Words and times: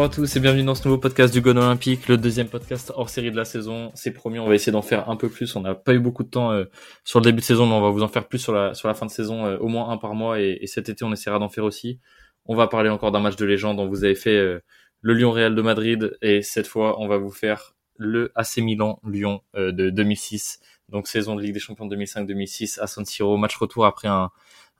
Bonjour 0.00 0.12
à 0.12 0.16
tous 0.16 0.36
et 0.36 0.40
bienvenue 0.40 0.62
dans 0.62 0.74
ce 0.74 0.88
nouveau 0.88 0.96
podcast 0.96 1.30
du 1.30 1.42
Gone 1.42 1.58
Olympique, 1.58 2.08
le 2.08 2.16
deuxième 2.16 2.48
podcast 2.48 2.90
hors 2.96 3.10
série 3.10 3.30
de 3.30 3.36
la 3.36 3.44
saison. 3.44 3.92
C'est 3.94 4.12
promis, 4.12 4.38
on 4.38 4.48
va 4.48 4.54
essayer 4.54 4.72
d'en 4.72 4.80
faire 4.80 5.10
un 5.10 5.16
peu 5.16 5.28
plus. 5.28 5.54
On 5.56 5.60
n'a 5.60 5.74
pas 5.74 5.92
eu 5.92 5.98
beaucoup 5.98 6.22
de 6.24 6.30
temps 6.30 6.52
euh, 6.52 6.64
sur 7.04 7.20
le 7.20 7.24
début 7.24 7.40
de 7.40 7.44
saison, 7.44 7.66
mais 7.66 7.74
on 7.74 7.82
va 7.82 7.90
vous 7.90 8.02
en 8.02 8.08
faire 8.08 8.26
plus 8.26 8.38
sur 8.38 8.54
la, 8.54 8.72
sur 8.72 8.88
la 8.88 8.94
fin 8.94 9.04
de 9.04 9.10
saison, 9.10 9.44
euh, 9.44 9.58
au 9.58 9.68
moins 9.68 9.90
un 9.90 9.98
par 9.98 10.14
mois. 10.14 10.40
Et, 10.40 10.66
cet 10.66 10.88
été, 10.88 11.04
on 11.04 11.12
essaiera 11.12 11.38
d'en 11.38 11.50
faire 11.50 11.64
aussi. 11.64 12.00
On 12.46 12.56
va 12.56 12.66
parler 12.66 12.88
encore 12.88 13.12
d'un 13.12 13.20
match 13.20 13.36
de 13.36 13.44
légende 13.44 13.76
dont 13.76 13.86
vous 13.88 14.02
avez 14.02 14.14
fait 14.14 14.38
euh, 14.38 14.60
le 15.02 15.12
Lyon 15.12 15.32
Real 15.32 15.54
de 15.54 15.60
Madrid. 15.60 16.16
Et 16.22 16.40
cette 16.40 16.66
fois, 16.66 16.98
on 16.98 17.06
va 17.06 17.18
vous 17.18 17.30
faire 17.30 17.74
le 17.98 18.32
AC 18.36 18.56
Milan 18.56 19.00
Lyon 19.06 19.42
de 19.54 19.90
2006. 19.90 20.60
Donc 20.88 21.08
saison 21.08 21.36
de 21.36 21.42
Ligue 21.42 21.52
des 21.52 21.60
Champions 21.60 21.86
2005-2006 21.86 22.80
à 22.80 22.86
San 22.86 23.04
Siro, 23.04 23.36
match 23.36 23.54
retour 23.54 23.84
après 23.84 24.08
un, 24.08 24.30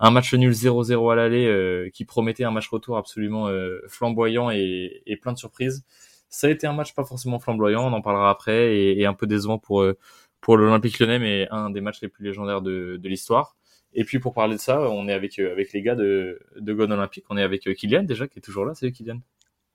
un 0.00 0.10
match 0.10 0.32
nul 0.34 0.52
0-0 0.52 1.12
à 1.12 1.14
l'aller 1.14 1.46
euh, 1.46 1.90
qui 1.92 2.04
promettait 2.04 2.44
un 2.44 2.50
match 2.50 2.68
retour 2.68 2.96
absolument 2.96 3.48
euh, 3.48 3.80
flamboyant 3.86 4.50
et, 4.50 5.18
plein 5.20 5.32
de 5.32 5.38
surprises. 5.38 5.84
Ça 6.30 6.46
a 6.46 6.50
été 6.50 6.66
un 6.66 6.72
match 6.72 6.94
pas 6.94 7.04
forcément 7.04 7.38
flamboyant, 7.38 7.86
on 7.86 7.92
en 7.92 8.00
parlera 8.00 8.30
après, 8.30 8.76
et, 8.76 9.00
et 9.00 9.06
un 9.06 9.14
peu 9.14 9.26
décevant 9.26 9.58
pour 9.58 9.82
euh, 9.82 9.98
pour 10.40 10.56
l'Olympique 10.56 10.98
Lyonnais, 10.98 11.18
mais 11.18 11.48
un 11.50 11.68
des 11.68 11.82
matchs 11.82 12.00
les 12.00 12.08
plus 12.08 12.24
légendaires 12.24 12.62
de, 12.62 12.96
de 12.96 13.08
l'histoire. 13.08 13.56
Et 13.92 14.04
puis 14.04 14.20
pour 14.20 14.32
parler 14.32 14.54
de 14.54 14.60
ça, 14.60 14.80
on 14.90 15.06
est 15.06 15.12
avec 15.12 15.38
avec 15.38 15.72
les 15.72 15.82
gars 15.82 15.96
de 15.96 16.40
de 16.56 16.72
Gone 16.72 16.92
Olympique. 16.92 17.26
On 17.28 17.36
est 17.36 17.42
avec 17.42 17.62
Kylian 17.74 18.04
déjà 18.04 18.26
qui 18.26 18.38
est 18.38 18.42
toujours 18.42 18.64
là. 18.64 18.74
Salut 18.74 18.92
Kylian. 18.92 19.20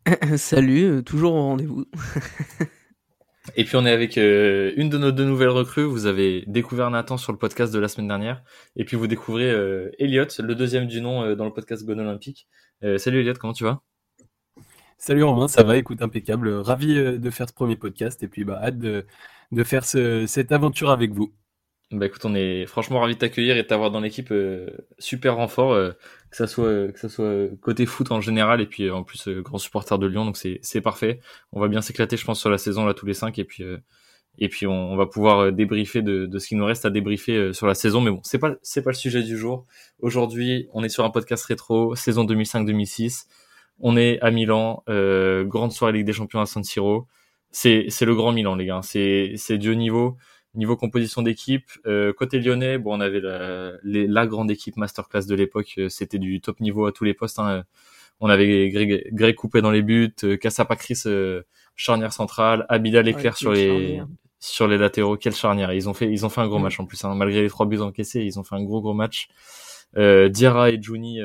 Salut, 0.37 1.03
toujours 1.03 1.35
au 1.35 1.41
rendez-vous. 1.41 1.85
Et 3.55 3.63
puis 3.63 3.75
on 3.75 3.85
est 3.85 3.91
avec 3.91 4.17
euh, 4.17 4.73
une 4.75 4.89
de 4.89 4.97
nos 4.97 5.11
deux 5.11 5.25
nouvelles 5.25 5.49
recrues. 5.49 5.83
Vous 5.83 6.07
avez 6.07 6.43
découvert 6.47 6.89
Nathan 6.89 7.17
sur 7.17 7.31
le 7.31 7.37
podcast 7.37 7.73
de 7.73 7.79
la 7.79 7.87
semaine 7.87 8.07
dernière. 8.07 8.43
Et 8.75 8.85
puis 8.85 8.97
vous 8.97 9.07
découvrez 9.07 9.49
euh, 9.49 9.91
Elliot, 9.99 10.25
le 10.39 10.55
deuxième 10.55 10.87
du 10.87 10.99
nom 10.99 11.23
euh, 11.23 11.35
dans 11.35 11.45
le 11.45 11.53
podcast 11.53 11.85
Gone 11.85 11.99
Olympique. 11.99 12.47
Euh, 12.83 12.97
salut 12.97 13.19
Elliot, 13.19 13.35
comment 13.39 13.53
tu 13.53 13.63
vas? 13.63 13.81
Salut 14.97 15.23
Romain, 15.23 15.47
ça 15.47 15.61
va, 15.63 15.77
écoute, 15.77 16.01
impeccable. 16.01 16.49
Ravi 16.49 16.95
de 16.95 17.29
faire 17.29 17.47
ce 17.47 17.53
premier 17.53 17.75
podcast 17.75 18.23
et 18.23 18.27
puis 18.27 18.45
bah, 18.45 18.59
hâte 18.63 18.79
de, 18.79 19.05
de 19.51 19.63
faire 19.63 19.85
ce, 19.85 20.25
cette 20.25 20.51
aventure 20.51 20.89
avec 20.89 21.11
vous. 21.11 21.33
Bah 21.91 22.07
écoute, 22.07 22.25
on 22.25 22.33
est 22.33 22.65
franchement 22.65 22.99
ravi 22.99 23.13
de 23.13 23.19
t'accueillir 23.19 23.57
et 23.57 23.61
de 23.61 23.67
t'avoir 23.67 23.91
dans 23.91 23.99
l'équipe 23.99 24.33
super 24.97 25.35
renfort, 25.35 25.93
que 26.37 26.47
ça 26.47 26.47
soit 26.47 27.09
soit 27.09 27.47
côté 27.61 27.85
foot 27.85 28.11
en 28.11 28.21
général 28.21 28.61
et 28.61 28.65
puis 28.65 28.83
euh, 28.83 28.95
en 28.95 29.03
plus 29.03 29.29
grand 29.41 29.57
supporter 29.57 29.97
de 29.97 30.05
Lyon, 30.05 30.25
donc 30.25 30.37
c'est 30.37 30.81
parfait. 30.81 31.19
On 31.51 31.59
va 31.59 31.67
bien 31.67 31.81
s'éclater, 31.81 32.17
je 32.17 32.25
pense, 32.25 32.39
sur 32.39 32.49
la 32.49 32.57
saison 32.57 32.85
là 32.85 32.93
tous 32.93 33.05
les 33.05 33.13
cinq 33.13 33.39
et 33.39 33.45
puis 33.45 33.63
et 34.37 34.49
puis 34.49 34.67
on, 34.67 34.97
va 34.97 35.05
pouvoir 35.05 35.53
débriefer 35.53 36.01
de, 36.01 36.29
ce 36.37 36.47
qu'il 36.47 36.57
nous 36.57 36.65
reste 36.65 36.85
à 36.85 36.89
débriefer 36.89 37.53
sur 37.53 37.67
la 37.67 37.73
saison. 37.73 38.01
Mais 38.01 38.11
bon, 38.11 38.19
c'est 38.23 38.37
pas 38.37 38.51
pas 38.51 38.89
le 38.89 38.93
sujet 38.93 39.23
du 39.23 39.37
jour. 39.37 39.65
Aujourd'hui, 39.99 40.67
on 40.73 40.83
est 40.83 40.89
sur 40.89 41.05
un 41.05 41.09
podcast 41.09 41.45
rétro, 41.45 41.95
saison 41.95 42.25
2005-2006. 42.25 43.27
On 43.79 43.95
est 43.95 44.19
à 44.19 44.31
Milan, 44.31 44.83
grande 44.87 45.71
soirée 45.71 45.93
Ligue 45.93 46.05
des 46.05 46.13
Champions 46.13 46.41
à 46.41 46.45
San 46.45 46.65
Siro. 46.65 47.07
C'est 47.51 47.87
le 48.01 48.13
grand 48.15 48.33
Milan 48.33 48.55
les 48.55 48.65
gars, 48.65 48.81
c'est 48.83 49.35
c'est 49.37 49.57
du 49.57 49.71
haut 49.71 49.75
niveau. 49.75 50.17
Niveau 50.55 50.77
composition 50.77 51.21
d'équipe, 51.21 51.69
euh, 51.85 52.13
côté 52.13 52.39
lyonnais, 52.39 52.77
bon, 52.77 52.97
on 52.97 53.01
avait 53.01 53.19
la, 53.19 53.73
la 53.83 54.27
grande 54.27 54.49
équipe 54.51 54.77
masterclass 54.77 55.25
de 55.25 55.35
l'époque. 55.35 55.73
Euh, 55.77 55.89
c'était 55.89 56.19
du 56.19 56.39
top 56.41 56.59
niveau 56.59 56.85
à 56.85 56.91
tous 56.91 57.03
les 57.03 57.13
postes. 57.13 57.39
Hein. 57.39 57.63
On 58.19 58.29
avait 58.29 58.69
Greg, 58.69 59.09
Greg 59.13 59.35
Coupé 59.35 59.61
dans 59.61 59.71
les 59.71 59.81
buts, 59.81 60.13
euh, 60.23 60.37
Kassapakris 60.37 61.01
euh, 61.05 61.43
charnière 61.75 62.13
centrale, 62.13 62.65
Abida 62.69 63.01
Leclerc 63.01 63.37
sur 63.37 63.51
les 63.51 64.01
sur 64.39 64.67
les 64.67 64.77
latéraux. 64.77 65.17
Quelle 65.17 65.35
charnière 65.35 65.73
Ils 65.73 65.89
ont 65.89 65.93
fait 65.93 66.09
ils 66.09 66.25
ont 66.25 66.29
fait 66.29 66.41
un 66.41 66.47
gros 66.47 66.59
match 66.59 66.79
en 66.79 66.85
plus. 66.85 67.03
Hein. 67.03 67.15
Malgré 67.15 67.41
les 67.41 67.49
trois 67.49 67.65
buts 67.65 67.79
encaissés, 67.79 68.21
ils 68.21 68.39
ont 68.39 68.43
fait 68.43 68.55
un 68.55 68.63
gros 68.63 68.81
gros 68.81 68.93
match. 68.93 69.27
Euh, 69.97 70.29
Diarra 70.29 70.71
et 70.71 70.81
Juni 70.81 71.19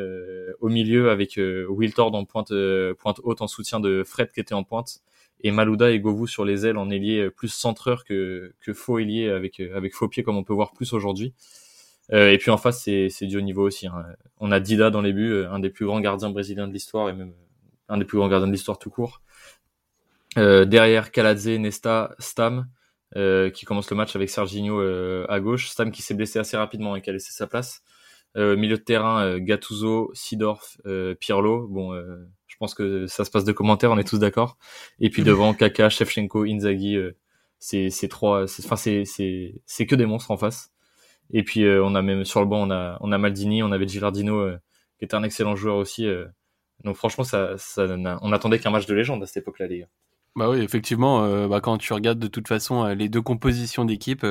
au 0.61 0.69
milieu 0.69 1.11
avec 1.11 1.39
Wiltord 1.69 2.15
en 2.15 2.25
pointe 2.25 2.53
pointe 2.99 3.21
haute 3.23 3.43
en 3.43 3.47
soutien 3.47 3.79
de 3.79 4.03
Fred 4.05 4.33
qui 4.33 4.41
était 4.41 4.55
en 4.55 4.65
pointe 4.65 5.01
et 5.43 5.51
Malouda 5.51 5.91
et 5.91 6.01
Govou 6.01 6.27
sur 6.27 6.45
les 6.45 6.67
ailes 6.67 6.77
en 6.77 6.91
ailier 6.91 7.21
euh, 7.21 7.31
plus 7.31 7.49
centreur 7.49 8.05
que, 8.05 8.53
que 8.61 8.73
faux 8.73 8.99
ailier 8.99 9.29
avec, 9.29 9.61
euh, 9.61 9.77
avec 9.77 9.95
faux 9.95 10.09
pied 10.09 10.23
comme 10.23 10.37
on 10.37 10.45
peut 10.45 10.53
voir 10.53 10.73
plus 10.73 10.93
aujourd'hui. 10.93 11.35
Euh, 12.13 12.33
et 12.33 12.39
puis 12.39 12.51
en 12.51 12.57
face, 12.57 12.83
c'est, 12.83 13.09
c'est 13.09 13.27
du 13.27 13.37
haut 13.37 13.43
niveau 13.43 13.67
aussi. 13.67 13.87
Hein. 13.87 14.05
On 14.39 14.51
a 14.53 14.61
Dida 14.61 14.91
dans 14.91 15.01
les 15.01 15.13
buts, 15.13 15.45
un 15.45 15.61
des 15.61 15.71
plus 15.71 15.87
grands 15.87 16.01
gardiens 16.01 16.31
brésiliens 16.31 16.67
de 16.67 16.73
l'histoire 16.73 17.09
et 17.09 17.13
même 17.13 17.33
un 17.89 17.99
des 17.99 18.05
plus 18.05 18.19
grands 18.19 18.29
gardiens 18.29 18.49
de 18.49 18.53
l'histoire 18.53 18.79
tout 18.79 18.91
court. 18.91 19.23
Derrière, 20.37 21.11
Kaladze, 21.11 21.49
Nesta, 21.49 22.15
Stam, 22.21 22.69
qui 23.15 23.65
commence 23.65 23.91
le 23.91 23.97
match 23.97 24.15
avec 24.15 24.31
Serginho 24.31 24.81
à 25.29 25.41
gauche. 25.41 25.69
Stam 25.69 25.91
qui 25.91 26.03
s'est 26.03 26.15
blessé 26.15 26.39
assez 26.39 26.57
rapidement 26.57 26.95
et 26.95 27.03
qui 27.03 27.11
a 27.11 27.13
laissé 27.13 27.33
sa 27.33 27.49
place. 27.49 27.83
milieu 28.37 28.77
de 28.77 28.83
terrain, 28.83 29.39
Gattuso, 29.39 30.11
Sidorf, 30.15 30.79
Pirlo. 31.19 31.67
Bon, 31.69 31.93
pense 32.61 32.75
que 32.75 33.07
ça 33.07 33.25
se 33.25 33.31
passe 33.31 33.45
de 33.45 33.53
commentaires, 33.53 33.91
on 33.91 33.99
est 33.99 34.05
tous 34.05 34.19
d'accord. 34.19 34.59
Et 35.01 35.11
puis 35.11 35.23
devant, 35.25 35.55
Kaka, 35.55 35.89
Shevchenko, 35.89 36.45
Inzaghi, 36.45 36.97
euh, 36.97 37.17
c'est 37.59 38.09
trois, 38.09 38.45
enfin 38.45 38.77
c'est 38.77 39.05
c'est 39.05 39.61
c'est 39.67 39.87
que 39.87 39.97
des 39.97 40.07
monstres 40.07 40.31
en 40.31 40.37
face. 40.37 40.71
Et 41.33 41.43
puis 41.43 41.65
euh, 41.65 41.83
on 41.85 41.95
a 41.95 42.03
même 42.03 42.25
sur 42.25 42.41
le 42.41 42.47
banc, 42.47 42.63
on 42.69 42.71
a 42.71 42.99
on 43.01 43.13
a 43.13 43.19
Maldini, 43.19 43.63
on 43.63 43.73
avait 43.73 43.89
Girardino 43.89 44.37
euh, 44.41 44.59
qui 44.99 45.05
était 45.07 45.15
un 45.17 45.23
excellent 45.23 45.57
joueur 45.57 45.77
aussi. 45.77 46.07
donc 46.85 46.97
franchement, 46.97 47.25
ça, 47.25 47.57
ça 47.59 47.87
on 48.23 48.33
attendait 48.33 48.59
qu'un 48.59 48.71
match 48.71 48.87
de 48.87 48.95
légende 48.95 49.23
à 49.23 49.27
cette 49.27 49.39
époque-là, 49.39 49.67
les 49.67 49.81
gars. 49.81 49.89
Bah 50.37 50.49
oui, 50.49 50.61
effectivement, 50.61 51.25
euh, 51.25 51.49
bah 51.49 51.61
quand 51.61 51.77
tu 51.77 51.93
regardes 51.93 52.21
de 52.21 52.29
toute 52.29 52.47
façon 52.47 52.85
euh, 52.85 52.95
les 52.95 53.09
deux 53.09 53.21
compositions 53.21 53.85
d'équipe, 53.85 54.25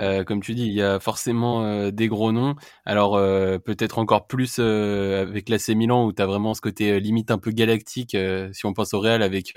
euh, 0.00 0.24
comme 0.24 0.40
tu 0.42 0.54
dis, 0.54 0.62
il 0.66 0.72
y 0.72 0.80
a 0.80 0.98
forcément 1.00 1.90
des 1.90 2.08
gros 2.08 2.32
noms. 2.32 2.54
Alors 2.86 3.16
peut-être 3.62 3.98
encore 3.98 4.26
plus 4.26 4.58
avec 4.58 5.48
l'AC 5.50 5.74
Milan 5.74 6.06
où 6.06 6.12
tu 6.12 6.22
as 6.22 6.26
vraiment 6.26 6.54
ce 6.54 6.60
côté 6.62 6.98
limite 6.98 7.30
un 7.30 7.38
peu 7.38 7.50
galactique 7.50 8.16
si 8.52 8.66
on 8.66 8.72
pense 8.72 8.94
au 8.94 9.00
Real 9.00 9.22
avec 9.22 9.52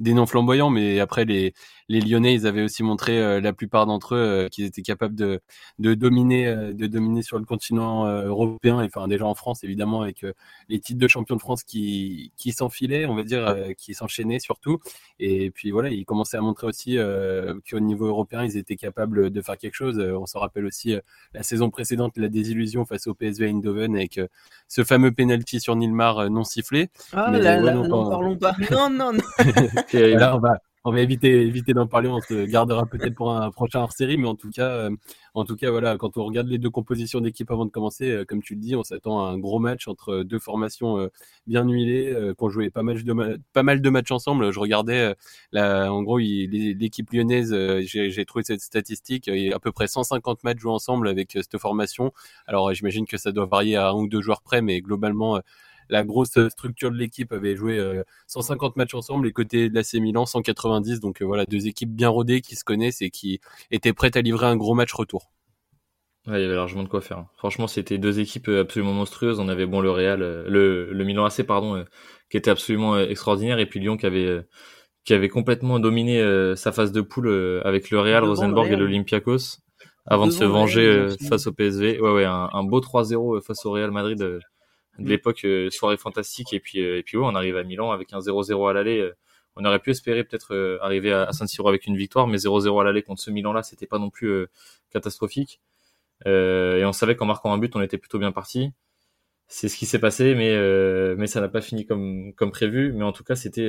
des 0.00 0.12
noms 0.14 0.26
flamboyants, 0.26 0.70
mais 0.70 0.98
après 1.00 1.24
les 1.24 1.54
les 1.88 2.00
Lyonnais, 2.00 2.34
ils 2.34 2.46
avaient 2.46 2.62
aussi 2.62 2.82
montré 2.82 3.18
euh, 3.18 3.40
la 3.40 3.52
plupart 3.52 3.86
d'entre 3.86 4.14
eux 4.14 4.18
euh, 4.18 4.48
qu'ils 4.48 4.64
étaient 4.66 4.82
capables 4.82 5.14
de, 5.14 5.40
de 5.78 5.94
dominer, 5.94 6.46
euh, 6.46 6.72
de 6.72 6.86
dominer 6.86 7.22
sur 7.22 7.38
le 7.38 7.44
continent 7.44 8.06
européen, 8.06 8.82
et 8.82 8.86
enfin 8.86 9.08
déjà 9.08 9.24
en 9.24 9.34
France 9.34 9.64
évidemment 9.64 10.02
avec 10.02 10.24
les 10.68 10.80
titres 10.80 10.98
de 11.00 11.08
champion 11.08 11.36
de 11.36 11.40
France 11.40 11.62
qui, 11.64 12.32
qui 12.36 12.52
s'enfilaient, 12.52 13.06
on 13.06 13.14
va 13.14 13.22
dire, 13.22 13.56
qui 13.76 13.94
s'enchaînaient 13.94 14.38
surtout. 14.38 14.78
Et 15.18 15.50
puis 15.50 15.70
voilà, 15.70 15.88
ils 15.88 16.04
commençaient 16.04 16.36
à 16.36 16.40
montrer 16.40 16.66
aussi 16.66 16.98
qu'au 17.68 17.80
niveau 17.80 18.06
européen, 18.06 18.44
ils 18.44 18.56
étaient 18.56 18.76
capables 18.76 19.30
de 19.30 19.42
faire 19.42 19.56
quelque 19.56 19.74
chose. 19.74 19.98
On 19.98 20.26
se 20.26 20.36
rappelle 20.38 20.66
aussi 20.66 20.96
la 21.34 21.42
saison 21.42 21.70
précédente, 21.70 22.16
la 22.16 22.28
désillusion 22.28 22.84
face 22.84 23.06
au 23.06 23.14
PSV 23.14 23.48
Eindhoven 23.48 23.96
avec 23.96 24.20
ce 24.68 24.84
fameux 24.84 25.12
penalty 25.12 25.60
sur 25.60 25.76
Nilmar 25.76 26.30
non 26.30 26.44
sifflé. 26.44 26.90
Ah 27.12 27.30
là 27.30 27.60
là, 27.60 27.74
n'en 27.74 28.10
parlons 28.10 28.36
pas. 28.36 28.54
Non, 28.70 28.90
non, 28.90 29.12
non. 29.12 29.20
là, 29.92 30.36
on 30.36 30.40
va, 30.40 30.58
on 30.88 30.92
va 30.92 31.00
éviter, 31.00 31.42
éviter 31.42 31.74
d'en 31.74 31.86
parler. 31.86 32.08
On 32.08 32.20
se 32.20 32.46
gardera 32.46 32.86
peut-être 32.86 33.14
pour 33.14 33.32
un 33.34 33.50
prochain 33.50 33.80
hors 33.80 33.92
série, 33.92 34.16
mais 34.16 34.26
en 34.26 34.34
tout 34.34 34.50
cas, 34.50 34.68
euh, 34.68 34.90
en 35.34 35.44
tout 35.44 35.54
cas, 35.54 35.70
voilà, 35.70 35.98
quand 35.98 36.16
on 36.16 36.24
regarde 36.24 36.48
les 36.48 36.58
deux 36.58 36.70
compositions 36.70 37.20
d'équipe 37.20 37.50
avant 37.50 37.66
de 37.66 37.70
commencer, 37.70 38.10
euh, 38.10 38.24
comme 38.24 38.42
tu 38.42 38.54
le 38.54 38.60
dis, 38.60 38.74
on 38.74 38.82
s'attend 38.82 39.24
à 39.24 39.30
un 39.30 39.38
gros 39.38 39.58
match 39.58 39.86
entre 39.86 40.22
deux 40.22 40.38
formations 40.38 40.98
euh, 40.98 41.08
bien 41.46 41.68
huilées, 41.68 42.32
qu'on 42.38 42.48
jouait 42.48 42.70
pas 42.70 42.82
mal 42.82 43.02
de 43.04 43.38
pas 43.52 43.62
mal 43.62 43.82
de 43.82 43.90
matchs 43.90 44.10
ensemble. 44.10 44.50
Je 44.50 44.58
regardais, 44.60 45.14
là, 45.52 45.92
en 45.92 46.02
gros, 46.02 46.18
l'équipe 46.18 47.10
lyonnaise, 47.12 47.54
j'ai 47.80 48.24
trouvé 48.24 48.44
cette 48.44 48.60
statistique, 48.60 49.26
il 49.26 49.38
y 49.38 49.52
a 49.52 49.56
à 49.56 49.58
peu 49.58 49.72
près 49.72 49.88
150 49.88 50.44
matchs 50.44 50.58
joués 50.58 50.72
ensemble 50.72 51.08
avec 51.08 51.32
cette 51.32 51.58
formation. 51.58 52.12
Alors, 52.46 52.72
j'imagine 52.72 53.06
que 53.06 53.18
ça 53.18 53.32
doit 53.32 53.46
varier 53.46 53.76
à 53.76 53.90
un 53.90 53.94
ou 53.94 54.08
deux 54.08 54.20
joueurs 54.20 54.42
près, 54.42 54.62
mais 54.62 54.80
globalement 54.80 55.40
la 55.88 56.04
grosse 56.04 56.38
structure 56.48 56.90
de 56.90 56.96
l'équipe 56.96 57.32
avait 57.32 57.56
joué 57.56 57.80
150 58.26 58.70
euh, 58.70 58.74
matchs 58.76 58.94
ensemble 58.94 59.26
et 59.26 59.32
côté 59.32 59.68
de 59.68 59.74
l'AC 59.74 59.94
Milan 59.94 60.26
190. 60.26 61.00
Donc 61.00 61.22
euh, 61.22 61.24
voilà, 61.24 61.44
deux 61.46 61.66
équipes 61.66 61.94
bien 61.94 62.08
rodées 62.08 62.40
qui 62.40 62.56
se 62.56 62.64
connaissent 62.64 63.02
et 63.02 63.10
qui 63.10 63.40
étaient 63.70 63.92
prêtes 63.92 64.16
à 64.16 64.20
livrer 64.20 64.46
un 64.46 64.56
gros 64.56 64.74
match 64.74 64.92
retour. 64.92 65.30
Ouais, 66.26 66.40
il 66.40 66.42
y 66.42 66.44
avait 66.44 66.56
largement 66.56 66.82
de 66.82 66.88
quoi 66.88 67.00
faire. 67.00 67.24
Franchement, 67.36 67.66
c'était 67.66 67.96
deux 67.96 68.20
équipes 68.20 68.48
euh, 68.48 68.62
absolument 68.62 68.92
monstrueuses. 68.92 69.40
On 69.40 69.48
avait 69.48 69.66
bon 69.66 69.80
le 69.80 69.90
Real, 69.90 70.20
le, 70.20 70.92
le 70.92 71.04
Milan 71.04 71.24
AC 71.24 71.42
pardon, 71.42 71.84
qui 72.30 72.36
était 72.36 72.50
absolument 72.50 72.98
extraordinaire, 72.98 73.58
et 73.58 73.66
puis 73.66 73.80
Lyon 73.80 73.96
qui 73.96 74.06
avait 74.06 74.42
qui 75.04 75.14
avait 75.14 75.30
complètement 75.30 75.78
dominé 75.78 76.22
sa 76.54 76.70
phase 76.70 76.92
de 76.92 77.00
poule 77.00 77.62
avec 77.64 77.90
le 77.90 77.98
Real, 77.98 78.24
Rosenborg 78.24 78.70
et 78.70 78.76
l'Olympiakos 78.76 79.56
avant 80.04 80.26
de 80.26 80.32
se 80.32 80.44
venger 80.44 81.08
face 81.30 81.46
au 81.46 81.52
PSV. 81.52 81.98
Ouais, 81.98 82.12
ouais, 82.12 82.24
un, 82.26 82.50
un 82.52 82.62
beau 82.62 82.80
3-0 82.80 83.42
face 83.42 83.64
au 83.64 83.70
Real 83.70 83.90
Madrid 83.90 84.40
de 84.98 85.04
mm. 85.04 85.08
l'époque, 85.08 85.46
soirée 85.70 85.96
fantastique. 85.96 86.52
Et 86.52 86.60
puis, 86.60 86.78
et 86.78 87.02
puis 87.02 87.16
ouais, 87.16 87.24
on 87.26 87.34
arrive 87.34 87.56
à 87.56 87.64
Milan 87.64 87.90
avec 87.90 88.12
un 88.12 88.18
0-0 88.18 88.70
à 88.70 88.72
l'aller 88.72 89.12
on 89.58 89.64
aurait 89.64 89.80
pu 89.80 89.90
espérer 89.90 90.24
peut-être 90.24 90.54
euh, 90.54 90.78
arriver 90.82 91.12
à, 91.12 91.32
Saint 91.32 91.46
Siro 91.46 91.68
avec 91.68 91.86
une 91.86 91.96
victoire, 91.96 92.28
mais 92.28 92.38
0-0 92.38 92.80
à 92.80 92.84
l'aller 92.84 93.02
contre 93.02 93.20
ce 93.20 93.30
Milan-là, 93.30 93.62
c'était 93.62 93.86
pas 93.86 93.98
non 93.98 94.08
plus 94.08 94.28
euh, 94.28 94.50
catastrophique. 94.92 95.60
Euh, 96.26 96.78
et 96.78 96.84
on 96.84 96.92
savait 96.92 97.16
qu'en 97.16 97.26
marquant 97.26 97.52
un 97.52 97.58
but, 97.58 97.74
on 97.76 97.82
était 97.82 97.98
plutôt 97.98 98.18
bien 98.18 98.32
parti. 98.32 98.72
C'est 99.48 99.68
ce 99.68 99.76
qui 99.76 99.86
s'est 99.86 99.98
passé, 99.98 100.34
mais 100.34 100.56
mais 101.16 101.26
ça 101.26 101.40
n'a 101.40 101.48
pas 101.48 101.62
fini 101.62 101.86
comme 101.86 102.34
comme 102.34 102.50
prévu. 102.52 102.92
Mais 102.92 103.04
en 103.04 103.12
tout 103.12 103.24
cas, 103.24 103.36
c'était 103.36 103.68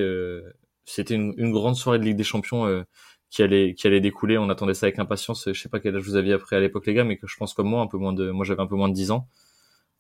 c'était 0.86 1.16
une, 1.16 1.52
grande 1.52 1.76
soirée 1.76 2.00
de 2.00 2.04
Ligue 2.06 2.18
des 2.18 2.24
Champions 2.24 2.86
qui 3.30 3.44
allait 3.44 3.76
qui 3.76 3.88
allait 3.88 4.02
découler. 4.02 4.38
On 4.38 4.50
attendait 4.50 4.74
ça 4.74 4.88
avec 4.88 5.00
impatience. 5.00 5.46
Je 5.48 5.60
sais 5.60 5.70
pas 5.70 5.80
quel 5.80 5.96
âge 5.96 6.04
vous 6.04 6.16
aviez 6.18 6.34
après 6.34 6.58
à 6.58 6.60
l'époque 6.60 6.86
les 6.88 6.94
gars, 6.94 7.06
mais 7.06 7.18
que 7.18 7.28
je 7.28 7.38
pense 7.38 7.54
comme 7.54 7.70
moi, 7.70 7.82
un 7.82 7.88
peu 7.88 7.98
moins 7.98 8.14
de 8.14 8.30
moi 8.32 8.46
j'avais 8.46 8.62
un 8.62 8.68
peu 8.68 8.76
moins 8.76 8.90
de 8.90 8.94
10 8.94 9.12
ans. 9.12 9.28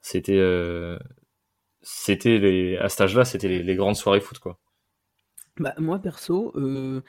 C'était 0.01 0.39
c'était 1.81 2.37
les 2.39 2.77
à 2.77 2.89
cet 2.89 3.01
âge-là, 3.01 3.25
c'était 3.25 3.47
les, 3.47 3.75
grandes 3.75 3.95
soirées 3.95 4.21
foot 4.21 4.39
quoi. 4.39 4.59
Bah, 5.57 5.73
moi 5.77 5.99
perso, 5.99 6.53
euh, 6.55 7.01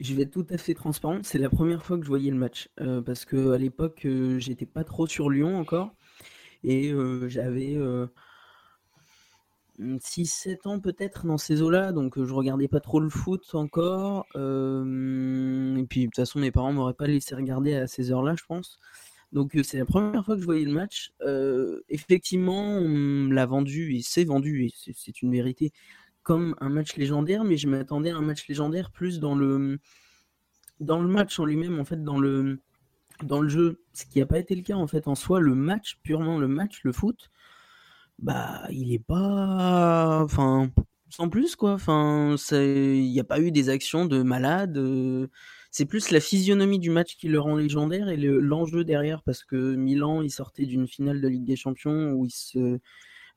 je 0.00 0.14
vais 0.14 0.22
être 0.22 0.30
tout 0.32 0.46
à 0.50 0.58
fait 0.58 0.74
transparent, 0.74 1.20
c'est 1.22 1.38
la 1.38 1.50
première 1.50 1.84
fois 1.84 1.98
que 1.98 2.04
je 2.04 2.08
voyais 2.08 2.30
le 2.30 2.36
match. 2.36 2.68
Euh, 2.80 3.02
parce 3.02 3.24
que 3.24 3.52
à 3.52 3.58
l'époque, 3.58 4.02
euh, 4.04 4.38
j'étais 4.38 4.66
pas 4.66 4.84
trop 4.84 5.06
sur 5.06 5.30
Lyon 5.30 5.58
encore 5.58 5.92
et 6.62 6.92
j'avais, 7.28 7.78
6-7 9.78 10.66
ans 10.66 10.78
peut-être 10.78 11.26
dans 11.26 11.38
ces 11.38 11.62
eaux-là, 11.62 11.92
donc 11.92 12.22
je 12.22 12.34
regardais 12.34 12.68
pas 12.68 12.80
trop 12.80 13.00
le 13.00 13.08
foot 13.08 13.54
encore, 13.54 14.26
et 14.34 15.86
puis 15.88 16.02
de 16.02 16.06
toute 16.06 16.16
façon 16.16 16.38
mes 16.38 16.50
parents 16.50 16.72
m'auraient 16.74 16.92
pas 16.92 17.06
laissé 17.06 17.34
regarder 17.34 17.74
à 17.74 17.86
ces 17.86 18.12
heures-là, 18.12 18.34
je 18.36 18.44
pense. 18.44 18.78
Donc 19.32 19.56
c'est 19.62 19.78
la 19.78 19.84
première 19.84 20.24
fois 20.24 20.34
que 20.34 20.40
je 20.40 20.46
voyais 20.46 20.64
le 20.64 20.72
match. 20.72 21.12
effectivement, 21.88 22.64
on 22.64 23.28
l'a 23.28 23.46
vendu 23.46 23.94
et 23.94 24.02
c'est 24.02 24.24
vendu 24.24 24.64
et 24.64 24.72
c'est 24.94 25.22
une 25.22 25.32
vérité 25.32 25.72
comme 26.22 26.54
un 26.60 26.68
match 26.68 26.96
légendaire, 26.96 27.44
mais 27.44 27.56
je 27.56 27.68
m'attendais 27.68 28.10
à 28.10 28.16
un 28.16 28.22
match 28.22 28.46
légendaire 28.48 28.90
plus 28.90 29.20
dans 29.20 29.34
le, 29.34 29.78
dans 30.80 31.00
le 31.00 31.08
match 31.08 31.38
en 31.38 31.44
lui-même, 31.44 31.78
en 31.80 31.84
fait, 31.84 32.02
dans 32.02 32.18
le, 32.18 32.58
dans 33.22 33.40
le 33.40 33.48
jeu. 33.48 33.80
Ce 33.92 34.04
qui 34.04 34.18
n'a 34.18 34.26
pas 34.26 34.38
été 34.38 34.54
le 34.54 34.62
cas, 34.62 34.76
en 34.76 34.86
fait, 34.86 35.08
en 35.08 35.14
soi, 35.14 35.40
le 35.40 35.54
match, 35.54 35.98
purement 36.02 36.38
le 36.38 36.48
match, 36.48 36.80
le 36.84 36.92
foot, 36.92 37.30
bah, 38.18 38.66
il 38.70 38.92
est 38.92 39.04
pas. 39.04 40.20
Enfin, 40.22 40.70
sans 41.08 41.28
plus, 41.28 41.56
quoi. 41.56 41.72
Enfin, 41.72 42.36
il 42.52 43.10
n'y 43.10 43.20
a 43.20 43.24
pas 43.24 43.40
eu 43.40 43.50
des 43.50 43.68
actions 43.68 44.06
de 44.06 44.22
malade. 44.22 44.76
Euh, 44.78 45.28
c'est 45.70 45.86
plus 45.86 46.10
la 46.10 46.20
physionomie 46.20 46.78
du 46.78 46.90
match 46.90 47.16
qui 47.16 47.28
le 47.28 47.40
rend 47.40 47.56
légendaire 47.56 48.08
et 48.08 48.16
l'enjeu 48.16 48.84
derrière, 48.84 49.22
parce 49.22 49.44
que 49.44 49.74
Milan, 49.76 50.22
il 50.22 50.30
sortait 50.30 50.66
d'une 50.66 50.88
finale 50.88 51.20
de 51.20 51.28
Ligue 51.28 51.44
des 51.44 51.56
Champions 51.56 52.12
où 52.12 52.24
il 52.24 52.30
se 52.30 52.80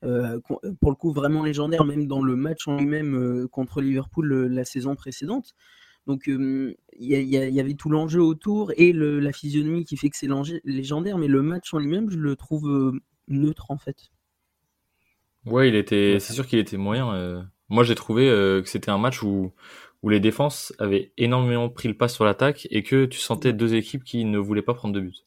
euh, 0.04 0.38
pour 0.80 0.90
le 0.90 0.96
coup 0.96 1.12
vraiment 1.12 1.44
légendaire, 1.44 1.84
même 1.84 2.06
dans 2.06 2.22
le 2.22 2.36
match 2.36 2.68
en 2.68 2.76
lui-même 2.76 3.14
euh, 3.14 3.48
contre 3.48 3.80
Liverpool 3.80 4.32
euh, 4.32 4.48
la 4.48 4.64
saison 4.64 4.94
précédente. 4.96 5.54
Donc 6.06 6.26
il 6.26 6.76
y, 6.98 7.60
avait 7.60 7.72
tout 7.72 7.88
l'enjeu 7.88 8.20
autour 8.20 8.72
et 8.76 8.92
la 8.92 9.32
physionomie 9.32 9.86
qui 9.86 9.96
fait 9.96 10.10
que 10.10 10.18
c'est 10.18 10.28
légendaire, 10.62 11.16
mais 11.16 11.28
le 11.28 11.40
match 11.40 11.72
en 11.72 11.78
lui-même, 11.78 12.10
je 12.10 12.18
le 12.18 12.36
trouve 12.36 13.00
neutre 13.26 13.70
en 13.70 13.78
fait. 13.78 14.10
Ouais, 15.46 15.70
il 15.70 15.74
était, 15.74 16.18
c'est 16.20 16.34
sûr 16.34 16.46
qu'il 16.46 16.58
était 16.58 16.76
moyen. 16.76 17.48
Moi, 17.70 17.84
j'ai 17.84 17.94
trouvé 17.94 18.26
que 18.26 18.64
c'était 18.66 18.90
un 18.90 18.98
match 18.98 19.22
où 19.22 19.54
où 20.04 20.10
les 20.10 20.20
défenses 20.20 20.72
avaient 20.78 21.12
énormément 21.16 21.68
pris 21.70 21.88
le 21.88 21.96
pas 21.96 22.08
sur 22.08 22.24
l'attaque 22.24 22.68
et 22.70 22.84
que 22.84 23.06
tu 23.06 23.18
sentais 23.18 23.52
deux 23.52 23.74
équipes 23.74 24.04
qui 24.04 24.24
ne 24.24 24.38
voulaient 24.38 24.62
pas 24.62 24.74
prendre 24.74 24.94
de 24.94 25.00
but. 25.00 25.26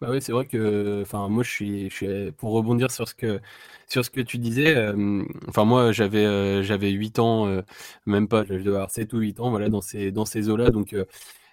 Bah 0.00 0.08
oui, 0.10 0.20
c'est 0.20 0.32
vrai 0.32 0.46
que, 0.46 1.02
enfin, 1.02 1.28
moi, 1.28 1.44
je 1.44 1.50
suis, 1.50 1.88
je 1.90 1.94
suis, 1.94 2.32
pour 2.32 2.52
rebondir 2.52 2.90
sur 2.90 3.06
ce 3.06 3.14
que, 3.14 3.40
sur 3.88 4.04
ce 4.04 4.10
que 4.10 4.20
tu 4.20 4.38
disais, 4.38 4.74
euh, 4.76 5.22
enfin, 5.48 5.64
moi, 5.64 5.92
j'avais, 5.92 6.24
euh, 6.24 6.62
j'avais 6.64 6.90
8 6.90 7.20
ans, 7.20 7.46
euh, 7.46 7.62
même 8.06 8.26
pas, 8.26 8.44
je 8.44 8.54
devais 8.54 8.70
avoir 8.70 8.90
7 8.90 9.12
ou 9.12 9.18
8 9.18 9.38
ans, 9.38 9.50
voilà, 9.50 9.68
dans 9.68 9.80
ces, 9.80 10.10
dans 10.10 10.24
ces 10.24 10.48
eaux-là, 10.48 10.70
donc, 10.70 10.96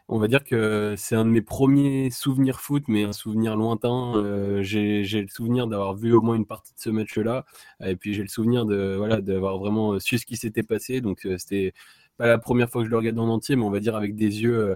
on 0.10 0.20
va 0.20 0.28
dire 0.28 0.44
que 0.44 0.96
c'est 0.98 1.16
un 1.16 1.24
de 1.24 1.30
mes 1.30 1.42
premiers 1.42 2.10
souvenirs 2.12 2.60
foot, 2.60 2.84
mais 2.88 3.04
un 3.04 3.14
souvenir 3.14 3.56
lointain. 3.56 4.62
j'ai, 4.62 5.04
j'ai 5.04 5.22
le 5.22 5.28
souvenir 5.30 5.68
d'avoir 5.68 5.96
vu 5.96 6.14
au 6.14 6.22
moins 6.22 6.36
une 6.36 6.46
partie 6.46 6.74
de 6.74 6.80
ce 6.80 6.90
match-là, 6.90 7.46
et 7.84 7.96
puis 7.96 8.14
j'ai 8.14 8.24
le 8.24 8.28
souvenir 8.28 8.66
de, 8.66 8.96
voilà, 8.98 9.22
d'avoir 9.22 9.58
vraiment 9.60 10.00
su 10.00 10.18
ce 10.18 10.26
qui 10.26 10.36
s'était 10.36 10.64
passé, 10.64 11.02
donc 11.02 11.28
c'était 11.38 11.74
pas 12.18 12.28
la 12.28 12.38
première 12.38 12.70
fois 12.70 12.82
que 12.82 12.86
je 12.88 12.92
le 12.92 12.98
regarde 12.98 13.20
en 13.20 13.30
entier, 13.30 13.56
mais 13.56 13.64
on 13.64 13.72
va 13.72 13.80
dire 13.80 13.96
avec 13.96 14.16
des 14.16 14.42
yeux 14.42 14.76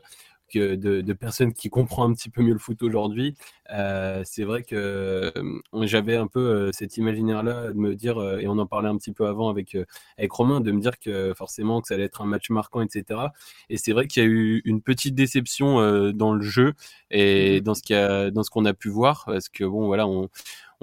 de, 0.58 1.14
personnes 1.14 1.54
qui 1.54 1.70
comprennent 1.70 2.12
un 2.12 2.14
petit 2.14 2.30
peu 2.30 2.42
mieux 2.42 2.54
le 2.54 2.60
foot 2.60 2.82
aujourd'hui, 2.84 3.36
euh, 3.72 4.22
c'est 4.26 4.44
vrai 4.44 4.64
que 4.64 4.76
euh, 4.76 5.32
j'avais 5.84 6.16
un 6.16 6.28
peu 6.28 6.40
euh, 6.40 6.72
cet 6.72 6.98
imaginaire-là 6.98 7.72
de 7.72 7.78
me 7.78 7.96
dire, 7.96 8.22
et 8.40 8.48
on 8.48 8.58
en 8.58 8.66
parlait 8.66 8.90
un 8.90 8.98
petit 8.98 9.12
peu 9.12 9.28
avant 9.28 9.50
avec, 9.50 9.78
avec 10.18 10.32
Romain, 10.32 10.62
de 10.62 10.72
me 10.72 10.82
dire 10.82 11.00
que 11.00 11.34
forcément 11.36 11.82
que 11.82 11.88
ça 11.88 11.96
allait 11.96 12.04
être 12.06 12.22
un 12.22 12.26
match 12.26 12.50
marquant, 12.50 12.82
etc. 12.82 13.20
Et 13.70 13.78
c'est 13.78 13.94
vrai 13.94 14.08
qu'il 14.08 14.24
y 14.24 14.26
a 14.26 14.30
eu 14.30 14.62
une 14.66 14.82
petite 14.82 15.16
déception 15.16 16.12
dans 16.12 16.34
le 16.34 16.42
jeu 16.42 16.74
et 17.12 17.60
mmh. 17.60 17.64
dans 17.64 17.74
ce 17.76 17.94
a, 17.94 18.32
dans 18.32 18.44
ce 18.44 18.50
qu'on 18.50 18.66
a 18.66 18.74
pu 18.74 18.90
voir, 18.90 19.24
parce 19.26 19.50
que 19.50 19.64
bon, 19.64 19.88
voilà, 19.88 20.08
on 20.08 20.30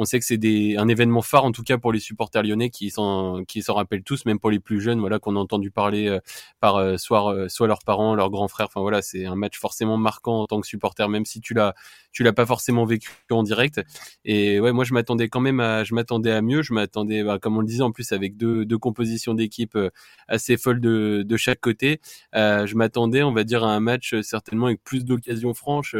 on 0.01 0.07
sait 0.07 0.19
que 0.19 0.25
c'est 0.25 0.41
un 0.79 0.89
événement 0.89 1.21
phare 1.21 1.45
en 1.45 1.53
tout 1.53 1.63
cas 1.63 1.77
pour 1.77 1.93
les 1.93 2.01
supporters 2.01 2.43
lyonnais 2.43 2.71
qui 2.71 2.89
s'en 2.89 3.45
qui 3.45 3.63
s'en 3.63 3.75
rappellent 3.75 4.03
tous, 4.03 4.25
même 4.25 4.39
pour 4.39 4.51
les 4.51 4.59
plus 4.59 4.81
jeunes, 4.81 4.99
voilà 4.99 5.19
qu'on 5.19 5.37
a 5.37 5.39
entendu 5.39 5.71
parler 5.71 6.09
euh, 6.09 6.21
par 6.59 6.77
euh, 6.77 6.97
soit 6.97 7.35
euh, 7.35 7.49
soit 7.51 7.67
leurs 7.67 7.85
parents, 7.85 8.15
leurs 8.15 8.31
grands 8.31 8.49
frères. 8.49 8.69
Enfin 8.69 8.81
voilà, 8.81 9.03
c'est 9.03 9.27
un 9.27 9.37
match 9.37 9.59
forcément 9.59 9.99
marquant 9.99 10.41
en 10.41 10.47
tant 10.47 10.59
que 10.59 10.67
supporter, 10.67 11.07
même 11.11 11.27
si 11.27 11.43
tu 11.43 11.53
l'as 11.53 11.75
tu 12.13 12.23
l'as 12.23 12.33
pas 12.33 12.47
forcément 12.47 12.87
vécu 12.87 13.11
en 13.31 13.43
direct. 13.43 13.83
Et 14.25 14.59
ouais, 14.59 14.73
moi 14.73 14.85
je 14.85 14.95
m'attendais 14.95 15.29
quand 15.29 15.41
même 15.41 15.61
à 15.61 15.85
je 15.85 15.95
m'attendais 15.95 16.33
à 16.33 16.41
mieux. 16.41 16.63
Je 16.63 16.73
m'attendais, 16.73 17.23
bah, 17.23 17.39
comme 17.39 17.59
on 17.59 17.61
le 17.61 17.67
disait 17.67 17.83
en 17.83 17.93
plus 17.93 18.13
avec 18.13 18.39
deux 18.39 18.65
deux 18.65 18.79
compositions 18.79 19.35
d'équipe 19.35 19.77
assez 20.29 20.57
folles 20.57 20.81
de 20.81 21.25
de 21.27 21.37
chaque 21.37 21.61
côté. 21.61 22.01
je 22.33 22.75
m'attendais, 22.75 23.23
on 23.23 23.33
va 23.33 23.45
dire, 23.45 23.65
à 23.65 23.75
un 23.75 23.81
match 23.81 24.15
certainement 24.23 24.67
avec 24.67 24.83
plus 24.83 25.05
d'occasions 25.05 25.53
franches 25.53 25.95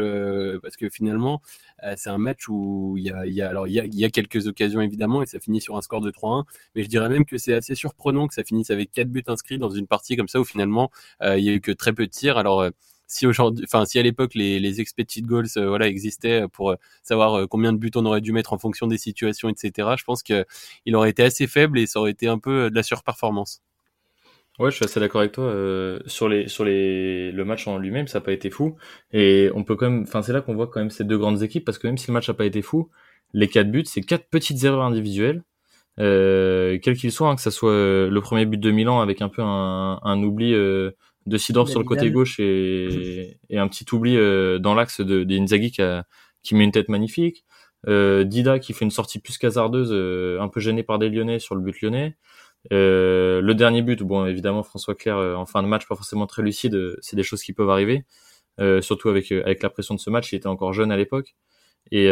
parce 0.63 0.75
que 0.75 0.89
finalement 0.89 1.39
euh, 1.39 1.70
c'est 1.95 2.09
un 2.09 2.17
match 2.17 2.47
où 2.47 2.95
il 2.97 3.03
y 3.05 3.11
a, 3.11 3.25
y 3.25 3.41
a 3.41 3.49
alors 3.49 3.67
il 3.67 3.73
y 3.73 3.79
a, 3.79 3.85
y 3.85 4.05
a 4.05 4.09
quelques 4.09 4.47
occasions 4.47 4.81
évidemment 4.81 5.23
et 5.23 5.25
ça 5.25 5.39
finit 5.39 5.61
sur 5.61 5.77
un 5.77 5.81
score 5.81 6.01
de 6.01 6.11
3-1, 6.11 6.45
mais 6.75 6.83
je 6.83 6.89
dirais 6.89 7.09
même 7.09 7.25
que 7.25 7.37
c'est 7.37 7.53
assez 7.53 7.75
surprenant 7.75 8.27
que 8.27 8.33
ça 8.33 8.43
finisse 8.43 8.69
avec 8.69 8.91
quatre 8.91 9.09
buts 9.09 9.23
inscrits 9.27 9.57
dans 9.57 9.69
une 9.69 9.87
partie 9.87 10.15
comme 10.15 10.27
ça 10.27 10.39
où 10.39 10.45
finalement 10.45 10.91
euh, 11.21 11.37
il 11.37 11.45
y 11.45 11.49
a 11.49 11.53
eu 11.53 11.61
que 11.61 11.71
très 11.71 11.93
peu 11.93 12.05
de 12.05 12.11
tirs. 12.11 12.37
Alors 12.37 12.61
euh, 12.61 12.69
si 13.07 13.27
aujourd'hui, 13.27 13.65
enfin 13.67 13.85
si 13.85 13.99
à 13.99 14.03
l'époque 14.03 14.33
les, 14.35 14.59
les 14.59 14.79
expected 14.81 15.25
goals 15.25 15.47
voilà 15.55 15.87
existaient 15.87 16.43
pour 16.53 16.75
savoir 17.03 17.47
combien 17.49 17.73
de 17.73 17.77
buts 17.77 17.91
on 17.95 18.05
aurait 18.05 18.21
dû 18.21 18.31
mettre 18.31 18.53
en 18.53 18.57
fonction 18.57 18.87
des 18.87 18.97
situations, 18.97 19.49
etc. 19.49 19.89
Je 19.97 20.03
pense 20.03 20.23
que 20.23 20.45
il 20.85 20.95
aurait 20.95 21.09
été 21.09 21.23
assez 21.23 21.47
faible 21.47 21.79
et 21.79 21.87
ça 21.87 21.99
aurait 21.99 22.11
été 22.11 22.27
un 22.27 22.39
peu 22.39 22.69
de 22.69 22.75
la 22.75 22.83
surperformance. 22.83 23.61
Ouais, 24.59 24.69
je 24.69 24.75
suis 24.75 24.85
assez 24.85 24.99
d'accord 24.99 25.21
avec 25.21 25.31
toi. 25.31 25.45
Euh, 25.45 25.99
sur 26.05 26.29
les, 26.29 26.47
sur 26.47 26.63
les, 26.65 27.31
le 27.31 27.45
match 27.45 27.67
en 27.67 27.77
lui-même, 27.77 28.07
ça 28.07 28.19
n'a 28.19 28.25
pas 28.25 28.33
été 28.33 28.49
fou. 28.49 28.75
Et 29.11 29.49
on 29.55 29.63
peut 29.63 29.75
quand 29.75 29.89
même, 29.89 30.03
enfin, 30.03 30.21
c'est 30.21 30.33
là 30.33 30.41
qu'on 30.41 30.53
voit 30.53 30.67
quand 30.67 30.79
même 30.79 30.91
ces 30.91 31.03
deux 31.03 31.17
grandes 31.17 31.41
équipes 31.41 31.65
parce 31.65 31.77
que 31.79 31.87
même 31.87 31.97
si 31.97 32.07
le 32.07 32.13
match 32.13 32.27
n'a 32.27 32.35
pas 32.35 32.45
été 32.45 32.61
fou, 32.61 32.89
les 33.33 33.47
quatre 33.47 33.71
buts, 33.71 33.85
c'est 33.85 34.01
quatre 34.01 34.29
petites 34.29 34.63
erreurs 34.63 34.83
individuelles, 34.83 35.43
euh, 35.99 36.77
quels 36.81 36.95
qu'ils 36.95 37.11
soient, 37.11 37.29
hein, 37.29 37.35
que 37.35 37.41
ça 37.41 37.49
soit 37.51 37.71
euh, 37.71 38.09
le 38.09 38.21
premier 38.21 38.45
but 38.45 38.59
de 38.59 38.71
Milan 38.71 39.01
avec 39.01 39.21
un 39.21 39.29
peu 39.29 39.41
un, 39.41 39.99
un 40.03 40.23
oubli 40.23 40.53
euh, 40.53 40.91
de 41.25 41.37
Sidor 41.37 41.69
sur 41.69 41.79
le 41.79 41.85
côté 41.85 42.11
gauche 42.11 42.39
et, 42.39 43.37
et 43.49 43.57
un 43.57 43.67
petit 43.67 43.85
oubli 43.93 44.15
euh, 44.17 44.59
dans 44.59 44.75
l'axe 44.75 45.01
de, 45.01 45.23
de 45.23 45.67
qui, 45.69 45.81
a, 45.81 46.05
qui 46.43 46.55
met 46.55 46.65
une 46.65 46.71
tête 46.71 46.89
magnifique. 46.89 47.45
Dida 47.87 48.59
qui 48.59 48.73
fait 48.73 48.85
une 48.85 48.91
sortie 48.91 49.19
plus 49.19 49.39
qu'hasardeuse, 49.39 49.91
un 50.39 50.47
peu 50.49 50.59
gêné 50.59 50.83
par 50.83 50.99
des 50.99 51.09
Lyonnais 51.09 51.39
sur 51.39 51.55
le 51.55 51.61
but 51.61 51.81
lyonnais. 51.81 52.15
Euh, 52.71 53.41
le 53.41 53.55
dernier 53.55 53.81
but, 53.81 54.03
bon 54.03 54.25
évidemment 54.25 54.63
François 54.63 54.93
Claire 54.95 55.17
euh, 55.17 55.35
en 55.35 55.45
fin 55.45 55.63
de 55.63 55.67
match 55.67 55.87
pas 55.87 55.95
forcément 55.95 56.27
très 56.27 56.43
lucide, 56.43 56.75
euh, 56.75 56.97
c'est 57.01 57.15
des 57.15 57.23
choses 57.23 57.41
qui 57.41 57.53
peuvent 57.53 57.69
arriver, 57.69 58.05
surtout 58.81 59.09
avec 59.09 59.31
avec 59.31 59.63
la 59.63 59.69
pression 59.69 59.95
de 59.95 59.99
ce 59.99 60.09
match, 60.09 60.31
il 60.33 60.35
était 60.35 60.47
encore 60.47 60.73
jeune 60.73 60.91
à 60.91 60.97
l'époque. 60.97 61.35
Et 61.91 62.09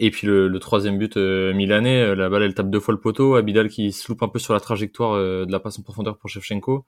et 0.00 0.10
puis 0.10 0.26
le, 0.26 0.58
troisième 0.58 0.98
but 0.98 1.16
milanais, 1.16 2.14
la 2.16 2.28
balle 2.28 2.42
elle 2.42 2.54
tape 2.54 2.70
deux 2.70 2.80
fois 2.80 2.92
le 2.94 3.00
poteau, 3.00 3.36
Abidal 3.36 3.68
qui 3.68 3.92
se 3.92 4.08
loupe 4.08 4.22
un 4.22 4.28
peu 4.28 4.38
sur 4.38 4.52
la 4.54 4.60
trajectoire 4.60 5.16
de 5.16 5.50
la 5.50 5.60
passe 5.60 5.78
en 5.78 5.82
profondeur 5.82 6.18
pour 6.18 6.28
Shevchenko. 6.30 6.84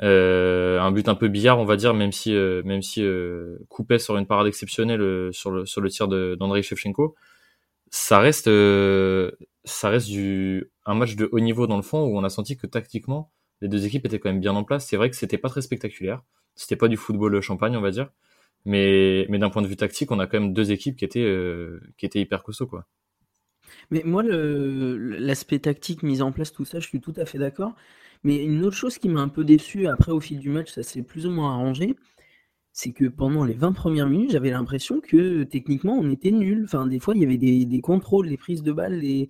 un 0.00 0.90
but 0.92 1.08
un 1.08 1.14
peu 1.14 1.28
billard 1.28 1.58
on 1.58 1.64
va 1.64 1.76
dire, 1.76 1.94
même 1.94 2.12
si 2.12 2.32
même 2.32 2.82
si 2.82 3.04
coupé 3.68 3.98
sur 3.98 4.16
une 4.16 4.26
parade 4.26 4.46
exceptionnelle 4.46 5.32
sur 5.32 5.50
le 5.50 5.66
sur 5.66 5.80
le 5.82 5.90
tir 5.90 6.08
d'Andrei 6.08 6.62
Shevchenko 6.62 7.14
ça 7.92 8.18
reste 8.18 8.48
ça 9.64 9.88
reste 9.90 10.08
du 10.08 10.70
un 10.86 10.94
match 10.94 11.14
de 11.14 11.28
haut 11.30 11.40
niveau 11.40 11.66
dans 11.66 11.76
le 11.76 11.82
fond 11.82 12.04
où 12.04 12.18
on 12.18 12.24
a 12.24 12.30
senti 12.30 12.56
que 12.56 12.66
tactiquement 12.66 13.30
les 13.60 13.68
deux 13.68 13.86
équipes 13.86 14.06
étaient 14.06 14.18
quand 14.18 14.30
même 14.30 14.40
bien 14.40 14.56
en 14.56 14.64
place. 14.64 14.86
C'est 14.88 14.96
vrai 14.96 15.08
que 15.08 15.14
c'était 15.14 15.38
pas 15.38 15.48
très 15.48 15.62
spectaculaire, 15.62 16.22
c'était 16.56 16.74
pas 16.74 16.88
du 16.88 16.96
football 16.96 17.40
champagne 17.40 17.76
on 17.76 17.80
va 17.80 17.90
dire, 17.90 18.10
mais 18.64 19.26
mais 19.28 19.38
d'un 19.38 19.50
point 19.50 19.62
de 19.62 19.68
vue 19.68 19.76
tactique, 19.76 20.10
on 20.10 20.18
a 20.18 20.26
quand 20.26 20.40
même 20.40 20.54
deux 20.54 20.72
équipes 20.72 20.96
qui 20.96 21.04
étaient 21.04 21.20
euh, 21.20 21.80
qui 21.98 22.06
étaient 22.06 22.20
hyper 22.20 22.42
costauds 22.42 22.66
quoi. 22.66 22.86
Mais 23.90 24.02
moi 24.04 24.22
l'aspect 24.24 25.58
tactique 25.60 26.02
mis 26.02 26.22
en 26.22 26.32
place 26.32 26.52
tout 26.52 26.64
ça, 26.64 26.80
je 26.80 26.88
suis 26.88 27.00
tout 27.00 27.14
à 27.16 27.26
fait 27.26 27.38
d'accord. 27.38 27.74
Mais 28.24 28.36
une 28.42 28.64
autre 28.64 28.76
chose 28.76 28.98
qui 28.98 29.08
m'a 29.08 29.20
un 29.20 29.28
peu 29.28 29.44
déçu, 29.44 29.86
après 29.86 30.12
au 30.12 30.20
fil 30.20 30.38
du 30.38 30.48
match, 30.48 30.70
ça 30.72 30.82
s'est 30.82 31.02
plus 31.02 31.26
ou 31.26 31.30
moins 31.30 31.52
arrangé, 31.52 31.96
c'est 32.72 32.92
que 32.92 33.04
pendant 33.04 33.44
les 33.44 33.52
20 33.52 33.72
premières 33.72 34.08
minutes, 34.08 34.30
j'avais 34.30 34.50
l'impression 34.50 35.00
que 35.00 35.42
techniquement 35.44 35.98
on 35.98 36.10
était 36.10 36.30
nul. 36.30 36.62
Enfin, 36.64 36.86
des 36.86 36.98
fois, 36.98 37.14
il 37.14 37.20
y 37.20 37.24
avait 37.24 37.36
des, 37.36 37.80
contrôles, 37.80 38.28
des 38.28 38.38
prises 38.38 38.62
de 38.62 38.72
balles, 38.72 39.00
des, 39.00 39.28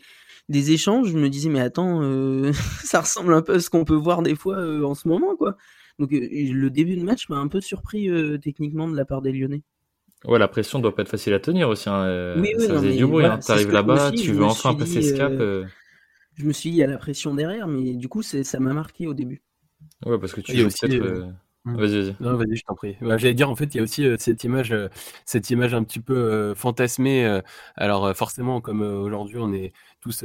des 0.49 0.71
échanges. 0.71 1.09
Je 1.09 1.19
me 1.19 1.29
disais, 1.29 1.51
mais 1.51 1.61
attends, 1.61 2.03
euh, 2.03 2.53
ça 2.85 3.01
ressemble 3.01 3.35
un 3.35 3.43
peu 3.43 3.55
à 3.55 3.61
ce 3.61 3.69
qu'on 3.69 3.85
peut 3.85 3.97
voir 3.97 4.23
des 4.23 4.37
fois 4.37 4.59
euh, 4.59 4.85
en 4.85 4.95
ce 4.95 5.09
moment, 5.09 5.35
quoi. 5.37 5.57
Donc, 5.99 6.13
euh, 6.13 6.21
le 6.31 6.71
début 6.71 6.97
de 6.97 7.03
match 7.03 7.29
m'a 7.29 7.37
un 7.37 7.49
peu 7.49 7.61
surpris 7.61 8.09
techniquement 8.41 8.89
de 8.89 8.97
la 8.97 9.05
part 9.05 9.23
des 9.23 9.33
Lyonnais. 9.33 9.63
Ouais, 10.25 10.39
la 10.39 10.47
pression 10.47 10.79
doit 10.79 10.95
pas 10.95 11.03
être 11.03 11.09
facile 11.09 11.35
à 11.35 11.41
tenir 11.41 11.69
aussi. 11.69 11.89
Hein. 11.89 12.37
Oui, 12.37 12.55
oui, 12.57 12.65
ça 12.65 12.75
faisait 12.75 12.97
du 12.97 13.07
bruit. 13.07 13.25
Hein. 13.25 13.41
T'arrives 13.45 13.73
là-bas, 13.73 14.13
tu 14.13 14.33
veux 14.33 14.45
enfin 14.45 14.75
passer 14.75 15.03
ce 15.03 15.15
cap. 15.15 15.33
Je 16.35 16.47
me 16.47 16.53
suis 16.53 16.71
dit, 16.71 16.77
il 16.77 16.79
y 16.79 16.85
a 16.85 16.87
la 16.87 16.97
pression 16.97 17.35
derrière, 17.35 17.67
mais 17.67 17.95
du 17.95 18.09
coup, 18.09 18.23
ça 18.23 18.61
m'a 18.61 18.73
marqué 18.73 19.09
au 19.09 19.15
début. 19.15 19.43
Ouais, 20.07 20.19
parce 20.19 20.33
que 20.33 20.41
tu 20.41 20.55
peut-être 20.55 21.43
Mmh. 21.52 21.52
Vas-y, 21.65 22.03
vas-y. 22.03 22.17
Non, 22.19 22.37
vas-y, 22.37 22.57
je 22.57 22.65
t'en 22.65 22.75
prie. 22.75 22.97
Bah, 23.01 23.17
j'allais 23.19 23.35
dire, 23.35 23.49
en 23.49 23.55
fait, 23.55 23.73
il 23.73 23.77
y 23.77 23.81
a 23.81 23.85
aussi 23.85 24.05
euh, 24.05 24.17
cette 24.19 24.43
image, 24.43 24.73
euh, 24.73 24.89
cette 25.25 25.49
image 25.51 25.75
un 25.75 25.85
petit 25.85 26.01
peu 26.01 26.17
euh, 26.17 26.55
fantasmée. 26.57 27.41
alors, 27.77 28.15
forcément, 28.17 28.61
comme 28.61 28.83
aujourd'hui, 28.83 29.39
on 29.39 29.53
est 29.53 29.73
tous, 30.01 30.25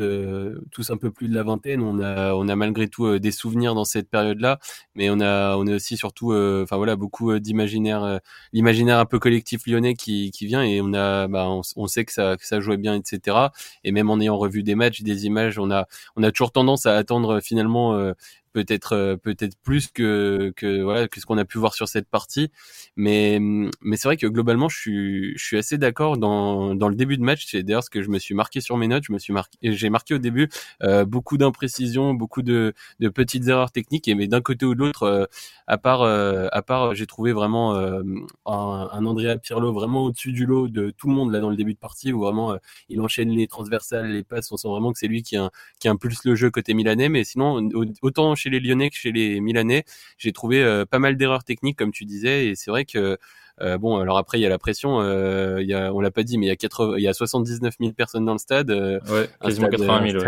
tous 0.72 0.90
un 0.90 0.98
peu 0.98 1.12
plus 1.12 1.28
de 1.28 1.36
la 1.36 1.44
vingtaine, 1.44 1.84
on 1.84 2.00
a, 2.02 2.34
on 2.34 2.48
a 2.48 2.56
malgré 2.56 2.88
tout 2.88 3.20
des 3.20 3.30
souvenirs 3.30 3.76
dans 3.76 3.86
cette 3.86 4.10
période-là, 4.10 4.58
mais 4.96 5.12
on 5.12 5.20
a, 5.20 5.56
on 5.58 5.68
est 5.68 5.74
aussi 5.74 5.98
surtout, 5.98 6.34
enfin 6.34 6.78
voilà, 6.78 6.96
beaucoup 6.96 7.38
d'imaginaire, 7.38 8.20
l'imaginaire 8.54 8.98
un 8.98 9.06
peu 9.06 9.20
collectif 9.20 9.68
lyonnais 9.68 9.94
qui, 9.94 10.32
qui 10.32 10.48
vient 10.48 10.64
et 10.64 10.82
on 10.82 10.94
a, 10.94 11.28
bah, 11.28 11.48
on, 11.48 11.88
sait 11.88 12.06
que 12.06 12.12
ça, 12.12 12.38
que 12.38 12.48
ça 12.48 12.60
jouait 12.60 12.78
bien, 12.78 12.96
etc. 12.96 13.38
Et 13.84 13.92
même 13.92 14.10
en 14.10 14.20
ayant 14.20 14.38
revu 14.38 14.64
des 14.64 14.74
matchs, 14.74 15.04
des 15.04 15.28
images, 15.28 15.60
on 15.60 15.70
a, 15.70 15.86
on 16.16 16.24
a 16.24 16.32
toujours 16.32 16.52
tendance 16.52 16.88
à 16.88 16.96
attendre 16.96 17.40
finalement 17.40 18.14
peut-être 18.58 18.94
euh, 18.94 19.18
peut-être 19.18 19.56
plus 19.62 19.88
que 19.88 20.52
que 20.56 20.82
voilà 20.82 21.08
que 21.08 21.20
ce 21.22 21.26
qu'on 21.28 21.38
a 21.38 21.46
pu 21.46 21.60
voir 21.60 21.76
sur 21.76 21.88
cette 21.88 22.10
partie. 22.10 22.50
Mais 22.96 23.38
mais 23.40 23.98
c'est 23.98 24.08
vrai 24.08 24.18
que 24.18 24.26
globalement 24.26 24.68
je 24.68 24.78
suis 24.80 25.38
je 25.38 25.46
suis 25.46 25.58
assez 25.58 25.78
d'accord 25.78 26.18
dans 26.18 26.74
dans 26.74 26.90
le 26.90 26.96
début 26.96 27.18
de 27.18 27.24
match. 27.24 27.46
C'est 27.48 27.62
d'ailleurs 27.62 27.84
ce 27.84 27.92
que 27.92 28.02
je 28.02 28.10
me 28.10 28.18
suis 28.18 28.34
marqué 28.34 28.60
sur 28.62 28.76
mes 28.78 28.88
notes. 28.88 29.04
Je 29.06 29.14
me 29.14 29.20
suis 29.20 29.34
marqué 29.34 29.58
j'ai 29.62 29.90
marqué 29.92 30.16
au 30.16 30.18
début 30.18 30.50
euh, 30.82 31.06
beaucoup 31.06 31.38
d'imprécisions 31.38 32.16
beaucoup 32.16 32.42
de 32.42 32.74
de 33.00 33.10
petites 33.10 33.48
erreurs 33.48 33.72
techniques. 33.72 34.08
Et 34.08 34.16
mais 34.16 34.28
d'un 34.28 34.42
côté 34.42 34.66
ou 34.66 34.74
de 34.74 34.80
l'autre 34.80 35.04
euh, 35.04 35.26
à 35.68 35.78
part 35.78 36.02
à 36.02 36.62
part 36.64 36.96
j'ai 36.96 37.06
trouvé 37.06 37.34
vraiment 37.34 37.76
un, 37.76 38.02
un 38.46 39.06
Andrea 39.06 39.38
Pirlo 39.38 39.72
vraiment 39.74 40.06
au-dessus 40.06 40.32
du 40.32 40.46
lot 40.48 40.68
de 40.68 40.90
tout 40.92 41.08
le 41.10 41.14
monde 41.14 41.32
là 41.32 41.40
dans 41.40 41.50
le 41.52 41.58
début 41.58 41.74
de 41.74 41.80
partie 41.80 42.12
où 42.14 42.22
vraiment 42.22 42.58
il 42.90 43.02
enchaîne 43.02 43.30
les 43.30 43.48
transversales 43.48 44.12
les 44.12 44.24
passes. 44.24 44.52
On 44.52 44.58
sent 44.58 44.68
vraiment 44.70 44.92
que 44.94 45.00
c'est 45.00 45.08
lui 45.08 45.22
qui 45.22 45.38
qui 45.80 45.88
impulse 45.90 46.24
le 46.26 46.36
jeu 46.36 46.50
côté 46.50 46.74
milanais. 46.74 47.10
Mais 47.10 47.24
sinon 47.24 47.70
autant 48.02 48.34
chez 48.36 48.47
les 48.50 48.60
Lyonnais 48.60 48.90
que 48.90 48.96
chez 48.96 49.12
les 49.12 49.40
Milanais. 49.42 49.84
J'ai 50.18 50.32
trouvé 50.32 50.64
euh, 50.64 50.86
pas 50.86 51.00
mal 51.00 51.18
d'erreurs 51.18 51.44
techniques, 51.44 51.78
comme 51.78 51.92
tu 51.92 52.06
disais, 52.06 52.48
et 52.48 52.56
c'est 52.56 52.72
vrai 52.72 52.86
que 52.86 53.18
euh, 53.62 53.78
bon, 53.78 53.98
alors 53.98 54.18
après 54.18 54.38
il 54.38 54.42
y 54.42 54.46
a 54.46 54.50
la 54.50 54.60
pression. 54.60 55.02
Euh, 55.02 55.62
il 55.62 55.68
y 55.68 55.74
a, 55.74 55.94
on 55.94 56.00
l'a 56.00 56.12
pas 56.12 56.24
dit, 56.24 56.38
mais 56.38 56.46
il 56.46 56.50
y 56.50 56.52
a 56.52 56.56
80, 56.56 56.98
il 56.98 57.04
y 57.04 57.08
a 57.08 57.14
79 57.14 57.76
000 57.80 57.94
personnes 57.94 58.26
dans 58.26 58.34
le 58.34 58.40
stade. 58.40 58.72
ouais, 58.72 59.30
quasiment 59.42 59.70
80 59.70 60.12
000. 60.12 60.26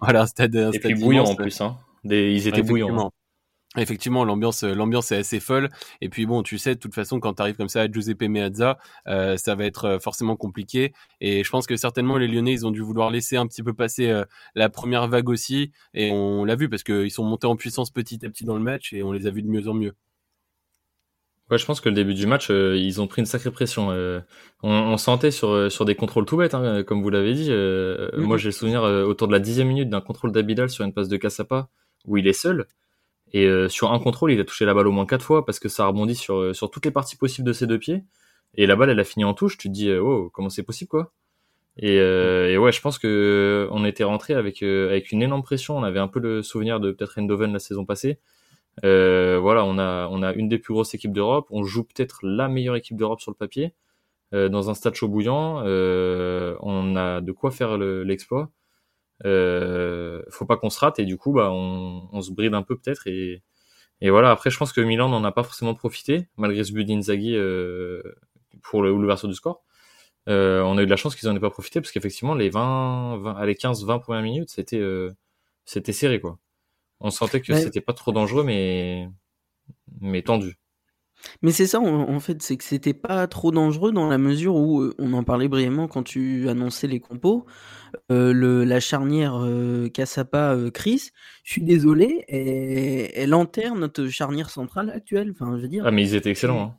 Voilà, 0.00 0.22
un 0.22 0.26
stade. 0.26 0.56
Un 0.56 0.72
et 0.72 0.78
puis 0.78 0.94
bouillant 0.94 1.24
en 1.24 1.34
plus. 1.34 1.60
Hein. 1.60 1.78
Des, 2.04 2.32
ils 2.32 2.48
étaient 2.48 2.62
bouillants. 2.62 3.12
Effectivement, 3.76 4.24
l'ambiance, 4.24 4.62
l'ambiance 4.62 5.10
est 5.10 5.16
assez 5.16 5.40
folle. 5.40 5.68
Et 6.00 6.08
puis 6.08 6.26
bon, 6.26 6.44
tu 6.44 6.58
sais, 6.58 6.76
de 6.76 6.80
toute 6.80 6.94
façon, 6.94 7.18
quand 7.18 7.34
tu 7.34 7.42
arrives 7.42 7.56
comme 7.56 7.68
ça 7.68 7.82
à 7.82 7.90
Giuseppe 7.90 8.22
Meazza, 8.22 8.78
euh, 9.08 9.36
ça 9.36 9.56
va 9.56 9.64
être 9.64 9.84
euh, 9.86 9.98
forcément 9.98 10.36
compliqué. 10.36 10.92
Et 11.20 11.42
je 11.42 11.50
pense 11.50 11.66
que 11.66 11.76
certainement 11.76 12.16
les 12.16 12.28
Lyonnais, 12.28 12.52
ils 12.52 12.66
ont 12.66 12.70
dû 12.70 12.82
vouloir 12.82 13.10
laisser 13.10 13.36
un 13.36 13.48
petit 13.48 13.64
peu 13.64 13.74
passer 13.74 14.10
euh, 14.10 14.24
la 14.54 14.68
première 14.68 15.08
vague 15.08 15.28
aussi. 15.28 15.72
Et 15.92 16.12
on 16.12 16.44
l'a 16.44 16.54
vu 16.54 16.68
parce 16.68 16.84
qu'ils 16.84 17.10
sont 17.10 17.24
montés 17.24 17.48
en 17.48 17.56
puissance 17.56 17.90
petit 17.90 18.24
à 18.24 18.28
petit 18.28 18.44
dans 18.44 18.54
le 18.54 18.62
match 18.62 18.92
et 18.92 19.02
on 19.02 19.10
les 19.10 19.26
a 19.26 19.30
vus 19.30 19.42
de 19.42 19.48
mieux 19.48 19.66
en 19.68 19.74
mieux. 19.74 19.94
Ouais, 21.50 21.58
je 21.58 21.66
pense 21.66 21.80
que 21.80 21.88
le 21.88 21.94
début 21.94 22.14
du 22.14 22.26
match, 22.26 22.48
ils 22.48 23.02
ont 23.02 23.06
pris 23.06 23.20
une 23.20 23.26
sacrée 23.26 23.50
pression. 23.50 23.90
On, 24.62 24.96
sentait 24.96 25.30
sur 25.30 25.70
sur 25.70 25.84
des 25.84 25.94
contrôles 25.94 26.24
tout 26.24 26.38
bêtes, 26.38 26.54
hein, 26.54 26.82
comme 26.84 27.02
vous 27.02 27.10
l'avez 27.10 27.34
dit. 27.34 27.50
Mm-hmm. 27.50 28.16
Moi, 28.16 28.38
j'ai 28.38 28.48
le 28.48 28.52
souvenir 28.52 28.82
autour 28.82 29.28
de 29.28 29.32
la 29.32 29.40
dixième 29.40 29.68
minute 29.68 29.90
d'un 29.90 30.00
contrôle 30.00 30.32
d'Abidal 30.32 30.70
sur 30.70 30.86
une 30.86 30.94
passe 30.94 31.08
de 31.08 31.18
Cassapa 31.18 31.68
où 32.06 32.16
il 32.16 32.26
est 32.26 32.32
seul 32.32 32.66
et 33.34 33.46
euh, 33.46 33.68
sur 33.68 33.92
un 33.92 33.98
contrôle, 33.98 34.32
il 34.32 34.40
a 34.40 34.44
touché 34.44 34.64
la 34.64 34.72
balle 34.72 34.86
au 34.86 34.92
moins 34.92 35.06
quatre 35.06 35.24
fois 35.24 35.44
parce 35.44 35.58
que 35.58 35.68
ça 35.68 35.84
a 35.84 35.88
rebondi 35.88 36.14
sur, 36.14 36.36
euh, 36.36 36.54
sur 36.54 36.70
toutes 36.70 36.86
les 36.86 36.90
parties 36.90 37.16
possibles 37.16 37.46
de 37.46 37.52
ses 37.52 37.66
deux 37.66 37.78
pieds. 37.78 38.04
Et 38.54 38.66
la 38.66 38.76
balle, 38.76 38.90
elle 38.90 39.00
a 39.00 39.04
fini 39.04 39.24
en 39.24 39.34
touche. 39.34 39.58
Tu 39.58 39.68
te 39.68 39.74
dis, 39.74 39.90
euh, 39.90 40.00
oh, 40.00 40.30
comment 40.32 40.48
c'est 40.48 40.62
possible, 40.62 40.88
quoi? 40.88 41.12
Et, 41.76 41.96
et, 41.96 42.56
ouais, 42.56 42.70
je 42.70 42.80
pense 42.80 42.98
que 43.00 43.68
on 43.72 43.84
était 43.84 44.04
rentré 44.04 44.34
avec 44.34 44.62
avec 44.62 45.10
une 45.10 45.22
énorme 45.22 45.42
pression. 45.42 45.76
On 45.76 45.82
avait 45.82 45.98
un 45.98 46.06
peu 46.06 46.20
le 46.20 46.40
souvenir 46.42 46.78
de 46.78 46.92
peut-être 46.92 47.18
Eindhoven 47.18 47.52
la 47.52 47.58
saison 47.58 47.84
passée. 47.84 48.20
Euh, 48.84 49.38
voilà, 49.40 49.64
on 49.64 49.78
a 49.78 50.08
on 50.10 50.22
a 50.22 50.32
une 50.34 50.48
des 50.48 50.58
plus 50.58 50.74
grosses 50.74 50.94
équipes 50.94 51.12
d'Europe. 51.12 51.46
On 51.50 51.64
joue 51.64 51.84
peut-être 51.84 52.20
la 52.22 52.48
meilleure 52.48 52.76
équipe 52.76 52.96
d'Europe 52.96 53.20
sur 53.20 53.30
le 53.30 53.36
papier, 53.36 53.74
euh, 54.34 54.48
dans 54.48 54.70
un 54.70 54.74
stade 54.74 54.94
chaud 54.94 55.08
bouillant. 55.08 55.62
Euh, 55.64 56.56
on 56.60 56.96
a 56.96 57.20
de 57.20 57.32
quoi 57.32 57.50
faire 57.50 57.78
l'exploit 57.78 58.50
euh, 59.24 60.22
faut 60.30 60.46
pas 60.46 60.56
qu'on 60.56 60.70
se 60.70 60.80
rate 60.80 60.98
et 60.98 61.04
du 61.04 61.16
coup 61.16 61.32
bah 61.32 61.50
on, 61.52 62.08
on 62.12 62.20
se 62.22 62.32
bride 62.32 62.54
un 62.54 62.62
peu 62.62 62.76
peut-être 62.76 63.06
et, 63.06 63.42
et 64.00 64.10
voilà. 64.10 64.30
Après 64.30 64.50
je 64.50 64.58
pense 64.58 64.72
que 64.72 64.80
Milan 64.80 65.08
n'en 65.08 65.24
a 65.24 65.32
pas 65.32 65.42
forcément 65.44 65.74
profité 65.74 66.28
malgré 66.36 66.64
ce 66.64 66.72
but 66.72 66.84
d'Inzaghi 66.84 67.34
euh, 67.36 68.02
pour 68.62 68.82
l'ouverture 68.82 69.28
du 69.28 69.34
score. 69.34 69.62
Euh, 70.28 70.62
on 70.62 70.78
a 70.78 70.82
eu 70.82 70.86
de 70.86 70.90
la 70.90 70.96
chance 70.96 71.14
qu'ils 71.16 71.28
en 71.28 71.36
aient 71.36 71.40
pas 71.40 71.50
profité 71.50 71.80
parce 71.80 71.92
qu'effectivement 71.92 72.34
les 72.34 72.48
20, 72.50 73.18
20 73.18 73.44
les 73.44 73.54
15 73.54 73.84
20 73.84 73.98
premières 73.98 74.22
minutes 74.22 74.50
c'était 74.50 74.78
euh, 74.78 75.12
c'était 75.64 75.92
serré 75.92 76.20
quoi. 76.20 76.38
On 77.00 77.10
sentait 77.10 77.40
que 77.40 77.54
c'était 77.54 77.80
pas 77.82 77.92
trop 77.92 78.12
dangereux 78.12 78.44
mais 78.44 79.08
mais 80.00 80.22
tendu 80.22 80.56
mais 81.42 81.52
c'est 81.52 81.66
ça, 81.66 81.80
en, 81.80 82.20
fait, 82.20 82.42
c'est 82.42 82.56
que 82.56 82.64
c'était 82.64 82.94
pas 82.94 83.26
trop 83.26 83.50
dangereux 83.50 83.92
dans 83.92 84.08
la 84.08 84.18
mesure 84.18 84.56
où 84.56 84.80
euh, 84.80 84.94
on 84.98 85.12
en 85.12 85.24
parlait 85.24 85.48
brièvement 85.48 85.88
quand 85.88 86.02
tu 86.02 86.48
annonçais 86.48 86.86
les 86.86 87.00
compos. 87.00 87.44
Euh, 88.10 88.32
le, 88.32 88.64
la 88.64 88.80
charnière 88.80 89.36
euh, 89.36 89.88
Cassapa-Chris, 89.88 91.10
je 91.44 91.52
suis 91.52 91.62
désolé, 91.62 92.24
elle, 92.28 93.10
elle, 93.14 93.34
enterre 93.34 93.74
notre 93.74 94.06
charnière 94.08 94.50
centrale 94.50 94.90
actuelle. 94.90 95.30
Enfin, 95.30 95.56
je 95.56 95.62
veux 95.62 95.68
dire. 95.68 95.84
Ah, 95.86 95.90
mais 95.90 96.02
ils 96.02 96.14
étaient 96.14 96.30
excellents. 96.30 96.62
Hein. 96.62 96.74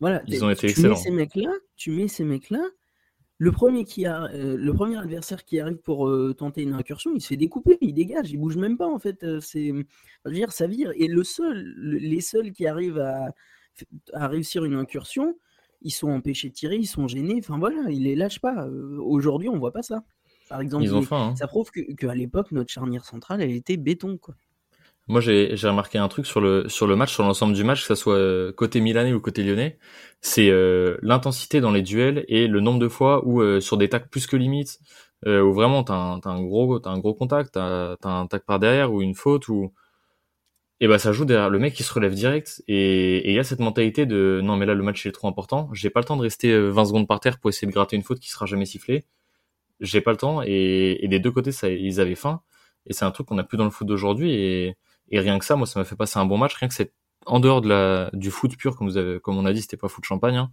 Voilà, 0.00 0.22
ils 0.26 0.44
ont 0.44 0.50
été 0.50 0.66
tu 0.66 0.70
excellents. 0.70 0.94
Mets 0.94 1.00
ces 1.00 1.10
mecs-là, 1.10 1.50
tu 1.76 1.90
mets 1.90 2.08
ces 2.08 2.24
mecs-là. 2.24 2.64
Le 3.38 3.50
premier, 3.50 3.84
qui 3.84 4.06
a, 4.06 4.28
le 4.32 4.72
premier 4.72 4.98
adversaire 4.98 5.44
qui 5.44 5.58
arrive 5.58 5.78
pour 5.78 6.08
tenter 6.36 6.62
une 6.62 6.74
incursion, 6.74 7.10
il 7.12 7.20
se 7.20 7.28
fait 7.28 7.36
découper, 7.36 7.76
il 7.80 7.92
dégage, 7.92 8.30
il 8.30 8.36
bouge 8.36 8.56
même 8.56 8.76
pas 8.76 8.86
en 8.86 9.00
fait. 9.00 9.26
c'est, 9.40 9.68
je 9.68 10.30
veux 10.30 10.32
dire, 10.32 10.52
ça 10.52 10.68
vire. 10.68 10.92
Et 10.94 11.08
le 11.08 11.24
seul, 11.24 11.74
les 11.76 12.20
seuls 12.20 12.52
qui 12.52 12.68
arrivent 12.68 13.00
à, 13.00 13.34
à 14.12 14.28
réussir 14.28 14.64
une 14.64 14.74
incursion, 14.74 15.36
ils 15.84 15.90
sont 15.90 16.10
empêchés 16.10 16.48
de 16.48 16.54
tirer, 16.54 16.76
ils 16.76 16.86
sont 16.86 17.08
gênés. 17.08 17.36
Enfin 17.38 17.58
voilà, 17.58 17.90
ils 17.90 18.04
les 18.04 18.14
lâchent 18.14 18.40
pas. 18.40 18.66
Euh, 18.66 18.98
aujourd'hui, 19.00 19.48
on 19.48 19.58
voit 19.58 19.72
pas 19.72 19.82
ça. 19.82 20.02
Par 20.48 20.60
exemple, 20.60 20.86
hein. 21.12 21.34
ça 21.36 21.46
prouve 21.46 21.70
qu'à 21.70 22.14
l'époque, 22.14 22.52
notre 22.52 22.70
charnière 22.70 23.04
centrale, 23.04 23.40
elle 23.40 23.52
était 23.52 23.76
béton. 23.76 24.18
Quoi. 24.18 24.34
Moi, 25.08 25.20
j'ai 25.20 25.56
remarqué 25.62 25.98
un 25.98 26.08
truc 26.08 26.26
sur 26.26 26.40
le, 26.40 26.68
sur 26.68 26.86
le 26.86 26.94
match, 26.94 27.12
sur 27.12 27.22
l'ensemble 27.22 27.54
du 27.54 27.64
match, 27.64 27.80
que 27.80 27.86
ça 27.86 27.96
soit 27.96 28.16
euh, 28.16 28.52
côté 28.52 28.80
milanais 28.80 29.12
ou 29.12 29.20
côté 29.20 29.42
lyonnais, 29.42 29.78
c'est 30.20 30.50
euh, 30.50 30.98
l'intensité 31.02 31.60
dans 31.60 31.70
les 31.70 31.82
duels 31.82 32.24
et 32.28 32.46
le 32.48 32.60
nombre 32.60 32.78
de 32.78 32.88
fois 32.88 33.26
où 33.26 33.60
sur 33.60 33.76
des 33.78 33.88
tacs 33.88 34.10
plus 34.10 34.26
que 34.26 34.36
limite, 34.36 34.78
où 35.26 35.52
vraiment 35.52 35.84
t'as 35.84 35.94
un, 35.94 36.20
as 36.20 36.28
un 36.28 36.42
gros, 36.42 36.86
as 36.86 36.90
un 36.90 36.98
gros 36.98 37.14
contact, 37.14 37.52
t'as 37.54 37.96
as 38.02 38.08
un 38.08 38.26
tac 38.26 38.44
par 38.44 38.58
derrière 38.58 38.92
ou 38.92 39.00
une 39.00 39.14
faute 39.14 39.48
ou 39.48 39.72
et 40.82 40.88
bah 40.88 40.98
ça 40.98 41.12
joue 41.12 41.24
derrière 41.24 41.48
le 41.48 41.60
mec 41.60 41.74
qui 41.74 41.84
se 41.84 41.94
relève 41.94 42.12
direct. 42.12 42.64
Et 42.66 43.30
il 43.30 43.34
y 43.36 43.38
a 43.38 43.44
cette 43.44 43.60
mentalité 43.60 44.04
de 44.04 44.40
non 44.42 44.56
mais 44.56 44.66
là 44.66 44.74
le 44.74 44.82
match 44.82 45.06
est 45.06 45.12
trop 45.12 45.28
important, 45.28 45.70
j'ai 45.72 45.90
pas 45.90 46.00
le 46.00 46.06
temps 46.06 46.16
de 46.16 46.22
rester 46.22 46.58
20 46.58 46.82
euh, 46.82 46.84
secondes 46.84 47.06
par 47.06 47.20
terre 47.20 47.38
pour 47.38 47.50
essayer 47.50 47.68
de 47.68 47.72
gratter 47.72 47.94
une 47.94 48.02
faute 48.02 48.18
qui 48.18 48.28
sera 48.30 48.46
jamais 48.46 48.66
sifflée. 48.66 49.04
J'ai 49.80 50.00
pas 50.00 50.10
le 50.10 50.16
temps. 50.16 50.42
Et, 50.44 51.06
des 51.08 51.20
deux 51.20 51.30
côtés 51.30 51.52
ça 51.52 51.68
ils 51.70 52.00
avaient 52.00 52.16
faim. 52.16 52.42
Et 52.86 52.94
c'est 52.94 53.04
un 53.04 53.12
truc 53.12 53.28
qu'on 53.28 53.38
a 53.38 53.44
plus 53.44 53.58
dans 53.58 53.64
le 53.64 53.70
foot 53.70 53.86
d'aujourd'hui. 53.86 54.32
Et, 54.32 54.76
rien 55.12 55.38
que 55.38 55.44
ça 55.44 55.56
moi 55.56 55.68
ça 55.68 55.78
m'a 55.78 55.84
fait 55.84 55.96
passer 55.96 56.18
un 56.18 56.26
bon 56.26 56.38
match. 56.38 56.54
Rien 56.56 56.68
que 56.68 56.74
c'est 56.74 56.92
en 57.26 57.38
dehors 57.40 57.60
de 57.60 57.68
la 57.68 58.10
du 58.12 58.32
foot 58.32 58.56
pur 58.56 58.76
comme 58.76 58.88
vous 58.88 58.96
avez 58.96 59.20
comme 59.20 59.38
on 59.38 59.44
a 59.46 59.52
dit 59.52 59.62
c'était 59.62 59.76
pas 59.76 59.88
foot 59.88 60.04
champagne 60.04 60.36
hein. 60.36 60.50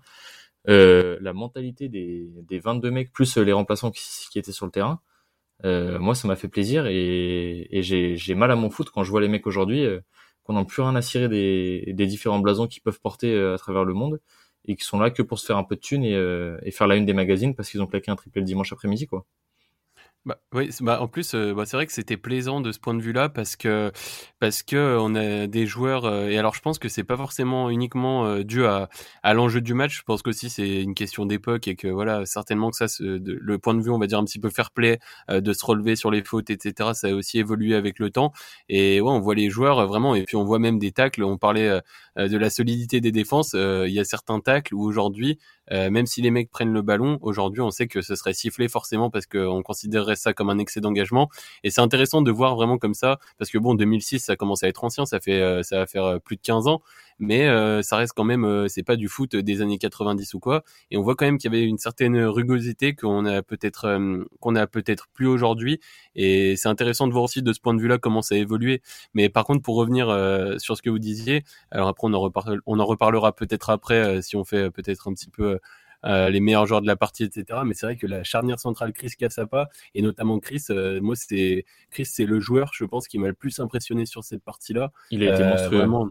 euh, 0.69 1.17
la 1.21 1.33
mentalité 1.33 1.89
des, 1.89 2.29
des 2.47 2.59
22 2.59 2.91
mecs 2.91 3.11
plus 3.11 3.37
les 3.37 3.53
remplaçants 3.53 3.91
qui 3.91 4.37
étaient 4.37 4.51
sur 4.51 4.67
le 4.67 4.71
terrain 4.71 5.01
euh, 5.65 5.99
moi 5.99 6.15
ça 6.15 6.27
m'a 6.27 6.35
fait 6.35 6.47
plaisir 6.47 6.85
et, 6.87 7.67
j'ai 7.81 8.35
mal 8.35 8.51
à 8.51 8.55
mon 8.55 8.69
foot 8.69 8.89
quand 8.91 9.03
je 9.03 9.11
vois 9.11 9.21
les 9.21 9.27
mecs 9.27 9.45
aujourd'hui 9.45 9.83
euh, 9.83 9.99
qu'on 10.43 10.53
n'a 10.53 10.63
plus 10.63 10.81
rien 10.81 10.95
à 10.95 11.01
cirer 11.01 11.27
des, 11.27 11.93
différents 12.07 12.39
blasons 12.39 12.67
qu'ils 12.67 12.81
peuvent 12.81 12.99
porter 13.01 13.33
euh, 13.33 13.55
à 13.55 13.57
travers 13.57 13.83
le 13.83 13.93
monde 13.93 14.21
et 14.65 14.75
qui 14.75 14.85
sont 14.85 14.99
là 14.99 15.11
que 15.11 15.21
pour 15.21 15.39
se 15.39 15.45
faire 15.45 15.57
un 15.57 15.63
peu 15.63 15.75
de 15.75 15.81
thunes 15.81 16.03
et, 16.03 16.13
et 16.63 16.71
faire 16.71 16.87
la 16.87 16.95
une 16.95 17.05
des 17.05 17.13
magazines 17.13 17.55
parce 17.55 17.69
qu'ils 17.69 17.81
ont 17.81 17.87
claqué 17.87 18.11
un 18.11 18.15
triplé 18.15 18.41
le 18.41 18.45
dimanche 18.45 18.71
après-midi 18.73 19.07
quoi. 19.07 19.25
Bah, 20.25 20.37
oui, 20.53 20.69
bah, 20.81 21.01
en 21.01 21.07
plus, 21.07 21.33
euh, 21.33 21.53
bah, 21.53 21.65
c'est 21.65 21.77
vrai 21.77 21.85
que 21.87 21.93
c'était 21.93 22.17
plaisant 22.17 22.59
de 22.59 22.73
ce 22.73 22.79
point 22.79 22.93
de 22.93 23.01
vue-là 23.01 23.29
parce 23.29 23.55
que 23.55 23.89
parce 24.39 24.63
que 24.63 24.97
on 24.99 25.15
a 25.15 25.47
des 25.47 25.65
joueurs 25.65 26.03
euh, 26.05 26.27
et 26.27 26.37
alors 26.37 26.53
je 26.53 26.59
pense 26.61 26.77
que 26.77 26.89
c'est 26.89 27.05
pas 27.05 27.15
forcément 27.15 27.69
uniquement 27.69 28.25
euh, 28.25 28.43
dû 28.43 28.65
à, 28.65 28.89
à 29.23 29.33
l'enjeu 29.33 29.61
du 29.61 29.73
match. 29.73 29.97
Je 29.97 30.03
pense 30.03 30.21
qu'aussi 30.21 30.49
c'est 30.49 30.81
une 30.83 30.93
question 30.93 31.25
d'époque 31.25 31.69
et 31.69 31.75
que 31.77 31.87
voilà 31.87 32.25
certainement 32.25 32.69
que 32.69 32.75
ça, 32.75 32.85
le 32.99 33.57
point 33.59 33.73
de 33.73 33.81
vue, 33.81 33.91
on 33.91 33.97
va 33.97 34.07
dire 34.07 34.19
un 34.19 34.25
petit 34.25 34.39
peu 34.39 34.49
fair 34.49 34.71
play, 34.71 34.99
de 35.29 35.53
se 35.53 35.65
relever 35.65 35.95
sur 35.95 36.11
les 36.11 36.21
fautes, 36.23 36.49
etc. 36.49 36.93
Ça 36.93 37.07
a 37.07 37.13
aussi 37.13 37.39
évolué 37.39 37.73
avec 37.75 37.97
le 37.97 38.09
temps 38.11 38.33
et 38.67 38.99
ouais, 38.99 39.09
on 39.11 39.21
voit 39.21 39.35
les 39.35 39.49
joueurs 39.49 39.87
vraiment 39.87 40.15
et 40.15 40.23
puis 40.23 40.35
on 40.35 40.43
voit 40.43 40.59
même 40.59 40.79
des 40.79 40.91
tacles. 40.91 41.23
On 41.23 41.37
parlait 41.37 41.79
de 42.17 42.37
la 42.37 42.49
solidité 42.49 42.99
des 43.01 43.11
défenses. 43.11 43.53
Il 43.53 43.91
y 43.93 43.99
a 43.99 44.03
certains 44.03 44.39
tacles 44.41 44.75
où 44.75 44.83
aujourd'hui 44.83 45.39
euh, 45.71 45.89
même 45.89 46.05
si 46.05 46.21
les 46.21 46.31
mecs 46.31 46.49
prennent 46.49 46.73
le 46.73 46.81
ballon, 46.81 47.17
aujourd'hui, 47.21 47.61
on 47.61 47.71
sait 47.71 47.87
que 47.87 48.01
ce 48.01 48.15
serait 48.15 48.33
sifflé 48.33 48.67
forcément 48.67 49.09
parce 49.09 49.25
qu'on 49.25 49.61
considérerait 49.61 50.15
ça 50.15 50.33
comme 50.33 50.49
un 50.49 50.57
excès 50.57 50.81
d'engagement. 50.81 51.29
Et 51.63 51.69
c'est 51.69 51.81
intéressant 51.81 52.21
de 52.21 52.31
voir 52.31 52.55
vraiment 52.55 52.77
comme 52.77 52.93
ça, 52.93 53.19
parce 53.37 53.51
que 53.51 53.57
bon, 53.57 53.75
2006, 53.75 54.19
ça 54.19 54.35
commence 54.35 54.63
à 54.63 54.67
être 54.67 54.83
ancien, 54.83 55.05
ça 55.05 55.19
fait, 55.19 55.41
euh, 55.41 55.63
ça 55.63 55.77
va 55.77 55.87
faire 55.87 56.05
euh, 56.05 56.19
plus 56.19 56.35
de 56.35 56.41
15 56.41 56.67
ans, 56.67 56.81
mais 57.19 57.47
ça 57.83 57.97
reste 57.97 58.13
quand 58.15 58.23
même, 58.23 58.67
c'est 58.67 58.83
pas 58.83 58.95
du 58.95 59.07
foot 59.07 59.35
des 59.35 59.61
années 59.61 59.77
90 59.77 60.33
ou 60.33 60.39
quoi. 60.39 60.63
Et 60.91 60.97
on 60.97 61.01
voit 61.01 61.15
quand 61.15 61.25
même 61.25 61.37
qu'il 61.37 61.53
y 61.53 61.55
avait 61.55 61.65
une 61.65 61.77
certaine 61.77 62.17
rugosité 62.17 62.95
qu'on 62.95 63.25
a 63.25 63.41
peut-être, 63.41 63.99
qu'on 64.39 64.55
a 64.55 64.67
peut-être 64.67 65.07
plus 65.13 65.27
aujourd'hui. 65.27 65.79
Et 66.15 66.55
c'est 66.55 66.69
intéressant 66.69 67.07
de 67.07 67.13
voir 67.13 67.25
aussi 67.25 67.41
de 67.41 67.53
ce 67.53 67.59
point 67.59 67.73
de 67.73 67.81
vue-là 67.81 67.97
comment 67.97 68.21
ça 68.21 68.35
a 68.35 68.37
évolué. 68.37 68.81
Mais 69.13 69.29
par 69.29 69.45
contre, 69.45 69.61
pour 69.61 69.75
revenir 69.75 70.07
sur 70.59 70.77
ce 70.77 70.81
que 70.81 70.89
vous 70.89 70.99
disiez, 70.99 71.43
alors 71.71 71.89
après 71.89 72.07
on 72.07 72.13
en, 72.13 72.31
on 72.65 72.79
en 72.79 72.85
reparlera 72.85 73.35
peut-être 73.35 73.69
après 73.69 74.21
si 74.21 74.35
on 74.35 74.43
fait 74.43 74.71
peut-être 74.71 75.09
un 75.09 75.13
petit 75.13 75.29
peu 75.29 75.59
euh, 76.05 76.29
les 76.29 76.39
meilleurs 76.39 76.65
joueurs 76.65 76.81
de 76.81 76.87
la 76.87 76.95
partie, 76.95 77.25
etc. 77.25 77.59
Mais 77.65 77.73
c'est 77.73 77.85
vrai 77.85 77.97
que 77.97 78.07
la 78.07 78.23
charnière 78.23 78.59
centrale 78.59 78.93
Chris 78.93 79.11
Cassapa 79.17 79.69
et 79.93 80.01
notamment 80.01 80.39
Chris, 80.39 80.63
euh, 80.69 81.01
moi 81.01 81.15
c'est 81.15 81.65
Chris 81.89 82.05
c'est 82.05 82.25
le 82.25 82.39
joueur, 82.39 82.71
je 82.73 82.85
pense, 82.85 83.07
qui 83.07 83.19
m'a 83.19 83.27
le 83.27 83.33
plus 83.33 83.59
impressionné 83.59 84.05
sur 84.05 84.23
cette 84.23 84.43
partie-là. 84.43 84.91
Il 85.11 85.27
a 85.27 85.33
été 85.33 85.43
euh, 85.43 85.49
monstrueux. 85.49 85.77
Vraiment, 85.77 86.09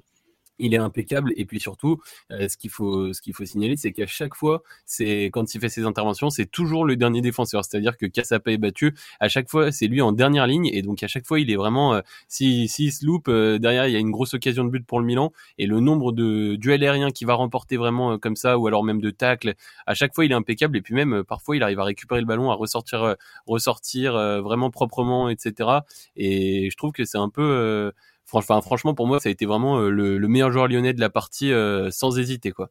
il 0.59 0.75
est 0.75 0.79
impeccable. 0.79 1.33
Et 1.37 1.45
puis 1.45 1.61
surtout 1.61 2.01
euh, 2.31 2.49
ce 2.49 2.57
qu'il 2.57 2.71
faut 2.71 3.13
ce 3.13 3.21
qu'il 3.23 3.35
faut 3.35 3.45
signaler 3.45 3.77
c'est 3.77 3.93
qu'à 3.93 4.07
chaque 4.07 4.35
fois 4.35 4.63
c'est 4.87 5.27
quand 5.27 5.55
il 5.55 5.61
fait 5.61 5.69
ses 5.69 5.85
interventions 5.85 6.31
c'est 6.31 6.47
toujours 6.47 6.85
le 6.85 6.97
dernier 6.97 7.21
défenseur. 7.21 7.65
C'est-à-dire 7.65 7.97
que 7.97 8.07
Kassapa 8.07 8.53
est 8.53 8.59
battu. 8.59 8.95
À 9.21 9.29
chaque 9.29 9.49
fois 9.49 9.73
c'est 9.73 9.87
lui 9.87 10.01
en 10.01 10.13
dernière 10.13 10.47
ligne. 10.47 10.67
Et 10.67 10.83
donc 10.83 11.03
à 11.03 11.09
chaque 11.09 11.27
fois 11.27 11.41
il 11.41 11.51
est 11.51 11.57
vraiment 11.57 11.95
euh, 11.95 12.01
si 12.29 12.69
s'il 12.69 12.93
se 12.93 13.05
loupe 13.05 13.29
euh, 13.29 13.59
derrière 13.59 13.87
il 13.87 13.93
y 13.93 13.97
a 13.97 14.01
une 14.01 14.11
grosse 14.11 14.35
occasion 14.35 14.65
de 14.65 14.71
but 14.71 14.85
pour 14.87 15.01
le 15.01 15.07
Milan. 15.07 15.33
Et 15.59 15.67
le 15.67 15.81
nombre 15.81 16.13
de 16.13 16.57
duels 16.57 16.83
aériens 16.85 17.11
qu'il 17.11 17.27
va 17.27 17.35
remporter 17.35 17.77
vraiment 17.77 18.19
comme 18.19 18.37
ça 18.37 18.59
ou 18.59 18.67
alors 18.67 18.85
même 18.85 19.01
de 19.01 19.11
tacles 19.11 19.55
à 19.87 19.95
chaque 19.95 20.15
fois 20.15 20.25
il 20.25 20.33
est 20.33 20.35
impeccable. 20.37 20.77
Et 20.77 20.83
puis 20.83 20.95
même 20.95 21.25
parfois 21.25 21.57
il 21.57 21.63
arrive 21.63 21.81
à 21.81 21.85
récupérer 21.85 22.21
le 22.21 22.27
ballon 22.27 22.51
à 22.51 22.55
ressortir 22.55 23.17
ressortir 23.47 24.13
vraiment 24.43 24.71
proprement 24.71 25.29
etc 25.29 25.71
et 26.17 26.71
je 26.71 26.77
trouve 26.77 26.93
que 26.93 27.05
c'est 27.05 27.19
un 27.19 27.29
peu 27.29 27.93
Franchement, 28.29 28.95
pour 28.95 29.07
moi, 29.07 29.21
ça 29.21 29.31
a 29.31 29.33
été 29.33 29.47
vraiment 29.47 29.81
euh, 29.81 29.89
le, 29.89 30.29
meilleur 30.29 30.53
joueur 30.53 30.69
lyonnais 30.69 30.93
de 30.93 31.01
la 31.01 31.09
partie 31.09 31.51
euh, 31.51 31.91
sans 31.91 32.19
hésiter, 32.19 32.51
quoi. 32.51 32.71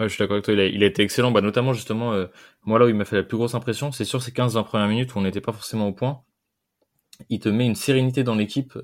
je 0.00 0.08
suis 0.08 0.18
d'accord 0.18 0.36
avec 0.36 0.46
toi, 0.46 0.54
il 0.54 0.82
a, 0.82 0.86
été 0.86 1.02
excellent, 1.02 1.30
bah, 1.30 1.42
notamment 1.42 1.74
justement, 1.74 2.14
euh, 2.14 2.26
moi 2.64 2.78
là 2.78 2.86
où 2.86 2.88
il 2.88 2.94
m'a 2.94 3.04
fait 3.04 3.16
la 3.16 3.22
plus 3.22 3.36
grosse 3.36 3.54
impression, 3.54 3.92
c'est 3.92 4.06
sur 4.06 4.22
ces 4.22 4.32
15-20 4.32 4.64
premières 4.64 4.88
minutes 4.88 5.14
où 5.14 5.18
on 5.18 5.22
n'était 5.22 5.42
pas 5.42 5.52
forcément 5.52 5.88
au 5.88 5.92
point. 5.92 6.22
Il 7.28 7.38
te 7.38 7.50
met 7.50 7.66
une 7.66 7.74
sérénité 7.74 8.24
dans 8.24 8.34
l'équipe 8.34 8.76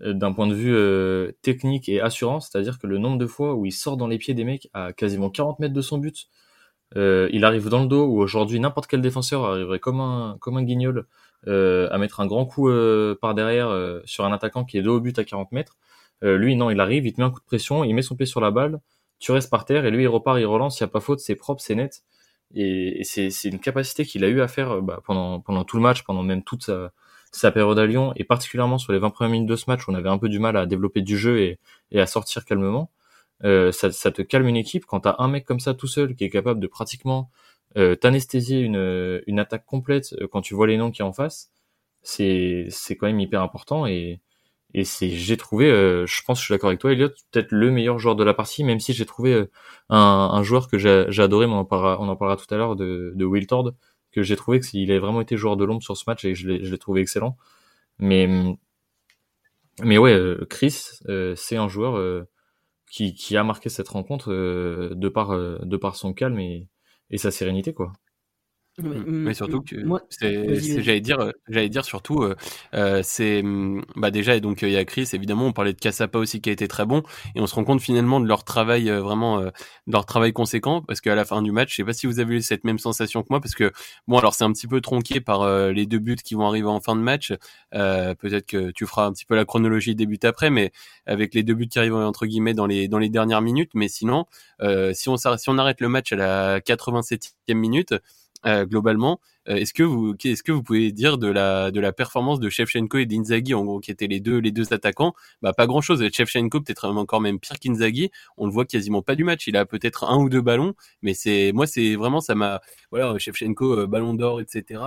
d'un 0.00 0.32
point 0.32 0.46
de 0.48 0.54
vue 0.54 1.32
technique 1.42 1.88
et 1.88 2.00
assurance, 2.00 2.50
c'est-à-dire 2.50 2.78
que 2.78 2.86
le 2.86 2.98
nombre 2.98 3.18
de 3.18 3.26
fois 3.26 3.54
où 3.54 3.64
il 3.64 3.72
sort 3.72 3.96
dans 3.96 4.08
les 4.08 4.18
pieds 4.18 4.34
des 4.34 4.44
mecs 4.44 4.68
à 4.74 4.92
quasiment 4.92 5.30
40 5.30 5.60
mètres 5.60 5.72
de 5.72 5.80
son 5.80 5.98
but, 5.98 6.26
il 6.94 7.44
arrive 7.44 7.68
dans 7.68 7.80
le 7.80 7.86
dos, 7.86 8.04
où 8.04 8.20
aujourd'hui 8.20 8.60
n'importe 8.60 8.88
quel 8.88 9.00
défenseur 9.00 9.44
arriverait 9.44 9.78
comme 9.78 10.00
un, 10.00 10.62
guignol 10.62 11.06
à 11.46 11.98
mettre 11.98 12.20
un 12.20 12.26
grand 12.26 12.46
coup 12.46 12.68
euh, 12.68 13.16
par 13.20 13.34
derrière 13.34 13.68
euh, 13.68 14.00
sur 14.04 14.24
un 14.24 14.32
attaquant 14.32 14.64
qui 14.64 14.78
est 14.78 14.82
dos 14.82 14.96
au 14.96 15.00
but 15.00 15.18
à 15.18 15.24
40 15.24 15.52
mètres. 15.52 15.76
lui, 16.22 16.56
non, 16.56 16.70
il 16.70 16.80
arrive, 16.80 17.06
il 17.06 17.12
te 17.12 17.20
met 17.20 17.26
un 17.26 17.30
coup 17.30 17.40
de 17.40 17.44
pression, 17.44 17.84
il 17.84 17.94
met 17.94 18.02
son 18.02 18.16
pied 18.16 18.26
sur 18.26 18.40
la 18.40 18.50
balle, 18.50 18.80
tu 19.18 19.32
restes 19.32 19.50
par 19.50 19.64
terre 19.64 19.84
et 19.86 19.90
lui, 19.90 20.04
il 20.04 20.08
repart, 20.08 20.38
il 20.38 20.46
relance, 20.46 20.80
il 20.80 20.84
n'y 20.84 20.88
a 20.88 20.90
pas 20.90 21.00
faute, 21.00 21.20
c'est 21.20 21.36
propre, 21.36 21.60
c'est 21.60 21.74
net. 21.74 22.02
Et, 22.54 23.02
c'est, 23.04 23.30
une 23.44 23.58
capacité 23.58 24.04
qu'il 24.04 24.24
a 24.24 24.28
eu 24.28 24.40
à 24.40 24.48
faire 24.48 24.80
bah, 24.82 25.00
pendant, 25.04 25.40
pendant 25.40 25.64
tout 25.64 25.76
le 25.76 25.82
match, 25.82 26.02
pendant 26.04 26.22
même 26.22 26.42
toute 26.42 26.64
sa, 26.64 26.92
sa 27.32 27.50
période 27.50 27.78
à 27.78 27.86
Lyon, 27.86 28.12
et 28.16 28.24
particulièrement 28.24 28.78
sur 28.78 28.92
les 28.92 28.98
20 28.98 29.10
premières 29.10 29.32
minutes 29.32 29.48
de 29.48 29.56
ce 29.56 29.64
match 29.68 29.82
on 29.88 29.94
avait 29.94 30.08
un 30.08 30.18
peu 30.18 30.28
du 30.28 30.38
mal 30.38 30.56
à 30.56 30.66
développer 30.66 31.02
du 31.02 31.18
jeu 31.18 31.40
et, 31.40 31.58
et 31.90 32.00
à 32.00 32.06
sortir 32.06 32.44
calmement. 32.44 32.90
Euh, 33.44 33.70
ça, 33.72 33.92
ça, 33.92 34.10
te 34.10 34.22
calme 34.22 34.48
une 34.48 34.56
équipe 34.56 34.86
quand 34.86 35.00
t'as 35.00 35.16
un 35.18 35.28
mec 35.28 35.44
comme 35.44 35.60
ça 35.60 35.74
tout 35.74 35.86
seul 35.86 36.14
qui 36.14 36.24
est 36.24 36.30
capable 36.30 36.58
de 36.58 36.66
pratiquement 36.66 37.30
euh, 37.30 37.45
t'anesthésier 37.96 38.60
une, 38.60 39.22
une 39.26 39.38
attaque 39.38 39.66
complète 39.66 40.14
euh, 40.20 40.28
quand 40.28 40.40
tu 40.42 40.54
vois 40.54 40.66
les 40.66 40.76
noms 40.78 40.90
qui 40.90 41.02
en 41.02 41.12
face, 41.12 41.52
c'est 42.02 42.66
c'est 42.70 42.96
quand 42.96 43.06
même 43.06 43.20
hyper 43.20 43.42
important 43.42 43.86
et 43.86 44.20
et 44.74 44.84
c'est 44.84 45.10
j'ai 45.10 45.36
trouvé 45.36 45.70
euh, 45.70 46.06
je 46.06 46.22
pense 46.24 46.38
que 46.38 46.42
je 46.42 46.46
suis 46.46 46.54
d'accord 46.54 46.68
avec 46.68 46.80
toi 46.80 46.92
Elliot 46.92 47.10
peut-être 47.32 47.52
le 47.52 47.70
meilleur 47.70 47.98
joueur 47.98 48.16
de 48.16 48.24
la 48.24 48.34
partie 48.34 48.64
même 48.64 48.80
si 48.80 48.92
j'ai 48.92 49.06
trouvé 49.06 49.32
euh, 49.34 49.50
un, 49.90 49.98
un 50.32 50.42
joueur 50.42 50.68
que 50.68 50.78
j'ai 50.78 51.22
adoré 51.22 51.46
mais 51.46 51.54
on 51.54 51.58
en 51.60 51.64
parlera 51.64 51.98
on 52.00 52.08
en 52.08 52.16
parlera 52.16 52.36
tout 52.36 52.52
à 52.54 52.58
l'heure 52.58 52.76
de 52.76 53.12
de 53.16 53.24
Will 53.24 53.46
Tord 53.46 53.72
que 54.12 54.22
j'ai 54.22 54.36
trouvé 54.36 54.60
que 54.60 54.66
il 54.74 54.92
a 54.92 54.98
vraiment 55.00 55.20
été 55.20 55.36
joueur 55.36 55.56
de 55.56 55.64
l'ombre 55.64 55.82
sur 55.82 55.96
ce 55.96 56.04
match 56.06 56.24
et 56.24 56.34
je 56.34 56.48
l'ai 56.48 56.78
trouvé 56.78 57.02
excellent. 57.02 57.36
Mais 57.98 58.28
mais 59.82 59.98
ouais 59.98 60.18
Chris 60.48 61.00
c'est 61.36 61.56
un 61.56 61.68
joueur 61.68 62.26
qui 62.90 63.14
qui 63.14 63.36
a 63.36 63.44
marqué 63.44 63.68
cette 63.68 63.88
rencontre 63.88 64.30
de 64.32 65.08
par 65.08 65.30
de 65.30 65.76
par 65.76 65.96
son 65.96 66.12
calme 66.14 66.38
et 66.40 66.68
et 67.10 67.18
sa 67.18 67.30
sérénité, 67.30 67.72
quoi. 67.74 67.92
Mais, 68.78 69.30
mmh, 69.30 69.34
surtout 69.34 69.62
que 69.62 69.76
j'allais 70.20 71.00
dire, 71.00 71.20
euh, 71.20 71.32
j'allais 71.48 71.70
dire 71.70 71.84
surtout, 71.84 72.22
euh, 72.22 72.36
euh, 72.74 73.00
c'est 73.02 73.42
mmh, 73.42 73.82
bah 73.96 74.10
déjà 74.10 74.38
donc 74.38 74.60
il 74.60 74.70
y 74.70 74.76
a 74.76 74.84
Chris 74.84 75.08
évidemment, 75.14 75.46
on 75.46 75.52
parlait 75.52 75.72
de 75.72 75.78
Cassapa 75.80 76.18
aussi 76.18 76.42
qui 76.42 76.50
a 76.50 76.52
été 76.52 76.68
très 76.68 76.84
bon 76.84 77.02
et 77.34 77.40
on 77.40 77.46
se 77.46 77.54
rend 77.54 77.64
compte 77.64 77.80
finalement 77.80 78.20
de 78.20 78.26
leur 78.26 78.44
travail 78.44 78.90
vraiment, 78.90 79.40
de 79.40 79.52
leur 79.86 80.04
travail 80.04 80.34
conséquent 80.34 80.82
parce 80.82 81.00
qu'à 81.00 81.14
la 81.14 81.24
fin 81.24 81.40
du 81.40 81.52
match, 81.52 81.70
je 81.70 81.76
sais 81.76 81.84
pas 81.84 81.94
si 81.94 82.06
vous 82.06 82.20
avez 82.20 82.36
eu 82.36 82.42
cette 82.42 82.64
même 82.64 82.78
sensation 82.78 83.22
que 83.22 83.28
moi 83.30 83.40
parce 83.40 83.54
que 83.54 83.72
bon 84.08 84.18
alors 84.18 84.34
c'est 84.34 84.44
un 84.44 84.52
petit 84.52 84.66
peu 84.66 84.82
tronqué 84.82 85.20
par 85.22 85.48
les 85.70 85.86
deux 85.86 85.98
buts 85.98 86.16
qui 86.16 86.34
vont 86.34 86.46
arriver 86.46 86.68
en 86.68 86.80
fin 86.80 86.96
de 86.96 87.00
match. 87.00 87.32
Peut-être 87.72 88.46
que 88.46 88.72
tu 88.72 88.86
feras 88.86 89.06
un 89.06 89.12
petit 89.12 89.24
peu 89.24 89.36
la 89.36 89.46
chronologie 89.46 89.94
des 89.94 90.04
buts 90.04 90.18
après, 90.22 90.50
mais 90.50 90.70
avec 91.06 91.34
les 91.34 91.42
deux 91.42 91.54
buts 91.54 91.68
qui 91.68 91.78
arrivent 91.78 91.94
entre 91.94 92.26
guillemets 92.26 92.54
dans 92.54 92.66
les 92.66 92.88
dans 92.88 92.98
les 92.98 93.08
dernières 93.08 93.40
minutes, 93.40 93.70
mais 93.72 93.88
sinon 93.88 94.26
si 94.92 95.08
on 95.08 95.16
si 95.16 95.48
on 95.48 95.58
arrête 95.58 95.80
le 95.80 95.88
match 95.88 96.12
à 96.12 96.16
la 96.16 96.60
87e 96.60 97.54
minute 97.54 97.92
euh, 97.92 97.98
globalement. 98.64 99.20
Euh, 99.48 99.56
est-ce 99.56 99.72
que 99.72 99.82
vous 99.82 100.14
est-ce 100.24 100.42
que 100.42 100.52
vous 100.52 100.62
pouvez 100.62 100.92
dire 100.92 101.18
de 101.18 101.28
la 101.28 101.70
de 101.70 101.80
la 101.80 101.92
performance 101.92 102.40
de 102.40 102.48
Shevchenko 102.50 102.98
et 102.98 103.06
d'Inzaghi 103.06 103.52
qui 103.82 103.90
étaient 103.90 104.06
les 104.06 104.20
deux 104.20 104.38
les 104.38 104.50
deux 104.50 104.72
attaquants? 104.72 105.14
Bah 105.42 105.52
pas 105.52 105.66
grand 105.66 105.80
chose. 105.80 106.04
Shevchenko 106.12 106.60
peut-être 106.60 106.88
encore 106.88 107.20
même 107.20 107.38
pire 107.38 107.58
qu'Inzaghi. 107.58 108.10
On 108.36 108.46
le 108.46 108.52
voit 108.52 108.64
quasiment 108.64 109.02
pas 109.02 109.14
du 109.14 109.24
match. 109.24 109.46
Il 109.46 109.56
a 109.56 109.64
peut-être 109.66 110.04
un 110.04 110.18
ou 110.18 110.28
deux 110.28 110.40
ballons, 110.40 110.74
mais 111.02 111.14
c'est 111.14 111.52
moi 111.52 111.66
c'est 111.66 111.96
vraiment 111.96 112.20
ça 112.20 112.34
m'a 112.34 112.60
voilà 112.90 113.16
Shevchenko 113.18 113.80
euh, 113.80 113.86
ballon 113.86 114.14
d'or 114.14 114.40
etc. 114.40 114.80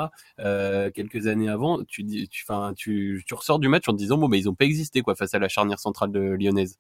quelques 0.94 1.28
années 1.28 1.50
avant, 1.50 1.84
tu 1.86 2.04
dis 2.04 2.28
tu 2.30 2.44
enfin 2.48 2.74
tu 2.76 3.24
tu 3.26 3.34
ressors 3.34 3.60
du 3.60 3.68
match 3.68 3.88
en 3.88 3.94
te 3.94 3.98
disant 3.98 4.18
bon 4.18 4.30
bah 4.30 4.38
ils 4.38 4.50
ont 4.50 4.56
pas 4.56 4.66
existé 4.66 5.02
quoi 5.02 5.16
face 5.16 5.34
à 5.34 5.40
la 5.40 5.48
charnière 5.48 5.80
centrale 5.80 6.12
de 6.12 6.20
lyonnaise. 6.20 6.78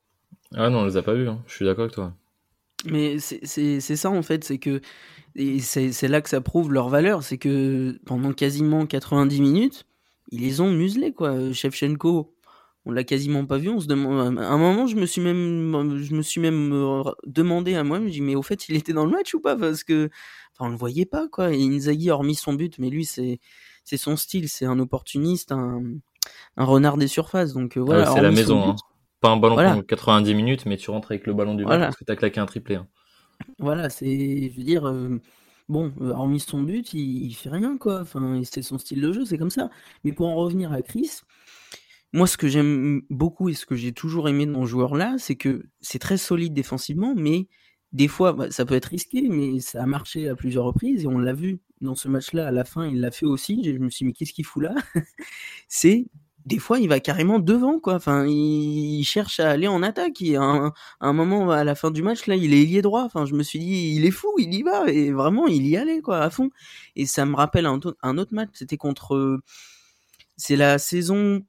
Ah 0.55 0.69
non 0.69 0.79
on 0.79 0.85
les 0.85 0.97
a 0.97 1.03
pas 1.03 1.13
vus. 1.13 1.27
Hein. 1.29 1.41
Je 1.47 1.53
suis 1.55 1.65
d'accord 1.65 1.83
avec 1.83 1.93
toi. 1.93 2.13
Mais 2.85 3.17
c'est 3.19 3.79
ça 3.95 4.09
en 4.09 4.21
fait, 4.21 4.43
c'est 4.43 4.57
que 4.57 4.81
c'est 5.61 6.07
là 6.07 6.21
que 6.21 6.29
ça 6.29 6.41
prouve 6.41 6.71
leur 6.71 6.89
valeur, 6.89 7.23
c'est 7.23 7.37
que 7.37 7.99
pendant 8.05 8.33
quasiment 8.33 8.85
90 8.85 9.41
minutes, 9.41 9.85
ils 10.31 10.41
les 10.41 10.61
ont 10.61 10.71
muselés 10.71 11.13
quoi. 11.13 11.51
Shevchenko, 11.51 12.33
on 12.85 12.91
l'a 12.91 13.03
quasiment 13.03 13.45
pas 13.45 13.57
vu. 13.57 13.69
On 13.69 13.79
se 13.79 13.87
demande. 13.87 14.39
À 14.39 14.49
un 14.49 14.57
moment, 14.57 14.87
je 14.87 14.95
me 14.95 15.05
suis 15.05 15.21
même, 15.21 15.97
je 16.01 16.13
me 16.15 16.21
suis 16.21 16.41
même 16.41 16.71
euh, 16.73 17.03
demandé 17.25 17.75
à 17.75 17.83
moi, 17.83 17.99
je 17.99 18.03
me 18.03 18.09
dis 18.09 18.21
mais 18.21 18.35
au 18.35 18.41
fait, 18.41 18.67
il 18.69 18.75
était 18.75 18.93
dans 18.93 19.05
le 19.05 19.11
match 19.11 19.33
ou 19.33 19.39
pas? 19.39 19.55
Parce 19.55 19.83
que, 19.83 20.09
enfin, 20.53 20.67
on 20.67 20.69
le 20.69 20.77
voyait 20.77 21.05
pas 21.05 21.27
quoi. 21.27 21.53
Et 21.53 21.61
Inzaghi, 21.61 22.09
hormis 22.09 22.35
son 22.35 22.53
but, 22.53 22.79
mais 22.79 22.89
lui, 22.89 23.05
c'est, 23.05 23.39
c'est 23.83 23.97
son 23.97 24.15
style, 24.15 24.49
c'est 24.49 24.65
un 24.65 24.79
opportuniste, 24.79 25.51
un, 25.51 25.83
un 26.57 26.65
renard 26.65 26.97
des 26.97 27.07
surfaces. 27.07 27.53
Donc 27.53 27.77
euh, 27.77 27.81
voilà. 27.81 28.05
Ah 28.07 28.13
c'est 28.13 28.21
la 28.21 28.31
maison. 28.31 28.69
Hein. 28.71 28.75
Pas 29.21 29.29
un 29.29 29.37
ballon 29.37 29.55
pendant 29.55 29.81
90 29.81 30.33
minutes, 30.33 30.65
mais 30.65 30.77
tu 30.77 30.91
rentres 30.91 31.11
avec 31.11 31.27
le 31.27 31.33
ballon 31.33 31.55
du 31.55 31.63
voilà. 31.63 31.87
parce 31.87 31.97
que 31.97 32.05
t'as 32.05 32.15
claqué 32.15 32.39
un 32.39 32.45
triplé. 32.45 32.75
Hein. 32.75 32.87
Voilà, 33.57 33.89
c'est, 33.89 34.49
je 34.49 34.57
veux 34.57 34.63
dire, 34.63 34.87
euh, 34.87 35.19
bon, 35.67 35.93
euh, 36.01 36.11
hormis 36.11 36.39
son 36.39 36.61
but, 36.61 36.93
il, 36.93 37.33
fait 37.33 37.49
rien, 37.49 37.77
quoi. 37.77 38.01
Enfin, 38.01 38.41
c'est 38.43 38.61
son 38.61 38.77
style 38.77 39.01
de 39.01 39.11
jeu, 39.11 39.25
c'est 39.25 39.37
comme 39.37 39.49
ça. 39.49 39.69
Mais 40.03 40.13
pour 40.13 40.27
en 40.27 40.35
revenir 40.35 40.71
à 40.71 40.81
Chris, 40.81 41.21
moi, 42.13 42.27
ce 42.27 42.37
que 42.37 42.47
j'aime 42.47 43.01
beaucoup 43.09 43.49
et 43.49 43.53
ce 43.53 43.65
que 43.65 43.75
j'ai 43.75 43.91
toujours 43.91 44.29
aimé 44.29 44.45
dans 44.45 44.65
ce 44.65 44.69
joueur-là, 44.69 45.15
c'est 45.17 45.35
que 45.35 45.65
c'est 45.81 45.99
très 45.99 46.17
solide 46.17 46.53
défensivement, 46.53 47.13
mais 47.15 47.47
des 47.91 48.07
fois, 48.07 48.33
bah, 48.33 48.51
ça 48.51 48.65
peut 48.65 48.75
être 48.75 48.85
risqué, 48.85 49.29
mais 49.29 49.59
ça 49.59 49.83
a 49.83 49.85
marché 49.85 50.29
à 50.29 50.35
plusieurs 50.35 50.65
reprises 50.65 51.03
et 51.03 51.07
on 51.07 51.17
l'a 51.19 51.33
vu 51.33 51.59
dans 51.81 51.95
ce 51.95 52.07
match-là. 52.07 52.47
À 52.47 52.51
la 52.51 52.63
fin, 52.63 52.87
il 52.87 52.99
l'a 52.99 53.11
fait 53.11 53.25
aussi. 53.25 53.63
Je 53.63 53.71
me 53.77 53.89
suis 53.89 54.03
dit, 54.03 54.05
mais 54.05 54.13
qu'est-ce 54.13 54.33
qu'il 54.33 54.45
fout 54.45 54.63
là? 54.63 54.75
C'est 55.67 56.07
des 56.45 56.59
fois, 56.59 56.79
il 56.79 56.89
va 56.89 56.99
carrément 56.99 57.39
devant, 57.39 57.79
quoi. 57.79 57.95
Enfin, 57.95 58.25
il, 58.27 59.03
cherche 59.03 59.39
à 59.39 59.49
aller 59.51 59.67
en 59.67 59.83
attaque. 59.83 60.21
Et 60.21 60.35
à 60.35 60.71
un, 61.01 61.13
moment, 61.13 61.51
à 61.51 61.63
la 61.63 61.75
fin 61.75 61.91
du 61.91 62.01
match, 62.01 62.27
là, 62.27 62.35
il 62.35 62.53
est 62.53 62.65
lié 62.65 62.81
droit. 62.81 63.03
Enfin, 63.03 63.25
je 63.25 63.35
me 63.35 63.43
suis 63.43 63.59
dit, 63.59 63.95
il 63.95 64.05
est 64.05 64.11
fou, 64.11 64.29
il 64.37 64.53
y 64.53 64.63
va. 64.63 64.89
Et 64.89 65.11
vraiment, 65.11 65.47
il 65.47 65.67
y 65.67 65.77
allait, 65.77 66.01
quoi, 66.01 66.19
à 66.21 66.29
fond. 66.29 66.49
Et 66.95 67.05
ça 67.05 67.25
me 67.25 67.35
rappelle 67.35 67.65
un, 67.65 67.77
autre 67.77 68.33
match. 68.33 68.49
C'était 68.53 68.77
contre. 68.77 69.39
C'est 70.37 70.55
la 70.55 70.77
saison 70.79 71.43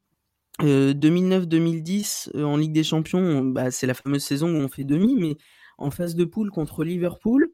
2009-2010 0.60 2.30
euh, 2.34 2.44
en 2.44 2.56
Ligue 2.56 2.72
des 2.72 2.84
Champions. 2.84 3.44
Bah, 3.44 3.70
c'est 3.70 3.86
la 3.86 3.94
fameuse 3.94 4.22
saison 4.22 4.48
où 4.48 4.56
on 4.56 4.68
fait 4.68 4.84
demi, 4.84 5.14
mais 5.14 5.36
en 5.78 5.90
phase 5.90 6.14
de 6.16 6.24
poule 6.24 6.50
contre 6.50 6.84
Liverpool. 6.84 7.50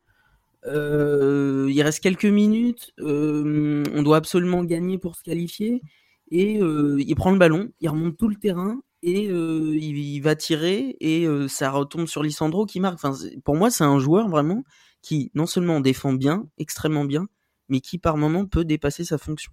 Euh, 0.66 1.68
il 1.70 1.80
reste 1.82 2.00
quelques 2.00 2.24
minutes. 2.24 2.92
Euh, 2.98 3.84
on 3.94 4.02
doit 4.02 4.16
absolument 4.16 4.64
gagner 4.64 4.98
pour 4.98 5.14
se 5.14 5.22
qualifier 5.22 5.82
et 6.30 6.60
euh, 6.60 6.96
il 6.98 7.14
prend 7.14 7.30
le 7.30 7.38
ballon, 7.38 7.68
il 7.80 7.88
remonte 7.88 8.16
tout 8.16 8.28
le 8.28 8.36
terrain 8.36 8.80
et 9.02 9.28
euh, 9.28 9.76
il, 9.76 10.20
va 10.20 10.34
tirer 10.34 10.96
et 11.00 11.26
euh, 11.26 11.48
ça 11.48 11.70
retombe 11.70 12.06
sur 12.06 12.22
Lissandro 12.22 12.66
qui 12.66 12.80
marque. 12.80 12.94
Enfin, 12.94 13.14
pour 13.44 13.54
moi, 13.54 13.70
c'est 13.70 13.84
un 13.84 13.98
joueur 13.98 14.28
vraiment 14.28 14.64
qui 15.02 15.30
non 15.34 15.46
seulement 15.46 15.80
défend 15.80 16.12
bien, 16.12 16.46
extrêmement 16.58 17.04
bien, 17.04 17.28
mais 17.68 17.80
qui 17.80 17.98
par 17.98 18.16
moment 18.16 18.46
peut 18.46 18.64
dépasser 18.64 19.04
sa 19.04 19.18
fonction. 19.18 19.52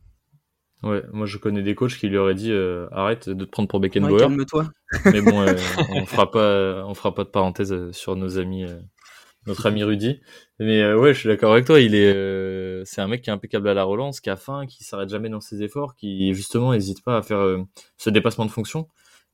Ouais, 0.82 1.04
moi 1.14 1.26
je 1.26 1.38
connais 1.38 1.62
des 1.62 1.76
coachs 1.76 1.96
qui 1.96 2.08
lui 2.08 2.18
auraient 2.18 2.36
dit 2.36 2.52
arrête 2.92 3.30
de 3.30 3.46
te 3.46 3.50
prendre 3.50 3.70
pour 3.70 3.80
Beckenbauer. 3.80 4.20
calme-toi. 4.20 4.70
Mais 5.06 5.22
bon, 5.22 5.46
on 5.90 6.06
fera 6.06 6.30
pas, 6.30 6.84
on 6.86 6.94
fera 6.94 7.14
pas 7.14 7.24
de 7.24 7.30
parenthèse 7.30 7.92
sur 7.92 8.16
nos 8.16 8.38
amis 8.38 8.66
notre 9.48 9.66
ami 9.66 9.84
Rudy. 9.84 10.22
Mais 10.60 10.82
euh, 10.82 10.98
ouais, 10.98 11.14
je 11.14 11.20
suis 11.20 11.30
d'accord 11.30 11.54
avec 11.54 11.66
toi. 11.66 11.80
Il 11.80 11.96
est, 11.96 12.14
euh, 12.14 12.84
c'est 12.86 13.02
un 13.02 13.08
mec 13.08 13.22
qui 13.22 13.30
est 13.30 13.34
impeccable 13.34 13.68
à 13.68 13.74
la 13.74 13.84
relance, 13.84 14.20
qui 14.20 14.30
a 14.30 14.36
faim, 14.36 14.66
qui 14.66 14.84
s'arrête 14.84 15.10
jamais 15.10 15.30
dans 15.30 15.42
ses 15.42 15.64
efforts, 15.64 15.96
qui 15.96 16.34
justement 16.34 16.74
n'hésite 16.74 17.04
pas 17.04 17.18
à 17.18 17.22
faire 17.22 17.40
euh, 17.40 17.64
ce 17.98 18.10
dépassement 18.10 18.46
de 18.46 18.52
fonction. 18.52 18.88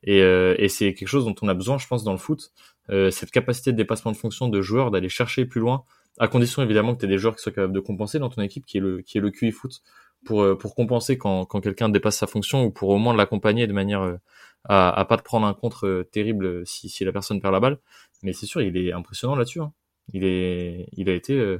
Et, 0.03 0.19
et 0.19 0.69
c'est 0.69 0.93
quelque 0.93 1.09
chose 1.09 1.25
dont 1.25 1.35
on 1.41 1.49
a 1.49 1.53
besoin, 1.53 1.77
je 1.77 1.85
pense, 1.85 2.05
dans 2.05 2.13
le 2.13 2.17
foot. 2.17 2.53
cette 2.87 3.31
capacité 3.31 3.73
de 3.73 3.77
dépassement 3.77 4.13
de 4.13 4.17
fonction 4.17 4.47
de 4.47 4.61
joueurs, 4.61 4.91
d'aller 4.91 5.09
chercher 5.09 5.45
plus 5.45 5.59
loin, 5.59 5.83
à 6.19 6.29
condition 6.29 6.61
évidemment 6.61 6.95
que 6.95 7.01
tu 7.01 7.05
aies 7.05 7.09
des 7.09 7.17
joueurs 7.17 7.35
qui 7.35 7.41
soient 7.41 7.51
capables 7.51 7.73
de 7.73 7.81
compenser 7.81 8.17
dans 8.17 8.29
ton 8.29 8.41
équipe, 8.41 8.65
qui 8.65 8.77
est 8.77 8.79
le, 8.79 9.01
qui 9.01 9.17
est 9.17 9.21
le 9.21 9.29
QI 9.29 9.51
foot, 9.51 9.81
pour, 10.23 10.57
pour 10.57 10.73
compenser 10.73 11.17
quand, 11.17 11.43
quand 11.43 11.59
quelqu'un 11.59 11.89
dépasse 11.89 12.15
sa 12.15 12.27
fonction 12.27 12.63
ou 12.63 12.71
pour 12.71 12.87
au 12.87 12.97
moins 12.97 13.13
l'accompagner 13.13 13.67
de 13.67 13.73
manière 13.73 14.19
à, 14.63 14.97
à 14.97 15.03
pas 15.03 15.17
te 15.17 15.23
prendre 15.23 15.45
un 15.45 15.53
contre 15.53 16.07
terrible 16.13 16.65
si, 16.65 16.87
si 16.87 17.03
la 17.03 17.11
personne 17.11 17.41
perd 17.41 17.53
la 17.53 17.59
balle. 17.59 17.79
Mais 18.23 18.31
c'est 18.31 18.45
sûr, 18.45 18.61
il 18.61 18.77
est 18.77 18.93
impressionnant 18.93 19.35
là-dessus. 19.35 19.59
Hein. 19.59 19.73
Il 20.13 20.25
est, 20.25 20.87
il 20.93 21.09
a 21.09 21.13
été, 21.13 21.33
euh, 21.33 21.59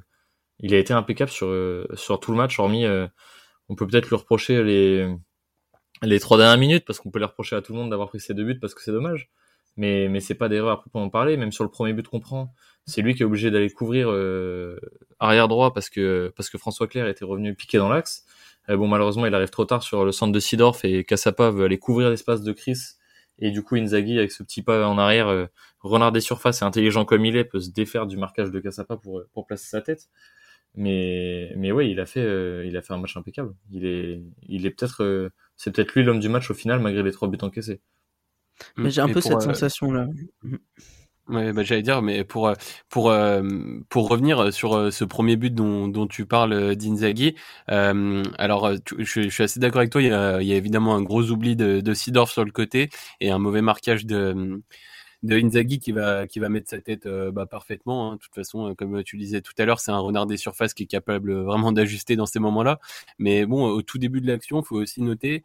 il 0.60 0.74
a 0.74 0.78
été 0.78 0.94
impeccable 0.94 1.32
sur 1.32 1.48
euh, 1.48 1.88
sur 1.96 2.20
tout 2.20 2.32
le 2.32 2.38
match. 2.38 2.60
Hormis, 2.60 2.86
euh, 2.86 3.08
on 3.70 3.76
peut 3.76 3.88
peut-être 3.88 4.10
lui 4.10 4.16
reprocher 4.16 4.64
les 4.64 5.08
les 6.02 6.20
trois 6.20 6.38
dernières 6.38 6.58
minutes 6.58 6.86
parce 6.86 7.00
qu'on 7.00 7.12
peut 7.12 7.20
les 7.20 7.26
reprocher 7.26 7.56
à 7.56 7.62
tout 7.62 7.74
le 7.74 7.80
monde 7.80 7.90
d'avoir 7.90 8.10
pris 8.10 8.20
ces 8.20 8.34
deux 8.34 8.44
buts 8.46 8.60
parce 8.60 8.74
que 8.74 8.82
c'est 8.82 8.92
dommage. 8.92 9.30
Mais 9.78 10.08
mais 10.10 10.20
c'est 10.20 10.36
pas 10.36 10.50
d'erreur 10.50 10.84
à 10.94 10.98
en 10.98 11.10
parler. 11.10 11.38
Même 11.38 11.52
sur 11.52 11.64
le 11.64 11.70
premier 11.70 11.94
but 11.94 12.08
qu'on 12.08 12.20
prend, 12.20 12.54
c'est 12.86 13.02
lui 13.02 13.16
qui 13.16 13.24
est 13.24 13.26
obligé 13.26 13.52
d'aller 13.52 13.70
couvrir 13.70 14.10
arrière 15.20 15.48
droit 15.48 15.74
parce 15.74 15.90
que 15.90 16.34
parce 16.36 16.50
que 16.50 16.58
François 16.58 16.88
Claire 16.88 17.08
était 17.08 17.26
revenu 17.26 17.56
piquer 17.56 17.78
dans 17.78 17.90
l'axe. 17.90 18.26
bon 18.68 18.88
malheureusement 18.88 19.26
il 19.26 19.36
arrive 19.36 19.50
trop 19.50 19.66
tard 19.66 19.84
sur 19.84 20.06
le 20.06 20.12
centre 20.12 20.34
de 20.34 20.40
Sidorf 20.40 20.84
et 20.86 21.04
Cassapa 21.06 21.52
veut 21.52 21.66
aller 21.66 21.80
couvrir 21.80 22.10
l'espace 22.10 22.42
de 22.42 22.52
Chris 22.54 22.99
et 23.40 23.52
du 23.52 23.64
coup, 23.64 23.76
Inzaghi, 23.76 24.18
avec 24.18 24.32
ce 24.32 24.44
petit 24.44 24.62
pas 24.62 24.88
en 24.88 24.98
arrière, 24.98 25.28
euh, 25.28 25.48
renard 25.80 26.12
des 26.12 26.22
surfaces 26.22 26.62
et 26.62 26.66
intelligent 26.66 27.06
comme 27.06 27.26
il 27.26 27.36
est, 27.36 27.46
peut 27.46 27.60
se 27.60 27.72
défaire 27.72 28.06
du 28.06 28.18
marquage 28.18 28.52
de 28.52 28.60
Cassapa 28.60 28.98
pour, 28.98 29.24
pour 29.34 29.46
placer 29.48 29.68
sa 29.68 29.82
tête. 29.82 30.10
Mais, 30.76 31.52
mais 31.58 31.72
ouais, 31.72 31.90
il 31.90 32.00
a 32.00 32.06
fait, 32.06 32.22
euh, 32.22 32.64
il 32.66 32.78
a 32.78 32.82
fait 32.82 32.94
un 32.94 32.98
match 32.98 33.18
impeccable. 33.18 33.56
Il 33.72 33.86
est, 33.86 34.22
il 34.48 34.66
est 34.66 34.70
peut-être, 34.70 35.04
euh, 35.04 35.30
c'est 35.56 35.72
peut-être 35.74 35.94
lui 35.96 36.04
l'homme 36.04 36.20
du 36.20 36.30
match 36.30 36.52
au 36.52 36.54
final, 36.54 36.80
malgré 36.80 37.02
les 37.02 37.12
trois 37.12 37.28
buts 37.28 37.40
encaissés. 37.42 37.82
Mais 38.78 38.92
j'ai 38.92 39.02
un 39.02 39.08
peu 39.08 39.22
cette 39.22 39.42
sensation-là. 39.42 40.08
Ouais, 41.30 41.54
bah, 41.54 41.64
j'allais 41.64 41.84
dire, 41.84 42.02
mais 42.02 42.24
pour 42.24 42.52
pour 42.90 43.14
pour 43.90 44.10
revenir 44.10 44.52
sur 44.52 44.92
ce 44.92 45.06
premier 45.06 45.36
but 45.36 45.54
dont, 45.54 45.88
dont 45.88 46.08
tu 46.08 46.26
parles 46.26 46.76
d'Inzaghi, 46.76 47.36
euh, 47.70 48.24
alors 48.40 48.72
je, 48.98 49.30
suis 49.30 49.44
assez 49.44 49.60
d'accord 49.60 49.80
avec 49.80 49.92
toi. 49.92 50.02
Il 50.02 50.08
y, 50.08 50.12
a, 50.12 50.42
il 50.42 50.48
y 50.48 50.54
a 50.54 50.56
évidemment 50.56 50.96
un 50.96 51.04
gros 51.04 51.30
oubli 51.30 51.56
de, 51.56 51.82
de 51.82 51.94
Sidorf 51.94 52.32
sur 52.32 52.44
le 52.46 52.52
côté 52.52 52.90
et 53.22 53.30
un 53.30 53.38
mauvais 53.38 53.62
marquage 53.62 54.06
de 54.08 54.62
de 55.22 55.36
Inzaghi 55.36 55.80
qui 55.80 55.92
va 55.92 56.26
qui 56.28 56.40
va 56.40 56.50
mettre 56.50 56.70
sa 56.70 56.80
tête 56.82 57.08
bah, 57.08 57.46
parfaitement. 57.46 58.12
Hein. 58.12 58.16
De 58.16 58.20
toute 58.22 58.34
façon, 58.34 58.74
comme 58.76 59.04
tu 59.04 59.18
disais 59.18 59.42
tout 59.42 59.54
à 59.60 59.66
l'heure, 59.66 59.80
c'est 59.82 59.92
un 59.92 60.00
renard 60.00 60.26
des 60.26 60.38
surfaces 60.38 60.74
qui 60.74 60.84
est 60.84 60.88
capable 60.88 61.34
vraiment 61.42 61.72
d'ajuster 61.72 62.16
dans 62.16 62.26
ces 62.26 62.40
moments-là. 62.40 62.80
Mais 63.20 63.46
bon, 63.46 63.66
au 63.68 63.82
tout 63.84 64.00
début 64.00 64.22
de 64.22 64.28
l'action, 64.28 64.64
faut 64.64 64.78
aussi 64.78 65.04
noter 65.04 65.44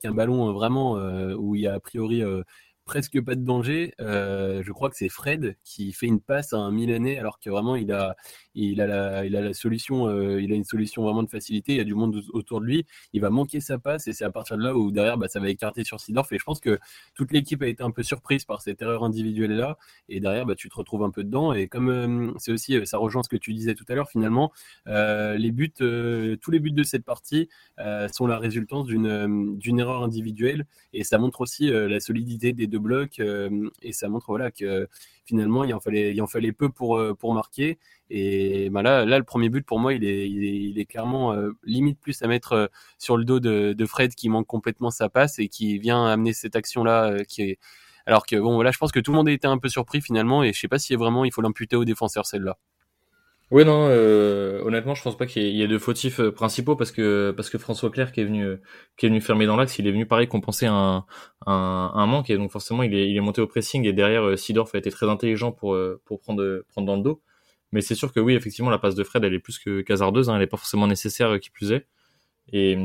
qu'un 0.00 0.12
ballon 0.12 0.52
vraiment 0.52 0.94
où 1.36 1.54
il 1.56 1.62
y 1.62 1.66
a 1.66 1.74
a 1.74 1.80
priori 1.80 2.22
presque 2.86 3.20
pas 3.20 3.34
de 3.34 3.42
danger. 3.44 3.94
Euh, 4.00 4.62
je 4.64 4.72
crois 4.72 4.88
que 4.88 4.96
c'est 4.96 5.08
Fred 5.08 5.56
qui 5.64 5.92
fait 5.92 6.06
une 6.06 6.20
passe 6.20 6.52
à 6.52 6.58
un 6.58 6.70
Milanais 6.70 7.18
alors 7.18 7.40
que 7.40 7.50
vraiment 7.50 7.74
il 7.74 7.92
a, 7.92 8.16
il 8.54 8.80
a 8.80 8.86
la, 8.86 9.26
il 9.26 9.36
a 9.36 9.40
la 9.42 9.52
solution, 9.52 10.06
euh, 10.08 10.40
il 10.40 10.52
a 10.52 10.54
une 10.54 10.64
solution 10.64 11.02
vraiment 11.02 11.24
de 11.24 11.28
facilité. 11.28 11.72
Il 11.72 11.78
y 11.78 11.80
a 11.80 11.84
du 11.84 11.94
monde 11.94 12.22
autour 12.32 12.60
de 12.60 12.66
lui. 12.66 12.86
Il 13.12 13.20
va 13.20 13.28
manquer 13.28 13.60
sa 13.60 13.78
passe 13.78 14.06
et 14.06 14.12
c'est 14.12 14.24
à 14.24 14.30
partir 14.30 14.56
de 14.56 14.62
là 14.62 14.74
où 14.74 14.92
derrière 14.92 15.18
bah, 15.18 15.26
ça 15.28 15.40
va 15.40 15.50
écarter 15.50 15.82
sur 15.82 16.00
Sidorf. 16.00 16.32
Et 16.32 16.38
je 16.38 16.44
pense 16.44 16.60
que 16.60 16.78
toute 17.14 17.32
l'équipe 17.32 17.60
a 17.62 17.66
été 17.66 17.82
un 17.82 17.90
peu 17.90 18.04
surprise 18.04 18.44
par 18.44 18.62
cette 18.62 18.80
erreur 18.80 19.02
individuelle 19.02 19.56
là. 19.56 19.76
Et 20.08 20.20
derrière 20.20 20.46
bah, 20.46 20.54
tu 20.54 20.68
te 20.68 20.76
retrouves 20.76 21.02
un 21.02 21.10
peu 21.10 21.24
dedans. 21.24 21.52
Et 21.52 21.66
comme 21.66 21.88
euh, 21.88 22.32
c'est 22.38 22.52
aussi, 22.52 22.78
ça 22.86 22.98
rejoint 22.98 23.24
ce 23.24 23.28
que 23.28 23.36
tu 23.36 23.52
disais 23.52 23.74
tout 23.74 23.84
à 23.88 23.94
l'heure 23.96 24.08
finalement, 24.08 24.52
les 24.86 25.50
buts, 25.50 25.72
tous 25.72 26.50
les 26.50 26.60
buts 26.60 26.70
de 26.70 26.84
cette 26.84 27.04
partie 27.04 27.48
sont 28.12 28.26
la 28.28 28.38
résultance 28.38 28.86
d'une 28.86 29.58
d'une 29.58 29.80
erreur 29.80 30.02
individuelle 30.04 30.66
et 30.92 31.02
ça 31.02 31.18
montre 31.18 31.40
aussi 31.40 31.68
la 31.70 32.00
solidité 32.00 32.52
des 32.52 32.66
deux 32.66 32.75
blocs 32.78 33.20
euh, 33.20 33.70
et 33.82 33.92
ça 33.92 34.08
montre 34.08 34.26
voilà 34.28 34.50
que 34.50 34.88
finalement 35.24 35.64
il 35.64 35.74
en 35.74 35.80
fallait 35.80 36.12
il 36.14 36.22
en 36.22 36.26
fallait 36.26 36.52
peu 36.52 36.68
pour 36.68 36.96
euh, 36.98 37.16
marquer 37.24 37.78
et 38.10 38.70
ben 38.70 38.82
là 38.82 39.04
le 39.04 39.24
premier 39.24 39.48
but 39.48 39.64
pour 39.64 39.78
moi 39.78 39.94
il 39.94 40.04
est 40.04 40.28
il 40.28 40.78
est, 40.78 40.84
clairement 40.84 41.32
euh, 41.32 41.52
limite 41.64 41.98
plus 42.00 42.22
à 42.22 42.28
mettre 42.28 42.70
sur 42.98 43.16
le 43.16 43.24
dos 43.24 43.40
de, 43.40 43.72
de, 43.72 43.86
Fred 43.86 44.14
qui 44.14 44.28
manque 44.28 44.46
complètement 44.46 44.90
sa 44.90 45.08
passe 45.08 45.38
et 45.38 45.48
qui 45.48 45.78
vient 45.78 46.06
amener 46.06 46.32
cette 46.32 46.56
action 46.56 46.84
là 46.84 47.24
qui 47.24 47.42
est 47.42 47.58
alors 48.06 48.26
que 48.26 48.36
bon 48.36 48.54
voilà 48.54 48.70
je 48.70 48.78
pense 48.78 48.92
que 48.92 49.00
tout 49.00 49.10
le 49.10 49.16
monde 49.16 49.28
a 49.28 49.32
été 49.32 49.46
un 49.46 49.58
peu 49.58 49.68
surpris 49.68 50.00
finalement 50.00 50.44
et 50.44 50.52
je 50.52 50.60
sais 50.60 50.68
pas 50.68 50.78
si 50.78 50.94
vraiment 50.94 51.24
il 51.24 51.32
faut 51.32 51.42
l'imputer 51.42 51.76
aux 51.76 51.84
défenseurs 51.84 52.26
celle-là. 52.26 52.58
Oui, 53.52 53.64
non, 53.64 53.86
euh, 53.88 54.60
honnêtement, 54.64 54.94
je 54.96 55.02
pense 55.04 55.16
pas 55.16 55.24
qu'il 55.24 55.42
y, 55.44 55.62
ait 55.62 55.68
de 55.68 55.78
fautifs 55.78 56.18
euh, 56.18 56.32
principaux 56.32 56.74
parce 56.74 56.90
que 56.90 57.32
parce 57.36 57.48
que 57.48 57.58
François 57.58 57.90
Claire 57.90 58.10
qui 58.10 58.20
est 58.20 58.24
venu 58.24 58.44
euh, 58.44 58.56
qui 58.96 59.06
est 59.06 59.08
venu 59.08 59.20
fermer 59.20 59.46
dans 59.46 59.56
l'axe, 59.56 59.78
il 59.78 59.86
est 59.86 59.92
venu 59.92 60.04
pareil 60.04 60.26
compenser 60.26 60.66
un, 60.66 61.06
un, 61.46 62.06
manque 62.06 62.28
et 62.28 62.36
donc 62.36 62.50
forcément 62.50 62.82
il 62.82 62.92
est 62.92 63.08
il 63.08 63.16
est 63.16 63.20
monté 63.20 63.40
au 63.40 63.46
pressing 63.46 63.84
et 63.86 63.92
derrière 63.92 64.36
Sidorf 64.36 64.74
a 64.74 64.78
été 64.78 64.90
très 64.90 65.08
intelligent 65.08 65.52
pour 65.52 65.78
pour 66.04 66.20
prendre 66.20 66.64
prendre 66.70 66.88
dans 66.88 66.96
le 66.96 67.02
dos. 67.02 67.22
Mais 67.72 67.82
c'est 67.82 67.94
sûr 67.94 68.12
que 68.12 68.20
oui, 68.20 68.34
effectivement, 68.34 68.70
la 68.70 68.78
passe 68.78 68.94
de 68.96 69.04
Fred, 69.04 69.24
elle 69.24 69.34
est 69.34 69.38
plus 69.40 69.58
que 69.58 69.82
casardeuse, 69.82 70.28
hein, 70.30 70.36
elle 70.36 70.42
est 70.42 70.46
pas 70.48 70.56
forcément 70.56 70.86
nécessaire 70.88 71.38
qui 71.40 71.50
plus 71.50 71.72
est. 71.72 71.86
Et 72.52 72.76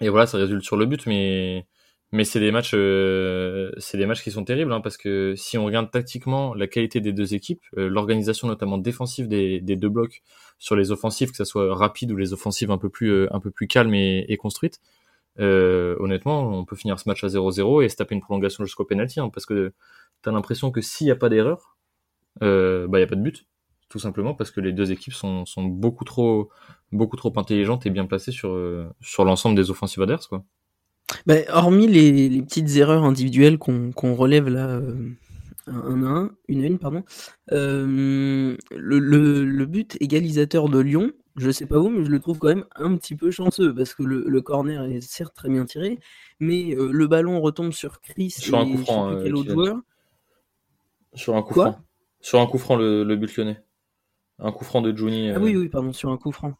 et 0.00 0.08
voilà, 0.08 0.26
ça 0.26 0.38
résulte 0.38 0.64
sur 0.64 0.76
le 0.76 0.86
but, 0.86 1.06
mais 1.06 1.66
mais 2.14 2.22
c'est 2.22 2.38
des 2.38 2.52
matchs, 2.52 2.74
euh, 2.74 3.72
c'est 3.78 3.98
des 3.98 4.06
matchs 4.06 4.22
qui 4.22 4.30
sont 4.30 4.44
terribles 4.44 4.72
hein, 4.72 4.80
parce 4.80 4.96
que 4.96 5.34
si 5.36 5.58
on 5.58 5.64
regarde 5.64 5.90
tactiquement 5.90 6.54
la 6.54 6.68
qualité 6.68 7.00
des 7.00 7.12
deux 7.12 7.34
équipes, 7.34 7.64
euh, 7.76 7.88
l'organisation 7.88 8.46
notamment 8.46 8.78
défensive 8.78 9.26
des, 9.26 9.60
deux 9.60 9.88
blocs 9.88 10.22
sur 10.60 10.76
les 10.76 10.92
offensives, 10.92 11.32
que 11.32 11.36
ça 11.36 11.44
soit 11.44 11.74
rapide 11.74 12.12
ou 12.12 12.16
les 12.16 12.32
offensives 12.32 12.70
un 12.70 12.78
peu 12.78 12.88
plus 12.88 13.10
euh, 13.10 13.34
un 13.34 13.40
peu 13.40 13.50
plus 13.50 13.66
calmes 13.66 13.94
et, 13.94 14.24
et 14.28 14.36
construites, 14.36 14.80
honnêtement, 15.38 16.56
on 16.56 16.64
peut 16.64 16.76
finir 16.76 17.00
ce 17.00 17.08
match 17.08 17.24
à 17.24 17.26
0-0 17.26 17.82
et 17.82 17.88
se 17.88 17.96
taper 17.96 18.14
une 18.14 18.20
prolongation 18.20 18.64
jusqu'au 18.64 18.84
penalty 18.84 19.18
hein, 19.18 19.28
parce 19.30 19.44
que 19.44 19.72
t'as 20.22 20.30
l'impression 20.30 20.70
que 20.70 20.80
s'il 20.80 21.06
n'y 21.06 21.10
a 21.10 21.16
pas 21.16 21.28
d'erreur, 21.28 21.76
bah 22.40 22.46
il 22.98 23.00
y 23.00 23.02
a 23.02 23.08
pas 23.08 23.16
de 23.16 23.22
but, 23.22 23.44
tout 23.88 23.98
simplement 23.98 24.34
parce 24.34 24.52
que 24.52 24.60
les 24.60 24.72
deux 24.72 24.92
équipes 24.92 25.14
sont, 25.14 25.46
sont 25.46 25.64
beaucoup 25.64 26.04
trop 26.04 26.50
beaucoup 26.92 27.16
trop 27.16 27.32
intelligentes 27.36 27.86
et 27.86 27.90
bien 27.90 28.06
placées 28.06 28.30
sur 28.32 28.56
sur 29.00 29.24
l'ensemble 29.24 29.56
des 29.56 29.70
offensives 29.72 30.02
adverses 30.02 30.28
quoi. 30.28 30.44
Bah, 31.26 31.34
hormis 31.52 31.86
les, 31.86 32.28
les, 32.28 32.42
petites 32.42 32.76
erreurs 32.76 33.04
individuelles 33.04 33.58
qu'on 33.58 34.14
relève 34.14 34.48
là, 34.48 34.68
euh, 34.68 35.10
un 35.66 36.02
à 36.02 36.08
un, 36.08 36.30
une 36.48 36.62
à 36.62 36.66
une, 36.66 36.78
pardon, 36.78 37.04
euh, 37.52 38.56
le, 38.70 38.98
le, 38.98 39.44
le, 39.44 39.66
but 39.66 39.96
égalisateur 40.00 40.68
de 40.68 40.78
Lyon, 40.78 41.12
je 41.36 41.50
sais 41.50 41.66
pas 41.66 41.78
où, 41.78 41.88
mais 41.88 42.04
je 42.04 42.10
le 42.10 42.20
trouve 42.20 42.38
quand 42.38 42.48
même 42.48 42.64
un 42.76 42.96
petit 42.96 43.16
peu 43.16 43.30
chanceux 43.30 43.74
parce 43.74 43.94
que 43.94 44.02
le, 44.02 44.24
le 44.26 44.42
corner 44.42 44.84
est 44.84 45.00
certes 45.00 45.34
très 45.34 45.48
bien 45.48 45.64
tiré, 45.64 45.98
mais 46.40 46.74
euh, 46.74 46.90
le 46.92 47.06
ballon 47.06 47.40
retombe 47.40 47.72
sur 47.72 48.00
Chris 48.00 48.30
sur 48.30 48.58
un 48.58 48.70
coup 48.70 48.78
franc, 48.78 49.10
euh, 49.10 49.22
quel 49.22 49.34
autre 49.34 49.50
joueur? 49.50 49.80
Sur 51.14 51.36
un 51.36 51.42
coup 51.42 51.54
franc. 51.54 51.78
Sur 52.20 52.40
un 52.40 52.46
coup 52.46 52.58
franc, 52.58 52.76
le, 52.76 53.04
le 53.04 53.16
but 53.16 53.36
lyonnais. 53.36 53.62
Un 54.38 54.50
coup 54.50 54.64
franc 54.64 54.82
de 54.82 54.96
Juni. 54.96 55.30
Ah 55.30 55.38
oui, 55.38 55.56
oui, 55.56 55.68
pardon, 55.68 55.92
sur 55.92 56.10
un 56.10 56.16
coup 56.16 56.32
franc. 56.32 56.54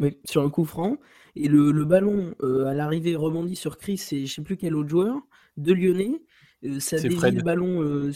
Oui, 0.00 0.18
sur 0.24 0.42
un 0.42 0.50
coup 0.50 0.64
franc. 0.64 0.98
Et 1.36 1.48
le, 1.48 1.70
le 1.70 1.84
ballon, 1.84 2.34
euh, 2.42 2.66
à 2.66 2.74
l'arrivée, 2.74 3.14
rebondit 3.14 3.56
sur 3.56 3.76
Chris 3.76 4.02
et 4.12 4.26
je 4.26 4.34
sais 4.34 4.42
plus 4.42 4.56
quel 4.56 4.74
autre 4.74 4.88
joueur, 4.88 5.16
de 5.56 5.72
Lyonnais. 5.72 6.22
Euh, 6.64 6.80
ça 6.80 6.98
dévie 6.98 7.16
le 7.30 7.42
ballon. 7.42 7.82
Euh, 7.82 8.10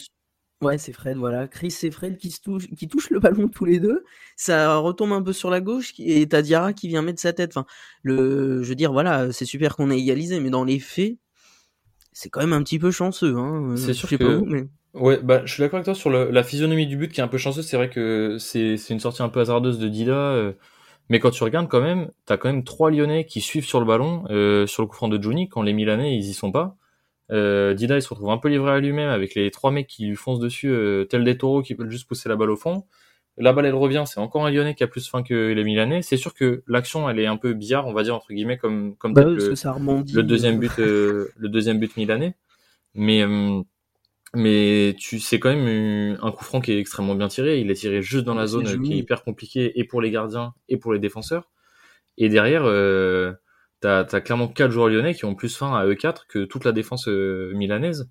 ouais, 0.62 0.78
c'est 0.78 0.92
Fred, 0.92 1.18
voilà. 1.18 1.46
Chris 1.46 1.74
et 1.82 1.90
Fred 1.90 2.16
qui, 2.16 2.30
se 2.30 2.40
touchent, 2.40 2.68
qui 2.68 2.88
touchent 2.88 3.10
le 3.10 3.20
ballon 3.20 3.48
tous 3.48 3.66
les 3.66 3.78
deux. 3.78 4.04
Ça 4.36 4.76
retombe 4.76 5.12
un 5.12 5.22
peu 5.22 5.34
sur 5.34 5.50
la 5.50 5.60
gauche 5.60 5.92
et 5.98 6.26
t'as 6.28 6.40
Diarra 6.40 6.72
qui 6.72 6.88
vient 6.88 7.02
mettre 7.02 7.20
sa 7.20 7.34
tête. 7.34 7.50
Enfin, 7.54 7.66
le, 8.02 8.62
je 8.62 8.68
veux 8.68 8.74
dire, 8.74 8.92
voilà, 8.92 9.32
c'est 9.32 9.44
super 9.44 9.76
qu'on 9.76 9.90
ait 9.90 9.98
égalisé, 9.98 10.40
mais 10.40 10.50
dans 10.50 10.64
les 10.64 10.78
faits, 10.78 11.18
c'est 12.12 12.30
quand 12.30 12.40
même 12.40 12.54
un 12.54 12.62
petit 12.62 12.78
peu 12.78 12.90
chanceux. 12.90 13.36
Hein. 13.36 13.74
C'est 13.76 13.94
sûr 13.94 14.08
que... 14.08 14.42
mais... 14.46 14.66
Ouais, 14.92 15.20
bah, 15.22 15.42
je 15.44 15.52
suis 15.52 15.60
d'accord 15.60 15.76
avec 15.76 15.84
toi 15.84 15.94
sur 15.94 16.10
la 16.10 16.42
physionomie 16.42 16.86
du 16.86 16.96
but 16.96 17.12
qui 17.12 17.20
est 17.20 17.22
un 17.22 17.28
peu 17.28 17.38
chanceuse. 17.38 17.66
C'est 17.66 17.76
vrai 17.76 17.90
que 17.90 18.38
c'est 18.38 18.76
une 18.88 18.98
sortie 18.98 19.22
un 19.22 19.28
peu 19.28 19.40
hasardeuse 19.40 19.78
de 19.78 19.88
Dida. 19.88 20.52
Mais 21.10 21.20
quand 21.20 21.30
tu 21.30 21.44
regardes 21.44 21.68
quand 21.68 21.82
même, 21.82 22.10
t'as 22.24 22.38
quand 22.38 22.48
même 22.48 22.64
trois 22.64 22.90
Lyonnais 22.90 23.26
qui 23.26 23.42
suivent 23.42 23.66
sur 23.66 23.80
le 23.80 23.86
ballon, 23.86 24.24
sur 24.66 24.82
le 24.82 24.86
coup 24.86 24.96
franc 24.96 25.08
de 25.08 25.22
Juni, 25.22 25.48
quand 25.48 25.60
les 25.60 25.74
Milanais, 25.74 26.16
ils 26.16 26.24
y 26.24 26.32
sont 26.32 26.50
pas. 26.50 26.78
Euh, 27.32 27.74
Dida, 27.74 27.96
il 27.96 28.02
se 28.02 28.08
retrouve 28.08 28.30
un 28.30 28.38
peu 28.38 28.48
livré 28.48 28.72
à 28.72 28.80
lui-même 28.80 29.08
avec 29.08 29.34
les 29.34 29.50
trois 29.50 29.70
mecs 29.70 29.86
qui 29.86 30.06
lui 30.06 30.16
foncent 30.16 30.40
dessus, 30.40 30.68
euh, 30.68 31.04
tel 31.04 31.24
des 31.24 31.36
taureaux 31.36 31.62
qui 31.62 31.74
peuvent 31.74 31.90
juste 31.90 32.08
pousser 32.08 32.28
la 32.28 32.36
balle 32.36 32.50
au 32.50 32.56
fond. 32.56 32.84
La 33.36 33.52
balle, 33.52 33.66
elle 33.66 33.74
revient, 33.74 34.04
c'est 34.06 34.20
encore 34.20 34.44
un 34.44 34.50
Lyonnais 34.50 34.74
qui 34.74 34.82
a 34.82 34.86
plus 34.86 35.08
faim 35.08 35.22
que 35.22 35.52
les 35.52 35.64
Milanais. 35.64 36.02
C'est 36.02 36.16
sûr 36.16 36.34
que 36.34 36.62
l'action, 36.66 37.08
elle 37.08 37.20
est 37.20 37.26
un 37.26 37.36
peu 37.36 37.54
bizarre, 37.54 37.86
on 37.86 37.92
va 37.92 38.02
dire, 38.02 38.14
entre 38.14 38.32
guillemets, 38.32 38.58
comme, 38.58 38.96
comme 38.96 39.14
bah 39.14 39.24
le, 39.24 39.54
ça 39.54 39.76
le, 39.78 40.22
deuxième 40.22 40.58
but, 40.58 40.72
euh, 40.78 41.28
le 41.36 41.48
deuxième 41.48 41.78
but 41.78 41.96
milanais. 41.96 42.34
Mais, 42.94 43.22
euh, 43.22 43.62
mais 44.34 44.94
tu, 44.98 45.18
c'est 45.18 45.40
quand 45.40 45.54
même 45.54 46.18
un 46.22 46.32
coup 46.32 46.44
franc 46.44 46.60
qui 46.60 46.72
est 46.72 46.78
extrêmement 46.78 47.14
bien 47.14 47.28
tiré. 47.28 47.60
Il 47.60 47.70
est 47.70 47.74
tiré 47.74 48.02
juste 48.02 48.24
dans 48.24 48.34
la 48.34 48.46
zone 48.46 48.82
qui 48.82 48.92
est 48.92 48.98
hyper 48.98 49.24
compliquée 49.24 49.78
et 49.78 49.84
pour 49.84 50.00
les 50.00 50.10
gardiens 50.10 50.54
et 50.68 50.76
pour 50.76 50.92
les 50.92 50.98
défenseurs. 50.98 51.50
Et 52.16 52.28
derrière, 52.28 52.62
euh, 52.64 53.32
t'as 53.80 54.00
as 54.00 54.20
clairement 54.20 54.48
quatre 54.48 54.70
joueurs 54.70 54.88
lyonnais 54.88 55.14
qui 55.14 55.24
ont 55.24 55.34
plus 55.34 55.56
faim 55.56 55.74
à 55.74 55.86
E4 55.86 56.26
que 56.28 56.44
toute 56.44 56.64
la 56.64 56.72
défense 56.72 57.08
euh, 57.08 57.52
milanaise. 57.54 58.10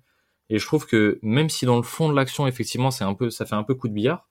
Et 0.50 0.58
je 0.58 0.66
trouve 0.66 0.86
que 0.86 1.18
même 1.22 1.48
si 1.48 1.64
dans 1.64 1.76
le 1.76 1.82
fond 1.82 2.08
de 2.10 2.16
l'action, 2.16 2.46
effectivement, 2.46 2.90
c'est 2.90 3.04
un 3.04 3.14
peu, 3.14 3.30
ça 3.30 3.46
fait 3.46 3.54
un 3.54 3.62
peu 3.62 3.74
coup 3.74 3.88
de 3.88 3.94
billard, 3.94 4.28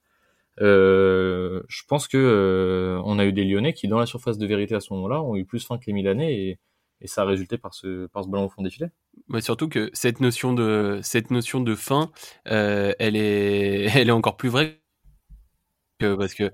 euh, 0.60 1.62
je 1.68 1.82
pense 1.88 2.08
que 2.08 2.18
euh, 2.18 3.00
on 3.04 3.18
a 3.18 3.24
eu 3.24 3.32
des 3.32 3.44
Lyonnais 3.44 3.72
qui, 3.72 3.88
dans 3.88 3.98
la 3.98 4.06
surface 4.06 4.38
de 4.38 4.46
vérité 4.46 4.74
à 4.74 4.80
ce 4.80 4.92
moment-là, 4.92 5.22
ont 5.22 5.36
eu 5.36 5.44
plus 5.46 5.64
faim 5.64 5.78
que 5.78 5.84
les 5.86 5.92
Milanais 5.94 6.34
et, 6.34 6.58
et 7.00 7.06
ça 7.06 7.22
a 7.22 7.24
résulté 7.24 7.56
par 7.56 7.74
ce, 7.74 8.06
par 8.08 8.24
ce 8.24 8.28
ballon 8.28 8.46
au 8.46 8.48
fond 8.50 8.62
des 8.62 8.70
filets. 8.70 8.90
Ouais, 9.30 9.40
surtout 9.40 9.68
que 9.68 9.90
cette 9.92 10.20
notion 10.20 10.52
de, 10.52 11.00
cette 11.02 11.30
notion 11.30 11.60
de 11.60 11.74
faim, 11.76 12.10
euh, 12.48 12.92
elle 12.98 13.16
est, 13.16 13.84
elle 13.96 14.08
est 14.08 14.12
encore 14.12 14.36
plus 14.36 14.48
vraie 14.48 14.80
que, 16.00 16.14
parce 16.14 16.34
que 16.34 16.50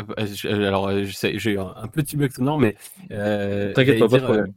euh, 0.00 0.04
euh, 0.44 0.68
alors, 0.68 0.88
euh, 0.88 1.04
j'ai 1.04 1.52
eu 1.52 1.58
un 1.58 1.86
petit 1.88 2.16
bug 2.16 2.32
sonore, 2.32 2.58
mais. 2.58 2.76
T'inquiète 3.08 3.98
pas, 3.98 4.08
pas 4.08 4.18
de 4.18 4.24
problème. 4.24 4.54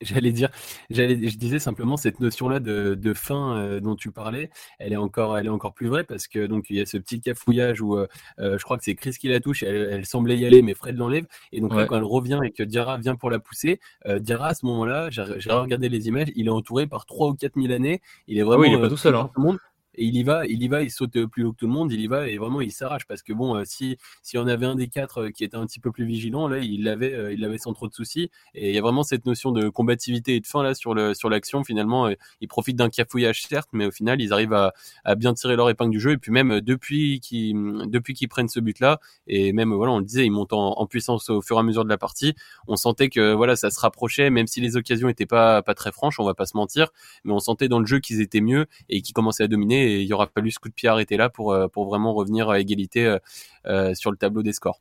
J'allais 0.00 0.32
dire, 0.32 0.48
j'allais, 0.88 1.28
je 1.28 1.36
disais 1.36 1.58
simplement 1.58 1.96
cette 1.96 2.20
notion-là 2.20 2.60
de, 2.60 2.94
de 2.94 3.14
fin 3.14 3.78
dont 3.80 3.96
tu 3.96 4.10
parlais, 4.10 4.50
elle 4.78 4.92
est 4.92 4.96
encore, 4.96 5.36
elle 5.36 5.46
est 5.46 5.50
encore 5.50 5.74
plus 5.74 5.88
vraie 5.88 6.04
parce 6.04 6.26
que 6.26 6.46
donc 6.46 6.70
il 6.70 6.76
y 6.76 6.80
a 6.80 6.86
ce 6.86 6.96
petit 6.96 7.20
cafouillage 7.20 7.80
où 7.80 7.98
je 8.38 8.62
crois 8.62 8.78
que 8.78 8.84
c'est 8.84 8.94
Chris 8.94 9.12
qui 9.12 9.28
la 9.28 9.40
touche, 9.40 9.62
elle, 9.62 10.06
semblait 10.06 10.38
y 10.38 10.46
aller, 10.46 10.62
mais 10.62 10.74
Fred 10.74 10.96
l'enlève. 10.96 11.26
Et 11.52 11.60
donc 11.60 11.74
là, 11.74 11.86
quand 11.86 11.96
elle 11.96 12.04
revient 12.04 12.40
et 12.44 12.50
que 12.50 12.62
Diarra 12.62 12.98
vient 12.98 13.16
pour 13.16 13.30
la 13.30 13.38
pousser, 13.38 13.80
Diarra 14.06 14.48
à 14.48 14.54
ce 14.54 14.64
moment-là, 14.66 15.10
j'ai 15.10 15.52
regardé 15.52 15.88
les 15.88 16.08
images, 16.08 16.28
il 16.34 16.46
est 16.46 16.50
entouré 16.50 16.86
par 16.86 17.06
trois 17.06 17.28
ou 17.28 17.34
quatre 17.34 17.56
mille 17.56 17.72
années. 17.72 18.00
Il 18.26 18.38
est 18.38 18.42
vraiment. 18.42 18.62
oui, 18.62 18.68
il 18.70 18.74
est 18.74 18.80
pas 18.80 18.88
tout 18.88 18.96
seul. 18.96 19.14
Hein. 19.14 19.30
Tout 19.34 19.40
le 19.40 19.46
monde 19.46 19.58
et 19.94 20.04
il 20.04 20.16
y 20.16 20.22
va, 20.22 20.46
il 20.46 20.62
y 20.62 20.68
va, 20.68 20.82
il 20.82 20.90
saute 20.90 21.26
plus 21.26 21.44
haut 21.44 21.52
que 21.52 21.58
tout 21.58 21.66
le 21.66 21.72
monde, 21.72 21.92
il 21.92 22.00
y 22.00 22.06
va 22.06 22.28
et 22.28 22.38
vraiment 22.38 22.60
il 22.60 22.70
s'arrache 22.70 23.06
parce 23.06 23.22
que 23.22 23.32
bon, 23.32 23.56
euh, 23.56 23.64
si 23.64 23.96
si 24.22 24.38
on 24.38 24.46
avait 24.46 24.66
un 24.66 24.76
des 24.76 24.88
quatre 24.88 25.24
euh, 25.24 25.30
qui 25.30 25.44
était 25.44 25.56
un 25.56 25.66
petit 25.66 25.80
peu 25.80 25.90
plus 25.90 26.04
vigilant, 26.04 26.46
là 26.46 26.58
il 26.58 26.84
l'avait, 26.84 27.12
euh, 27.12 27.32
il 27.32 27.40
l'avait 27.40 27.58
sans 27.58 27.72
trop 27.72 27.88
de 27.88 27.92
soucis. 27.92 28.30
Et 28.54 28.70
il 28.70 28.74
y 28.74 28.78
a 28.78 28.82
vraiment 28.82 29.02
cette 29.02 29.26
notion 29.26 29.50
de 29.50 29.68
combativité 29.68 30.36
et 30.36 30.40
de 30.40 30.46
fin 30.46 30.62
là 30.62 30.74
sur 30.74 30.94
le 30.94 31.12
sur 31.14 31.28
l'action. 31.28 31.64
Finalement, 31.64 32.08
ils 32.40 32.48
profitent 32.48 32.76
d'un 32.76 32.88
cafouillage 32.88 33.42
certes, 33.42 33.70
mais 33.72 33.86
au 33.86 33.90
final 33.90 34.20
ils 34.20 34.32
arrivent 34.32 34.54
à, 34.54 34.72
bien 35.16 35.34
tirer 35.34 35.56
leur 35.56 35.68
épingle 35.70 35.90
du 35.90 36.00
jeu. 36.00 36.12
Et 36.12 36.18
puis 36.18 36.32
même 36.32 36.60
depuis 36.60 37.20
qu'ils 37.20 37.54
depuis 37.90 38.14
qu'ils 38.14 38.28
prennent 38.28 38.48
ce 38.48 38.60
but 38.60 38.78
là, 38.80 39.00
et 39.26 39.52
même 39.52 39.72
voilà, 39.74 39.92
on 39.92 39.98
le 39.98 40.04
disait, 40.04 40.24
ils 40.24 40.30
montent 40.30 40.52
en, 40.52 40.86
puissance 40.86 41.30
au 41.30 41.40
fur 41.40 41.56
et 41.56 41.60
à 41.60 41.62
mesure 41.62 41.84
de 41.84 41.88
la 41.88 41.98
partie. 41.98 42.34
On 42.68 42.76
sentait 42.76 43.08
que 43.08 43.32
voilà, 43.34 43.56
ça 43.56 43.70
se 43.70 43.80
rapprochait, 43.80 44.30
même 44.30 44.46
si 44.46 44.60
les 44.60 44.76
occasions 44.76 45.08
étaient 45.08 45.26
pas 45.26 45.62
pas 45.62 45.74
très 45.74 45.92
franches, 45.92 46.18
on 46.20 46.24
va 46.24 46.34
pas 46.34 46.46
se 46.46 46.56
mentir, 46.56 46.90
mais 47.24 47.32
on 47.32 47.38
sentait 47.38 47.68
dans 47.68 47.80
le 47.80 47.86
jeu 47.86 47.98
qu'ils 48.00 48.20
étaient 48.20 48.40
mieux 48.40 48.66
et 48.88 49.02
qu'ils 49.02 49.14
commençaient 49.14 49.44
à 49.44 49.48
dominer. 49.48 49.79
Et 49.82 50.02
il 50.02 50.06
y 50.06 50.12
aura 50.12 50.26
fallu 50.26 50.50
coup 50.60 50.68
de 50.68 50.74
pied 50.74 50.88
arrêté 50.88 51.16
là 51.16 51.28
pour, 51.28 51.52
euh, 51.52 51.68
pour 51.68 51.86
vraiment 51.86 52.14
revenir 52.14 52.48
à 52.50 52.60
égalité 52.60 53.06
euh, 53.06 53.18
euh, 53.66 53.94
sur 53.94 54.10
le 54.10 54.16
tableau 54.16 54.42
des 54.42 54.52
scores. 54.52 54.80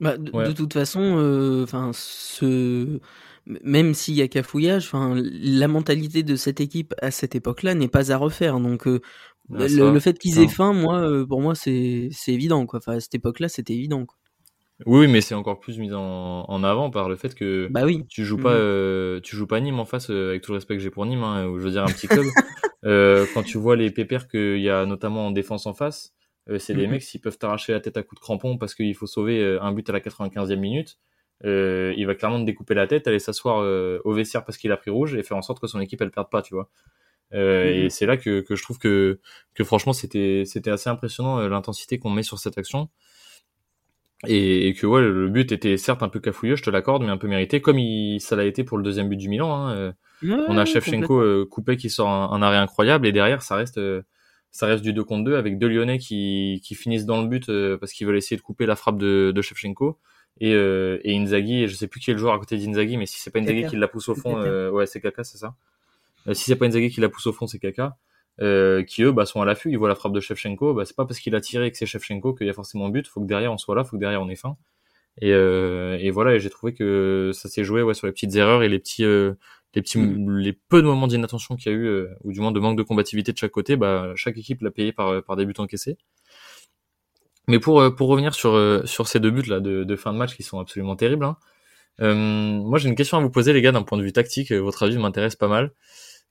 Bah, 0.00 0.16
de, 0.16 0.52
toute 0.52 0.72
façon, 0.72 1.62
enfin 1.62 1.92
ce 1.94 2.98
même 3.46 3.94
s'il 3.94 4.14
y 4.14 4.22
a 4.22 4.26
cafouillage, 4.28 4.86
enfin 4.86 5.14
la 5.16 5.68
mentalité 5.68 6.24
de 6.24 6.34
cette 6.34 6.60
équipe 6.60 6.92
à 7.00 7.12
cette 7.12 7.36
époque-là 7.36 7.74
n'est 7.74 7.88
pas 7.88 8.10
à 8.10 8.16
refaire. 8.16 8.58
Donc 8.58 8.86
ah, 8.86 8.98
le, 9.50 10.00
fait 10.00 10.18
qu'ils 10.18 10.40
aient 10.40 10.48
faim, 10.48 10.72
moi, 10.72 11.24
pour 11.28 11.40
moi, 11.40 11.54
c'est 11.54 12.10
évident 12.26 12.66
quoi. 12.66 12.80
Enfin 12.80 12.96
à 12.96 13.00
cette 13.00 13.14
époque-là, 13.14 13.48
c'était 13.48 13.74
évident. 13.74 14.04
Quoi. 14.04 14.16
Oui, 14.86 15.06
mais 15.06 15.20
c'est 15.20 15.36
encore 15.36 15.60
plus 15.60 15.78
mis 15.78 15.92
en, 15.92 16.44
en, 16.48 16.64
avant 16.64 16.90
par 16.90 17.08
le 17.08 17.14
fait 17.14 17.34
que 17.36 17.68
bah 17.70 17.84
oui. 17.84 18.04
tu 18.08 18.24
joues 18.24 18.38
pas, 18.38 18.56
mmh. 18.56 19.20
tu 19.20 19.36
joues 19.36 19.46
pas 19.46 19.60
Nîmes 19.60 19.78
en 19.78 19.84
face 19.84 20.10
avec 20.10 20.42
tout 20.42 20.50
le 20.50 20.56
respect 20.56 20.74
que 20.74 20.82
j'ai 20.82 20.90
pour 20.90 21.06
Nîmes, 21.06 21.22
hein, 21.22 21.46
ou 21.46 21.60
je 21.60 21.64
veux 21.64 21.70
dire 21.70 21.84
un 21.84 21.92
petit 21.92 22.08
club. 22.08 22.24
Euh, 22.84 23.26
quand 23.34 23.42
tu 23.42 23.58
vois 23.58 23.76
les 23.76 23.90
pépères 23.90 24.28
qu'il 24.28 24.60
y 24.60 24.70
a 24.70 24.86
notamment 24.86 25.28
en 25.28 25.30
défense 25.30 25.66
en 25.66 25.74
face, 25.74 26.14
euh, 26.50 26.58
c'est 26.58 26.74
des 26.74 26.86
mhm. 26.86 26.92
mecs, 26.92 27.02
s'ils 27.02 27.20
peuvent 27.20 27.38
t'arracher 27.38 27.72
la 27.72 27.80
tête 27.80 27.96
à 27.96 28.02
coups 28.02 28.20
de 28.20 28.24
crampon 28.24 28.58
parce 28.58 28.74
qu'il 28.74 28.94
faut 28.94 29.06
sauver 29.06 29.40
euh, 29.40 29.62
un 29.62 29.72
but 29.72 29.88
à 29.88 29.92
la 29.92 30.00
95e 30.00 30.56
minute, 30.56 30.98
euh, 31.44 31.94
il 31.96 32.06
va 32.06 32.14
clairement 32.14 32.40
te 32.40 32.44
découper 32.44 32.74
la 32.74 32.86
tête, 32.86 33.06
aller 33.06 33.18
s'asseoir 33.18 33.58
au 34.04 34.12
vestiaire 34.12 34.44
parce 34.44 34.58
qu'il 34.58 34.72
a 34.72 34.76
pris 34.76 34.90
rouge 34.90 35.14
et 35.14 35.22
faire 35.22 35.36
en 35.36 35.42
sorte 35.42 35.60
que 35.60 35.66
son 35.66 35.80
équipe 35.80 36.00
elle 36.00 36.10
perde 36.10 36.30
pas, 36.30 36.42
tu 36.42 36.54
vois. 36.54 36.68
Et 37.32 37.84
mhm. 37.84 37.90
c'est 37.90 38.04
là 38.06 38.16
que, 38.16 38.40
que, 38.40 38.56
je 38.56 38.62
trouve 38.62 38.78
que, 38.78 39.18
que 39.54 39.64
franchement 39.64 39.94
c'était 39.94 40.42
c'était 40.44 40.70
assez 40.70 40.90
impressionnant 40.90 41.40
l'intensité 41.48 41.98
qu'on 41.98 42.10
met 42.10 42.22
sur 42.22 42.38
cette 42.38 42.58
action. 42.58 42.90
Et, 44.28 44.68
et, 44.68 44.74
que 44.74 44.86
ouais, 44.86 45.00
le 45.00 45.28
but 45.28 45.50
était 45.50 45.76
certes 45.76 46.02
un 46.04 46.08
peu 46.08 46.20
cafouilleux, 46.20 46.54
je 46.54 46.62
te 46.62 46.70
l'accorde, 46.70 47.02
mais 47.02 47.08
un 47.08 47.16
peu 47.16 47.26
mérité, 47.26 47.60
comme 47.60 47.80
il, 47.80 48.20
ça 48.20 48.36
l'a 48.36 48.44
été 48.44 48.62
pour 48.62 48.78
le 48.78 48.84
deuxième 48.84 49.08
but 49.08 49.16
du 49.16 49.28
Milan. 49.28 49.52
Hein 49.52 49.94
on 50.24 50.58
a 50.58 50.64
Shevchenko 50.64 51.20
euh, 51.20 51.46
coupé 51.50 51.76
qui 51.76 51.90
sort 51.90 52.08
un, 52.08 52.42
arrêt 52.42 52.56
incroyable 52.56 53.06
et 53.06 53.12
derrière 53.12 53.42
ça 53.42 53.56
reste 53.56 53.78
euh, 53.78 54.02
ça 54.50 54.66
reste 54.66 54.82
du 54.82 54.92
2 54.92 55.04
contre 55.04 55.24
2 55.24 55.36
avec 55.36 55.58
deux 55.58 55.68
Lyonnais 55.68 55.98
qui, 55.98 56.60
qui 56.62 56.74
finissent 56.74 57.06
dans 57.06 57.22
le 57.22 57.28
but 57.28 57.48
euh, 57.48 57.78
parce 57.78 57.92
qu'ils 57.92 58.06
veulent 58.06 58.16
essayer 58.16 58.36
de 58.36 58.42
couper 58.42 58.66
la 58.66 58.76
frappe 58.76 58.98
de, 58.98 59.32
de 59.34 59.42
Shevchenko 59.42 59.98
et, 60.40 60.52
et 60.52 61.16
Inzaghi, 61.16 61.68
je 61.68 61.74
sais 61.74 61.86
plus 61.86 62.00
qui 62.00 62.10
est 62.10 62.14
le 62.14 62.18
joueur 62.18 62.32
à 62.32 62.38
côté 62.38 62.56
d'Inzaghi, 62.56 62.96
mais 62.96 63.06
si 63.06 63.20
c'est 63.20 63.30
pas 63.30 63.38
Inzaghi 63.38 63.66
qui 63.66 63.76
la 63.76 63.86
pousse 63.86 64.08
au 64.08 64.14
fond, 64.14 64.42
ouais 64.70 64.86
c'est 64.86 65.00
Kaka, 65.00 65.24
c'est 65.24 65.38
ça. 65.38 65.54
si 66.32 66.44
c'est 66.44 66.56
pas 66.56 66.66
Inzaghi 66.66 66.90
qui 66.90 67.00
la 67.00 67.10
pousse 67.10 67.26
au 67.26 67.32
fond, 67.32 67.46
c'est 67.46 67.58
Kaka. 67.58 67.96
qui 68.88 69.02
eux 69.02 69.12
bah, 69.12 69.26
sont 69.26 69.42
à 69.42 69.44
l'affût, 69.44 69.70
ils 69.70 69.78
voient 69.78 69.90
la 69.90 69.94
frappe 69.94 70.14
de 70.14 70.20
Shevchenko, 70.20 70.74
bah, 70.74 70.84
c'est 70.84 70.96
pas 70.96 71.04
parce 71.04 71.20
qu'il 71.20 71.34
a 71.34 71.40
tiré 71.40 71.70
que 71.70 71.76
c'est 71.76 71.86
Shevchenko 71.86 72.34
qu'il 72.34 72.46
y 72.46 72.50
a 72.50 72.54
forcément 72.54 72.88
but, 72.88 73.06
faut 73.06 73.20
que 73.20 73.26
derrière 73.26 73.52
on 73.52 73.58
soit 73.58 73.76
là, 73.76 73.84
faut 73.84 73.96
que 73.96 74.00
derrière 74.00 74.22
on 74.22 74.28
ait 74.30 74.36
faim. 74.36 74.56
Et, 75.20 75.30
et 75.30 76.10
voilà, 76.10 76.34
et 76.34 76.40
j'ai 76.40 76.50
trouvé 76.50 76.72
que 76.72 77.30
ça 77.34 77.48
s'est 77.48 77.62
joué 77.62 77.82
ouais, 77.82 77.94
sur 77.94 78.06
les 78.06 78.12
petites 78.12 78.34
erreurs 78.34 78.62
et 78.62 78.68
les 78.70 78.78
petits, 78.78 79.04
les 79.74 79.82
petits, 79.82 79.98
mm. 79.98 80.38
les 80.38 80.52
peu 80.52 80.82
de 80.82 80.86
moments 80.86 81.06
d'inattention 81.06 81.56
qu'il 81.56 81.72
y 81.72 81.74
a 81.74 81.78
eu, 81.78 81.86
euh, 81.86 82.08
ou 82.24 82.32
du 82.32 82.40
moins 82.40 82.52
de 82.52 82.60
manque 82.60 82.76
de 82.76 82.82
combativité 82.82 83.32
de 83.32 83.38
chaque 83.38 83.50
côté, 83.50 83.76
bah, 83.76 84.12
chaque 84.16 84.36
équipe 84.36 84.62
l'a 84.62 84.70
payé 84.70 84.92
par, 84.92 85.08
euh, 85.08 85.20
par 85.22 85.36
des 85.36 85.46
buts 85.46 85.54
encaissés. 85.58 85.96
Mais 87.48 87.58
pour, 87.58 87.80
euh, 87.80 87.90
pour 87.90 88.08
revenir 88.08 88.34
sur, 88.34 88.82
sur 88.84 89.08
ces 89.08 89.18
deux 89.20 89.30
buts 89.30 89.48
là 89.48 89.60
de, 89.60 89.84
de 89.84 89.96
fin 89.96 90.12
de 90.12 90.18
match 90.18 90.36
qui 90.36 90.42
sont 90.42 90.60
absolument 90.60 90.96
terribles, 90.96 91.24
hein, 91.24 91.36
moi 92.14 92.78
j'ai 92.78 92.88
une 92.88 92.94
question 92.94 93.18
à 93.18 93.20
vous 93.20 93.30
poser 93.30 93.52
les 93.52 93.62
gars 93.62 93.72
d'un 93.72 93.82
point 93.82 93.98
de 93.98 94.02
vue 94.02 94.12
tactique. 94.12 94.52
Votre 94.52 94.84
avis 94.84 94.98
m'intéresse 94.98 95.36
pas 95.36 95.48
mal. 95.48 95.72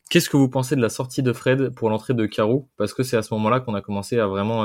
Qu'est-ce 0.10 0.30
que 0.30 0.38
vous 0.38 0.50
pensez 0.50 0.76
de 0.76 0.82
la 0.82 0.90
sortie 0.90 1.24
de 1.24 1.34
Fred 1.34 1.74
pour 1.76 1.90
l'entrée 1.90 2.14
de 2.14 2.26
Carou 2.26 2.70
Parce 2.78 2.94
que 2.94 3.04
c'est 3.04 3.18
à 3.18 3.22
ce 3.22 3.34
moment-là 3.34 3.60
qu'on 3.60 3.76
a 3.76 3.82
commencé 3.82 4.20
à 4.20 4.28
vraiment 4.28 4.64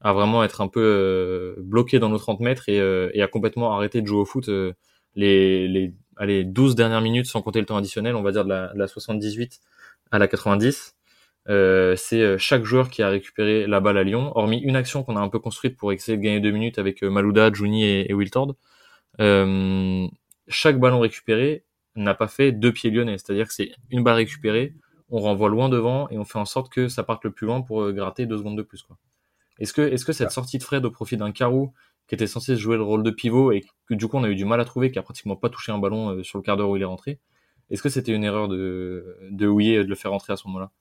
à 0.00 0.12
vraiment 0.12 0.44
être 0.44 0.60
un 0.60 0.68
peu 0.68 1.56
bloqué 1.58 1.98
dans 1.98 2.08
nos 2.08 2.18
30 2.18 2.40
mètres 2.40 2.68
et, 2.68 2.76
et 3.14 3.22
à 3.22 3.28
complètement 3.28 3.74
arrêter 3.74 4.02
de 4.02 4.06
jouer 4.06 4.20
au 4.20 4.24
foot 4.24 4.48
les, 5.14 5.68
les 5.68 5.94
allez, 6.18 6.44
12 6.44 6.74
dernières 6.74 7.00
minutes 7.00 7.26
sans 7.26 7.42
compter 7.42 7.60
le 7.60 7.66
temps 7.66 7.76
additionnel, 7.76 8.14
on 8.14 8.22
va 8.22 8.32
dire 8.32 8.44
de 8.44 8.50
la, 8.50 8.72
de 8.74 8.78
la 8.78 8.86
78 8.86 9.60
à 10.10 10.18
la 10.18 10.28
90. 10.28 10.96
Euh, 11.48 11.96
c'est 11.96 12.20
euh, 12.20 12.36
chaque 12.36 12.64
joueur 12.64 12.90
qui 12.90 13.02
a 13.02 13.08
récupéré 13.08 13.66
la 13.66 13.80
balle 13.80 13.96
à 13.96 14.02
Lyon, 14.02 14.32
hormis 14.34 14.58
une 14.58 14.76
action 14.76 15.02
qu'on 15.02 15.16
a 15.16 15.20
un 15.20 15.28
peu 15.28 15.38
construite 15.38 15.76
pour 15.76 15.92
essayer 15.92 16.18
de 16.18 16.22
gagner 16.22 16.40
deux 16.40 16.50
minutes 16.50 16.78
avec 16.78 17.02
euh, 17.02 17.08
Malouda, 17.08 17.50
Juni 17.52 17.84
et, 17.84 18.10
et 18.10 18.14
Wiltord. 18.14 18.54
Euh, 19.20 20.06
chaque 20.48 20.78
ballon 20.78 21.00
récupéré 21.00 21.64
n'a 21.96 22.14
pas 22.14 22.28
fait 22.28 22.52
deux 22.52 22.72
pieds 22.72 22.90
lyonnais, 22.90 23.16
c'est-à-dire 23.16 23.46
que 23.48 23.54
c'est 23.54 23.72
une 23.90 24.04
balle 24.04 24.16
récupérée, 24.16 24.74
on 25.08 25.20
renvoie 25.20 25.48
loin 25.48 25.68
devant 25.70 26.08
et 26.10 26.18
on 26.18 26.24
fait 26.24 26.38
en 26.38 26.44
sorte 26.44 26.70
que 26.70 26.88
ça 26.88 27.02
parte 27.02 27.24
le 27.24 27.30
plus 27.30 27.46
loin 27.46 27.62
pour 27.62 27.90
gratter 27.92 28.26
deux 28.26 28.36
secondes 28.36 28.58
de 28.58 28.62
plus. 28.62 28.82
Quoi. 28.82 28.98
Est-ce 29.58 29.72
que, 29.72 29.82
est-ce 29.82 30.04
que 30.04 30.12
cette 30.12 30.30
sortie 30.30 30.58
de 30.58 30.62
Fred 30.62 30.84
au 30.84 30.90
profit 30.90 31.16
d'un 31.16 31.32
carreau 31.32 31.72
qui 32.08 32.14
était 32.14 32.26
censé 32.26 32.56
jouer 32.56 32.76
le 32.76 32.82
rôle 32.82 33.02
de 33.02 33.10
pivot 33.10 33.52
et 33.52 33.64
que 33.86 33.94
du 33.94 34.08
coup 34.08 34.16
on 34.16 34.24
a 34.24 34.28
eu 34.30 34.34
du 34.34 34.44
mal 34.44 34.60
à 34.60 34.64
trouver, 34.64 34.90
qui 34.90 34.98
a 34.98 35.02
pratiquement 35.02 35.36
pas 35.36 35.50
touché 35.50 35.72
un 35.72 35.78
ballon 35.78 36.10
euh, 36.10 36.22
sur 36.22 36.38
le 36.38 36.42
quart 36.42 36.56
d'heure 36.56 36.70
où 36.70 36.76
il 36.76 36.82
est 36.82 36.86
rentré. 36.86 37.20
Est-ce 37.70 37.82
que 37.82 37.90
c'était 37.90 38.12
une 38.12 38.24
erreur 38.24 38.48
de, 38.48 39.18
de 39.30 39.46
Houillet 39.46 39.84
de 39.84 39.88
le 39.88 39.94
faire 39.94 40.10
rentrer 40.10 40.32
à 40.32 40.36
ce 40.36 40.46
moment-là? 40.48 40.72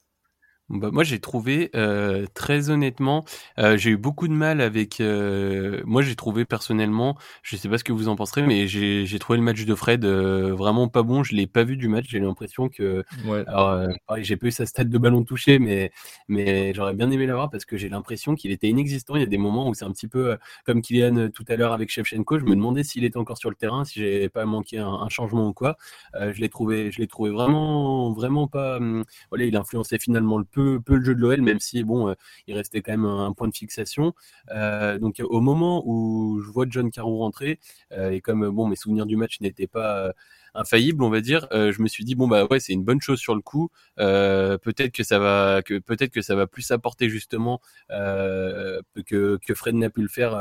Bah, 0.70 0.90
moi 0.92 1.04
j'ai 1.06 1.20
trouvé 1.20 1.70
euh, 1.76 2.26
très 2.34 2.70
honnêtement, 2.70 3.24
euh, 3.58 3.78
j'ai 3.78 3.92
eu 3.92 3.98
beaucoup 3.98 4.28
de 4.28 4.34
mal 4.34 4.60
avec. 4.60 5.00
Euh, 5.00 5.82
moi 5.86 6.02
j'ai 6.02 6.16
trouvé 6.16 6.44
personnellement, 6.44 7.18
je 7.42 7.56
sais 7.56 7.70
pas 7.70 7.78
ce 7.78 7.86
que 7.86 7.94
vous 7.94 8.10
en 8.10 8.18
penserez, 8.18 8.42
mais 8.44 8.68
j'ai 8.68 9.06
j'ai 9.06 9.20
trouvé 9.20 9.38
le 9.40 9.44
match 9.46 9.64
de 9.66 9.76
Fred 9.76 10.04
euh, 10.04 10.54
vraiment 10.54 10.90
pas 10.90 11.04
bon. 11.04 11.24
Je 11.24 11.36
l'ai 11.36 11.48
pas 11.48 11.64
vu 11.64 11.78
du 11.78 11.88
match. 11.88 12.06
J'ai 12.10 12.20
l'impression 12.20 12.68
que. 12.68 13.06
Ouais. 13.26 13.44
Alors 13.48 13.70
euh, 13.70 13.88
pareil, 14.08 14.26
j'ai 14.26 14.36
pas 14.36 14.48
eu 14.48 14.52
sa 14.52 14.66
stade 14.66 14.90
de 14.90 14.98
ballon 14.98 15.24
touché, 15.24 15.58
mais 15.60 15.92
mais 16.28 16.74
j'aurais 16.74 16.94
bien 16.94 17.10
aimé 17.12 17.26
l'avoir 17.28 17.50
parce 17.50 17.64
que 17.66 17.78
j'ai 17.78 17.88
l'impression 17.90 18.36
qu'il 18.36 18.52
était 18.52 18.68
inexistant. 18.68 19.16
Il 19.16 19.22
y 19.22 19.24
a 19.24 19.28
des 19.28 19.38
moments 19.38 19.70
où 19.70 19.74
c'est 19.74 19.86
un 19.86 19.92
petit 19.92 20.08
peu 20.10 20.32
euh, 20.32 20.38
comme 20.66 20.82
Kylian 20.82 21.16
euh, 21.18 21.30
tout 21.30 21.46
à 21.48 21.56
l'heure 21.56 21.74
avec 21.74 21.90
Shevchenko. 21.90 22.40
Je 22.40 22.46
me 22.46 22.56
demandais 22.56 22.84
s'il 22.84 23.06
était 23.06 23.18
encore 23.18 23.38
sur 23.38 23.50
le 23.50 23.56
terrain, 23.56 23.86
si 23.86 24.00
j'avais 24.02 24.30
pas 24.30 24.46
manqué 24.46 24.78
un, 24.80 24.88
un 24.90 25.10
changement 25.10 25.48
ou 25.50 25.54
quoi. 25.54 25.78
Euh, 26.16 26.34
je 26.34 26.42
l'ai 26.42 26.50
trouvé, 26.50 26.92
je 26.92 27.00
l'ai 27.00 27.08
trouvé 27.08 27.32
vraiment 27.32 28.12
vraiment 28.14 28.48
pas. 28.48 28.78
hum, 28.78 29.04
voilà, 29.30 29.46
il 29.46 29.56
influençait 29.56 30.00
finalement 30.00 30.38
le 30.38 30.46
peu, 30.46 30.57
peu 30.84 30.96
le 30.96 31.04
jeu 31.04 31.15
de 31.15 31.22
l'OL, 31.22 31.41
même 31.41 31.60
si 31.60 31.84
bon, 31.84 32.10
euh, 32.10 32.13
il 32.48 32.56
restait 32.56 32.82
quand 32.82 32.91
même 32.91 33.06
un, 33.06 33.28
un 33.28 33.34
point 33.34 33.48
de 33.48 33.56
fixation. 33.56 34.13
Euh, 34.52 35.00
donc 35.00 35.22
au 35.24 35.41
moment 35.41 35.84
où 35.86 36.39
je 36.41 36.50
vois 36.52 36.65
John 36.70 36.91
Carroll 36.91 37.17
rentrer, 37.17 37.60
euh, 37.93 38.12
et 38.12 38.22
comme 38.22 38.50
bon, 38.50 38.67
mes 38.67 38.76
souvenirs 38.76 39.06
du 39.06 39.15
match 39.15 39.39
n'étaient 39.41 39.67
pas 39.67 40.13
infaillibles, 40.58 41.04
on 41.04 41.10
va 41.10 41.22
dire, 41.22 41.48
euh, 41.54 41.72
je 41.72 41.82
me 41.82 41.88
suis 41.88 42.04
dit 42.04 42.15
bon 42.15 42.28
bah 42.28 42.46
ouais, 42.50 42.60
c'est 42.60 42.74
une 42.74 42.84
bonne 42.84 43.02
chose 43.02 43.20
sur 43.20 43.36
le 43.36 43.41
coup. 43.41 43.70
Euh, 44.00 44.58
peut-être 44.58 44.91
que 44.91 45.04
ça 45.04 45.20
va, 45.20 45.62
que 45.63 45.80
peut-être 45.80 46.12
que 46.12 46.22
ça 46.22 46.36
va 46.36 46.48
plus 46.48 46.70
apporter 46.72 47.10
justement 47.10 47.62
euh, 47.91 48.82
que 49.06 49.38
que 49.46 49.54
Fred 49.54 49.76
n'a 49.76 49.89
pu 49.89 50.02
le 50.02 50.08
faire. 50.08 50.34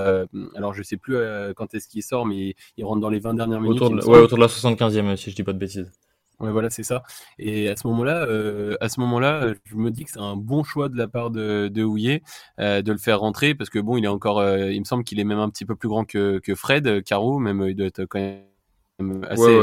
alors 0.54 0.74
je 0.74 0.82
sais 0.82 0.96
plus 0.96 1.16
quand 1.56 1.74
est-ce 1.74 1.88
qu'il 1.88 2.02
sort, 2.02 2.26
mais 2.26 2.56
il, 2.76 2.84
rentre 2.84 3.00
dans 3.00 3.10
les 3.10 3.20
20 3.20 3.34
dernières 3.34 3.60
minutes. 3.60 3.82
Autour 3.82 3.96
de, 3.96 4.04
ouais, 4.04 4.18
autour 4.18 4.38
de 4.38 4.42
la 4.42 4.48
75e, 4.48 5.16
si 5.16 5.30
je 5.30 5.36
dis 5.36 5.42
pas 5.42 5.52
de 5.52 5.58
bêtises. 5.58 5.90
Ouais, 6.38 6.50
voilà, 6.50 6.68
c'est 6.68 6.82
ça. 6.82 7.02
Et 7.38 7.68
à 7.70 7.76
ce 7.76 7.86
moment-là, 7.86 8.26
euh, 8.26 8.76
à 8.80 8.90
ce 8.90 9.00
moment-là, 9.00 9.42
euh, 9.42 9.54
je 9.64 9.74
me 9.76 9.90
dis 9.90 10.04
que 10.04 10.10
c'est 10.10 10.20
un 10.20 10.36
bon 10.36 10.64
choix 10.64 10.90
de 10.90 10.96
la 10.96 11.08
part 11.08 11.30
de, 11.30 11.68
de 11.68 11.82
Houillet 11.82 12.22
euh, 12.60 12.82
de 12.82 12.92
le 12.92 12.98
faire 12.98 13.20
rentrer 13.20 13.54
parce 13.54 13.70
que 13.70 13.78
bon, 13.78 13.96
il 13.96 14.04
est 14.04 14.08
encore, 14.08 14.46
il 14.46 14.78
me 14.78 14.84
semble 14.84 15.02
qu'il 15.02 15.18
est 15.18 15.24
même 15.24 15.38
un 15.38 15.48
petit 15.48 15.64
peu 15.64 15.76
plus 15.76 15.88
grand 15.88 16.04
que, 16.04 16.40
Fred 16.54 17.02
Caro, 17.04 17.38
même 17.38 17.64
il 17.66 17.74
doit 17.74 17.86
être 17.86 18.04
quand 18.04 18.18
même 18.18 19.24
assez. 19.28 19.62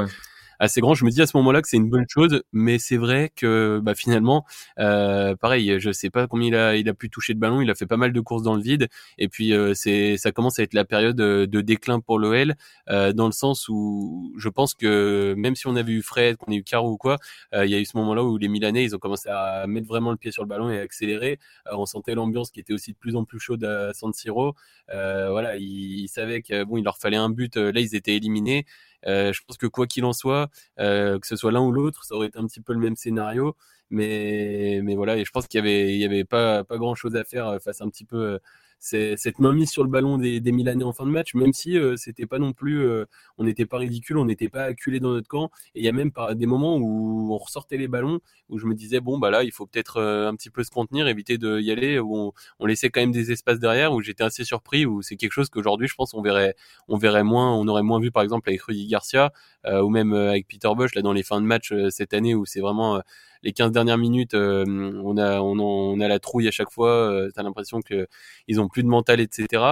Assez 0.59 0.81
grand. 0.81 0.93
Je 0.93 1.05
me 1.05 1.09
dis 1.09 1.21
à 1.21 1.27
ce 1.27 1.35
moment-là 1.37 1.61
que 1.61 1.67
c'est 1.67 1.77
une 1.77 1.89
bonne 1.89 2.05
chose, 2.07 2.43
mais 2.51 2.79
c'est 2.79 2.97
vrai 2.97 3.31
que 3.35 3.79
bah, 3.83 3.95
finalement, 3.95 4.45
euh, 4.79 5.35
pareil, 5.35 5.79
je 5.79 5.91
sais 5.91 6.09
pas 6.09 6.27
combien 6.27 6.47
il 6.47 6.55
a, 6.55 6.75
il 6.75 6.89
a 6.89 6.93
pu 6.93 7.09
toucher 7.09 7.33
de 7.33 7.39
ballon, 7.39 7.61
il 7.61 7.69
a 7.69 7.75
fait 7.75 7.85
pas 7.85 7.97
mal 7.97 8.13
de 8.13 8.19
courses 8.21 8.43
dans 8.43 8.55
le 8.55 8.61
vide, 8.61 8.87
et 9.17 9.27
puis 9.27 9.53
euh, 9.53 9.73
c'est, 9.73 10.17
ça 10.17 10.31
commence 10.31 10.59
à 10.59 10.63
être 10.63 10.73
la 10.73 10.85
période 10.85 11.19
euh, 11.21 11.47
de 11.47 11.61
déclin 11.61 11.99
pour 11.99 12.19
l'OL, 12.19 12.55
euh, 12.89 13.13
dans 13.13 13.25
le 13.25 13.31
sens 13.31 13.67
où 13.69 14.33
je 14.37 14.49
pense 14.49 14.73
que 14.73 15.33
même 15.37 15.55
si 15.55 15.67
on 15.67 15.75
avait 15.75 15.91
eu 15.93 16.01
Fred, 16.01 16.37
qu'on 16.37 16.51
a 16.51 16.55
eu 16.55 16.63
Caro 16.63 16.91
ou 16.91 16.97
quoi, 16.97 17.17
euh, 17.53 17.65
il 17.65 17.71
y 17.71 17.75
a 17.75 17.79
eu 17.79 17.85
ce 17.85 17.97
moment-là 17.97 18.23
où 18.23 18.37
les 18.37 18.47
Milanais 18.47 18.83
ils 18.83 18.95
ont 18.95 18.99
commencé 18.99 19.29
à 19.29 19.65
mettre 19.67 19.87
vraiment 19.87 20.11
le 20.11 20.17
pied 20.17 20.31
sur 20.31 20.43
le 20.43 20.49
ballon 20.49 20.69
et 20.69 20.79
à 20.79 20.81
accélérer. 20.81 21.39
Euh, 21.67 21.75
on 21.77 21.85
sentait 21.85 22.15
l'ambiance 22.15 22.51
qui 22.51 22.59
était 22.59 22.73
aussi 22.73 22.91
de 22.93 22.97
plus 22.97 23.15
en 23.15 23.25
plus 23.25 23.39
chaude 23.39 23.63
à 23.63 23.93
San 23.93 24.13
Siro. 24.13 24.53
Voilà, 24.89 25.57
ils, 25.57 26.01
ils 26.03 26.07
savaient 26.07 26.41
que 26.41 26.63
bon, 26.63 26.77
il 26.77 26.83
leur 26.83 26.97
fallait 26.97 27.17
un 27.17 27.29
but. 27.29 27.55
Là, 27.55 27.79
ils 27.79 27.95
étaient 27.95 28.15
éliminés. 28.15 28.65
Euh, 29.07 29.33
je 29.33 29.41
pense 29.45 29.57
que 29.57 29.67
quoi 29.67 29.87
qu'il 29.87 30.05
en 30.05 30.13
soit, 30.13 30.49
euh, 30.79 31.19
que 31.19 31.27
ce 31.27 31.35
soit 31.35 31.51
l'un 31.51 31.61
ou 31.61 31.71
l'autre, 31.71 32.03
ça 32.05 32.15
aurait 32.15 32.27
été 32.27 32.39
un 32.39 32.45
petit 32.47 32.61
peu 32.61 32.73
le 32.73 32.79
même 32.79 32.95
scénario. 32.95 33.55
Mais, 33.89 34.81
mais 34.83 34.95
voilà, 34.95 35.17
et 35.17 35.25
je 35.25 35.31
pense 35.31 35.47
qu'il 35.47 35.59
y 35.59 35.61
avait, 35.61 35.93
il 35.93 35.99
y 35.99 36.05
avait 36.05 36.23
pas, 36.23 36.63
pas 36.63 36.77
grand 36.77 36.95
chose 36.95 37.15
à 37.15 37.23
faire 37.23 37.47
euh, 37.47 37.59
face 37.59 37.81
un 37.81 37.89
petit 37.89 38.05
peu 38.05 38.39
cette 38.83 39.39
mainmise 39.39 39.69
sur 39.69 39.83
le 39.83 39.89
ballon 39.89 40.17
des, 40.17 40.41
des 40.41 40.51
Milanais 40.51 40.83
en 40.83 40.91
fin 40.91 41.05
de 41.05 41.09
match, 41.09 41.35
même 41.35 41.53
si 41.53 41.77
euh, 41.77 41.95
c'était 41.95 42.25
pas 42.25 42.37
non 42.37 42.51
plus, 42.51 42.85
euh, 42.85 43.05
on 43.37 43.45
n'était 43.45 43.65
pas 43.65 43.77
ridicule, 43.77 44.17
on 44.17 44.25
n'était 44.25 44.49
pas 44.49 44.63
acculé 44.63 44.99
dans 44.99 45.11
notre 45.11 45.29
camp. 45.29 45.51
Et 45.73 45.79
il 45.79 45.85
y 45.85 45.87
a 45.87 45.93
même 45.93 46.11
des 46.35 46.45
moments 46.45 46.75
où 46.75 47.33
on 47.33 47.37
ressortait 47.37 47.77
les 47.77 47.87
ballons, 47.87 48.19
où 48.49 48.59
je 48.59 48.65
me 48.65 48.75
disais 48.75 48.99
bon 48.99 49.17
bah 49.19 49.31
là 49.31 49.43
il 49.43 49.53
faut 49.53 49.65
peut-être 49.65 49.97
euh, 49.97 50.27
un 50.27 50.35
petit 50.35 50.49
peu 50.49 50.65
se 50.65 50.69
contenir, 50.69 51.07
éviter 51.07 51.37
de 51.37 51.61
y 51.61 51.71
aller, 51.71 51.97
où 51.97 52.13
on, 52.17 52.33
on 52.59 52.65
laissait 52.65 52.89
quand 52.89 52.99
même 52.99 53.13
des 53.13 53.31
espaces 53.31 53.59
derrière, 53.59 53.93
où 53.93 54.01
j'étais 54.01 54.23
assez 54.25 54.43
surpris, 54.43 54.85
où 54.85 55.01
c'est 55.01 55.15
quelque 55.15 55.31
chose 55.31 55.49
qu'aujourd'hui 55.49 55.87
je 55.87 55.95
pense 55.95 56.13
on 56.13 56.21
verrait, 56.21 56.55
on 56.89 56.97
verrait 56.97 57.23
moins, 57.23 57.55
on 57.55 57.65
aurait 57.69 57.83
moins 57.83 58.01
vu 58.01 58.11
par 58.11 58.21
exemple 58.21 58.49
avec 58.49 58.61
Rudy 58.63 58.87
Garcia 58.87 59.31
euh, 59.65 59.81
ou 59.81 59.89
même 59.89 60.11
avec 60.11 60.45
Peter 60.49 60.69
Bosch 60.75 60.93
là 60.93 61.01
dans 61.01 61.13
les 61.13 61.23
fins 61.23 61.39
de 61.39 61.45
match 61.45 61.71
euh, 61.71 61.89
cette 61.89 62.13
année 62.13 62.35
où 62.35 62.45
c'est 62.45 62.59
vraiment 62.59 63.01
les 63.43 63.51
15 63.51 63.71
dernières 63.71 63.97
minutes, 63.97 64.33
euh, 64.33 64.65
on 65.03 65.17
a 65.17 65.41
on, 65.41 65.99
a 65.99 66.07
la 66.07 66.19
trouille 66.19 66.47
à 66.47 66.51
chaque 66.51 66.71
fois. 66.71 66.89
Euh, 66.89 67.29
T'as 67.35 67.43
l'impression 67.43 67.81
que 67.81 68.07
ils 68.47 68.59
ont 68.61 68.67
plus 68.67 68.83
de 68.83 68.87
mental, 68.87 69.19
etc. 69.19 69.63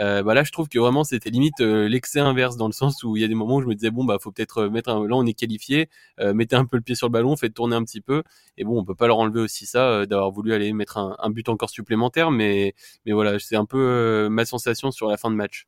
Euh, 0.00 0.22
bah 0.22 0.34
là, 0.34 0.44
je 0.44 0.52
trouve 0.52 0.68
que 0.68 0.78
vraiment 0.78 1.04
c'était 1.04 1.30
limite 1.30 1.60
euh, 1.60 1.88
l'excès 1.88 2.20
inverse 2.20 2.56
dans 2.56 2.66
le 2.66 2.72
sens 2.72 3.02
où 3.04 3.16
il 3.16 3.22
y 3.22 3.24
a 3.24 3.28
des 3.28 3.34
moments 3.34 3.56
où 3.56 3.62
je 3.62 3.66
me 3.66 3.74
disais 3.74 3.90
bon 3.90 4.04
bah 4.04 4.18
faut 4.20 4.32
peut-être 4.32 4.58
euh, 4.64 4.70
mettre 4.70 4.90
un... 4.90 5.06
là 5.06 5.16
on 5.16 5.24
est 5.24 5.34
qualifié, 5.34 5.88
euh, 6.20 6.34
mettez 6.34 6.56
un 6.56 6.66
peu 6.66 6.76
le 6.76 6.82
pied 6.82 6.94
sur 6.94 7.06
le 7.06 7.12
ballon, 7.12 7.36
faites 7.36 7.54
tourner 7.54 7.76
un 7.76 7.84
petit 7.84 8.00
peu. 8.00 8.22
Et 8.58 8.64
bon, 8.64 8.78
on 8.78 8.84
peut 8.84 8.94
pas 8.94 9.06
leur 9.06 9.18
enlever 9.18 9.40
aussi 9.40 9.66
ça 9.66 9.88
euh, 9.88 10.06
d'avoir 10.06 10.30
voulu 10.30 10.52
aller 10.52 10.72
mettre 10.72 10.98
un, 10.98 11.30
but 11.30 11.48
encore 11.48 11.70
supplémentaire, 11.70 12.30
mais 12.30 12.74
mais 13.06 13.12
voilà, 13.12 13.38
c'est 13.38 13.56
un 13.56 13.64
peu 13.64 13.78
euh, 13.78 14.28
ma 14.28 14.44
sensation 14.44 14.90
sur 14.90 15.08
la 15.08 15.16
fin 15.16 15.30
de 15.30 15.36
match. 15.36 15.66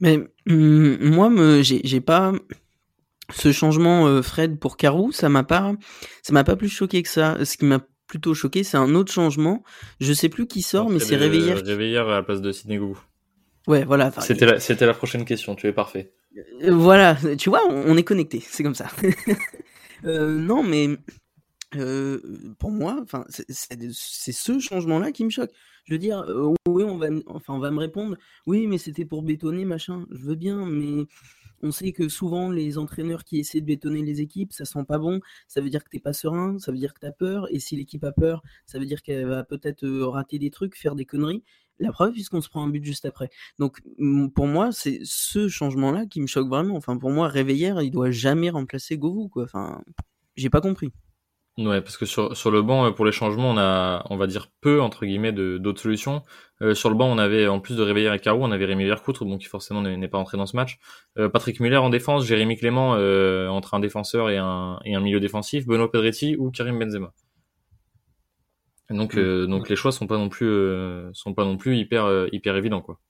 Mais 0.00 0.18
hum, 0.48 0.98
moi, 1.00 1.30
j'ai 1.62 2.00
pas 2.00 2.32
ce 3.32 3.52
changement 3.52 4.06
euh, 4.06 4.22
Fred 4.22 4.58
pour 4.58 4.76
Carou, 4.76 5.12
ça 5.12 5.28
m'a 5.28 5.42
pas, 5.44 5.74
ça 6.22 6.32
m'a 6.32 6.44
pas 6.44 6.56
plus 6.56 6.68
choqué 6.68 7.02
que 7.02 7.08
ça. 7.08 7.44
Ce 7.44 7.56
qui 7.56 7.64
m'a 7.64 7.80
plutôt 8.06 8.34
choqué, 8.34 8.62
c'est 8.64 8.76
un 8.76 8.94
autre 8.94 9.12
changement. 9.12 9.64
Je 10.00 10.12
sais 10.12 10.28
plus 10.28 10.46
qui 10.46 10.62
sort, 10.62 10.90
mais 10.90 11.00
c'est 11.00 11.16
Réveillère. 11.16 11.62
qui- 11.62 11.68
Réveillère 11.68 12.08
à 12.08 12.12
la 12.14 12.22
place 12.22 12.40
de 12.40 12.52
Sidney 12.52 12.78
Goubou. 12.78 12.98
Ouais, 13.66 13.84
voilà. 13.84 14.12
C'était 14.20 14.46
la, 14.46 14.60
c'était 14.60 14.86
la 14.86 14.94
prochaine 14.94 15.24
question, 15.24 15.56
tu 15.56 15.66
es 15.66 15.72
parfait. 15.72 16.12
Euh, 16.62 16.72
Voilà, 16.72 17.16
tu 17.36 17.48
vois, 17.48 17.62
on, 17.68 17.92
on 17.92 17.96
est 17.96 18.04
connecté, 18.04 18.40
c'est 18.46 18.62
comme 18.62 18.74
ça. 18.76 18.88
Euh, 20.04 20.38
non, 20.38 20.62
mais 20.62 20.90
euh, 21.74 22.20
pour 22.58 22.70
moi, 22.70 22.98
enfin, 23.02 23.24
c'est- 23.28 23.46
ce 23.90 24.58
changement-là 24.60 25.10
qui 25.10 25.24
me 25.24 25.30
choque. 25.30 25.50
Je 25.84 25.94
veux 25.94 25.98
dire, 25.98 26.20
euh, 26.28 26.52
oui, 26.68 26.84
on 26.84 26.98
va, 26.98 27.10
me- 27.10 27.22
enfin, 27.26 27.54
on 27.54 27.58
va 27.58 27.70
me 27.70 27.78
répondre, 27.78 28.16
oui, 28.46 28.66
mais 28.66 28.76
c'était 28.78 29.06
pour 29.06 29.22
bétonner, 29.22 29.64
machin. 29.64 30.04
Je 30.12 30.22
veux 30.26 30.34
bien, 30.34 30.66
mais 30.66 31.06
on 31.62 31.70
sait 31.70 31.92
que 31.92 32.08
souvent 32.08 32.50
les 32.50 32.78
entraîneurs 32.78 33.24
qui 33.24 33.38
essaient 33.38 33.60
de 33.60 33.66
bétonner 33.66 34.02
les 34.02 34.20
équipes, 34.20 34.52
ça 34.52 34.64
sent 34.64 34.84
pas 34.86 34.98
bon. 34.98 35.20
Ça 35.48 35.60
veut 35.60 35.70
dire 35.70 35.84
que 35.84 35.90
t'es 35.90 36.00
pas 36.00 36.12
serein, 36.12 36.58
ça 36.58 36.72
veut 36.72 36.78
dire 36.78 36.94
que 36.94 37.00
t'as 37.00 37.12
peur, 37.12 37.46
et 37.50 37.60
si 37.60 37.76
l'équipe 37.76 38.04
a 38.04 38.12
peur, 38.12 38.42
ça 38.66 38.78
veut 38.78 38.86
dire 38.86 39.02
qu'elle 39.02 39.26
va 39.26 39.44
peut-être 39.44 39.84
euh, 39.84 40.06
rater 40.06 40.38
des 40.38 40.50
trucs, 40.50 40.76
faire 40.76 40.94
des 40.94 41.04
conneries. 41.04 41.42
La 41.78 41.92
preuve, 41.92 42.12
puisqu'on 42.12 42.40
se 42.40 42.48
prend 42.48 42.64
un 42.64 42.68
but 42.68 42.82
juste 42.82 43.04
après. 43.04 43.28
Donc, 43.58 43.80
pour 44.34 44.46
moi, 44.46 44.72
c'est 44.72 45.00
ce 45.04 45.46
changement-là 45.46 46.06
qui 46.06 46.22
me 46.22 46.26
choque 46.26 46.48
vraiment. 46.48 46.74
Enfin, 46.74 46.96
pour 46.96 47.10
moi, 47.10 47.28
Réveillère, 47.28 47.82
il 47.82 47.90
doit 47.90 48.10
jamais 48.10 48.48
remplacer 48.48 48.96
Govou. 48.96 49.30
Enfin, 49.36 49.82
j'ai 50.36 50.48
pas 50.48 50.62
compris. 50.62 50.90
Ouais, 51.58 51.80
parce 51.80 51.96
que 51.96 52.04
sur, 52.04 52.36
sur 52.36 52.50
le 52.50 52.60
banc, 52.60 52.86
euh, 52.86 52.90
pour 52.90 53.06
les 53.06 53.12
changements, 53.12 53.50
on 53.50 53.56
a, 53.56 54.04
on 54.10 54.18
va 54.18 54.26
dire, 54.26 54.50
peu, 54.60 54.82
entre 54.82 55.06
guillemets, 55.06 55.32
d'autres 55.32 55.80
solutions. 55.80 56.22
Euh, 56.62 56.74
sur 56.74 56.88
le 56.88 56.94
banc, 56.94 57.06
on 57.06 57.18
avait, 57.18 57.48
en 57.48 57.60
plus 57.60 57.76
de 57.76 57.82
Réveillère 57.82 58.14
et 58.14 58.18
Carou, 58.18 58.42
on 58.42 58.50
avait 58.50 58.64
Rémi 58.64 58.84
Vercoutre, 58.86 59.24
donc 59.24 59.40
qui 59.40 59.46
forcément 59.46 59.82
n'est 59.82 60.08
pas 60.08 60.18
entré 60.18 60.38
dans 60.38 60.46
ce 60.46 60.56
match. 60.56 60.78
Euh, 61.18 61.28
Patrick 61.28 61.60
Muller 61.60 61.76
en 61.76 61.90
défense, 61.90 62.24
Jérémy 62.24 62.56
Clément 62.56 62.94
euh, 62.96 63.48
entre 63.48 63.74
un 63.74 63.80
défenseur 63.80 64.30
et 64.30 64.38
un, 64.38 64.78
et 64.84 64.94
un 64.94 65.00
milieu 65.00 65.20
défensif, 65.20 65.66
Benoît 65.66 65.90
Pedretti 65.90 66.36
ou 66.36 66.50
Karim 66.50 66.78
Benzema. 66.78 67.12
Donc, 68.88 69.16
Mm. 69.16 69.46
donc 69.46 69.68
les 69.68 69.76
choix 69.76 69.90
sont 69.92 70.06
pas 70.06 70.16
non 70.16 70.28
plus, 70.28 70.48
sont 71.12 71.34
pas 71.34 71.44
non 71.44 71.56
plus 71.56 71.76
hyper, 71.76 72.26
hyper 72.32 72.56
évidents, 72.56 72.80
quoi. 72.80 73.00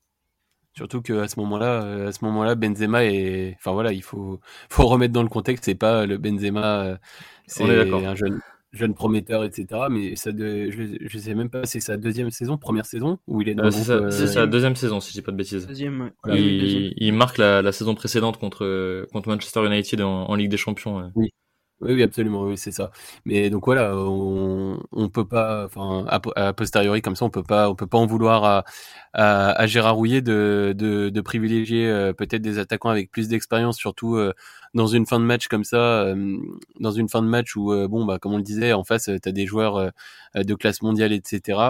Surtout 0.74 1.00
qu'à 1.00 1.28
ce 1.28 1.38
moment-là, 1.40 2.06
à 2.09 2.12
ce 2.12 2.24
moment-là, 2.24 2.54
Benzema 2.54 3.04
est, 3.04 3.54
enfin 3.59 3.72
voilà, 3.72 3.92
il 3.92 4.02
faut, 4.02 4.40
faut 4.68 4.87
remettre 4.87 5.12
dans 5.12 5.22
le 5.22 5.28
contexte. 5.28 5.64
C'est 5.64 5.74
pas 5.74 6.04
le 6.06 6.18
Benzema, 6.18 6.98
c'est 7.46 7.64
On 7.64 7.70
est 7.70 7.76
d'accord. 7.76 8.06
un 8.06 8.14
jeune, 8.14 8.40
jeune 8.72 8.94
prometteur, 8.94 9.44
etc. 9.44 9.88
Mais 9.88 10.16
ça, 10.16 10.33
de, 10.33 10.70
je, 10.70 10.96
je 11.00 11.18
sais 11.18 11.35
même 11.35 11.50
pas, 11.50 11.64
c'est 11.64 11.81
sa 11.81 11.96
deuxième 11.96 12.31
saison, 12.31 12.59
première 12.59 12.87
saison 12.87 13.18
où 13.26 13.40
il 13.42 13.48
est 13.48 13.55
dans 13.55 13.64
Euh, 13.64 13.70
c'est 13.70 13.85
ça, 13.85 13.92
euh, 13.94 14.11
c'est 14.11 14.26
sa 14.26 14.46
deuxième 14.46 14.76
saison, 14.76 15.00
si 15.00 15.11
je 15.11 15.14
dis 15.14 15.22
pas 15.22 15.33
de 15.33 15.37
bêtises. 15.37 15.66
Deuxième, 15.66 16.00
ouais. 16.00 16.12
Voilà. 16.22 16.40
Oui, 16.40 16.59
deuxième. 16.61 16.92
Il, 16.96 17.12
marque 17.14 17.38
la, 17.38 17.62
la 17.62 17.72
saison 17.72 17.94
précédente 17.94 18.38
contre, 18.38 18.64
euh, 18.64 19.07
contre 19.12 19.29
Manchester 19.29 19.64
United 19.66 20.00
en, 20.02 20.24
en 20.26 20.35
Ligue 20.35 20.50
des 20.50 20.57
Champions. 20.57 20.98
ouais. 20.98 21.11
Oui, 21.14 21.92
oui, 21.92 22.02
absolument, 22.02 22.44
oui, 22.44 22.57
c'est 22.57 22.72
ça. 22.72 22.90
Mais 23.26 23.50
donc 23.50 23.66
voilà, 23.66 23.94
on, 23.96 24.83
on 24.92 25.09
peut 25.11 25.29
pas, 25.29 25.66
enfin, 25.66 26.07
a, 26.09 26.20
po- 26.20 26.33
a 26.35 26.55
posteriori 26.55 27.02
comme 27.02 27.16
ça, 27.16 27.26
on 27.26 27.31
peut 27.31 27.42
pas, 27.42 27.68
on 27.68 27.74
peut 27.74 27.87
pas 27.87 27.98
en 27.98 28.07
vouloir 28.07 28.44
à, 28.44 28.64
à, 29.12 29.50
à 29.50 29.66
Gérard 29.66 29.94
Rouillet 29.96 30.22
de, 30.22 30.74
de, 30.74 31.11
de 31.11 31.20
privilégier 31.20 31.87
euh, 31.87 32.14
peut-être 32.14 32.40
des 32.40 32.59
attaquants 32.59 32.88
avec 32.88 33.11
plus 33.11 33.29
d'expérience, 33.29 33.76
surtout 33.76 34.16
euh, 34.16 34.33
dans 34.77 34.87
une 34.87 35.07
fin 35.07 35.19
de 35.19 35.25
match 35.25 35.49
comme 35.49 35.65
ça, 35.65 36.03
euh, 36.03 36.37
dans 36.81 36.91
une 36.91 37.09
fin 37.09 37.23
de 37.23 37.27
match 37.29 37.57
où, 37.57 37.73
euh, 37.73 37.89
bon, 37.89 38.05
bah, 38.05 38.19
comme 38.19 38.35
on 38.35 38.37
le 38.37 38.43
disait, 38.43 38.75
en 38.75 38.85
face, 38.85 39.05
tu 39.05 39.29
as 39.29 39.33
des 39.33 39.47
joueurs 39.47 39.77
euh, 39.77 39.91
de 40.35 40.55
classe 40.55 40.83
mondiale, 40.83 41.12
etc. 41.12 41.61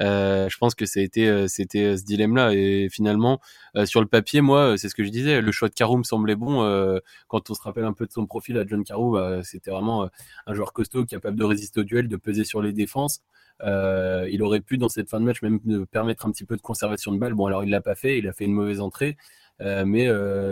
Euh, 0.00 0.48
je 0.48 0.58
pense 0.58 0.74
que 0.74 0.84
ça 0.84 0.98
a 1.00 1.02
été, 1.04 1.28
euh, 1.28 1.46
c'était 1.46 1.96
ce 1.96 2.04
dilemme-là. 2.04 2.52
Et 2.54 2.88
finalement, 2.90 3.40
euh, 3.76 3.86
sur 3.86 4.00
le 4.00 4.08
papier, 4.08 4.40
moi, 4.40 4.76
c'est 4.76 4.88
ce 4.88 4.94
que 4.96 5.04
je 5.04 5.10
disais, 5.10 5.40
le 5.40 5.52
choix 5.52 5.68
de 5.68 5.74
Carou 5.74 5.96
me 5.98 6.02
semblait 6.02 6.34
bon. 6.36 6.62
euh, 6.64 6.98
quand 7.28 7.48
on 7.48 7.54
se 7.54 7.62
rappelle 7.62 7.84
un 7.84 7.92
peu 7.92 8.06
de 8.06 8.12
son 8.12 8.26
profil 8.26 8.58
à 8.58 8.66
John 8.66 8.82
Carou, 8.82 9.12
bah, 9.12 9.42
c'était 9.44 9.70
vraiment 9.70 10.02
euh, 10.04 10.08
un 10.46 10.54
joueur 10.54 10.72
costaud, 10.72 11.04
capable 11.04 11.38
de 11.38 11.44
résister 11.44 11.80
au 11.80 11.84
duel, 11.84 12.08
de 12.08 12.16
peser 12.16 12.42
sur 12.44 12.60
les 12.60 12.72
défenses. 12.72 13.22
Euh, 13.62 14.28
il 14.30 14.42
aurait 14.42 14.60
pu, 14.60 14.78
dans 14.78 14.88
cette 14.88 15.08
fin 15.08 15.20
de 15.20 15.24
match, 15.24 15.42
même 15.42 15.60
permettre 15.86 16.26
un 16.26 16.30
petit 16.32 16.44
peu 16.44 16.56
de 16.56 16.62
conservation 16.62 17.12
de 17.12 17.18
balle. 17.18 17.34
Bon, 17.34 17.46
alors 17.46 17.64
il 17.64 17.70
l'a 17.70 17.80
pas 17.80 17.94
fait, 17.94 18.18
il 18.18 18.28
a 18.28 18.32
fait 18.32 18.44
une 18.44 18.52
mauvaise 18.52 18.80
entrée. 18.80 19.16
Mais 19.60 20.06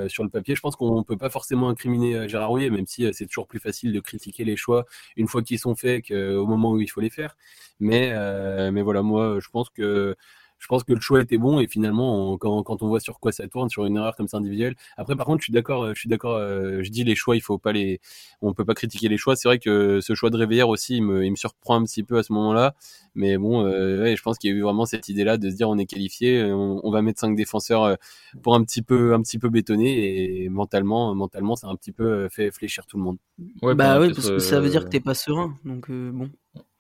sur 0.08 0.24
le 0.24 0.30
papier, 0.30 0.54
je 0.54 0.60
pense 0.60 0.76
qu'on 0.76 1.02
peut 1.02 1.16
pas 1.16 1.30
forcément 1.30 1.68
incriminer 1.68 2.28
Gérard 2.28 2.48
Rouillet, 2.50 2.70
même 2.70 2.86
si 2.86 3.06
c'est 3.12 3.26
toujours 3.26 3.46
plus 3.46 3.60
facile 3.60 3.92
de 3.92 4.00
critiquer 4.00 4.44
les 4.44 4.56
choix 4.56 4.84
une 5.16 5.28
fois 5.28 5.42
qu'ils 5.42 5.58
sont 5.58 5.74
faits 5.74 6.08
qu'au 6.08 6.46
moment 6.46 6.72
où 6.72 6.80
il 6.80 6.90
faut 6.90 7.00
les 7.00 7.10
faire. 7.10 7.36
Mais, 7.80 8.12
mais 8.70 8.82
voilà, 8.82 9.02
moi, 9.02 9.38
je 9.40 9.48
pense 9.48 9.70
que 9.70 10.16
je 10.58 10.66
pense 10.68 10.84
que 10.84 10.92
le 10.92 11.00
choix 11.00 11.20
était 11.20 11.38
bon 11.38 11.60
et 11.60 11.66
finalement, 11.66 12.36
quand, 12.38 12.62
quand, 12.62 12.82
on 12.82 12.88
voit 12.88 13.00
sur 13.00 13.20
quoi 13.20 13.32
ça 13.32 13.46
tourne, 13.48 13.68
sur 13.68 13.84
une 13.86 13.96
erreur 13.96 14.16
comme 14.16 14.28
ça 14.28 14.38
individuelle. 14.38 14.74
Après, 14.96 15.14
par 15.16 15.26
contre, 15.26 15.40
je 15.40 15.44
suis 15.44 15.52
d'accord, 15.52 15.84
euh, 15.84 15.92
je 15.94 16.00
suis 16.00 16.08
d'accord. 16.08 16.36
Euh, 16.36 16.82
je 16.82 16.90
dis 16.90 17.04
les 17.04 17.14
choix, 17.14 17.36
il 17.36 17.40
faut 17.40 17.58
pas 17.58 17.72
les, 17.72 18.00
on 18.40 18.54
peut 18.54 18.64
pas 18.64 18.74
critiquer 18.74 19.08
les 19.08 19.18
choix. 19.18 19.36
C'est 19.36 19.48
vrai 19.48 19.58
que 19.58 20.00
ce 20.00 20.14
choix 20.14 20.30
de 20.30 20.36
Réveillère 20.36 20.68
aussi, 20.68 20.96
il 20.96 21.02
me, 21.02 21.24
il 21.24 21.30
me 21.30 21.36
surprend 21.36 21.76
un 21.76 21.84
petit 21.84 22.02
peu 22.02 22.18
à 22.18 22.22
ce 22.22 22.32
moment-là. 22.32 22.74
Mais 23.14 23.36
bon, 23.38 23.66
euh, 23.66 24.02
ouais, 24.02 24.16
je 24.16 24.22
pense 24.22 24.38
qu'il 24.38 24.50
y 24.50 24.52
a 24.52 24.56
eu 24.56 24.62
vraiment 24.62 24.86
cette 24.86 25.08
idée-là 25.08 25.36
de 25.36 25.50
se 25.50 25.56
dire 25.56 25.68
on 25.68 25.78
est 25.78 25.86
qualifié, 25.86 26.44
on, 26.44 26.80
on 26.82 26.90
va 26.90 27.02
mettre 27.02 27.20
cinq 27.20 27.36
défenseurs 27.36 27.96
pour 28.42 28.54
un 28.54 28.64
petit 28.64 28.82
peu, 28.82 29.14
un 29.14 29.22
petit 29.22 29.38
peu 29.38 29.48
bétonner 29.48 30.42
et 30.42 30.48
mentalement, 30.48 31.14
mentalement, 31.14 31.56
ça 31.56 31.68
a 31.68 31.70
un 31.70 31.76
petit 31.76 31.92
peu 31.92 32.28
fait 32.28 32.50
fléchir 32.50 32.86
tout 32.86 32.96
le 32.96 33.02
monde. 33.04 33.18
Ouais, 33.62 33.74
bah 33.74 34.00
oui, 34.00 34.12
parce 34.14 34.30
que 34.30 34.38
ça 34.38 34.60
veut 34.60 34.70
dire 34.70 34.84
que 34.84 34.90
t'es 34.90 35.00
pas 35.00 35.14
serein. 35.14 35.54
Donc 35.64 35.90
bon. 35.90 36.30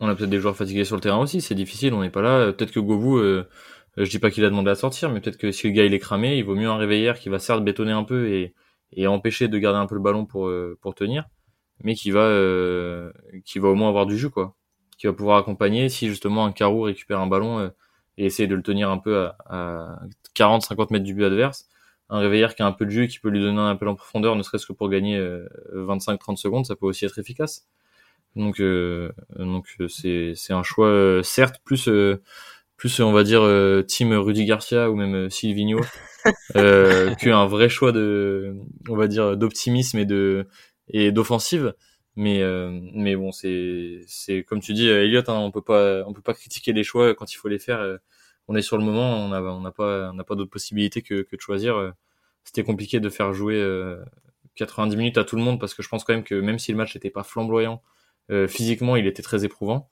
On 0.00 0.08
a 0.08 0.14
peut-être 0.14 0.30
des 0.30 0.40
joueurs 0.40 0.56
fatigués 0.56 0.84
sur 0.84 0.96
le 0.96 1.00
terrain 1.00 1.18
aussi, 1.18 1.40
c'est 1.40 1.54
difficile, 1.54 1.94
on 1.94 2.02
n'est 2.02 2.10
pas 2.10 2.22
là. 2.22 2.52
Peut-être 2.52 2.72
que 2.72 2.80
Govou, 2.80 3.18
euh, 3.18 3.48
je 3.96 4.08
dis 4.10 4.18
pas 4.18 4.30
qu'il 4.30 4.44
a 4.44 4.50
demandé 4.50 4.70
à 4.70 4.74
sortir, 4.74 5.10
mais 5.10 5.20
peut-être 5.20 5.38
que 5.38 5.50
si 5.52 5.66
le 5.68 5.72
gars 5.72 5.84
il 5.84 5.94
est 5.94 5.98
cramé, 5.98 6.36
il 6.36 6.44
vaut 6.44 6.54
mieux 6.54 6.68
un 6.68 6.76
réveillère 6.76 7.18
qui 7.18 7.28
va 7.28 7.38
certes 7.38 7.64
bétonner 7.64 7.92
un 7.92 8.04
peu 8.04 8.28
et, 8.28 8.54
et 8.92 9.06
empêcher 9.06 9.48
de 9.48 9.58
garder 9.58 9.78
un 9.78 9.86
peu 9.86 9.94
le 9.94 10.00
ballon 10.00 10.26
pour, 10.26 10.48
euh, 10.48 10.78
pour 10.80 10.94
tenir, 10.94 11.28
mais 11.82 11.94
qui 11.94 12.10
va, 12.10 12.20
euh, 12.20 13.12
qui 13.44 13.58
va 13.58 13.68
au 13.68 13.74
moins 13.74 13.88
avoir 13.88 14.06
du 14.06 14.18
jus, 14.18 14.30
quoi. 14.30 14.54
Qui 14.98 15.06
va 15.06 15.12
pouvoir 15.12 15.38
accompagner 15.38 15.88
si 15.88 16.08
justement 16.08 16.46
un 16.46 16.52
carreau 16.52 16.82
récupère 16.82 17.20
un 17.20 17.26
ballon 17.26 17.58
euh, 17.60 17.68
et 18.18 18.26
essayer 18.26 18.48
de 18.48 18.54
le 18.54 18.62
tenir 18.62 18.90
un 18.90 18.98
peu 18.98 19.18
à, 19.18 19.36
à 19.46 20.00
40-50 20.34 20.92
mètres 20.92 21.04
du 21.04 21.14
but 21.14 21.24
adverse. 21.24 21.68
Un 22.08 22.20
réveillère 22.20 22.54
qui 22.54 22.62
a 22.62 22.66
un 22.66 22.72
peu 22.72 22.86
de 22.86 22.90
jus 22.90 23.08
qui 23.08 23.18
peut 23.18 23.28
lui 23.28 23.40
donner 23.40 23.58
un 23.58 23.70
appel 23.70 23.88
en 23.88 23.94
profondeur, 23.94 24.36
ne 24.36 24.42
serait-ce 24.42 24.66
que 24.66 24.72
pour 24.72 24.88
gagner 24.88 25.18
25-30 25.74 26.36
secondes, 26.36 26.64
ça 26.64 26.76
peut 26.76 26.86
aussi 26.86 27.04
être 27.04 27.18
efficace. 27.18 27.66
Donc, 28.36 28.60
euh, 28.60 29.10
donc 29.38 29.66
c'est 29.88 30.34
c'est 30.36 30.52
un 30.52 30.62
choix 30.62 30.88
euh, 30.88 31.22
certes 31.22 31.56
plus 31.64 31.88
euh, 31.88 32.22
plus 32.76 33.00
on 33.00 33.12
va 33.12 33.24
dire 33.24 33.42
team 33.86 34.12
Rudy 34.12 34.44
Garcia 34.44 34.90
ou 34.90 34.94
même 34.96 35.30
Silvino 35.30 35.80
euh, 36.54 37.14
qu'un 37.20 37.46
vrai 37.46 37.70
choix 37.70 37.92
de 37.92 38.54
on 38.88 38.96
va 38.96 39.08
dire 39.08 39.36
d'optimisme 39.38 39.98
et 39.98 40.04
de 40.04 40.46
et 40.88 41.12
d'offensive. 41.12 41.74
Mais 42.16 42.42
mais 42.94 43.16
bon 43.16 43.32
c'est 43.32 44.00
c'est 44.06 44.42
comme 44.44 44.60
tu 44.60 44.74
dis 44.74 44.88
Elliot, 44.88 45.22
hein, 45.28 45.34
on 45.34 45.50
peut 45.50 45.62
pas 45.62 46.02
on 46.06 46.12
peut 46.12 46.22
pas 46.22 46.34
critiquer 46.34 46.72
les 46.72 46.84
choix 46.84 47.14
quand 47.14 47.32
il 47.32 47.36
faut 47.36 47.48
les 47.48 47.58
faire. 47.58 47.98
on 48.48 48.56
est 48.56 48.62
sur 48.62 48.78
le 48.78 48.84
moment, 48.84 49.16
on 49.26 49.32
a 49.32 49.40
on 49.42 49.60
n'a 49.60 49.72
pas 49.72 50.10
on 50.10 50.14
n'a 50.14 50.24
pas 50.24 50.34
d'autre 50.34 50.50
possibilité 50.50 51.02
que 51.02 51.22
que 51.22 51.36
de 51.36 51.40
choisir. 51.40 51.92
C'était 52.44 52.64
compliqué 52.64 53.00
de 53.00 53.08
faire 53.10 53.32
jouer 53.34 53.62
90 54.56 54.96
minutes 54.96 55.18
à 55.18 55.24
tout 55.24 55.36
le 55.36 55.42
monde 55.42 55.60
parce 55.60 55.74
que 55.74 55.82
je 55.82 55.88
pense 55.88 56.04
quand 56.04 56.14
même 56.14 56.24
que 56.24 56.34
même 56.34 56.58
si 56.58 56.72
le 56.72 56.78
match 56.78 56.94
n'était 56.94 57.10
pas 57.10 57.22
flamboyant 57.22 57.82
euh, 57.82 57.95
physiquement, 58.48 58.96
il 58.96 59.06
était 59.06 59.22
très 59.22 59.44
éprouvant. 59.44 59.90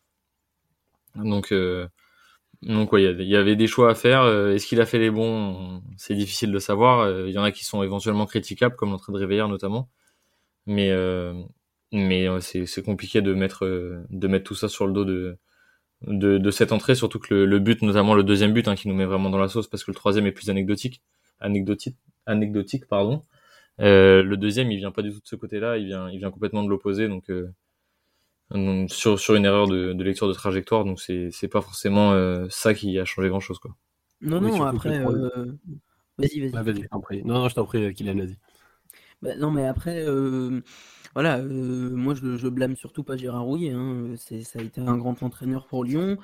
Donc, 1.14 1.52
euh, 1.52 1.86
donc 2.62 2.90
il 2.92 3.22
y 3.22 3.36
avait 3.36 3.56
des 3.56 3.66
choix 3.66 3.90
à 3.90 3.94
faire. 3.94 4.22
Euh, 4.22 4.54
est-ce 4.54 4.66
qu'il 4.66 4.80
a 4.80 4.86
fait 4.86 4.98
les 4.98 5.10
bons? 5.10 5.82
C'est 5.96 6.14
difficile 6.14 6.50
de 6.52 6.58
savoir. 6.58 7.26
Il 7.26 7.32
y 7.32 7.38
en 7.38 7.44
a 7.44 7.52
qui 7.52 7.64
sont 7.64 7.82
éventuellement 7.82 8.26
critiquables, 8.26 8.76
comme 8.76 8.90
l'entrée 8.90 9.12
de 9.12 9.18
Réveillère 9.18 9.48
notamment. 9.48 9.88
Mais 10.66 10.90
mais 11.92 12.26
c'est 12.40 12.82
compliqué 12.84 13.22
de 13.22 13.34
mettre 13.34 13.66
de 14.10 14.28
mettre 14.28 14.44
tout 14.44 14.54
ça 14.54 14.68
sur 14.68 14.86
le 14.86 14.92
dos 14.92 15.04
de 15.04 15.38
de, 16.06 16.38
de 16.38 16.50
cette 16.50 16.72
entrée, 16.72 16.94
surtout 16.94 17.18
que 17.18 17.34
le, 17.34 17.58
but, 17.58 17.82
notamment 17.82 18.14
le 18.14 18.22
deuxième 18.22 18.52
but, 18.52 18.68
hein, 18.68 18.74
qui 18.74 18.88
nous 18.88 18.94
met 18.94 19.06
vraiment 19.06 19.30
dans 19.30 19.38
la 19.38 19.48
sauce, 19.48 19.68
parce 19.68 19.84
que 19.84 19.90
le 19.90 19.94
troisième 19.94 20.26
est 20.26 20.32
plus 20.32 20.50
anecdotique, 20.50 21.02
anecdotique, 21.40 21.96
anecdotique, 22.26 22.86
pardon. 22.86 23.22
Euh, 23.80 24.22
le 24.22 24.36
deuxième, 24.36 24.70
il 24.70 24.78
vient 24.78 24.90
pas 24.90 25.02
du 25.02 25.12
tout 25.12 25.20
de 25.20 25.26
ce 25.26 25.36
côté-là, 25.36 25.78
il 25.78 25.86
vient, 25.86 26.10
il 26.10 26.18
vient 26.18 26.30
complètement 26.30 26.62
de 26.62 26.68
l'opposé, 26.68 27.08
donc 27.08 27.30
sur, 28.88 29.18
sur 29.18 29.34
une 29.34 29.44
erreur 29.44 29.68
de, 29.68 29.92
de 29.92 30.04
lecture 30.04 30.28
de 30.28 30.32
trajectoire. 30.32 30.84
Donc 30.84 31.00
c'est 31.00 31.30
c'est 31.30 31.48
pas 31.48 31.60
forcément 31.60 32.12
euh, 32.12 32.46
ça 32.50 32.74
qui 32.74 32.98
a 32.98 33.04
changé 33.04 33.28
grand 33.28 33.40
chose 33.40 33.58
quoi. 33.58 33.74
Non 34.20 34.40
non 34.40 34.62
après 34.64 35.04
euh... 35.04 35.52
vas-y 36.18 36.40
vas-y. 36.40 36.52
Ah, 36.54 36.62
vas 36.62 36.72
non 37.24 37.34
non 37.34 37.48
je 37.48 37.54
t'en 37.54 37.64
prie 37.64 37.92
Kylian 37.94 38.16
vas-y. 38.16 38.38
Bah, 39.22 39.36
non 39.36 39.50
mais 39.50 39.66
après 39.66 40.04
euh, 40.06 40.60
voilà 41.14 41.38
euh, 41.38 41.90
moi 41.90 42.14
je, 42.14 42.36
je 42.36 42.48
blâme 42.48 42.76
surtout 42.76 43.04
pas 43.04 43.16
Gérard 43.16 43.44
Rouillet 43.44 43.72
hein. 43.72 44.14
c'est 44.16 44.42
ça 44.42 44.58
a 44.58 44.62
été 44.62 44.80
un 44.80 44.96
grand 44.96 45.22
entraîneur 45.22 45.66
pour 45.66 45.84
Lyon 45.84 46.18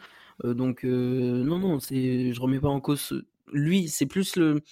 donc 0.45 0.85
non 0.85 1.59
non 1.59 1.81
c'est 1.81 2.33
je 2.33 2.41
remets 2.41 2.61
pas 2.61 2.68
en 2.68 2.81
cause 2.81 3.22
lui, 3.53 3.89
c'est 3.89 4.07
plus 4.07 4.37
le, 4.37 4.62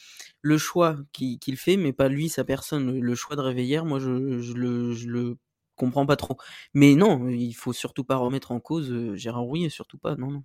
le 0.40 0.58
choix 0.58 0.96
qu'il 1.12 1.56
fait, 1.56 1.76
mais 1.76 1.92
pas 1.92 2.08
lui, 2.08 2.28
sa 2.28 2.44
personne. 2.44 3.00
Le 3.00 3.14
choix 3.14 3.36
de 3.36 3.40
réveiller, 3.40 3.82
moi, 3.82 3.98
je, 3.98 4.38
je, 4.40 4.52
le, 4.52 4.92
je 4.92 5.08
le 5.08 5.36
comprends 5.78 6.06
pas 6.06 6.16
trop. 6.16 6.36
Mais 6.74 6.94
non, 6.94 7.28
il 7.28 7.54
faut 7.54 7.72
surtout 7.72 8.04
pas 8.04 8.16
remettre 8.16 8.52
en 8.52 8.60
cause 8.60 8.90
euh, 8.92 9.16
Gérard 9.16 9.42
Rouillet, 9.44 9.70
surtout 9.70 9.98
pas, 9.98 10.16
non, 10.16 10.30
non. 10.30 10.44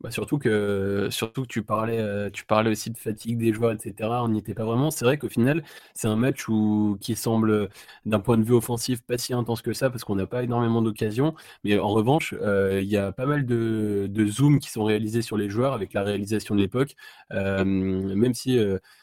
Bah 0.00 0.10
surtout 0.10 0.36
que 0.38 1.08
surtout 1.10 1.42
que 1.42 1.46
tu 1.46 1.62
parlais 1.62 1.98
euh, 1.98 2.28
tu 2.30 2.44
parlais 2.44 2.70
aussi 2.70 2.90
de 2.90 2.98
fatigue 2.98 3.38
des 3.38 3.54
joueurs 3.54 3.72
etc 3.72 3.94
on 4.22 4.28
n'y 4.28 4.38
était 4.40 4.52
pas 4.52 4.66
vraiment 4.66 4.90
c'est 4.90 5.06
vrai 5.06 5.16
qu'au 5.16 5.30
final 5.30 5.64
c'est 5.94 6.06
un 6.06 6.16
match 6.16 6.50
où 6.50 6.98
qui 7.00 7.16
semble 7.16 7.70
d'un 8.04 8.20
point 8.20 8.36
de 8.36 8.42
vue 8.44 8.52
offensif 8.52 9.00
pas 9.02 9.16
si 9.16 9.32
intense 9.32 9.62
que 9.62 9.72
ça 9.72 9.88
parce 9.88 10.04
qu'on 10.04 10.16
n'a 10.16 10.26
pas 10.26 10.42
énormément 10.42 10.82
d'occasions 10.82 11.34
mais 11.64 11.78
en 11.78 11.88
revanche 11.88 12.34
euh, 12.42 12.82
il 12.82 12.88
y 12.90 12.98
a 12.98 13.10
pas 13.10 13.24
mal 13.24 13.46
de 13.46 14.06
de 14.10 14.26
zooms 14.26 14.58
qui 14.58 14.68
sont 14.70 14.84
réalisés 14.84 15.22
sur 15.22 15.38
les 15.38 15.48
joueurs 15.48 15.72
avec 15.72 15.94
la 15.94 16.02
réalisation 16.02 16.54
de 16.54 16.60
l'époque 16.60 16.94
même 17.30 18.34
si 18.34 18.58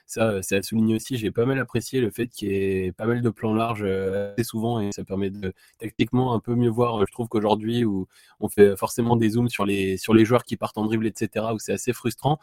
ça, 0.06 0.42
c'est 0.42 0.58
à 0.58 0.62
souligner 0.64 0.96
aussi. 0.96 1.18
J'ai 1.18 1.32
pas 1.32 1.46
mal 1.46 1.60
apprécié 1.60 2.02
le 2.02 2.12
fait 2.12 2.28
qu'il 2.28 2.50
y 2.50 2.56
ait 2.56 2.92
pas 2.92 3.06
mal 3.06 3.22
de 3.22 3.30
plans 3.30 3.54
larges 3.54 3.84
euh, 3.84 4.34
assez 4.34 4.44
souvent 4.44 4.80
et 4.80 4.92
ça 4.94 5.04
permet 5.04 5.30
de 5.30 5.54
tactiquement 5.80 6.34
un 6.34 6.40
peu 6.40 6.56
mieux 6.56 6.70
voir. 6.70 7.06
Je 7.06 7.12
trouve 7.12 7.28
qu'aujourd'hui 7.28 7.86
où 7.86 8.08
on 8.40 8.50
fait 8.50 8.76
forcément 8.78 9.16
des 9.16 9.30
zooms 9.30 9.50
sur 9.50 9.66
les 9.66 9.98
sur 9.98 10.14
les 10.14 10.26
joueurs 10.26 10.44
qui 10.44 10.58
partent 10.58 10.78
en 10.78 10.86
dribble, 10.86 11.08
etc., 11.08 11.48
où 11.54 11.60
c'est 11.60 11.74
assez 11.74 11.94
frustrant. 11.94 12.40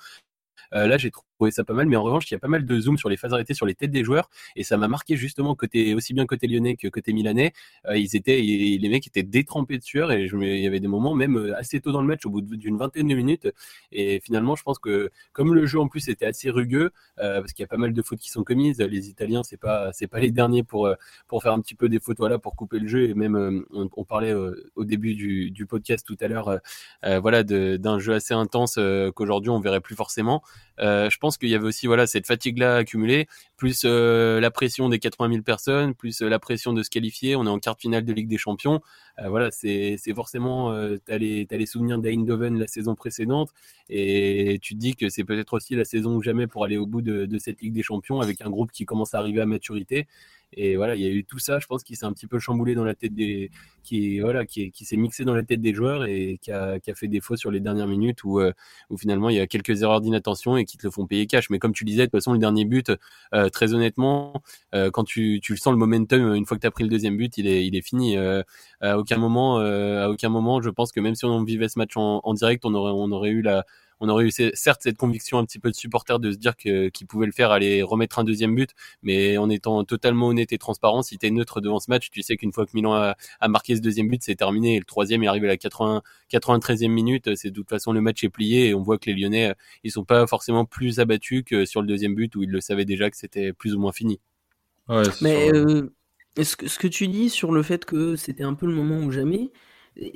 Euh, 0.75 0.87
là, 0.87 0.99
j'ai 0.99 1.11
trouvé 1.11 1.30
ça 1.51 1.65
pas 1.65 1.73
mal, 1.73 1.87
mais 1.87 1.97
en 1.97 2.03
revanche, 2.03 2.31
il 2.31 2.35
y 2.35 2.37
a 2.37 2.39
pas 2.39 2.49
mal 2.49 2.67
de 2.67 2.81
zoom 2.81 2.99
sur 2.99 3.09
les 3.09 3.17
phases 3.17 3.33
arrêtées 3.33 3.55
sur 3.55 3.67
les 3.67 3.75
têtes 3.75 3.91
des 3.91 4.05
joueurs, 4.05 4.29
et 4.57 4.65
ça 4.65 4.77
m'a 4.77 4.89
marqué 4.89 5.17
justement 5.17 5.55
côté 5.55 5.95
aussi 5.95 6.13
bien 6.13 6.27
côté 6.27 6.47
lyonnais 6.47 6.77
que 6.77 6.89
côté 6.89 7.13
milanais. 7.13 7.53
Euh, 7.87 7.97
ils 7.97 8.15
étaient, 8.17 8.41
les 8.41 8.89
mecs 8.89 9.07
étaient 9.07 9.23
détrempés 9.23 9.79
de 9.79 9.83
sueur, 9.83 10.13
et 10.13 10.29
je, 10.29 10.37
il 10.37 10.61
y 10.61 10.67
avait 10.67 10.81
des 10.81 10.89
moments 10.89 11.15
même 11.15 11.37
euh, 11.37 11.57
assez 11.57 11.81
tôt 11.81 11.93
dans 11.93 12.03
le 12.03 12.07
match, 12.07 12.27
au 12.27 12.31
bout 12.31 12.43
d'une 12.43 12.77
vingtaine 12.77 13.09
de 13.09 13.15
minutes. 13.15 13.49
Et 13.93 14.21
finalement, 14.21 14.57
je 14.57 14.63
pense 14.63 14.79
que 14.79 15.11
comme 15.33 15.55
le 15.55 15.67
jeu 15.67 15.81
en 15.81 15.89
plus 15.89 16.09
était 16.09 16.27
assez 16.27 16.51
rugueux, 16.51 16.91
parce 17.17 17.53
qu'il 17.53 17.63
y 17.63 17.65
a 17.65 17.69
pas 17.69 17.77
mal 17.77 17.93
de 17.93 18.03
fautes 18.03 18.19
qui 18.19 18.31
sont 18.31 18.45
commises, 18.45 18.81
les 18.81 19.09
Italiens, 19.09 19.43
c'est 19.43 19.57
pas, 19.57 19.93
c'est 19.93 20.07
pas 20.07 20.21
les 20.21 20.31
derniers 20.31 20.63
pour 20.63 20.91
pour 21.29 21.43
faire 21.43 21.53
un 21.53 21.61
petit 21.61 21.75
peu 21.75 21.89
des 21.89 22.01
fautes, 22.01 22.19
voilà, 22.19 22.39
pour 22.39 22.57
couper 22.57 22.79
le 22.79 22.89
jeu. 22.89 23.09
Et 23.09 23.15
même, 23.15 23.65
on, 23.73 24.05
parlait 24.05 24.33
au 24.33 24.85
début 24.85 25.15
du, 25.15 25.51
du 25.51 25.67
podcast 25.67 26.07
tout 26.07 26.17
à 26.21 26.29
l'heure, 26.29 26.59
voilà, 27.03 27.43
d'un 27.45 27.99
jeu 27.99 28.15
assez 28.15 28.35
intense 28.35 28.79
qu'aujourd'hui 29.15 29.51
on 29.51 29.61
verrait 29.61 29.81
plus 29.81 29.95
forcément. 29.95 30.43
Euh, 30.81 31.11
je 31.11 31.19
pense 31.19 31.37
qu'il 31.37 31.49
y 31.49 31.55
avait 31.55 31.67
aussi 31.67 31.87
voilà 31.87 32.07
cette 32.07 32.27
fatigue-là 32.27 32.77
accumulée, 32.77 33.27
plus 33.57 33.83
euh, 33.85 34.41
la 34.41 34.51
pression 34.51 34.89
des 34.89 34.99
80 34.99 35.31
000 35.31 35.43
personnes, 35.43 35.95
plus 35.95 36.23
euh, 36.23 36.29
la 36.29 36.39
pression 36.39 36.73
de 36.73 36.83
se 36.83 36.91
qualifier. 36.91 37.37
On 37.37 37.45
est 37.47 37.51
en 37.51 37.59
quart 37.59 37.77
finale 37.79 38.05
de 38.05 38.13
Ligue 38.13 38.29
des 38.29 38.39
Champions. 38.39 38.81
voilà, 39.29 39.51
c'est 39.51 39.99
forcément 40.15 40.73
t'as 41.05 41.19
les 41.19 41.47
as 41.51 41.57
les 41.57 41.67
souvenirs 41.67 41.99
d'Eindhoven 41.99 42.59
la 42.59 42.67
saison 42.67 42.95
précédente 42.95 43.51
et 43.91 44.59
tu 44.63 44.75
te 44.75 44.79
dis 44.79 44.95
que 44.97 45.11
c'est 45.11 45.25
peut-être 45.25 45.53
aussi 45.53 45.75
la 45.77 45.85
saison 45.85 46.17
ou 46.17 46.23
jamais 46.23 46.47
pour 46.47 46.65
aller 46.65 46.79
au 46.79 46.87
bout 46.87 47.03
de, 47.03 47.27
de 47.27 47.39
cette 47.39 47.61
Ligue 47.61 47.75
des 47.75 47.83
Champions 47.83 48.21
avec 48.21 48.41
un 48.41 48.49
groupe 48.49 48.73
qui 48.73 48.87
commence 48.87 49.13
à 49.15 49.19
arriver 49.19 49.43
à 49.43 49.47
maturité. 49.47 50.07
Et 50.53 50.77
voilà, 50.77 50.97
il 50.97 51.03
y 51.03 51.07
a 51.07 51.11
eu 51.11 51.25
tout 51.25 51.39
ça, 51.39 51.59
je 51.59 51.67
pense, 51.67 51.85
qui 51.85 51.97
s'est 51.97 52.07
un 52.07 52.13
petit 52.13 52.27
peu 52.27 52.39
chamboulé 52.39 52.75
dans 52.75 52.85
la 52.85 52.95
tête 52.95 53.15
des, 53.15 53.51
qui 53.83 54.21
voilà, 54.21 54.47
qui, 54.47 54.71
qui 54.71 54.85
s'est 54.85 54.97
mixé 54.97 55.25
dans 55.25 55.35
la 55.35 55.43
tête 55.43 55.61
des 55.61 55.75
joueurs 55.75 56.05
et 56.05 56.39
qui 56.43 56.53
a, 56.53 56.81
qui 56.81 56.91
a 56.91 56.95
fait 56.95 57.09
défaut 57.09 57.37
sur 57.37 57.51
les 57.51 57.61
dernières 57.61 57.87
minutes 57.87 58.25
où, 58.25 58.41
euh, 58.41 58.53
où 58.91 58.99
finalement 58.99 59.31
il 59.31 59.37
y 59.37 59.41
a 59.41 59.47
quelques 59.47 59.83
erreurs 59.83 60.01
d'inattention 60.01 60.57
et 60.57 60.65
qui 60.65 60.77
te 60.77 60.87
le 60.87 60.91
font 60.91 61.07
payer 61.07 61.27
cash. 61.27 61.51
Mais 61.51 61.59
comme 61.59 61.73
tu 61.73 61.85
disais, 61.85 62.03
de 62.03 62.07
toute 62.07 62.13
façon, 62.21 62.33
le 62.33 62.39
dernier 62.39 62.65
but, 62.65 62.93
euh, 63.35 63.49
très 63.49 63.75
honnêtement, 63.75 64.43
euh, 64.75 64.91
quand 64.91 65.05
tu, 65.05 65.41
tu 65.43 65.57
sens 65.57 65.73
le 65.73 65.79
momentum, 65.79 66.35
une 66.35 66.47
fois 66.47 66.57
que 66.57 66.63
tu 66.63 66.67
as 66.67 66.71
pris 66.71 66.85
le 66.85 66.91
deuxième 66.91 67.17
but, 67.17 67.39
il 67.39 67.47
est, 67.47 67.67
il 67.67 67.77
est 67.77 67.83
fini. 67.83 68.17
à 68.81 68.99
aucun 68.99 69.19
moment, 69.19 69.59
à 69.59 70.09
aucun 70.09 70.29
moment, 70.29 70.61
je 70.61 70.71
pense 70.71 70.93
que 70.93 71.01
même 71.01 71.15
si 71.15 71.25
on 71.25 71.45
vivait 71.45 71.69
ce 71.69 71.79
match 71.79 71.97
en, 71.97 72.21
en 72.25 72.35
direct, 72.35 72.65
on 72.65 72.75
aurait, 72.75 72.93
on 72.95 73.13
aurait 73.13 73.31
eu 73.31 73.43
la, 73.43 73.65
on 74.01 74.09
aurait 74.09 74.25
eu 74.25 74.31
certes 74.31 74.81
cette 74.83 74.97
conviction 74.97 75.39
un 75.39 75.45
petit 75.45 75.59
peu 75.59 75.71
de 75.71 75.77
supporter 75.77 76.19
de 76.19 76.33
se 76.33 76.39
dire 76.39 76.57
que 76.57 76.89
qu'ils 76.89 77.07
pouvaient 77.07 77.27
le 77.27 77.33
faire, 77.33 77.51
aller 77.51 77.83
remettre 77.83 78.19
un 78.19 78.25
deuxième 78.25 78.55
but, 78.55 78.71
mais 79.03 79.37
en 79.37 79.51
étant 79.51 79.85
totalement 79.85 80.29
honnête 80.29 80.53
et 80.53 80.59
transparent, 80.59 81.03
si 81.03 81.19
tu 81.19 81.27
es 81.27 81.31
neutre 81.31 81.61
devant 81.61 81.79
ce 81.79 81.91
match, 81.91 82.11
tu 82.11 82.23
sais 82.23 82.37
qu'une 82.37 82.53
fois 82.53 82.67
que 82.67 82.73
Milan 82.75 82.95
a, 82.95 83.49
marqué 83.49 83.77
ce 83.77 83.81
deuxième 83.81 84.09
but, 84.09 84.23
c'est 84.23 84.35
terminé. 84.35 84.77
Et 84.77 84.79
le 84.79 84.85
troisième 84.85 85.23
est 85.23 85.27
arrivé 85.27 85.47
à 85.47 85.51
la 85.51 85.57
80, 85.57 86.03
93e 86.33 86.89
minute. 86.89 87.35
C'est 87.37 87.51
de 87.51 87.55
toute 87.55 87.69
façon 87.69 87.93
le 87.93 88.01
match 88.01 88.25
est 88.25 88.31
plié 88.31 88.69
et 88.69 88.75
on 88.75 88.83
voit 88.83 88.99
que 88.99 89.11
les 89.11 89.15
Lyonnais, 89.15 89.55
ils 89.85 89.91
sont 89.91 90.05
pas 90.05 90.27
forcément 90.27 90.65
plus 90.65 90.99
abattus 90.99 91.45
que 91.45 91.65
sur 91.65 91.83
le 91.83 91.87
deuxième 91.87 92.15
but 92.15 92.35
où 92.37 92.43
ils 92.43 92.51
le 92.51 92.61
savaient 92.61 92.85
déjà 92.85 93.11
que 93.11 93.17
c'était 93.17 93.53
plus 93.53 93.75
ou 93.75 93.81
moins 93.81 93.93
fini. 93.93 94.21
mais 95.21 95.53
euh, 95.53 95.93
ce, 96.43 96.57
que, 96.57 96.69
ce 96.69 96.79
que 96.79 96.89
tu 96.89 97.09
dis 97.09 97.31
sur 97.31 97.53
le 97.53 97.63
fait 97.63 97.85
que 97.85 98.17
c'était 98.17 98.45
un 98.45 98.55
peu 98.55 98.67
le 98.67 98.75
moment 98.75 98.99
ou 98.99 99.11
jamais, 99.11 99.51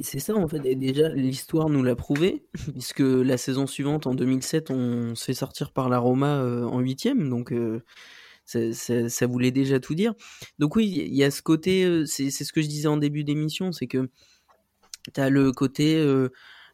C'est 0.00 0.18
ça 0.18 0.34
en 0.34 0.48
fait. 0.48 0.60
déjà, 0.60 1.08
l'histoire 1.10 1.68
nous 1.68 1.82
l'a 1.82 1.96
prouvé, 1.96 2.44
puisque 2.72 3.00
la 3.00 3.36
saison 3.36 3.66
suivante, 3.66 4.06
en 4.06 4.14
2007, 4.14 4.70
on 4.70 5.14
se 5.14 5.24
fait 5.24 5.34
sortir 5.34 5.72
par 5.72 5.88
la 5.88 5.98
Roma 5.98 6.42
en 6.42 6.80
huitième. 6.80 7.28
Donc 7.28 7.52
ça, 8.44 9.26
voulait 9.26 9.50
déjà 9.50 9.80
tout 9.80 9.94
dire. 9.94 10.14
Donc 10.58 10.76
oui, 10.76 10.86
il 11.06 11.14
y 11.14 11.24
a 11.24 11.30
ce 11.30 11.42
côté, 11.42 12.04
c'est 12.06 12.30
ce 12.30 12.52
que 12.52 12.62
je 12.62 12.68
disais 12.68 12.88
en 12.88 12.96
début 12.96 13.24
d'émission, 13.24 13.72
c'est 13.72 13.86
que 13.86 14.08
tu 15.12 15.30
le 15.30 15.52
côté... 15.52 16.02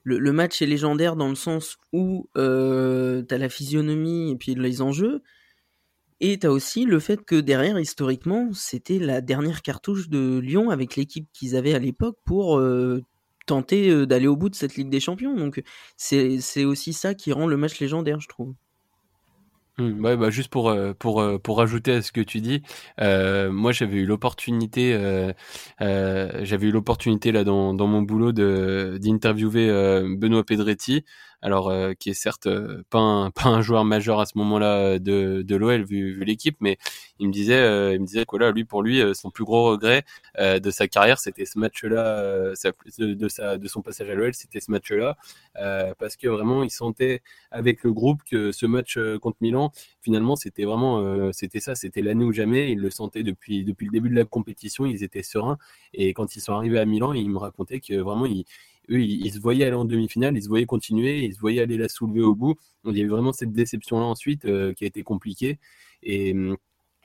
Le, 0.02 0.32
match 0.32 0.62
est 0.62 0.66
légendaire 0.66 1.16
dans 1.16 1.28
le 1.28 1.34
sens 1.34 1.78
où 1.92 2.28
euh, 2.36 3.22
tu 3.22 3.34
as 3.34 3.38
la 3.38 3.48
physionomie 3.48 4.30
et 4.30 4.36
puis 4.36 4.54
les 4.54 4.82
enjeux, 4.82 5.22
et 6.21 6.39
tu 6.39 6.47
as 6.47 6.53
aussi 6.53 6.85
le 6.85 6.99
fait 7.01 7.25
que 7.25 7.37
derrière, 7.37 7.79
historiquement, 7.79 8.51
c'était 8.53 8.99
la 8.99 9.21
dernière 9.21 9.62
cartouche 9.62 10.09
de 10.09 10.39
Lyon 10.39 10.71
avec 10.71 10.97
l'équipe 10.97 11.27
qu'ils 11.33 11.57
avaient 11.57 11.75
à 11.75 11.79
l'époque 11.79 12.16
pour 12.25 12.61
tenter 13.47 14.07
d'aller 14.07 14.27
au 14.27 14.37
bout 14.37 14.49
de 14.49 14.55
cette 14.55 14.77
Ligue 14.77 14.91
des 14.91 15.01
Champions. 15.01 15.35
Donc 15.35 15.62
c'est 15.97 16.64
aussi 16.64 16.93
ça 16.93 17.14
qui 17.14 17.33
rend 17.33 17.47
le 17.47 17.57
match 17.57 17.81
légendaire, 17.81 18.21
je 18.21 18.29
trouve. 18.29 18.55
Mmh, 19.81 20.05
ouais, 20.05 20.16
bah 20.16 20.31
juste 20.31 20.51
pour 20.51 20.68
euh, 20.68 20.93
pour 20.99 21.21
euh, 21.21 21.39
pour 21.39 21.59
rajouter 21.59 21.93
à 21.93 22.03
ce 22.03 22.12
que 22.12 22.21
tu 22.21 22.41
dis, 22.41 22.62
euh, 23.01 23.51
moi 23.51 23.73
j'avais 23.73 23.99
eu 23.99 24.07
l'opportunité, 24.07 24.93
euh, 24.95 25.33
euh, 25.81 26.41
j'avais 26.45 26.66
eu 26.66 26.71
l'opportunité 26.71 27.33
là 27.33 27.45
dans 27.45 27.73
dans 27.73 27.87
mon 27.87 28.03
boulot 28.03 28.33
d'interviewer 28.33 30.16
Benoît 30.18 30.45
Pedretti, 30.45 31.05
alors 31.43 31.70
euh, 31.70 31.93
qui 31.95 32.11
est 32.11 32.14
certes 32.14 32.47
euh, 32.47 32.82
pas 32.91 32.99
un, 32.99 33.30
pas 33.30 33.49
un 33.49 33.62
joueur 33.62 33.84
majeur 33.84 34.20
à 34.20 34.26
ce 34.26 34.36
moment-là 34.38 34.76
euh, 34.76 34.99
de, 34.99 35.43
de 35.43 35.57
l'OL 35.57 35.84
vu, 35.84 36.14
vu 36.14 36.24
l'équipe, 36.24 36.57
mais 36.61 36.78
il 37.18 37.28
me 37.28 37.32
disait, 37.32 37.95
il 37.95 38.01
me 38.01 38.07
disait 38.07 38.24
que 38.24 38.30
voilà, 38.30 38.51
lui 38.51 38.64
pour 38.64 38.82
lui, 38.82 39.03
son 39.14 39.30
plus 39.30 39.45
gros 39.45 39.66
regret 39.70 40.05
de 40.38 40.70
sa 40.70 40.88
carrière, 40.88 41.18
c'était 41.18 41.45
ce 41.45 41.59
match-là, 41.59 42.53
de, 42.99 43.14
de, 43.14 43.57
de 43.57 43.68
son 43.68 43.82
passage 43.82 44.09
à 44.09 44.14
l'OL, 44.14 44.32
c'était 44.32 44.61
ce 44.61 44.70
match-là, 44.70 45.16
parce 45.99 46.16
que 46.16 46.28
vraiment, 46.28 46.62
il 46.62 46.70
sentait 46.70 47.22
avec 47.51 47.82
le 47.84 47.93
groupe 47.93 48.22
que 48.24 48.53
ce 48.53 48.64
match 48.64 48.99
contre 49.20 49.36
Milan, 49.43 49.70
finalement, 50.01 50.34
c'était 50.34 50.64
vraiment, 50.64 51.30
c'était 51.32 51.61
ça, 51.61 51.74
c'était 51.74 52.01
l'année 52.01 52.24
ou 52.24 52.32
jamais. 52.32 52.72
Il 52.72 52.78
le 52.78 52.88
sentait 52.91 53.22
depuis 53.22 53.64
depuis 53.64 53.86
le 53.86 53.93
début 53.93 54.09
de 54.09 54.16
la 54.16 54.24
compétition, 54.24 54.86
ils 54.86 55.05
étaient 55.05 55.22
sereins, 55.22 55.59
et 55.93 56.14
quand 56.14 56.36
ils 56.36 56.41
sont 56.41 56.55
arrivés 56.55 56.78
à 56.78 56.86
Milan, 56.86 57.12
il 57.12 57.28
me 57.28 57.38
racontait 57.38 57.80
que 57.80 57.95
vraiment, 57.95 58.24
il 58.24 58.47
eux, 58.91 59.01
ils, 59.01 59.32
se 59.32 59.38
voyaient 59.38 59.64
aller 59.64 59.76
en 59.76 59.84
demi-finale, 59.84 60.36
ils 60.36 60.43
se 60.43 60.49
voyaient 60.49 60.66
continuer, 60.66 61.24
ils 61.24 61.34
se 61.34 61.41
voyaient 61.41 61.62
aller 61.62 61.76
la 61.76 61.88
soulever 61.88 62.22
au 62.22 62.34
bout. 62.34 62.57
Il 62.84 62.97
y 62.97 63.01
a 63.01 63.05
eu 63.05 63.09
vraiment 63.09 63.32
cette 63.32 63.53
déception-là 63.53 64.05
ensuite 64.05 64.45
euh, 64.45 64.72
qui 64.74 64.84
a 64.84 64.86
été 64.86 65.03
compliquée. 65.03 65.59
Hum, 66.07 66.57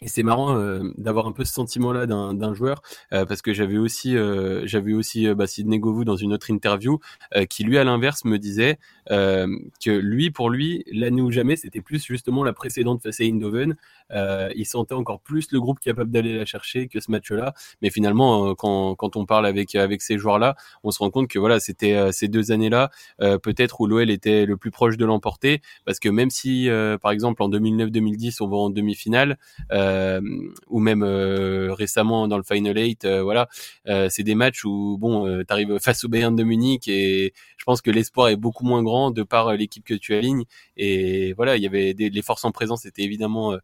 et 0.05 0.07
c'est 0.07 0.21
marrant 0.21 0.55
euh, 0.55 0.83
d'avoir 0.97 1.25
un 1.25 1.31
peu 1.31 1.43
ce 1.43 1.51
sentiment-là 1.53 2.05
d'un 2.05 2.53
joueur 2.53 2.83
euh, 3.11 3.25
parce 3.25 3.41
que 3.41 3.53
j'avais 3.53 3.79
aussi 3.79 4.15
euh, 4.15 4.61
j'avais 4.65 4.93
aussi 4.93 5.33
bah, 5.33 5.47
Sidney 5.47 5.79
Govou 5.79 6.05
dans 6.05 6.15
une 6.15 6.31
autre 6.31 6.51
interview 6.51 6.99
qui 7.49 7.63
lui 7.63 7.79
à 7.79 7.83
l'inverse 7.83 8.23
me 8.23 8.37
disait 8.37 8.77
que 9.09 9.89
lui 9.89 10.29
pour 10.29 10.49
lui 10.51 10.83
l'année 10.91 11.21
ou 11.21 11.31
jamais 11.31 11.55
c'était 11.55 11.81
plus 11.81 12.03
justement 12.03 12.43
la 12.43 12.53
précédente 12.53 13.01
face 13.01 13.19
à 13.19 13.23
Eindhoven. 13.23 13.75
Il 14.11 14.65
sentait 14.65 14.93
encore 14.93 15.19
plus 15.21 15.51
le 15.51 15.59
groupe 15.59 15.79
capable 15.79 16.11
d'aller 16.11 16.37
la 16.37 16.45
chercher 16.45 16.87
que 16.87 16.99
ce 16.99 17.09
match-là. 17.09 17.53
Mais 17.81 17.89
finalement 17.89 18.53
quand, 18.53 18.93
quand 18.95 19.15
on 19.15 19.25
parle 19.25 19.47
avec 19.47 19.73
avec 19.73 20.03
ces 20.03 20.19
joueurs-là 20.19 20.55
on 20.83 20.91
se 20.91 20.99
rend 20.99 21.09
compte 21.09 21.27
que 21.27 21.39
voilà 21.39 21.59
c'était 21.59 22.11
ces 22.11 22.27
deux 22.27 22.51
années-là 22.51 22.91
peut-être 23.19 23.81
où 23.81 23.87
l'OL 23.87 24.11
était 24.11 24.45
le 24.45 24.55
plus 24.55 24.71
proche 24.71 24.97
de 24.97 25.05
l'emporter. 25.05 25.61
Parce 25.83 25.99
que 25.99 26.09
même 26.09 26.29
si 26.29 26.69
par 27.01 27.11
exemple 27.11 27.41
en 27.41 27.49
2009-2010 27.49 28.37
on 28.41 28.47
va 28.47 28.57
en 28.57 28.69
demi-finale 28.69 29.37
euh, 29.71 29.94
ou 30.67 30.79
même 30.79 31.03
euh, 31.03 31.73
récemment 31.73 32.27
dans 32.27 32.37
le 32.37 32.43
Final 32.43 32.77
8, 32.77 33.05
euh, 33.05 33.23
voilà, 33.23 33.47
c'est 34.09 34.23
des 34.23 34.35
matchs 34.35 34.65
où 34.65 34.97
bon, 34.99 35.25
tu 35.43 35.45
arrives 35.49 35.79
face 35.79 36.03
au 36.03 36.09
Bayern 36.09 36.35
de 36.35 36.43
Munich 36.43 36.87
et 36.87 37.33
je 37.57 37.63
pense 37.65 37.81
que 37.81 37.91
l'espoir 37.91 38.29
est 38.29 38.35
beaucoup 38.35 38.65
moins 38.65 38.83
grand 38.83 39.11
de 39.11 39.23
par 39.23 39.53
l'équipe 39.53 39.83
que 39.83 39.93
tu 39.93 40.13
alignes. 40.15 40.45
Et 40.77 41.33
voilà, 41.33 41.57
il 41.57 41.63
y 41.63 41.67
avait 41.67 41.93
des, 41.93 42.09
les 42.09 42.21
forces 42.21 42.45
en 42.45 42.51
présence 42.51 42.85
étaient 42.85 43.03
évidemment 43.03 43.57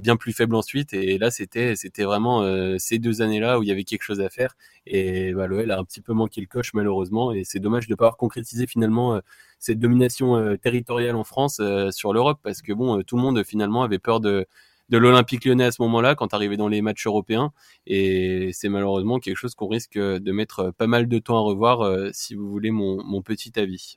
bien 0.00 0.16
plus 0.16 0.32
faibles 0.32 0.54
ensuite. 0.54 0.92
Et 0.94 1.18
là 1.18 1.30
c'était 1.30 1.76
c'était 1.76 2.04
vraiment 2.04 2.44
ces 2.78 2.98
deux 2.98 3.22
années-là 3.22 3.58
où 3.58 3.62
il 3.62 3.68
y 3.68 3.72
avait 3.72 3.84
quelque 3.84 4.02
chose 4.02 4.20
à 4.20 4.28
faire. 4.28 4.56
Et 4.86 5.32
bah, 5.34 5.46
l'OL 5.46 5.70
a 5.70 5.78
un 5.78 5.84
petit 5.84 6.00
peu 6.00 6.12
manqué 6.12 6.40
le 6.40 6.46
coche 6.46 6.72
malheureusement. 6.74 7.32
Et 7.32 7.44
c'est 7.44 7.60
dommage 7.60 7.88
de 7.88 7.94
pas 7.94 8.06
avoir 8.06 8.16
concrétisé 8.16 8.66
finalement 8.66 9.20
cette 9.58 9.78
domination 9.78 10.56
territoriale 10.56 11.16
en 11.16 11.24
France 11.24 11.60
sur 11.90 12.12
l'Europe 12.12 12.38
parce 12.42 12.62
que 12.62 12.72
bon 12.72 13.02
tout 13.02 13.16
le 13.16 13.22
monde 13.22 13.42
finalement 13.44 13.82
avait 13.82 13.98
peur 13.98 14.20
de 14.20 14.46
de 14.88 14.98
l'Olympique 14.98 15.44
lyonnais 15.44 15.64
à 15.64 15.72
ce 15.72 15.82
moment-là 15.82 16.14
quand 16.14 16.32
arrivé 16.34 16.56
dans 16.56 16.68
les 16.68 16.82
matchs 16.82 17.06
européens. 17.06 17.52
Et 17.86 18.50
c'est 18.52 18.68
malheureusement 18.68 19.18
quelque 19.18 19.36
chose 19.36 19.54
qu'on 19.54 19.68
risque 19.68 19.98
de 19.98 20.32
mettre 20.32 20.72
pas 20.76 20.86
mal 20.86 21.08
de 21.08 21.18
temps 21.18 21.38
à 21.38 21.40
revoir 21.40 21.82
euh, 21.82 22.10
si 22.12 22.34
vous 22.34 22.48
voulez 22.48 22.70
mon, 22.70 23.02
mon 23.04 23.22
petit 23.22 23.58
avis. 23.58 23.96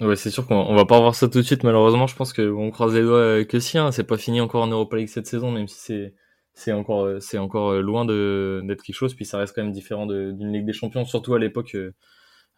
Ouais, 0.00 0.16
c'est 0.16 0.30
sûr 0.30 0.46
qu'on 0.46 0.74
va 0.74 0.84
pas 0.84 0.96
revoir 0.96 1.14
ça 1.14 1.28
tout 1.28 1.38
de 1.38 1.44
suite. 1.44 1.64
Malheureusement, 1.64 2.06
je 2.06 2.14
pense 2.14 2.32
qu'on 2.32 2.70
croise 2.70 2.94
les 2.94 3.02
doigts 3.02 3.16
euh, 3.16 3.44
que 3.44 3.58
si. 3.58 3.78
Hein, 3.78 3.92
c'est 3.92 4.04
pas 4.04 4.16
fini 4.16 4.40
encore 4.40 4.62
en 4.62 4.68
Europa 4.68 4.96
League 4.96 5.08
cette 5.08 5.26
saison, 5.26 5.50
même 5.50 5.68
si 5.68 5.78
c'est 5.78 6.14
c'est 6.54 6.72
encore 6.72 7.04
euh, 7.04 7.20
c'est 7.20 7.38
encore 7.38 7.74
loin 7.74 8.04
de 8.04 8.62
d'être 8.64 8.82
quelque 8.82 8.96
chose. 8.96 9.14
Puis 9.14 9.24
ça 9.24 9.38
reste 9.38 9.54
quand 9.54 9.62
même 9.62 9.72
différent 9.72 10.06
d'une 10.06 10.52
Ligue 10.52 10.66
des 10.66 10.72
Champions, 10.72 11.04
surtout 11.04 11.34
à 11.34 11.38
l'époque 11.38 11.76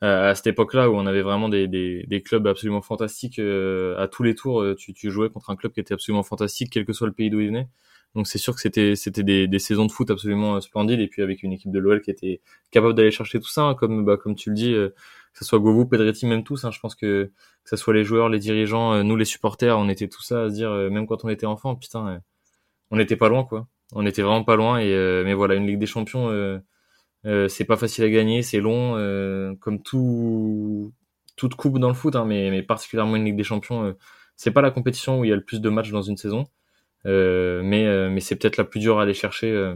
à 0.01 0.35
cette 0.35 0.47
époque-là 0.47 0.89
où 0.91 0.95
on 0.95 1.07
avait 1.07 1.23
vraiment 1.23 1.49
des, 1.49 1.67
des, 1.67 2.05
des 2.07 2.23
clubs 2.23 2.47
absolument 2.47 2.83
fantastiques 2.83 3.39
euh, 3.41 3.99
à 3.99 4.07
tous 4.07 4.23
les 4.23 4.35
tours. 4.35 4.63
Euh, 4.63 4.75
tu, 4.77 4.95
tu, 4.95 5.11
jouais 5.11 5.29
contre 5.29 5.51
un 5.51 5.57
club 5.57 5.73
qui 5.73 5.81
était 5.81 5.95
absolument 5.95 6.23
fantastique, 6.23 6.71
quel 6.73 6.85
que 6.85 6.93
soit 6.93 7.09
le 7.09 7.13
pays 7.13 7.31
d'où 7.31 7.41
il 7.41 7.49
venait. 7.49 7.69
Donc 8.15 8.27
c'est 8.27 8.39
sûr 8.39 8.55
que 8.55 8.61
c'était 8.61 8.97
c'était 8.97 9.23
des, 9.25 9.49
des, 9.49 9.59
saisons 9.59 9.87
de 9.87 9.93
foot 9.93 10.11
absolument 10.11 10.57
euh, 10.57 10.61
splendides 10.61 11.01
et 11.01 11.09
puis 11.09 11.23
avec 11.23 11.43
une 11.43 11.53
équipe 11.53 11.73
de 11.73 11.79
l'OL 11.79 12.01
qui 12.01 12.11
était 12.11 12.41
capable 12.71 12.95
d'aller 12.95 13.11
chercher 13.11 13.41
tout 13.41 13.49
ça, 13.49 13.63
hein, 13.63 13.75
comme 13.75 14.05
bah, 14.05 14.17
comme 14.17 14.37
tu 14.37 14.51
le 14.51 14.55
dis, 14.55 14.73
que 14.73 14.95
ce 15.35 15.45
soit 15.45 15.59
Govou, 15.59 15.85
Pedretti, 15.85 16.27
même 16.27 16.45
tous. 16.45 16.65
Hein, 16.65 16.71
je 16.71 16.79
pense 16.81 16.95
que 16.95 17.33
que 17.65 17.71
ce 17.71 17.77
soit 17.77 17.93
les 17.93 18.05
joueurs, 18.05 18.29
les 18.29 18.39
dirigeants, 18.39 19.03
nous 19.05 19.17
les 19.17 19.25
supporters, 19.25 19.79
on 19.79 19.89
était 19.89 20.09
tout 20.09 20.23
ça 20.23 20.45
à 20.45 20.49
se 20.49 20.55
dire, 20.55 20.71
même 20.71 21.07
quand 21.07 21.25
on 21.25 21.29
était 21.29 21.47
enfant, 21.47 21.75
putain, 21.77 22.23
on 22.91 22.97
n'était 22.97 23.17
pas 23.17 23.29
loin 23.29 23.45
quoi. 23.45 23.67
On 23.93 24.07
était 24.07 24.23
vraiment 24.23 24.45
pas 24.45 24.57
loin 24.57 24.79
et 24.79 25.23
mais 25.25 25.35
voilà 25.35 25.55
une 25.57 25.67
Ligue 25.67 25.79
des 25.79 25.87
Champions 25.87 26.31
euh, 27.27 27.49
c'est 27.49 27.65
pas 27.65 27.77
facile 27.77 28.05
à 28.05 28.11
gagner, 28.11 28.43
c'est 28.43 28.61
long, 28.61 28.97
euh, 28.97 29.55
comme 29.61 29.83
tout 29.83 30.93
toute 31.37 31.55
coupe 31.55 31.79
dans 31.79 31.89
le 31.89 31.95
foot, 31.95 32.17
hein, 32.17 32.25
mais, 32.25 32.51
mais, 32.51 32.63
particulièrement 32.63 33.17
une 33.17 33.25
Ligue 33.25 33.37
des 33.37 33.45
Champions. 33.45 33.85
Euh, 33.85 33.93
c'est 34.37 34.51
pas 34.51 34.63
la 34.63 34.71
compétition 34.71 35.21
où 35.21 35.25
il 35.25 35.31
y 35.31 35.33
a 35.33 35.37
le 35.37 35.45
plus 35.45 35.61
de 35.61 35.69
matchs 35.69 35.91
dans 35.91 36.03
une 36.03 36.17
saison, 36.17 36.47
mais 37.05 38.09
mais 38.11 38.21
c'est 38.21 38.37
peut-être 38.37 38.57
la 38.57 38.65
plus 38.65 38.81
dure 38.81 38.99
à 39.01 39.03
aller 39.03 39.15
chercher 39.15 39.75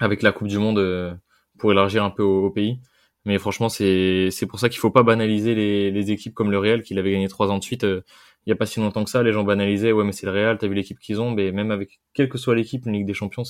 avec 0.00 0.22
la 0.22 0.32
Coupe 0.32 0.48
du 0.48 0.58
Monde 0.58 1.18
pour 1.58 1.72
élargir 1.72 2.04
un 2.04 2.10
peu 2.10 2.22
au, 2.22 2.50
pays. 2.50 2.80
Mais 3.24 3.38
franchement, 3.38 3.68
c'est 3.68 4.30
pour 4.48 4.60
ça 4.60 4.68
qu'il 4.68 4.78
faut 4.80 4.90
pas 4.90 5.02
banaliser 5.02 5.54
les, 5.54 5.90
les 5.90 6.10
équipes 6.10 6.34
comme 6.34 6.50
le 6.50 6.58
Real, 6.58 6.82
qu'il 6.82 6.98
avait 6.98 7.12
gagné 7.12 7.28
trois 7.28 7.50
ans 7.50 7.58
de 7.58 7.64
suite. 7.64 7.84
il 7.84 8.02
y 8.50 8.52
a 8.52 8.56
pas 8.56 8.66
si 8.66 8.80
longtemps 8.80 9.04
que 9.04 9.10
ça, 9.10 9.22
les 9.22 9.32
gens 9.32 9.44
banalisaient. 9.44 9.92
Ouais, 9.92 10.04
mais 10.04 10.12
c'est 10.12 10.26
le 10.26 10.32
Real. 10.32 10.58
T'as 10.58 10.66
vu 10.68 10.74
l'équipe 10.74 10.98
qu'ils 10.98 11.20
ont, 11.20 11.30
mais 11.30 11.52
même 11.52 11.70
avec 11.70 12.00
quelle 12.14 12.28
que 12.28 12.38
soit 12.38 12.54
l'équipe, 12.54 12.84
une 12.86 12.92
Ligue 12.92 13.06
des 13.06 13.14
Champions, 13.14 13.44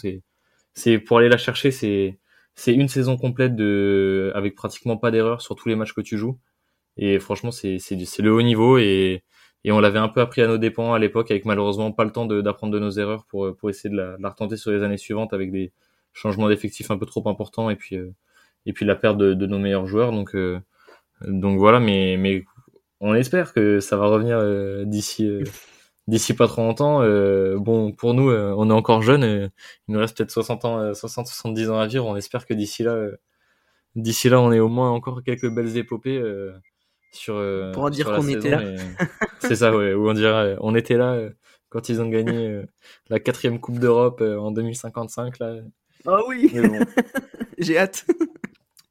c'est 0.74 0.98
pour 1.00 1.18
aller 1.18 1.28
la 1.28 1.38
chercher, 1.38 1.72
c'est 1.72 2.18
c'est 2.54 2.74
une 2.74 2.88
saison 2.88 3.16
complète 3.16 3.56
de 3.56 4.32
avec 4.34 4.54
pratiquement 4.54 4.96
pas 4.96 5.10
d'erreur 5.10 5.42
sur 5.42 5.56
tous 5.56 5.68
les 5.68 5.76
matchs 5.76 5.94
que 5.94 6.00
tu 6.00 6.18
joues. 6.18 6.38
Et 6.96 7.18
franchement, 7.18 7.50
c'est 7.50 7.78
c'est 7.78 8.22
le 8.22 8.32
haut 8.32 8.42
niveau 8.42 8.78
et 8.78 9.24
et 9.64 9.72
on 9.72 9.80
l'avait 9.80 9.98
un 9.98 10.08
peu 10.08 10.20
appris 10.20 10.42
à 10.42 10.48
nos 10.48 10.58
dépens 10.58 10.92
à 10.92 10.98
l'époque, 10.98 11.30
avec 11.30 11.44
malheureusement 11.44 11.92
pas 11.92 12.04
le 12.04 12.10
temps 12.12 12.26
d'apprendre 12.26 12.72
de, 12.72 12.78
nos 12.80 12.90
erreurs 12.90 13.24
pour 13.26 13.56
pour 13.56 13.70
essayer 13.70 13.90
de 13.90 13.96
la, 13.96 14.28
retenter 14.28 14.56
sur 14.56 14.72
les 14.72 14.82
années 14.82 14.98
suivantes 14.98 15.32
avec 15.32 15.52
des 15.52 15.72
changements 16.12 16.48
d'effectifs 16.48 16.90
un 16.90 16.98
peu 16.98 17.06
trop 17.06 17.26
importants 17.28 17.70
et 17.70 17.76
puis 17.76 17.96
euh, 17.96 18.12
et 18.66 18.72
puis 18.72 18.84
la 18.86 18.96
perte 18.96 19.18
de, 19.18 19.34
de 19.34 19.46
nos 19.46 19.58
meilleurs 19.58 19.86
joueurs. 19.86 20.12
Donc 20.12 20.34
euh, 20.34 20.60
donc 21.26 21.58
voilà, 21.58 21.80
mais 21.80 22.16
mais 22.18 22.44
on 23.00 23.14
espère 23.14 23.52
que 23.52 23.80
ça 23.80 23.96
va 23.96 24.06
revenir 24.06 24.38
euh, 24.38 24.84
d'ici 24.84 25.28
d'ici 26.06 26.34
pas 26.34 26.48
trop 26.48 26.62
longtemps. 26.62 27.02
Euh, 27.02 27.58
bon, 27.58 27.92
pour 27.92 28.14
nous, 28.14 28.30
euh, 28.30 28.54
on 28.56 28.70
est 28.70 28.72
encore 28.74 29.02
jeunes. 29.02 29.50
il 29.88 29.92
nous 29.92 30.00
reste 30.00 30.16
peut-être 30.16 30.30
60 30.30 30.64
ans, 30.64 30.94
60, 30.94 31.26
euh, 31.26 31.30
70 31.30 31.70
ans 31.70 31.78
à 31.78 31.86
vivre. 31.86 32.06
On 32.06 32.16
espère 32.16 32.46
que 32.46 32.54
d'ici 32.54 32.82
là, 32.82 33.08
d'ici 33.94 34.28
là, 34.28 34.40
on 34.40 34.52
est 34.52 34.60
au 34.60 34.68
moins 34.68 34.90
encore 34.90 35.22
quelques 35.22 35.50
belles 35.50 35.76
épopées 35.76 36.22
sur. 37.12 37.34
Pour 37.72 37.90
dire 37.90 38.06
qu'on 38.06 38.28
était 38.28 38.50
là. 38.50 38.62
C'est 39.40 39.56
ça, 39.56 39.76
ouais. 39.76 39.94
Où 39.94 40.08
on 40.08 40.14
dirait, 40.14 40.56
on 40.60 40.74
était 40.74 40.96
là 40.96 41.18
quand 41.68 41.88
ils 41.88 42.00
ont 42.00 42.08
gagné 42.08 42.62
la 43.08 43.18
quatrième 43.18 43.58
Coupe 43.60 43.78
d'Europe 43.78 44.20
en 44.20 44.50
2055 44.50 45.38
là. 45.38 45.56
Ah 46.06 46.18
oui. 46.26 46.52
J'ai 47.58 47.78
hâte. 47.78 48.04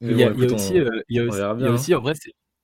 Il 0.04 0.18
y, 0.18 0.24
a, 0.24 0.32
aussi, 0.32 0.74
il 1.10 1.16
y 1.16 1.20
a 1.20 1.72
aussi, 1.72 1.94
en 1.94 2.02
vrai, 2.02 2.14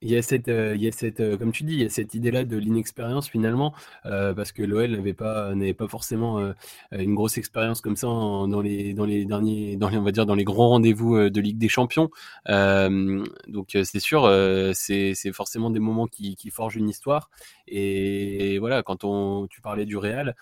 Il 0.03 0.11
y 0.11 0.15
a 0.15 0.21
cette, 0.21 0.47
euh, 0.47 0.75
il 0.75 0.83
y 0.83 0.87
a 0.87 0.91
cette, 0.91 1.21
euh, 1.21 1.37
comme 1.37 1.51
tu 1.51 1.63
dis, 1.63 1.73
il 1.73 1.81
y 1.81 1.85
a 1.85 1.89
cette 1.89 2.13
idée-là 2.13 2.43
de 2.43 2.55
l'inexpérience 2.55 3.27
finalement, 3.27 3.73
euh, 4.05 4.31
parce 4.31 4.51
que 4.51 4.61
l'OL 4.61 4.91
n'avait 4.91 5.15
pas, 5.15 5.55
n'avait 5.55 5.73
pas 5.73 5.87
forcément 5.87 6.53
une 6.91 7.15
grosse 7.15 7.37
expérience 7.39 7.81
comme 7.81 7.95
ça 7.95 8.05
dans 8.05 8.61
les, 8.61 8.93
dans 8.93 9.05
les 9.05 9.25
derniers, 9.25 9.75
dans 9.75 9.89
les, 9.89 9.97
on 9.97 10.03
va 10.03 10.11
dire 10.11 10.27
dans 10.27 10.35
les 10.35 10.43
grands 10.43 10.69
rendez-vous 10.69 11.29
de 11.29 11.41
Ligue 11.41 11.57
des 11.57 11.67
Champions. 11.67 12.11
donc 12.47 13.69
c'est 13.71 13.99
sûr, 13.99 14.29
c'est, 14.75 15.13
c'est 15.15 15.31
forcément 15.31 15.71
des 15.71 15.79
moments 15.79 16.07
qui, 16.07 16.37
forgent 16.51 16.75
une 16.75 16.89
histoire. 16.89 17.29
Et, 17.67 18.57
voilà, 18.59 18.83
quand 18.83 19.03
on, 19.03 19.47
tu 19.47 19.61
parlais 19.61 19.85
du 19.85 19.97
Real, 19.97 20.35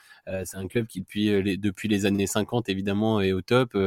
c'est 0.44 0.58
un 0.58 0.68
club 0.68 0.88
qui 0.88 1.00
depuis 1.02 1.42
les, 1.42 1.58
depuis 1.58 1.88
les 1.88 2.06
années 2.06 2.28
50 2.28 2.70
évidemment 2.70 3.22
est 3.22 3.32
au 3.32 3.42
top. 3.42 3.78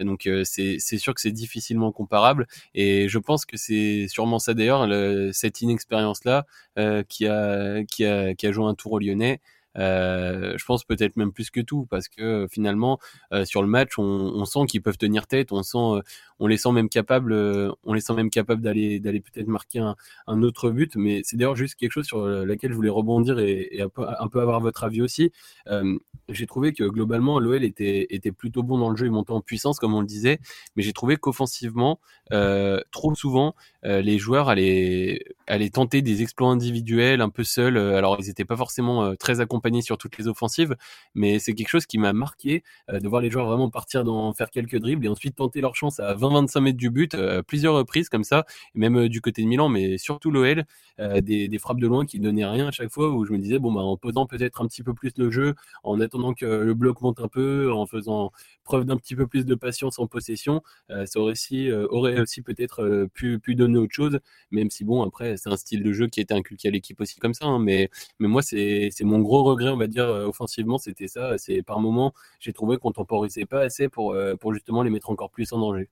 donc 0.00 0.28
c'est, 0.44 0.76
c'est 0.78 0.98
sûr 0.98 1.14
que 1.14 1.20
c'est 1.20 1.32
difficilement 1.32 1.92
comparable. 1.92 2.46
Et 2.74 3.08
je 3.08 3.18
pense 3.18 3.44
que 3.44 3.56
c'est 3.56 4.06
sûrement 4.08 4.38
ça 4.38 4.54
d'ailleurs. 4.54 4.86
Le, 4.86 5.07
cette 5.32 5.60
inexpérience-là 5.60 6.46
euh, 6.78 7.02
qui, 7.08 7.26
a, 7.26 7.84
qui, 7.84 8.04
a, 8.04 8.34
qui 8.34 8.46
a 8.46 8.52
joué 8.52 8.66
un 8.66 8.74
tour 8.74 8.92
au 8.92 8.98
Lyonnais. 8.98 9.40
Euh, 9.76 10.54
je 10.56 10.64
pense 10.64 10.82
peut-être 10.82 11.16
même 11.16 11.32
plus 11.32 11.50
que 11.50 11.60
tout 11.60 11.86
parce 11.88 12.08
que 12.08 12.48
finalement 12.50 12.98
euh, 13.32 13.44
sur 13.44 13.62
le 13.62 13.68
match 13.68 13.98
on, 13.98 14.02
on 14.02 14.44
sent 14.44 14.60
qu'ils 14.66 14.82
peuvent 14.82 14.96
tenir 14.96 15.26
tête 15.26 15.52
on 15.52 15.62
sent 15.62 16.02
on 16.40 16.46
les 16.46 16.56
sent 16.56 16.72
même 16.72 16.88
capables, 16.88 17.32
euh, 17.32 17.70
on 17.84 17.94
les 17.94 18.00
sent 18.00 18.14
même 18.14 18.30
d'aller 18.30 19.00
d'aller 19.00 19.20
peut-être 19.20 19.48
marquer 19.48 19.80
un, 20.26 20.42
autre 20.42 20.70
but. 20.70 20.96
Mais 20.96 21.22
c'est 21.24 21.36
d'ailleurs 21.36 21.56
juste 21.56 21.74
quelque 21.74 21.92
chose 21.92 22.06
sur 22.06 22.26
laquelle 22.26 22.70
je 22.70 22.76
voulais 22.76 22.88
rebondir 22.88 23.38
et, 23.38 23.80
un, 23.80 23.88
peu, 24.28 24.40
avoir 24.40 24.60
votre 24.60 24.84
avis 24.84 25.02
aussi. 25.02 25.32
Euh, 25.68 25.98
j'ai 26.28 26.46
trouvé 26.46 26.72
que 26.72 26.84
globalement 26.84 27.38
l'OL 27.40 27.64
était 27.64 28.06
était 28.10 28.32
plutôt 28.32 28.62
bon 28.62 28.78
dans 28.78 28.90
le 28.90 28.96
jeu 28.96 29.06
et 29.06 29.10
montait 29.10 29.32
en 29.32 29.40
puissance 29.40 29.78
comme 29.78 29.94
on 29.94 30.00
le 30.00 30.06
disait, 30.06 30.38
mais 30.76 30.82
j'ai 30.82 30.92
trouvé 30.92 31.16
qu'offensivement, 31.16 32.00
euh, 32.32 32.80
trop 32.90 33.14
souvent, 33.14 33.54
euh, 33.84 34.02
les 34.02 34.18
joueurs 34.18 34.48
allaient 34.48 35.20
allaient 35.46 35.70
tenter 35.70 36.02
des 36.02 36.22
exploits 36.22 36.50
individuels 36.50 37.20
un 37.22 37.30
peu 37.30 37.44
seuls. 37.44 37.78
Alors 37.78 38.18
ils 38.20 38.26
n'étaient 38.26 38.44
pas 38.44 38.56
forcément 38.56 39.16
très 39.16 39.40
accompagnés 39.40 39.82
sur 39.82 39.98
toutes 39.98 40.18
les 40.18 40.28
offensives, 40.28 40.76
mais 41.14 41.38
c'est 41.38 41.54
quelque 41.54 41.68
chose 41.68 41.86
qui 41.86 41.98
m'a 41.98 42.12
marqué 42.12 42.62
de 42.92 43.08
voir 43.08 43.22
les 43.22 43.30
joueurs 43.30 43.46
vraiment 43.46 43.70
partir 43.70 44.04
dans 44.04 44.32
faire 44.34 44.50
quelques 44.50 44.78
dribbles 44.78 45.06
et 45.06 45.08
ensuite 45.08 45.36
tenter 45.36 45.60
leur 45.60 45.74
chance 45.74 46.00
à 46.00 46.14
20 46.14 46.27
25 46.30 46.60
mètres 46.60 46.78
du 46.78 46.90
but, 46.90 47.14
euh, 47.14 47.42
plusieurs 47.42 47.74
reprises 47.74 48.08
comme 48.08 48.24
ça, 48.24 48.44
même 48.74 48.96
euh, 48.96 49.08
du 49.08 49.20
côté 49.20 49.42
de 49.42 49.46
Milan, 49.46 49.68
mais 49.68 49.98
surtout 49.98 50.30
l'OL, 50.30 50.64
euh, 51.00 51.20
des, 51.20 51.58
frappes 51.58 51.80
de 51.80 51.86
loin 51.86 52.06
qui 52.06 52.20
donnaient 52.20 52.46
rien 52.46 52.68
à 52.68 52.70
chaque 52.70 52.90
fois, 52.90 53.10
où 53.10 53.24
je 53.24 53.32
me 53.32 53.38
disais, 53.38 53.58
bon, 53.58 53.72
bah, 53.72 53.80
en 53.80 53.96
posant 53.96 54.26
peut-être 54.26 54.62
un 54.62 54.66
petit 54.66 54.82
peu 54.82 54.94
plus 54.94 55.12
le 55.16 55.30
jeu, 55.30 55.54
en 55.82 56.00
attendant 56.00 56.34
que 56.34 56.46
le 56.46 56.74
bloc 56.74 57.00
monte 57.00 57.20
un 57.20 57.28
peu, 57.28 57.72
en 57.72 57.86
faisant 57.86 58.30
preuve 58.64 58.84
d'un 58.84 58.96
petit 58.96 59.16
peu 59.16 59.26
plus 59.26 59.44
de 59.44 59.54
patience 59.54 59.98
en 59.98 60.06
possession, 60.06 60.62
ça 60.88 61.20
aurait 61.20 61.32
aussi, 61.32 61.70
aurait 61.72 62.20
aussi 62.20 62.42
peut-être 62.42 63.08
pu, 63.14 63.40
donner 63.54 63.78
autre 63.78 63.94
chose, 63.94 64.20
même 64.50 64.70
si 64.70 64.84
bon, 64.84 65.02
après, 65.02 65.36
c'est 65.36 65.48
un 65.50 65.56
style 65.56 65.82
de 65.82 65.92
jeu 65.92 66.06
qui 66.06 66.20
été 66.20 66.34
inculqué 66.34 66.68
à 66.68 66.70
l'équipe 66.70 67.00
aussi 67.00 67.18
comme 67.18 67.34
ça, 67.34 67.46
hein, 67.46 67.58
mais, 67.58 67.90
mais 68.18 68.28
moi, 68.28 68.42
c'est 68.42 68.90
mon 69.02 69.20
gros 69.20 69.42
regret, 69.44 69.70
on 69.70 69.76
va 69.76 69.86
dire, 69.86 70.06
offensivement, 70.08 70.78
c'était 70.78 71.08
ça, 71.08 71.38
c'est 71.38 71.62
par 71.62 71.80
moment, 71.80 72.12
j'ai 72.40 72.52
trouvé 72.52 72.76
qu'on 72.78 72.92
temporisait 72.92 73.46
pas 73.46 73.60
assez 73.60 73.88
pour, 73.88 74.16
pour 74.40 74.54
justement 74.54 74.82
les 74.82 74.90
mettre 74.90 75.10
encore 75.10 75.30
plus 75.30 75.52
en 75.52 75.58
danger. 75.58 75.88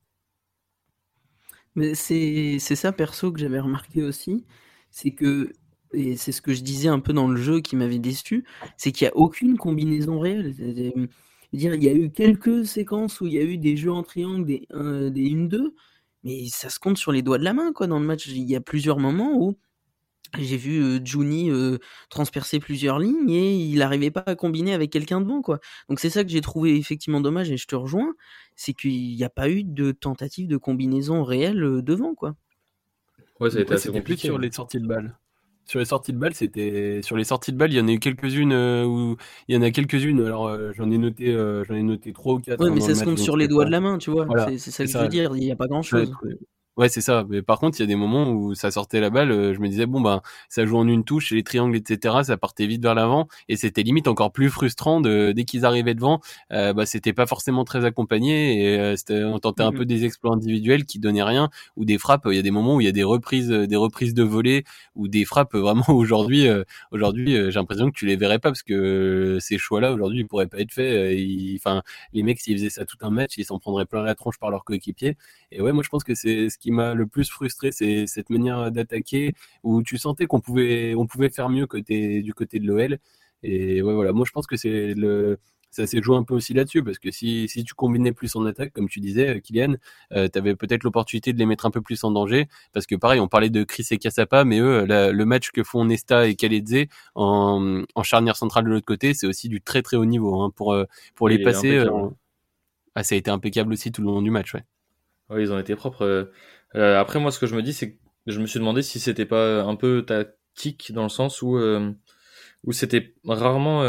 Mais 1.77 1.95
c'est 1.95 2.59
ça 2.59 2.91
perso 2.91 3.31
que 3.31 3.39
j'avais 3.39 3.59
remarqué 3.59 4.03
aussi, 4.03 4.45
c'est 4.91 5.11
que 5.11 5.53
et 5.93 6.17
c'est 6.17 6.31
ce 6.33 6.41
que 6.41 6.53
je 6.53 6.63
disais 6.63 6.89
un 6.89 6.99
peu 6.99 7.13
dans 7.13 7.27
le 7.29 7.37
jeu 7.37 7.61
qui 7.61 7.75
m'avait 7.77 7.99
déçu, 7.99 8.45
c'est 8.77 8.91
qu'il 8.91 9.05
y 9.05 9.09
a 9.09 9.15
aucune 9.15 9.57
combinaison 9.57 10.19
réelle. 10.19 10.53
dire, 11.53 11.75
il 11.75 11.83
y 11.83 11.89
a 11.89 11.93
eu 11.93 12.11
quelques 12.11 12.65
séquences 12.65 13.21
où 13.21 13.27
il 13.27 13.33
y 13.33 13.37
a 13.39 13.43
eu 13.43 13.57
des 13.57 13.77
jeux 13.77 13.91
en 13.91 14.03
triangle, 14.03 14.45
des, 14.45 14.67
des 15.11 15.29
1-2, 15.29 15.75
mais 16.23 16.47
ça 16.49 16.69
se 16.69 16.79
compte 16.79 16.97
sur 16.97 17.11
les 17.11 17.21
doigts 17.21 17.37
de 17.37 17.43
la 17.45 17.53
main, 17.53 17.71
quoi, 17.73 17.87
dans 17.87 17.99
le 17.99 18.05
match. 18.05 18.27
Il 18.27 18.49
y 18.49 18.55
a 18.55 18.61
plusieurs 18.61 18.99
moments 18.99 19.37
où 19.39 19.57
j'ai 20.37 20.57
vu 20.57 20.81
euh, 20.81 20.99
Juni 21.03 21.49
euh, 21.49 21.77
transpercer 22.09 22.59
plusieurs 22.59 22.99
lignes 22.99 23.29
et 23.29 23.55
il 23.55 23.79
n'arrivait 23.79 24.11
pas 24.11 24.23
à 24.25 24.35
combiner 24.35 24.73
avec 24.73 24.91
quelqu'un 24.91 25.21
devant, 25.21 25.41
quoi. 25.41 25.59
Donc 25.89 25.99
c'est 25.99 26.09
ça 26.09 26.23
que 26.23 26.29
j'ai 26.29 26.41
trouvé 26.41 26.75
effectivement 26.75 27.21
dommage 27.21 27.51
et 27.51 27.57
je 27.57 27.67
te 27.67 27.75
rejoins, 27.75 28.13
c'est 28.55 28.73
qu'il 28.73 29.15
n'y 29.15 29.23
a 29.23 29.29
pas 29.29 29.49
eu 29.49 29.63
de 29.63 29.91
tentative 29.91 30.47
de 30.47 30.57
combinaison 30.57 31.23
réelle 31.23 31.63
euh, 31.63 31.81
devant, 31.81 32.15
quoi. 32.15 32.35
Ouais, 33.39 33.49
ça 33.49 33.59
a 33.59 33.61
été 33.61 33.73
assez 33.73 33.91
compliqué 33.91 34.27
sur 34.27 34.39
les 34.39 34.51
sorties 34.51 34.79
de 34.79 34.87
balles. 34.87 35.15
Sur 35.65 35.79
les 35.79 35.85
sorties 35.85 36.13
de 36.13 36.17
balles, 36.17 36.33
c'était 36.33 37.01
sur 37.01 37.17
les 37.17 37.25
sorties 37.25 37.51
de 37.51 37.57
balles, 37.57 37.73
il 37.73 37.77
y 37.77 37.81
en 37.81 37.87
a 37.89 37.91
eu 37.91 37.99
quelques-unes 37.99 38.53
où 38.53 39.17
il 39.49 39.55
y 39.55 39.57
en 39.57 39.61
a 39.61 39.69
quelques-unes. 39.69 40.21
Alors 40.21 40.57
j'en 40.73 40.89
ai 40.89 40.97
noté, 40.97 41.33
j'en 41.67 41.75
ai 41.75 41.83
noté 41.83 42.13
trois 42.13 42.35
ou 42.35 42.39
quatre. 42.39 42.63
Ouais, 42.63 42.71
mais 42.71 42.79
ça 42.79 42.95
se 42.95 43.03
compte 43.03 43.19
sur 43.19 43.35
les 43.35 43.49
doigts 43.49 43.65
de 43.65 43.71
la 43.71 43.81
main, 43.81 43.97
tu 43.97 44.09
vois. 44.09 44.25
c'est 44.57 44.71
ça 44.71 44.85
que 44.85 44.89
je 44.89 44.97
veux 44.97 45.09
dire. 45.09 45.35
Il 45.35 45.41
n'y 45.41 45.51
a 45.51 45.57
pas 45.57 45.67
grand-chose. 45.67 46.13
Ouais, 46.23 46.37
c'est 46.89 47.01
ça. 47.01 47.25
Mais 47.27 47.41
par 47.41 47.59
contre, 47.59 47.79
il 47.79 47.81
y 47.81 47.83
a 47.83 47.87
des 47.87 47.95
moments 47.95 48.29
où 48.29 48.53
ça 48.53 48.69
sortait 48.69 48.99
la 48.99 49.09
balle, 49.09 49.31
euh, 49.31 49.53
je 49.53 49.59
me 49.59 49.67
disais 49.67 49.87
bon 49.87 49.99
ben 49.99 50.21
ça 50.47 50.63
joue 50.65 50.77
en 50.77 50.87
une 50.87 51.03
touche, 51.03 51.31
les 51.31 51.41
triangles, 51.43 51.75
etc. 51.75 52.17
Ça 52.23 52.37
partait 52.37 52.67
vite 52.67 52.83
vers 52.83 52.93
l'avant 52.93 53.27
et 53.49 53.55
c'était 53.55 53.81
limite 53.81 54.07
encore 54.07 54.31
plus 54.31 54.49
frustrant 54.51 55.01
de 55.01 55.31
dès 55.31 55.43
qu'ils 55.43 55.65
arrivaient 55.65 55.95
devant, 55.95 56.21
euh, 56.51 56.73
bah 56.73 56.85
c'était 56.85 57.13
pas 57.13 57.25
forcément 57.25 57.63
très 57.63 57.83
accompagné 57.83 58.73
et 58.73 58.79
euh, 58.79 58.95
on 59.33 59.39
tentait 59.39 59.63
un 59.63 59.71
mmh 59.71 59.77
peu 59.77 59.85
des 59.85 60.05
exploits 60.05 60.33
individuels 60.33 60.85
qui 60.85 60.99
donnaient 60.99 61.23
rien 61.23 61.49
ou 61.77 61.85
des 61.85 61.97
frappes. 61.97 62.27
Il 62.29 62.35
y 62.35 62.39
a 62.39 62.43
des 62.43 62.51
moments 62.51 62.75
où 62.75 62.81
il 62.81 62.85
y 62.85 62.87
a 62.87 62.91
des 62.91 63.03
reprises, 63.03 63.49
des 63.49 63.75
reprises 63.75 64.13
de 64.13 64.23
volée 64.23 64.63
ou 64.95 65.07
des 65.07 65.25
frappes 65.25 65.55
vraiment 65.55 65.83
aujourd'hui. 65.89 66.47
aujourd'hui, 66.91 67.33
j'ai 67.33 67.59
l'impression 67.59 67.89
que 67.89 67.97
tu 67.97 68.05
les 68.05 68.17
verrais 68.17 68.39
pas 68.39 68.49
parce 68.49 68.63
que 68.63 69.37
ces 69.41 69.57
choix-là 69.57 69.93
aujourd'hui 69.93 70.19
ils 70.19 70.27
pourraient 70.27 70.47
pas 70.47 70.59
être 70.59 70.73
faits. 70.73 71.17
Enfin, 71.57 71.81
les 72.13 72.21
mecs 72.23 72.39
s'ils 72.39 72.57
faisaient 72.57 72.69
ça 72.69 72.85
tout 72.85 72.97
un 73.01 73.09
match, 73.09 73.37
ils 73.37 73.45
s'en 73.45 73.57
prendraient 73.59 73.85
plein 73.85 74.03
la 74.03 74.13
tronche 74.15 74.37
par 74.37 74.51
leurs 74.51 74.63
coéquipiers. 74.63 75.17
Et 75.51 75.61
ouais, 75.61 75.71
moi 75.71 75.83
je 75.83 75.89
pense 75.89 76.03
que 76.03 76.13
c'est 76.13 76.49
ce 76.49 76.57
qui 76.57 76.66
m'a 76.71 76.93
le 76.93 77.07
plus 77.07 77.29
frustré, 77.29 77.71
c'est 77.71 78.07
cette 78.07 78.29
manière 78.29 78.71
d'attaquer 78.71 79.33
où 79.63 79.83
tu 79.83 79.97
sentais 79.97 80.25
qu'on 80.25 80.39
pouvait, 80.39 80.95
on 80.95 81.07
pouvait 81.07 81.29
faire 81.29 81.49
mieux 81.49 81.67
côté, 81.67 82.21
du 82.21 82.33
côté 82.33 82.59
de 82.59 82.67
l'OL. 82.67 82.99
Et 83.43 83.81
ouais, 83.81 83.93
voilà, 83.93 84.13
moi 84.13 84.25
je 84.27 84.31
pense 84.31 84.47
que 84.47 84.57
c'est 84.57 84.93
le, 84.95 85.39
ça 85.69 85.85
s'est 85.85 86.01
joué 86.01 86.15
un 86.15 86.23
peu 86.23 86.33
aussi 86.33 86.53
là-dessus 86.53 86.83
parce 86.83 86.97
que 86.97 87.11
si, 87.11 87.47
si 87.47 87.63
tu 87.63 87.73
combinais 87.73 88.11
plus 88.11 88.35
en 88.35 88.45
attaque, 88.45 88.73
comme 88.73 88.89
tu 88.89 88.99
disais, 88.99 89.41
Kylian, 89.41 89.75
euh, 90.13 90.27
tu 90.31 90.39
avais 90.39 90.55
peut-être 90.55 90.83
l'opportunité 90.83 91.33
de 91.33 91.37
les 91.37 91.45
mettre 91.45 91.65
un 91.65 91.71
peu 91.71 91.81
plus 91.81 92.03
en 92.03 92.11
danger 92.11 92.47
parce 92.73 92.85
que 92.85 92.95
pareil, 92.95 93.19
on 93.19 93.27
parlait 93.27 93.49
de 93.49 93.63
Chris 93.63 93.85
et 93.91 93.97
Cassapa, 93.97 94.43
mais 94.43 94.59
eux, 94.59 94.85
le 94.87 95.25
match 95.25 95.51
que 95.51 95.63
font 95.63 95.85
Nesta 95.85 96.27
et 96.27 96.35
Kaledze 96.35 96.87
en, 97.15 97.83
en 97.93 98.03
charnière 98.03 98.35
centrale 98.35 98.65
de 98.65 98.69
l'autre 98.69 98.85
côté, 98.85 99.13
c'est 99.13 99.27
aussi 99.27 99.49
du 99.49 99.61
très 99.61 99.81
très 99.81 99.97
haut 99.97 100.05
niveau 100.05 100.41
hein, 100.41 100.51
pour, 100.55 100.73
euh, 100.73 100.85
pour 101.15 101.29
les 101.29 101.43
passer. 101.43 101.77
Euh, 101.77 102.09
ah, 102.95 103.03
ça 103.03 103.15
a 103.15 103.17
été 103.17 103.29
impeccable 103.29 103.73
aussi 103.73 103.91
tout 103.91 104.01
le 104.01 104.07
long 104.07 104.21
du 104.21 104.31
match, 104.31 104.53
ouais. 104.55 104.63
Oui, 105.29 105.41
ils 105.41 105.51
ont 105.51 105.59
été 105.59 105.75
propres. 105.75 106.31
Euh, 106.75 106.79
euh, 106.79 106.99
après, 106.99 107.19
moi, 107.19 107.31
ce 107.31 107.39
que 107.39 107.47
je 107.47 107.55
me 107.55 107.61
dis, 107.61 107.73
c'est 107.73 107.93
que 107.93 107.97
je 108.27 108.39
me 108.39 108.45
suis 108.45 108.59
demandé 108.59 108.81
si 108.81 108.99
c'était 108.99 109.25
pas 109.25 109.63
un 109.63 109.75
peu 109.75 110.03
tactique 110.05 110.91
dans 110.93 111.03
le 111.03 111.09
sens 111.09 111.41
où, 111.41 111.57
euh, 111.57 111.91
où 112.63 112.71
c'était 112.71 113.15
rarement 113.25 113.83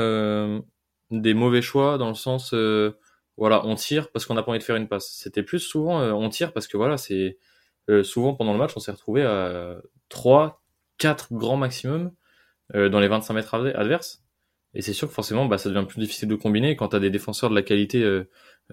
des 1.11 1.35
mauvais 1.35 1.63
choix 1.63 1.99
dans 1.99 2.09
le 2.09 2.15
sens, 2.15 2.55
voilà, 3.37 3.65
on 3.67 3.75
tire 3.77 4.11
parce 4.11 4.27
qu'on 4.27 4.35
n'a 4.35 4.43
pas 4.43 4.51
envie 4.51 4.59
de 4.59 4.65
faire 4.65 4.77
une 4.77 4.89
passe. 4.89 5.11
C'était 5.13 5.43
plus 5.43 5.61
souvent, 5.61 6.01
on 6.01 6.29
tire 6.29 6.53
parce 6.53 6.69
que 6.69 6.77
voilà, 6.77 6.97
c'est 6.99 7.39
souvent 8.03 8.35
pendant 8.35 8.53
le 8.53 8.59
match, 8.59 8.73
on 8.77 8.81
s'est 8.81 8.93
retrouvé 8.93 9.25
à 9.25 9.77
3, 10.09 10.63
4 10.99 11.33
grands 11.33 11.57
maximum 11.57 12.13
dans 12.75 13.01
les 13.01 13.09
25 13.09 13.35
mètres 13.35 13.55
adverses. 13.55 14.23
Et 14.75 14.83
c'est 14.83 14.93
sûr 14.93 15.09
que 15.09 15.15
forcément, 15.15 15.47
bah, 15.47 15.59
ça 15.59 15.71
devient 15.71 15.87
plus 15.87 16.01
difficile 16.01 16.29
de 16.29 16.35
combiner 16.35 16.77
quand 16.77 16.91
tu 16.91 16.97
as 16.97 17.01
des 17.01 17.11
défenseurs 17.11 17.51
de 17.51 17.55
la 17.55 17.63
qualité 17.63 18.05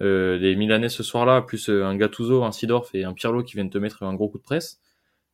euh, 0.00 0.36
les 0.36 0.56
Milanais 0.56 0.88
ce 0.88 1.02
soir-là, 1.02 1.42
plus 1.42 1.68
euh, 1.68 1.84
un 1.84 1.96
Gattuso, 1.96 2.44
un 2.44 2.52
Sidorf 2.52 2.94
et 2.94 3.04
un 3.04 3.12
Pirlo 3.12 3.42
qui 3.42 3.54
viennent 3.54 3.70
te 3.70 3.78
mettre 3.78 4.02
un 4.02 4.14
gros 4.14 4.28
coup 4.28 4.38
de 4.38 4.42
presse, 4.42 4.80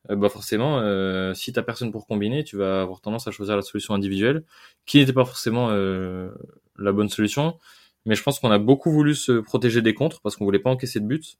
euh, 0.09 0.15
bah 0.15 0.29
forcément, 0.29 0.79
euh, 0.79 1.33
si 1.33 1.53
t'as 1.53 1.63
personne 1.63 1.91
pour 1.91 2.07
combiner, 2.07 2.43
tu 2.43 2.57
vas 2.57 2.81
avoir 2.81 3.01
tendance 3.01 3.27
à 3.27 3.31
choisir 3.31 3.55
la 3.55 3.61
solution 3.61 3.93
individuelle, 3.93 4.43
qui 4.85 4.99
n'était 4.99 5.13
pas 5.13 5.25
forcément 5.25 5.69
la 5.71 6.91
bonne 6.91 7.09
solution. 7.09 7.57
Mais 8.05 8.15
je 8.15 8.23
pense 8.23 8.39
qu'on 8.39 8.51
a 8.51 8.59
beaucoup 8.59 8.91
voulu 8.91 9.15
se 9.15 9.33
protéger 9.39 9.81
des 9.81 9.93
contres 9.93 10.21
parce 10.21 10.35
qu'on 10.35 10.45
voulait 10.45 10.59
pas 10.59 10.69
encaisser 10.69 10.99
de 10.99 11.05
buts. 11.05 11.37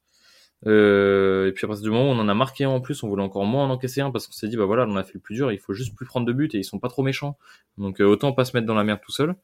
Euh, 0.66 1.48
et 1.48 1.52
puis 1.52 1.66
à 1.66 1.68
partir 1.68 1.84
du 1.84 1.90
moment 1.90 2.10
où 2.10 2.12
on 2.14 2.18
en 2.18 2.28
a 2.28 2.34
marqué 2.34 2.64
un 2.64 2.70
en 2.70 2.80
plus, 2.80 3.02
on 3.02 3.08
voulait 3.08 3.22
encore 3.22 3.44
moins 3.44 3.64
en 3.64 3.70
encaisser 3.70 4.00
un 4.00 4.10
parce 4.10 4.26
qu'on 4.26 4.32
s'est 4.32 4.48
dit 4.48 4.56
bah 4.56 4.64
voilà, 4.64 4.86
on 4.88 4.96
a 4.96 5.04
fait 5.04 5.14
le 5.14 5.20
plus 5.20 5.34
dur, 5.34 5.52
il 5.52 5.58
faut 5.58 5.74
juste 5.74 5.94
plus 5.94 6.06
prendre 6.06 6.26
de 6.26 6.32
buts 6.32 6.48
et 6.54 6.58
ils 6.58 6.64
sont 6.64 6.78
pas 6.78 6.88
trop 6.88 7.02
méchants. 7.02 7.36
Donc 7.78 8.00
autant 8.00 8.32
pas 8.32 8.44
se 8.44 8.56
mettre 8.56 8.66
dans 8.66 8.74
la 8.74 8.84
merde 8.84 9.00
tout 9.04 9.12
seul. 9.12 9.34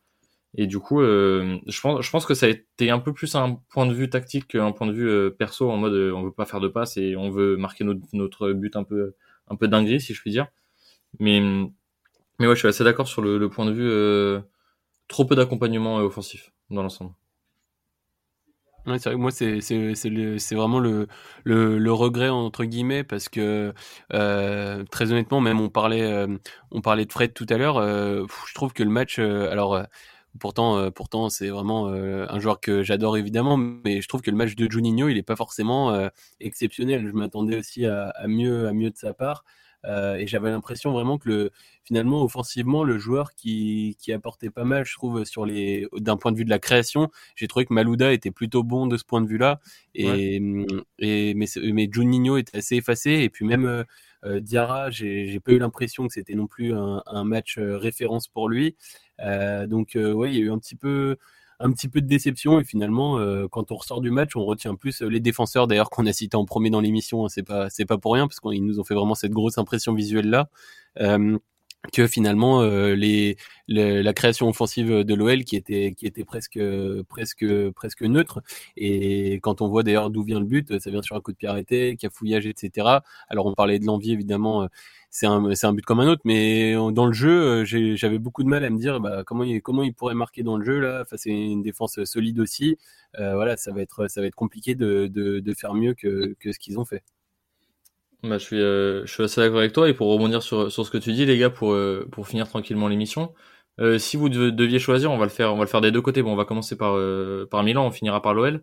Et 0.54 0.66
du 0.66 0.80
coup, 0.80 1.00
euh, 1.00 1.58
je, 1.66 1.80
pense, 1.80 2.04
je 2.04 2.10
pense 2.10 2.26
que 2.26 2.34
ça 2.34 2.46
a 2.46 2.48
été 2.48 2.90
un 2.90 2.98
peu 2.98 3.12
plus 3.12 3.34
un 3.36 3.54
point 3.70 3.86
de 3.86 3.94
vue 3.94 4.10
tactique 4.10 4.48
qu'un 4.48 4.72
point 4.72 4.86
de 4.88 4.92
vue 4.92 5.08
euh, 5.08 5.30
perso, 5.30 5.70
en 5.70 5.76
mode 5.76 5.92
euh, 5.92 6.12
on 6.12 6.22
veut 6.22 6.32
pas 6.32 6.44
faire 6.44 6.60
de 6.60 6.68
passe 6.68 6.96
et 6.96 7.14
on 7.16 7.30
veut 7.30 7.56
marquer 7.56 7.84
notre, 7.84 8.00
notre 8.12 8.52
but 8.52 8.74
un 8.74 8.82
peu, 8.82 9.14
un 9.48 9.56
peu 9.56 9.68
dinguerie, 9.68 10.00
si 10.00 10.12
je 10.12 10.20
puis 10.20 10.32
dire. 10.32 10.48
Mais, 11.20 11.40
mais 12.38 12.46
ouais, 12.46 12.54
je 12.54 12.60
suis 12.60 12.68
assez 12.68 12.84
d'accord 12.84 13.08
sur 13.08 13.22
le, 13.22 13.38
le, 13.38 13.48
point 13.48 13.66
de 13.66 13.72
vue 13.72 14.42
trop 15.08 15.24
peu 15.24 15.36
d'accompagnement 15.36 15.96
offensif 15.98 16.52
dans 16.70 16.82
l'ensemble. 16.82 17.12
Ouais, 18.86 18.98
c'est 18.98 19.10
vrai 19.10 19.16
que 19.16 19.20
moi, 19.20 19.30
c'est, 19.30 19.60
c'est, 19.60 19.94
c'est, 19.94 20.38
c'est 20.38 20.54
vraiment 20.54 20.78
le, 20.78 21.06
le, 21.44 21.78
le, 21.78 21.92
regret, 21.92 22.30
entre 22.30 22.64
guillemets, 22.64 23.04
parce 23.04 23.28
que, 23.28 23.74
euh, 24.14 24.84
très 24.90 25.12
honnêtement, 25.12 25.40
même 25.40 25.60
on 25.60 25.68
parlait, 25.68 26.26
on 26.70 26.80
parlait 26.80 27.04
de 27.04 27.12
Fred 27.12 27.34
tout 27.34 27.46
à 27.50 27.58
l'heure, 27.58 27.80
je 27.82 28.54
trouve 28.54 28.72
que 28.72 28.82
le 28.82 28.90
match, 28.90 29.18
alors, 29.18 29.82
Pourtant, 30.38 30.76
euh, 30.78 30.90
pourtant, 30.90 31.28
c'est 31.28 31.48
vraiment 31.48 31.88
euh, 31.88 32.24
un 32.28 32.38
joueur 32.38 32.60
que 32.60 32.82
j'adore 32.82 33.16
évidemment, 33.16 33.56
mais 33.56 34.00
je 34.00 34.08
trouve 34.08 34.22
que 34.22 34.30
le 34.30 34.36
match 34.36 34.54
de 34.54 34.70
Juninho, 34.70 35.08
il 35.08 35.18
est 35.18 35.22
pas 35.22 35.36
forcément 35.36 35.90
euh, 35.92 36.08
exceptionnel. 36.38 37.08
Je 37.08 37.12
m'attendais 37.12 37.58
aussi 37.58 37.84
à, 37.84 38.10
à, 38.10 38.28
mieux, 38.28 38.68
à 38.68 38.72
mieux 38.72 38.90
de 38.90 38.96
sa 38.96 39.12
part. 39.12 39.44
Euh, 39.86 40.16
et 40.16 40.26
j'avais 40.26 40.50
l'impression 40.50 40.92
vraiment 40.92 41.16
que 41.18 41.28
le, 41.28 41.50
finalement, 41.84 42.22
offensivement, 42.22 42.84
le 42.84 42.98
joueur 42.98 43.32
qui, 43.34 43.96
qui 43.98 44.12
apportait 44.12 44.50
pas 44.50 44.64
mal, 44.64 44.84
je 44.84 44.94
trouve, 44.94 45.24
sur 45.24 45.46
les, 45.46 45.88
d'un 45.96 46.16
point 46.16 46.32
de 46.32 46.36
vue 46.36 46.44
de 46.44 46.50
la 46.50 46.58
création, 46.58 47.10
j'ai 47.34 47.48
trouvé 47.48 47.64
que 47.64 47.72
Malouda 47.72 48.12
était 48.12 48.30
plutôt 48.30 48.62
bon 48.62 48.86
de 48.86 48.96
ce 48.98 49.04
point 49.04 49.22
de 49.22 49.26
vue-là. 49.26 49.58
Et, 49.94 50.36
et 50.98 51.34
mais, 51.34 51.46
mais 51.72 51.88
Juninho 51.90 52.36
était 52.36 52.58
assez 52.58 52.76
effacé. 52.76 53.10
Et 53.10 53.30
puis 53.30 53.44
même 53.44 53.84
Diarra, 54.24 54.90
j'ai 54.90 55.40
pas 55.40 55.52
eu 55.52 55.58
l'impression 55.58 56.06
que 56.06 56.12
c'était 56.12 56.34
non 56.34 56.46
plus 56.46 56.74
un, 56.74 57.02
un 57.06 57.24
match 57.24 57.58
euh, 57.58 57.76
référence 57.78 58.28
pour 58.28 58.48
lui. 58.48 58.76
Euh, 59.20 59.66
donc 59.66 59.92
ouais, 59.96 60.30
il 60.32 60.38
y 60.38 60.42
a 60.42 60.44
eu 60.44 60.50
un 60.50 60.58
petit 60.58 60.76
peu 60.76 61.16
un 61.60 61.70
petit 61.72 61.88
peu 61.88 62.00
de 62.00 62.06
déception 62.06 62.58
et 62.58 62.64
finalement 62.64 63.18
euh, 63.18 63.46
quand 63.46 63.70
on 63.70 63.76
ressort 63.76 64.00
du 64.00 64.10
match 64.10 64.34
on 64.34 64.44
retient 64.44 64.74
plus 64.74 65.02
euh, 65.02 65.08
les 65.08 65.20
défenseurs 65.20 65.66
d'ailleurs 65.66 65.90
qu'on 65.90 66.06
a 66.06 66.12
cité 66.12 66.36
en 66.36 66.46
premier 66.46 66.70
dans 66.70 66.80
l'émission 66.80 67.26
hein, 67.26 67.28
c'est 67.28 67.42
pas 67.42 67.68
c'est 67.68 67.84
pas 67.84 67.98
pour 67.98 68.14
rien 68.14 68.26
parce 68.26 68.40
qu'ils 68.40 68.64
nous 68.64 68.80
ont 68.80 68.84
fait 68.84 68.94
vraiment 68.94 69.14
cette 69.14 69.32
grosse 69.32 69.58
impression 69.58 69.94
visuelle 69.94 70.30
là 70.30 70.48
euh, 71.00 71.38
que 71.92 72.06
finalement 72.06 72.62
euh, 72.62 72.94
les, 72.94 73.36
la 73.68 74.12
création 74.12 74.48
offensive 74.48 74.88
de 75.04 75.14
l'OL 75.14 75.44
qui 75.44 75.56
était 75.56 75.94
qui 75.96 76.06
était 76.06 76.24
presque 76.24 76.60
presque 77.08 77.70
presque 77.70 78.02
neutre 78.02 78.42
et 78.76 79.40
quand 79.42 79.62
on 79.62 79.68
voit 79.68 79.82
d'ailleurs 79.82 80.10
d'où 80.10 80.22
vient 80.22 80.40
le 80.40 80.46
but 80.46 80.78
ça 80.78 80.90
vient 80.90 81.02
sur 81.02 81.16
un 81.16 81.20
coup 81.20 81.32
de 81.32 81.36
pied 81.36 81.48
arrêté 81.48 81.96
cafouillage 81.96 82.46
etc 82.46 82.98
alors 83.28 83.46
on 83.46 83.54
parlait 83.54 83.78
de 83.78 83.86
l'envie 83.86 84.12
évidemment 84.12 84.68
c'est 85.10 85.26
un, 85.26 85.54
c'est 85.54 85.66
un 85.66 85.72
but 85.72 85.84
comme 85.84 86.00
un 86.00 86.06
autre, 86.06 86.22
mais 86.24 86.74
dans 86.74 87.06
le 87.06 87.12
jeu, 87.12 87.64
euh, 87.64 87.64
j'avais 87.64 88.18
beaucoup 88.18 88.44
de 88.44 88.48
mal 88.48 88.64
à 88.64 88.70
me 88.70 88.78
dire 88.78 89.00
bah, 89.00 89.24
comment, 89.26 89.42
il, 89.44 89.60
comment 89.60 89.82
il 89.82 89.92
pourrait 89.92 90.14
marquer 90.14 90.42
dans 90.44 90.56
le 90.56 90.64
jeu 90.64 90.78
là. 90.78 91.00
Enfin, 91.02 91.16
c'est 91.18 91.30
une 91.30 91.62
défense 91.62 92.02
solide 92.04 92.38
aussi. 92.38 92.78
Euh, 93.18 93.34
voilà, 93.34 93.56
ça 93.56 93.72
va 93.72 93.80
être, 93.82 94.08
ça 94.08 94.20
va 94.20 94.28
être 94.28 94.36
compliqué 94.36 94.74
de, 94.76 95.08
de, 95.08 95.40
de 95.40 95.54
faire 95.54 95.74
mieux 95.74 95.94
que, 95.94 96.36
que 96.38 96.52
ce 96.52 96.58
qu'ils 96.60 96.78
ont 96.78 96.84
fait. 96.84 97.02
Bah, 98.22 98.38
je 98.38 98.44
suis, 98.44 98.60
euh, 98.60 99.06
je 99.06 99.12
suis 99.12 99.22
assez 99.22 99.40
d'accord 99.40 99.58
avec 99.58 99.72
toi 99.72 99.88
et 99.88 99.94
pour 99.94 100.08
rebondir 100.12 100.42
sur, 100.42 100.70
sur 100.70 100.84
ce 100.84 100.90
que 100.90 100.98
tu 100.98 101.12
dis, 101.12 101.24
les 101.24 101.38
gars, 101.38 101.50
pour, 101.50 101.72
euh, 101.72 102.06
pour 102.12 102.28
finir 102.28 102.48
tranquillement 102.48 102.88
l'émission. 102.88 103.34
Euh, 103.80 103.98
si 103.98 104.16
vous 104.16 104.28
deviez 104.28 104.78
choisir, 104.78 105.10
on 105.10 105.16
va 105.16 105.24
le 105.24 105.30
faire, 105.30 105.54
on 105.54 105.56
va 105.56 105.64
le 105.64 105.68
faire 105.70 105.80
des 105.80 105.90
deux 105.90 106.02
côtés. 106.02 106.22
Bon, 106.22 106.32
on 106.32 106.36
va 106.36 106.44
commencer 106.44 106.76
par 106.76 106.98
par 107.50 107.62
Milan, 107.62 107.86
on 107.86 107.90
finira 107.90 108.20
par 108.20 108.34
l'OL. 108.34 108.62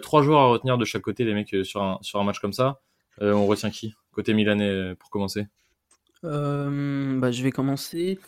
trois 0.00 0.22
joueurs 0.22 0.40
à 0.40 0.46
retenir 0.48 0.76
de 0.76 0.84
chaque 0.84 1.02
côté, 1.02 1.24
les 1.24 1.32
mecs, 1.34 1.54
sur 1.64 1.82
un 1.82 1.98
sur 2.02 2.20
un 2.20 2.24
match 2.24 2.38
comme 2.38 2.52
ça. 2.52 2.80
on 3.20 3.46
retient 3.46 3.70
qui 3.70 3.94
Côté 4.16 4.32
milanais, 4.32 4.70
euh, 4.70 4.94
pour 4.94 5.10
commencer? 5.10 5.46
Euh, 6.24 7.20
bah, 7.20 7.30
je 7.30 7.42
vais 7.42 7.50
commencer. 7.50 8.18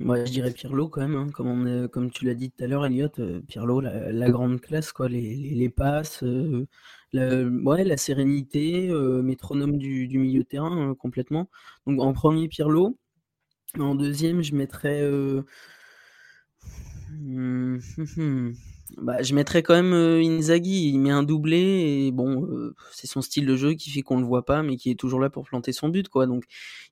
Euh, 0.00 0.04
premier, 0.04 0.26
je 0.26 0.32
dirais 0.32 0.50
Pirlo 0.52 0.88
quand 0.88 1.00
même, 1.00 1.14
hein, 1.16 1.28
comme, 1.32 1.48
on 1.48 1.88
comme 1.88 2.10
tu 2.10 2.24
l'as 2.26 2.34
dit 2.34 2.50
tout 2.50 2.64
à 2.64 2.66
l'heure, 2.66 2.84
Elliot, 2.86 3.08
Pirlo, 3.48 3.80
la, 3.80 4.30
grande 4.30 4.60
classe, 4.60 4.92
quoi, 4.92 5.08
les, 5.08 5.36
les, 5.54 5.68
passes, 5.70 6.22
la, 7.12 7.44
ouais, 7.44 7.84
la 7.84 7.96
sérénité, 7.96 8.88
métronome 9.22 9.78
du, 9.78 10.06
du, 10.08 10.18
milieu 10.18 10.42
de 10.42 10.48
terrain 10.48 10.94
complètement. 10.94 11.48
Donc 11.86 12.00
en 12.00 12.12
premier, 12.12 12.48
Pirlo. 12.48 12.98
En 13.78 13.94
deuxième, 13.94 14.42
je 14.42 14.54
mettrais. 14.54 15.02
Hmm, 17.10 17.78
hmm, 17.96 18.04
hmm. 18.16 18.52
Bah, 18.98 19.20
je 19.22 19.34
mettrais 19.34 19.62
quand 19.62 19.74
même 19.74 19.92
euh, 19.92 20.22
Inzaghi, 20.22 20.90
il 20.90 20.98
met 20.98 21.10
un 21.10 21.24
doublé 21.24 22.06
et 22.06 22.12
bon, 22.12 22.44
euh, 22.46 22.74
c'est 22.92 23.08
son 23.08 23.20
style 23.20 23.44
de 23.44 23.56
jeu 23.56 23.74
qui 23.74 23.90
fait 23.90 24.02
qu'on 24.02 24.18
le 24.18 24.24
voit 24.24 24.44
pas, 24.44 24.62
mais 24.62 24.76
qui 24.76 24.90
est 24.90 24.94
toujours 24.94 25.18
là 25.20 25.28
pour 25.28 25.44
planter 25.44 25.72
son 25.72 25.88
but, 25.88 26.08
quoi. 26.08 26.26
Donc 26.26 26.44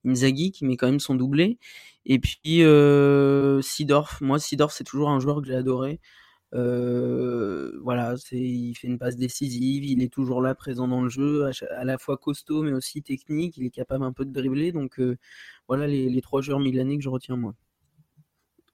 Inzaghi 0.05 0.51
qui 0.51 0.65
met 0.65 0.77
quand 0.77 0.87
même 0.89 1.01
son 1.01 1.15
doublé. 1.15 1.59
Et 2.07 2.19
puis 2.19 2.63
euh, 2.65 3.63
Sidorf, 3.63 4.21
moi 4.21 4.39
Sidorf 4.39 4.73
c'est 4.73 4.85
toujours 4.85 5.11
un 5.11 5.21
joueur 5.21 5.41
que 5.41 5.47
j'ai 5.47 5.55
adoré. 5.55 6.01
Euh, 6.55 7.79
voilà, 7.83 8.17
c'est, 8.17 8.39
il 8.39 8.75
fait 8.75 8.89
une 8.89 8.99
passe 8.99 9.17
décisive, 9.17 9.85
il 9.85 10.03
est 10.03 10.13
toujours 10.13 10.43
là, 10.43 10.55
présent 10.55 10.89
dans 10.89 11.03
le 11.03 11.09
jeu, 11.09 11.47
à, 11.77 11.85
la 11.85 11.99
fois 11.99 12.17
costaud 12.17 12.63
mais 12.63 12.73
aussi 12.73 13.03
technique, 13.03 13.57
il 13.57 13.67
est 13.67 13.71
capable 13.71 14.05
un 14.05 14.13
peu 14.13 14.25
de 14.25 14.33
dribbler. 14.33 14.73
Donc 14.73 15.01
voilà 15.69 15.87
les, 15.87 16.09
les 16.11 16.21
trois 16.23 16.43
joueurs 16.43 16.61
milanais 16.61 16.97
que 16.99 17.05
je 17.05 17.09
retiens 17.09 17.37
moi. 17.37 17.55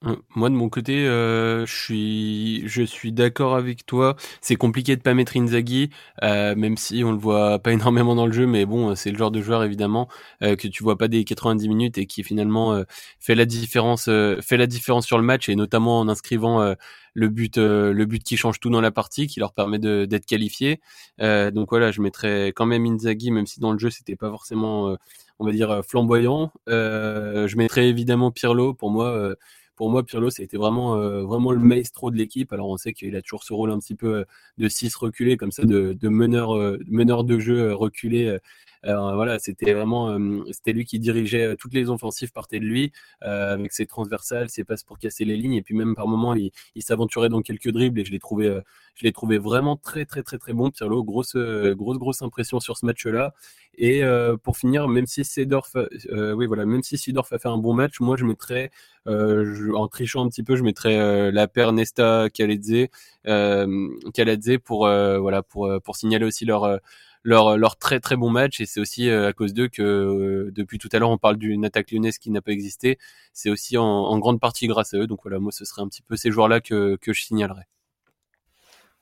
Euh, 0.07 0.15
moi 0.35 0.49
de 0.49 0.55
mon 0.55 0.67
côté, 0.67 1.05
euh, 1.07 1.63
je 1.67 1.75
suis, 1.75 2.67
je 2.67 2.81
suis 2.81 3.11
d'accord 3.11 3.55
avec 3.55 3.85
toi. 3.85 4.15
C'est 4.41 4.55
compliqué 4.55 4.95
de 4.95 5.01
pas 5.01 5.13
mettre 5.13 5.37
Inzaghi, 5.37 5.91
euh, 6.23 6.55
même 6.55 6.75
si 6.75 7.03
on 7.03 7.11
le 7.11 7.19
voit 7.19 7.59
pas 7.59 7.71
énormément 7.73 8.15
dans 8.15 8.25
le 8.25 8.31
jeu, 8.31 8.47
mais 8.47 8.65
bon, 8.65 8.95
c'est 8.95 9.11
le 9.11 9.17
genre 9.17 9.29
de 9.29 9.41
joueur 9.41 9.63
évidemment 9.63 10.07
euh, 10.41 10.55
que 10.55 10.67
tu 10.67 10.81
vois 10.83 10.97
pas 10.97 11.07
des 11.07 11.23
90 11.23 11.67
minutes 11.69 11.97
et 11.99 12.07
qui 12.07 12.23
finalement 12.23 12.73
euh, 12.73 12.83
fait 13.19 13.35
la 13.35 13.45
différence, 13.45 14.05
fait 14.05 14.57
la 14.57 14.65
différence 14.67 15.05
sur 15.05 15.17
le 15.19 15.23
match 15.23 15.49
et 15.49 15.55
notamment 15.55 15.99
en 15.99 16.07
inscrivant 16.09 16.75
le 17.13 17.29
but, 17.29 17.57
le 17.57 18.05
but 18.05 18.23
qui 18.23 18.37
change 18.37 18.59
tout 18.59 18.69
dans 18.69 18.81
la 18.81 18.91
partie, 18.91 19.27
qui 19.27 19.39
leur 19.39 19.53
permet 19.53 19.79
d'être 19.79 20.25
qualifiés. 20.25 20.81
donc 21.19 21.69
voilà, 21.69 21.91
je 21.91 22.01
mettrais 22.01 22.47
quand 22.55 22.65
même 22.65 22.85
Inzaghi, 22.85 23.31
même 23.31 23.45
si 23.45 23.59
dans 23.59 23.71
le 23.71 23.79
jeu 23.79 23.89
c'était 23.89 24.15
pas 24.15 24.29
forcément, 24.29 24.95
on 25.39 25.45
va 25.45 25.51
dire 25.51 25.81
flamboyant. 25.87 26.51
je 26.67 27.55
mettrais 27.57 27.87
évidemment 27.87 28.31
Pirlo 28.31 28.73
pour 28.73 28.91
moi 28.91 29.35
pour 29.81 29.89
moi, 29.89 30.03
Pirlo, 30.03 30.29
c'était 30.29 30.57
vraiment, 30.57 30.95
euh, 30.97 31.23
vraiment 31.23 31.51
le 31.51 31.57
maestro 31.57 32.11
de 32.11 32.15
l'équipe. 32.15 32.53
Alors, 32.53 32.69
on 32.69 32.77
sait 32.77 32.93
qu'il 32.93 33.15
a 33.15 33.21
toujours 33.23 33.43
ce 33.43 33.51
rôle 33.51 33.71
un 33.71 33.79
petit 33.79 33.95
peu 33.95 34.17
euh, 34.17 34.25
de 34.59 34.67
6 34.67 34.95
reculé, 34.95 35.37
comme 35.37 35.51
ça, 35.51 35.63
de, 35.65 35.97
meneur, 36.07 36.55
euh, 36.55 36.77
meneur 36.87 37.23
de 37.23 37.39
jeu 37.39 37.73
reculé 37.73 38.37
voilà, 38.83 39.39
c'était 39.39 39.73
vraiment, 39.73 40.09
euh, 40.09 40.43
c'était 40.51 40.73
lui 40.73 40.85
qui 40.85 40.99
dirigeait 40.99 41.45
euh, 41.45 41.55
toutes 41.55 41.73
les 41.73 41.89
offensives 41.89 42.31
partaient 42.31 42.59
de 42.59 42.65
lui 42.65 42.91
avec 43.21 43.71
ses 43.73 43.85
transversales, 43.85 44.49
ses 44.49 44.63
passes 44.63 44.83
pour 44.83 44.97
casser 44.97 45.25
les 45.25 45.37
lignes 45.37 45.53
et 45.53 45.61
puis 45.61 45.75
même 45.75 45.95
par 45.95 46.07
moments 46.07 46.33
il, 46.33 46.51
il 46.75 46.83
s'aventurait 46.83 47.29
dans 47.29 47.41
quelques 47.41 47.69
dribbles 47.69 47.99
et 47.99 48.05
je 48.05 48.11
l'ai 48.11 48.19
trouvé, 48.19 48.59
je 48.95 49.03
l'ai 49.03 49.11
trouvé 49.11 49.37
vraiment 49.37 49.77
très 49.77 50.05
très 50.05 50.23
très 50.23 50.37
très 50.37 50.53
bon. 50.53 50.71
Pirlo, 50.71 51.03
grosse 51.03 51.35
grosse 51.35 51.97
grosse 51.97 52.21
impression 52.21 52.59
sur 52.59 52.77
ce 52.77 52.85
match-là. 52.85 53.33
Et 53.77 54.01
pour 54.43 54.57
finir, 54.57 54.87
même 54.87 55.05
si 55.07 55.23
Sedorf, 55.23 55.75
oui 56.11 56.45
voilà, 56.47 56.65
même 56.65 56.83
si 56.83 56.97
Sidorf 56.97 57.31
a 57.31 57.39
fait 57.39 57.47
un 57.47 57.57
bon 57.57 57.73
match, 57.73 57.99
moi 57.99 58.17
je 58.17 58.25
mettrais, 58.25 58.71
je, 59.05 59.73
en 59.73 59.87
trichant 59.87 60.25
un 60.25 60.29
petit 60.29 60.43
peu, 60.43 60.55
je 60.55 60.63
mettrais 60.63 61.31
la 61.31 61.47
paire 61.47 61.73
Nesta 61.73 62.29
Kaledze, 62.33 62.87
Kaledze 63.25 64.57
pour 64.63 64.79
voilà 64.87 65.43
pour 65.43 65.69
pour 65.83 65.95
signaler 65.95 66.25
aussi 66.25 66.45
leur 66.45 66.79
leur, 67.23 67.57
leur 67.57 67.77
très 67.77 67.99
très 67.99 68.15
bon 68.15 68.29
match 68.29 68.59
et 68.59 68.65
c'est 68.65 68.79
aussi 68.79 69.09
euh, 69.09 69.27
à 69.27 69.33
cause 69.33 69.53
d'eux 69.53 69.67
que 69.67 69.81
euh, 69.81 70.51
depuis 70.51 70.79
tout 70.79 70.89
à 70.91 70.99
l'heure 70.99 71.09
on 71.09 71.17
parle 71.17 71.37
d'une 71.37 71.65
attaque 71.65 71.91
lyonnaise 71.91 72.17
qui 72.17 72.31
n'a 72.31 72.41
pas 72.41 72.51
existé. 72.51 72.97
C'est 73.33 73.49
aussi 73.49 73.77
en, 73.77 73.85
en, 73.85 74.19
grande 74.19 74.39
partie 74.39 74.67
grâce 74.67 74.93
à 74.93 74.97
eux. 74.97 75.07
Donc 75.07 75.19
voilà, 75.23 75.39
moi 75.39 75.51
ce 75.51 75.65
serait 75.65 75.81
un 75.81 75.87
petit 75.87 76.01
peu 76.01 76.15
ces 76.15 76.31
joueurs-là 76.31 76.61
que, 76.61 76.97
que 76.97 77.13
je 77.13 77.23
signalerais. 77.23 77.67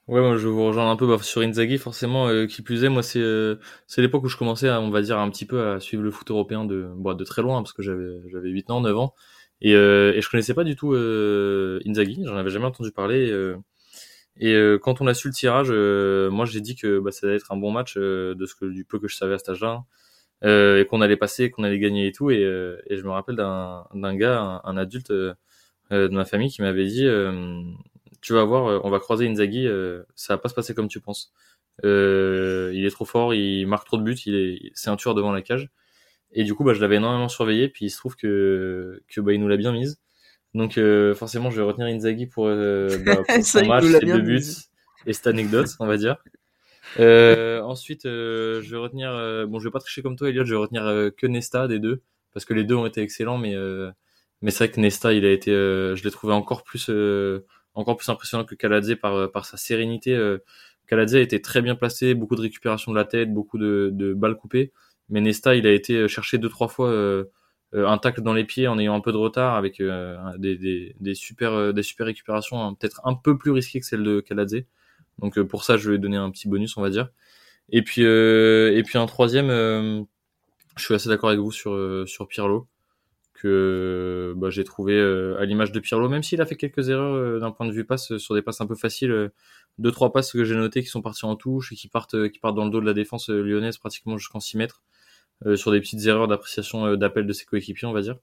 Ouais, 0.08 0.22
moi 0.22 0.38
je 0.38 0.48
vous 0.48 0.66
rejoins 0.66 0.90
un 0.90 0.96
peu 0.96 1.08
bah, 1.08 1.22
sur 1.22 1.42
Inzaghi, 1.42 1.78
forcément. 1.78 2.28
Euh, 2.28 2.48
qui 2.48 2.62
plus 2.62 2.84
est, 2.84 2.90
moi 2.90 3.04
c'est 3.04 3.24
c'est 3.88 4.02
l'époque 4.02 4.24
où 4.24 4.28
je 4.28 4.38
commençais, 4.38 4.68
à, 4.68 4.82
on 4.82 4.90
va 4.90 5.02
dire 5.02 5.20
un 5.20 5.30
petit 5.30 5.46
peu 5.46 5.68
à 5.68 5.80
suivre 5.80 6.04
le 6.04 6.12
foot 6.12 6.30
européen 6.32 6.66
de 6.66 6.90
bon, 6.96 7.14
de 7.14 7.24
très 7.24 7.42
loin 7.42 7.62
parce 7.62 7.74
que 7.74 7.84
j'avais 7.84 8.20
j'avais 8.32 8.50
8 8.50 8.72
ans, 8.72 8.82
9 8.82 8.98
ans 8.98 9.14
et, 9.62 9.72
et 9.72 10.22
je 10.22 10.30
connaissais 10.30 10.54
pas 10.54 10.64
du 10.64 10.76
tout 10.76 10.94
Inzaghi, 10.94 12.24
j'en 12.26 12.36
avais 12.38 12.50
jamais 12.50 12.66
entendu 12.66 12.92
parler. 12.92 13.32
Et 14.40 14.54
euh, 14.54 14.80
quand 14.80 15.02
on 15.02 15.08
a 15.08 15.14
su 15.14 15.28
le 15.28 15.34
tirage, 15.34 15.68
euh, 15.70 16.30
moi 16.32 16.46
j'ai 16.46 16.62
dit 16.62 16.76
que 16.76 17.00
bah, 17.00 17.12
ça 17.12 17.28
allait 17.28 17.36
être 17.36 17.52
un 17.52 17.58
bon 17.58 17.72
match 17.72 17.96
euh, 17.98 18.36
de 18.36 18.46
ce 18.46 18.56
que 18.56 18.66
du 18.66 18.86
peu 18.86 19.00
que 19.00 19.08
je 19.08 19.16
savais 19.16 19.34
à 19.36 19.38
cet 19.38 19.50
âge-là, 19.50 19.84
et 20.44 20.86
qu'on 20.90 21.02
allait 21.02 21.18
passer, 21.18 21.52
qu'on 21.52 21.64
allait 21.64 21.80
gagner 21.80 22.08
et 22.08 22.12
tout. 22.14 22.32
Et, 22.32 22.42
et 22.88 22.98
je 22.98 23.04
me 23.04 23.12
rappelle 23.12 23.36
d'un 23.36 24.16
gars, 24.16 24.62
un, 24.64 24.78
adulte 24.78 25.12
de 25.12 25.36
ma 25.92 26.26
famille, 26.26 26.50
qui 26.50 26.62
m'avait 26.62 26.86
dit 26.88 27.06
"Tu 28.22 28.34
vas 28.34 28.44
voir, 28.46 28.86
on 28.86 28.90
va 28.90 29.00
croiser 29.00 29.28
Inzaghi, 29.28 29.68
ça 30.16 30.36
va 30.36 30.38
pas 30.38 30.50
se 30.50 30.54
passer 30.56 30.74
comme 30.74 30.88
tu 30.88 31.02
penses. 31.02 31.34
il 31.84 32.86
est 32.86 32.92
trop 32.92 33.06
fort, 33.06 33.34
il 33.34 33.66
marque 33.68 33.86
trop 33.88 33.98
de 33.98 34.04
buts, 34.04 34.16
il 34.26 34.36
est, 34.36 34.72
c'est 34.76 34.90
un 34.90 34.96
tueur 34.96 35.16
devant 35.16 35.32
la 35.34 35.42
cage." 35.42 35.70
Et 36.34 36.44
du 36.46 36.54
coup, 36.56 36.64
bah, 36.64 36.74
je 36.74 36.82
l'avais 36.82 36.98
énormément 36.98 37.30
surveillé, 37.30 37.70
puis 37.70 37.86
il 37.86 37.90
se 37.92 37.98
trouve 37.98 38.16
que 38.16 39.02
que 39.10 39.22
bah, 39.22 39.34
il 39.34 39.42
nous 39.42 39.48
l'a 39.50 39.58
bien 39.58 39.74
mise. 39.74 40.00
Donc 40.54 40.78
euh, 40.78 41.14
forcément, 41.14 41.52
je 41.52 41.58
vais 41.58 41.68
retenir 41.68 41.88
Inzaghi 41.88 42.26
pour, 42.26 42.48
euh, 42.48 42.98
bah, 43.06 43.18
pour 43.28 43.44
son 43.44 43.66
match, 43.66 43.86
ses 43.86 44.00
deux 44.00 44.22
buts 44.22 44.44
et 45.06 45.14
cette 45.14 45.28
anecdote, 45.28 45.70
on 45.80 45.88
va 45.88 45.98
dire. 45.98 46.18
Euh, 47.00 47.62
ensuite, 47.62 48.06
euh, 48.06 48.62
je 48.62 48.72
vais 48.72 48.78
retenir. 48.78 49.12
Euh, 49.12 49.46
bon, 49.46 49.60
je 49.60 49.66
vais 49.66 49.72
pas 49.72 49.80
tricher 49.80 50.02
comme 50.02 50.16
toi, 50.16 50.30
Elliot. 50.30 50.46
Je 50.46 50.52
vais 50.52 50.60
retenir 50.60 50.84
que 51.16 51.28
Nesta 51.28 51.68
des 51.68 51.80
deux 51.80 52.02
parce 52.34 52.46
que 52.46 52.54
les 52.54 52.64
deux 52.64 52.76
ont 52.76 52.86
été 52.86 53.02
excellents, 53.02 53.38
mais 53.38 53.56
mais 54.42 54.52
c'est 54.52 54.66
vrai 54.66 54.72
que 54.72 54.80
Nesta, 54.80 55.14
il 55.14 55.26
a 55.26 55.32
été, 55.32 55.52
je 55.52 56.04
l'ai 56.04 56.12
trouvé 56.12 56.34
encore 56.34 56.64
plus 56.64 56.90
encore 57.76 57.98
plus 57.98 58.10
impressionnant 58.10 58.46
que 58.46 58.56
Kaladze 58.56 58.96
par 58.96 59.32
par 59.32 59.46
sa 59.46 59.58
sérénité. 59.58 60.18
Kaladze 60.88 61.16
a 61.16 61.20
été 61.20 61.40
très 61.40 61.62
bien 61.62 61.76
placé, 61.76 62.16
beaucoup 62.16 62.36
de 62.36 62.42
récupération 62.42 62.92
de 62.92 62.98
la 62.98 63.06
tête, 63.06 63.32
beaucoup 63.32 63.60
de, 63.60 63.90
de 63.94 64.16
balles 64.16 64.36
coupées. 64.36 64.72
Mais 65.10 65.22
Nesta, 65.22 65.56
il 65.56 65.68
a 65.68 65.72
été 65.72 66.08
cherché 66.08 66.38
deux 66.38 66.50
trois 66.50 66.68
fois 66.68 66.90
euh, 66.90 67.26
un 67.74 67.98
tacle 68.00 68.22
dans 68.22 68.34
les 68.34 68.46
pieds 68.46 68.68
en 68.68 68.80
ayant 68.80 68.96
un 68.96 69.00
peu 69.00 69.12
de 69.12 69.18
retard 69.18 69.56
avec 69.56 69.80
euh, 69.80 70.18
des, 70.38 70.58
des, 70.58 70.96
des, 71.00 71.14
super 71.14 71.54
euh, 71.54 71.72
des 71.72 71.84
super 71.84 72.08
récupérations 72.08 72.62
hein, 72.62 72.74
peut-être 72.74 73.02
un 73.04 73.14
peu 73.14 73.38
plus 73.38 73.52
risquées 73.52 73.80
que 73.80 73.86
celle 73.86 74.04
de 74.04 74.22
Kaladze. 74.22 74.64
Donc 75.20 75.40
pour 75.44 75.64
ça, 75.64 75.78
je 75.78 75.92
vais 75.92 75.98
donner 75.98 76.18
un 76.18 76.32
petit 76.32 76.48
bonus, 76.48 76.78
on 76.78 76.82
va 76.82 76.90
dire. 76.90 77.10
Et 77.70 77.84
puis 77.84 78.02
et 78.02 78.84
puis 78.86 78.98
un 78.98 79.06
troisième, 79.06 79.50
je 79.50 80.84
suis 80.84 80.94
assez 80.94 81.10
d'accord 81.10 81.30
avec 81.30 81.42
vous 81.42 81.52
sur 81.52 81.78
sur 82.08 82.28
Pirlo 82.28 82.68
que 83.34 84.34
bah, 84.38 84.50
j'ai 84.50 84.64
trouvé 84.64 85.00
à 85.38 85.46
l'image 85.46 85.72
de 85.72 85.80
Pirlo, 85.80 86.10
même 86.10 86.24
s'il 86.24 86.42
a 86.42 86.46
fait 86.46 86.56
quelques 86.56 86.90
erreurs 86.90 87.42
d'un 87.42 87.52
point 87.52 87.68
de 87.68 87.74
vue 87.74 87.86
passe 87.86 88.18
sur 88.18 88.34
des 88.34 88.42
passes 88.42 88.62
un 88.62 88.66
peu 88.66 88.76
faciles, 88.76 89.30
deux 89.78 89.92
trois 89.92 90.14
passes 90.14 90.32
que 90.32 90.46
j'ai 90.46 90.56
notées 90.56 90.82
qui 90.82 90.90
sont 90.90 91.02
parties 91.02 91.26
en 91.26 91.36
touche 91.36 91.74
et 91.74 91.76
qui 91.76 91.90
partent 91.90 92.30
qui 92.30 92.40
partent 92.40 92.56
dans 92.56 92.66
le 92.66 92.72
dos 92.72 92.80
de 92.80 92.86
la 92.86 92.94
défense 92.94 93.30
lyonnaise 93.30 93.78
pratiquement 93.78 94.18
jusqu'en 94.18 94.40
6 94.40 94.58
mètres 94.58 94.82
sur 95.56 95.72
des 95.72 95.80
petites 95.80 96.06
erreurs 96.06 96.28
d'appréciation 96.28 96.96
d'appel 96.96 97.26
de 97.26 97.34
ses 97.34 97.46
coéquipiers 97.46 97.88
on 97.88 97.94
va 97.94 98.02
dire 98.02 98.18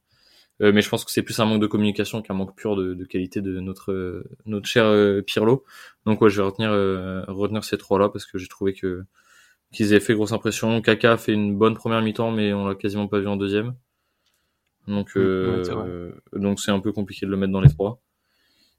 euh, 0.62 0.72
mais 0.72 0.80
je 0.80 0.88
pense 0.88 1.04
que 1.04 1.10
c'est 1.10 1.22
plus 1.22 1.38
un 1.40 1.44
manque 1.44 1.60
de 1.60 1.66
communication 1.66 2.22
qu'un 2.22 2.34
manque 2.34 2.56
pur 2.56 2.76
de, 2.76 2.94
de, 2.94 3.04
qualité 3.04 3.42
de 3.42 3.60
notre 3.60 4.24
notre 4.46 4.66
cher 4.66 4.86
euh, 4.86 5.20
Pirlo. 5.20 5.64
Donc 6.06 6.22
ouais, 6.22 6.30
je 6.30 6.40
vais 6.40 6.46
retenir 6.46 6.70
euh, 6.72 7.22
retenir 7.28 7.62
ces 7.62 7.76
trois 7.76 7.98
là 7.98 8.08
parce 8.08 8.24
que 8.24 8.38
j'ai 8.38 8.48
trouvé 8.48 8.72
que 8.72 9.04
qu'ils 9.72 9.88
avaient 9.88 10.00
fait 10.00 10.14
grosse 10.14 10.32
impression. 10.32 10.80
Kaka 10.80 11.12
a 11.12 11.16
fait 11.18 11.32
une 11.32 11.56
bonne 11.56 11.74
première 11.74 12.00
mi-temps, 12.00 12.30
mais 12.30 12.54
on 12.54 12.66
l'a 12.66 12.74
quasiment 12.74 13.06
pas 13.06 13.18
vu 13.18 13.28
en 13.28 13.36
deuxième. 13.36 13.74
Donc 14.88 15.10
euh, 15.16 16.12
donc 16.32 16.60
c'est 16.60 16.70
un 16.70 16.80
peu 16.80 16.92
compliqué 16.92 17.26
de 17.26 17.30
le 17.30 17.36
mettre 17.36 17.52
dans 17.52 17.60
les 17.60 17.68
trois. 17.68 18.00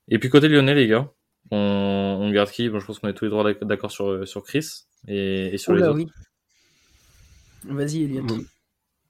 Et 0.07 0.17
puis 0.17 0.29
côté 0.29 0.47
Lyonnais 0.47 0.73
les 0.73 0.87
gars, 0.87 1.11
on, 1.51 1.57
on 1.57 2.31
garde 2.31 2.49
qui? 2.49 2.69
Bon, 2.69 2.79
Je 2.79 2.87
pense 2.87 2.97
qu'on 2.97 3.09
est 3.09 3.13
tous 3.13 3.25
les 3.25 3.31
trois 3.31 3.53
d'accord 3.61 3.91
sur 3.91 4.27
sur 4.27 4.43
Chris 4.43 4.85
et, 5.07 5.53
et 5.53 5.57
sur 5.59 5.73
les 5.73 5.83
autres. 5.83 5.97
Oui. 5.97 6.09
Vas-y 7.65 8.03
Eliott. 8.03 8.45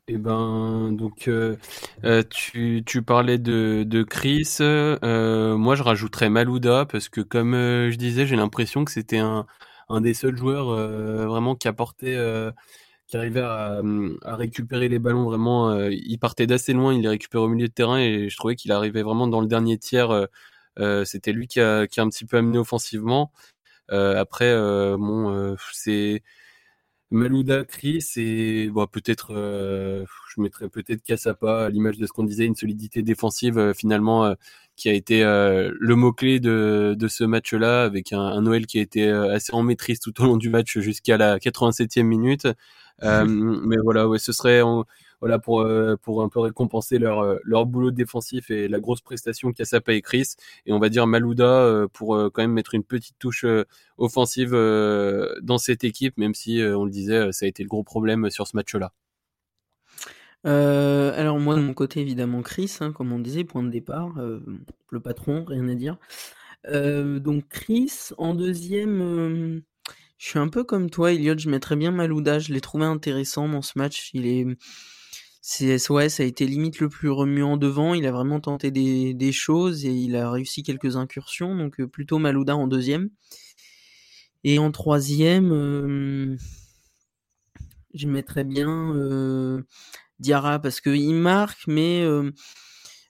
Eh 0.10 0.18
ben, 0.18 0.93
donc, 0.93 1.28
euh, 1.28 1.58
euh, 2.06 2.24
tu, 2.30 2.82
tu 2.86 3.02
parlais 3.02 3.38
de, 3.38 3.84
de 3.86 4.04
Chris. 4.04 4.58
Euh, 4.62 5.58
moi, 5.58 5.76
je 5.76 5.84
rajouterais 5.84 6.30
Malouda 6.30 6.86
parce 6.86 7.10
que, 7.10 7.20
comme 7.20 7.52
je 7.54 7.95
disais, 7.98 8.26
j'ai 8.26 8.38
l'impression 8.38 8.86
que 8.86 8.91
c'était 8.91 9.18
un, 9.18 9.45
un 9.89 10.00
des 10.00 10.14
seuls 10.14 10.38
joueurs 10.38 10.68
vraiment 11.28 11.56
qui 11.56 11.68
apportait, 11.68 12.18
qui 13.08 13.18
arrivait 13.18 13.41
à, 13.41 13.82
à, 14.24 14.36
récupérer 14.38 14.88
les 14.88 15.00
ballons. 15.00 15.26
Vraiment, 15.26 15.78
il 15.89 16.18
partait 16.20 16.48
d'assez 16.48 16.72
loin, 16.72 16.93
il 16.93 17.02
les 17.02 17.10
récupérait 17.10 17.43
au 17.43 17.50
milieu 17.50 17.68
de 17.68 17.74
terrain 17.74 18.00
et 18.00 18.30
je 18.30 18.38
trouvais 18.38 18.56
qu'il 18.56 18.72
arrivait 18.72 19.04
vraiment 19.04 19.28
dans 19.28 19.41
le 19.41 19.48
dernier 19.48 19.78
tiers. 19.78 20.28
c'était 21.04 21.34
lui 21.34 21.48
qui 21.48 21.60
a, 21.60 21.86
qui 21.86 22.00
a 22.00 22.04
un 22.04 22.10
petit 22.10 22.26
peu 22.26 22.38
amené 22.38 22.58
offensivement. 22.58 23.34
après, 23.89 24.56
bon, 24.98 25.58
c'est 25.74 26.24
Malouda, 27.10 27.64
Chris 27.64 28.05
et 28.18 28.70
bon, 28.70 28.86
peut-être, 28.86 29.34
euh, 29.34 30.05
je 30.36 30.41
mettrais 30.41 30.68
peut-être 30.68 31.01
Cassapa 31.03 31.66
à 31.66 31.70
l'image 31.70 31.97
de 31.97 32.05
ce 32.05 32.12
qu'on 32.12 32.24
disait, 32.26 32.45
une 32.45 32.55
solidité 32.55 33.01
défensive 33.01 33.58
euh, 33.58 33.74
finalement 33.74 34.26
euh, 34.26 34.34
qui 34.76 34.89
a 34.89 34.93
été 34.93 35.24
le 35.24 35.95
mot 35.95 36.14
clé 36.14 36.39
de, 36.39 36.95
de 36.99 37.08
ce 37.08 37.24
match-là, 37.24 37.84
avec 37.84 38.14
un, 38.14 38.20
un, 38.20 38.41
Noël 38.41 38.68
qui 38.68 38.78
a 38.78 38.82
été 38.82 39.10
assez 39.10 39.51
en 39.53 39.64
maîtrise 39.64 39.99
tout 39.99 40.22
au 40.22 40.26
long 40.26 40.38
du 40.38 40.49
match 40.49 40.78
jusqu'à 40.78 41.18
la 41.18 41.39
87e 41.39 42.03
minute. 42.03 42.47
mais 43.01 43.78
voilà, 43.84 44.08
ouais, 44.08 44.20
ce 44.20 44.32
serait 44.32 44.62
voilà 45.20 45.39
pour 45.39 45.61
euh, 45.61 45.95
pour 45.97 46.22
un 46.22 46.30
peu 46.30 46.39
récompenser 46.39 46.99
leur 46.99 47.20
euh, 47.20 47.38
leur 47.43 47.65
boulot 47.65 47.91
défensif 47.91 48.51
et 48.51 48.68
la 48.68 48.80
grosse 48.80 49.01
prestation 49.01 49.51
Cassapa 49.51 49.93
et 49.93 50.01
Chris 50.01 50.36
et 50.65 50.74
on 50.74 50.80
va 50.80 50.89
dire 50.89 51.07
Malouda 51.07 51.45
euh, 51.45 51.88
pour 51.88 52.09
quand 52.32 52.41
même 52.41 52.51
mettre 52.51 52.76
une 52.76 52.84
petite 52.84 53.18
touche 53.20 53.45
offensive 53.97 54.51
dans 54.51 55.57
cette 55.57 55.84
équipe 55.84 56.18
même 56.18 56.34
si 56.34 56.61
on 56.61 56.86
le 56.86 56.91
disait 56.91 57.32
ça 57.32 57.45
a 57.45 57.49
été 57.49 57.63
le 57.63 57.70
gros 57.70 57.84
problème 57.84 58.30
sur 58.30 58.47
ce 58.47 58.55
match-là. 58.55 58.93
alors 60.43 61.39
moi 61.39 61.55
de 61.55 61.61
mon 61.61 61.74
côté 61.74 62.01
évidemment 62.01 62.41
Chris, 62.41 62.78
hein, 62.80 62.91
comme 62.91 63.11
on 63.11 63.20
disait, 63.20 63.43
point 63.43 63.63
de 63.63 63.70
départ, 63.70 64.15
le 64.91 64.99
patron, 64.99 65.45
rien 65.45 65.68
à 65.68 65.76
dire. 65.76 65.97
donc 66.72 67.47
Chris 67.49 68.09
en 68.18 68.36
deuxième, 68.36 69.63
je 70.18 70.28
suis 70.28 70.39
un 70.39 70.47
peu 70.47 70.63
comme 70.63 70.89
toi, 70.89 71.11
Elliot, 71.11 71.38
je 71.38 71.49
mettrais 71.49 71.76
bien 71.76 71.91
Malouda, 71.91 72.39
je 72.39 72.53
l'ai 72.53 72.61
trouvé 72.61 72.86
intéressant 72.86 73.47
dans 73.47 73.61
ce 73.61 73.78
match. 73.78 74.11
Il 74.13 74.26
est, 74.28 74.45
ça 75.50 76.24
a 76.24 76.26
été 76.26 76.45
limite 76.45 76.80
le 76.80 76.89
plus 76.89 77.10
remuant 77.10 77.56
devant. 77.56 77.93
Il 77.93 78.06
a 78.06 78.12
vraiment 78.12 78.41
tenté 78.41 78.70
des, 78.70 79.32
choses 79.32 79.86
et 79.86 79.91
il 79.91 80.16
a 80.18 80.30
réussi 80.30 80.62
quelques 80.62 80.98
incursions. 80.98 81.56
Donc 81.56 81.80
euh, 81.80 81.88
plutôt 81.88 82.20
Malouda 82.20 82.56
en 82.56 82.68
deuxième. 82.68 83.10
Et 84.43 84.60
en 84.60 84.72
troisième, 84.72 85.52
euh, 85.54 86.38
je 87.93 88.08
mettrais 88.08 88.43
bien 88.43 88.93
euh, 88.95 89.64
Diarra 90.20 90.60
parce 90.60 90.82
qu'il 90.82 91.16
marque, 91.16 91.66
mais 91.68 92.04
euh, 92.04 92.32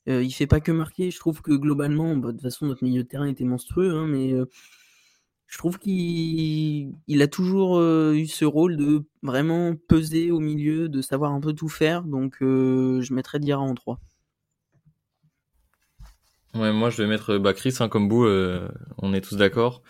il 0.06 0.32
fait 0.32 0.48
pas 0.48 0.60
que 0.60 0.72
marquer. 0.72 1.10
Je 1.10 1.20
trouve 1.20 1.42
que 1.42 1.54
globalement, 1.54 2.16
bah, 2.16 2.28
de 2.28 2.34
toute 2.34 2.44
façon, 2.44 2.68
notre 2.68 2.84
milieu 2.84 3.04
de 3.04 3.08
terrain 3.08 3.28
était 3.28 3.46
monstrueux, 3.46 3.96
hein, 3.96 4.08
mais 4.08 4.34
je 5.48 5.58
trouve 5.58 5.80
qu'il 5.80 6.94
il 7.08 7.22
a 7.22 7.28
toujours 7.28 7.82
eu 7.82 8.28
ce 8.28 8.46
rôle 8.46 8.76
de 8.78 9.06
vraiment 9.24 9.76
peser 9.88 10.30
au 10.32 10.40
milieu, 10.40 10.90
de 10.90 11.02
savoir 11.02 11.32
un 11.32 11.40
peu 11.40 11.54
tout 11.54 11.70
faire. 11.70 12.04
Donc 12.04 12.38
je 12.42 13.14
mettrais 13.14 13.40
Diarra 13.40 13.64
en 13.64 13.74
3. 13.74 14.00
Ouais, 16.58 16.72
moi 16.72 16.90
je 16.90 17.02
vais 17.02 17.08
mettre 17.08 17.38
bah, 17.38 17.54
Chris 17.54 17.76
hein, 17.80 17.90
comme 17.90 18.10
euh, 18.12 18.68
on 18.98 19.14
est 19.14 19.22
tous 19.22 19.36
d'accord. 19.38 19.84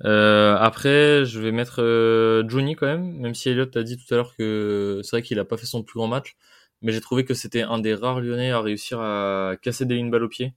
après, 0.00 1.24
je 1.24 1.40
vais 1.40 1.52
mettre 1.52 2.44
Johnny 2.48 2.76
quand 2.76 2.86
même, 2.86 3.16
même 3.18 3.34
si 3.34 3.48
Elliot 3.50 3.66
t'a 3.66 3.82
dit 3.82 3.96
tout 3.96 4.12
à 4.14 4.16
l'heure 4.16 4.34
que 4.36 5.00
c'est 5.02 5.16
vrai 5.16 5.22
qu'il 5.22 5.38
a 5.38 5.44
pas 5.44 5.56
fait 5.56 5.66
son 5.66 5.82
plus 5.82 5.98
grand 5.98 6.08
match, 6.08 6.36
mais 6.82 6.92
j'ai 6.92 7.00
trouvé 7.00 7.24
que 7.24 7.34
c'était 7.34 7.62
un 7.62 7.78
des 7.78 7.94
rares 7.94 8.20
Lyonnais 8.20 8.50
à 8.52 8.60
réussir 8.60 9.00
à 9.00 9.54
casser 9.60 9.86
des 9.86 9.96
lignes 9.96 10.10
balles 10.10 10.24
au 10.24 10.28
pied. 10.28 10.54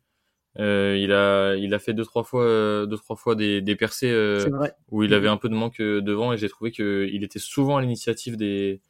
Euh, 0.59 0.97
il 0.99 1.11
a 1.11 1.55
il 1.55 1.73
a 1.73 1.79
fait 1.79 1.93
deux 1.93 2.05
trois 2.05 2.23
fois 2.23 2.43
euh, 2.43 2.87
deux 2.87 2.97
trois 2.97 3.15
fois 3.15 3.35
des, 3.35 3.61
des 3.61 3.75
percées 3.75 4.09
euh, 4.09 4.49
où 4.89 5.03
il 5.03 5.13
avait 5.13 5.27
mm-hmm. 5.27 5.31
un 5.31 5.37
peu 5.37 5.49
de 5.49 5.53
manque 5.53 5.79
devant 5.79 6.33
et 6.33 6.37
j'ai 6.37 6.49
trouvé 6.49 6.71
que 6.71 7.07
il 7.11 7.23
était 7.23 7.37
souvent 7.37 7.77
à 7.77 7.81
l'initiative 7.81 8.37
des 8.37 8.81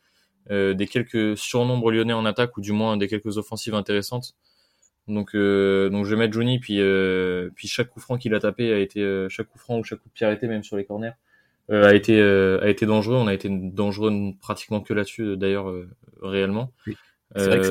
des 0.50 0.88
quelques 0.90 1.38
surnombres 1.38 1.92
lyonnais 1.92 2.14
en 2.14 2.26
attaque 2.26 2.56
ou 2.56 2.62
du 2.62 2.72
moins 2.72 2.96
des 2.96 3.10
quelques 3.10 3.38
offensives 3.38 3.76
intéressantes. 3.76 4.36
Donc 5.10 5.34
donc 5.34 6.06
je 6.06 6.10
vais 6.10 6.16
mettre 6.16 6.34
Johnny 6.34 6.60
puis 6.60 6.80
puis 7.54 7.68
chaque 7.68 7.90
coup 7.90 8.00
franc 8.00 8.18
qu'il 8.18 8.34
a 8.34 8.40
tapé 8.40 8.72
a 8.72 8.80
été 8.80 9.28
chaque 9.30 9.48
coup 9.48 9.60
franc 9.60 9.78
ou 9.80 9.84
chaque 9.84 10.00
coup 10.00 10.08
de 10.08 10.14
pied 10.14 10.26
arrêté 10.26 10.48
même 10.48 10.64
sur 10.64 10.78
les 10.78 10.86
corners 10.86 11.12
a 11.70 11.94
été 11.94 12.22
a 12.22 12.70
été 12.70 12.86
dangereux. 12.86 13.18
On 13.18 13.28
a 13.28 13.34
été 13.34 13.50
dangereux 13.50 14.14
pratiquement 14.40 14.80
que 14.80 14.94
là-dessus 14.94 15.36
d'ailleurs 15.36 15.70
réellement. 16.22 16.72
C'est 17.38 17.48
vrai 17.48 17.60
que 17.60 17.64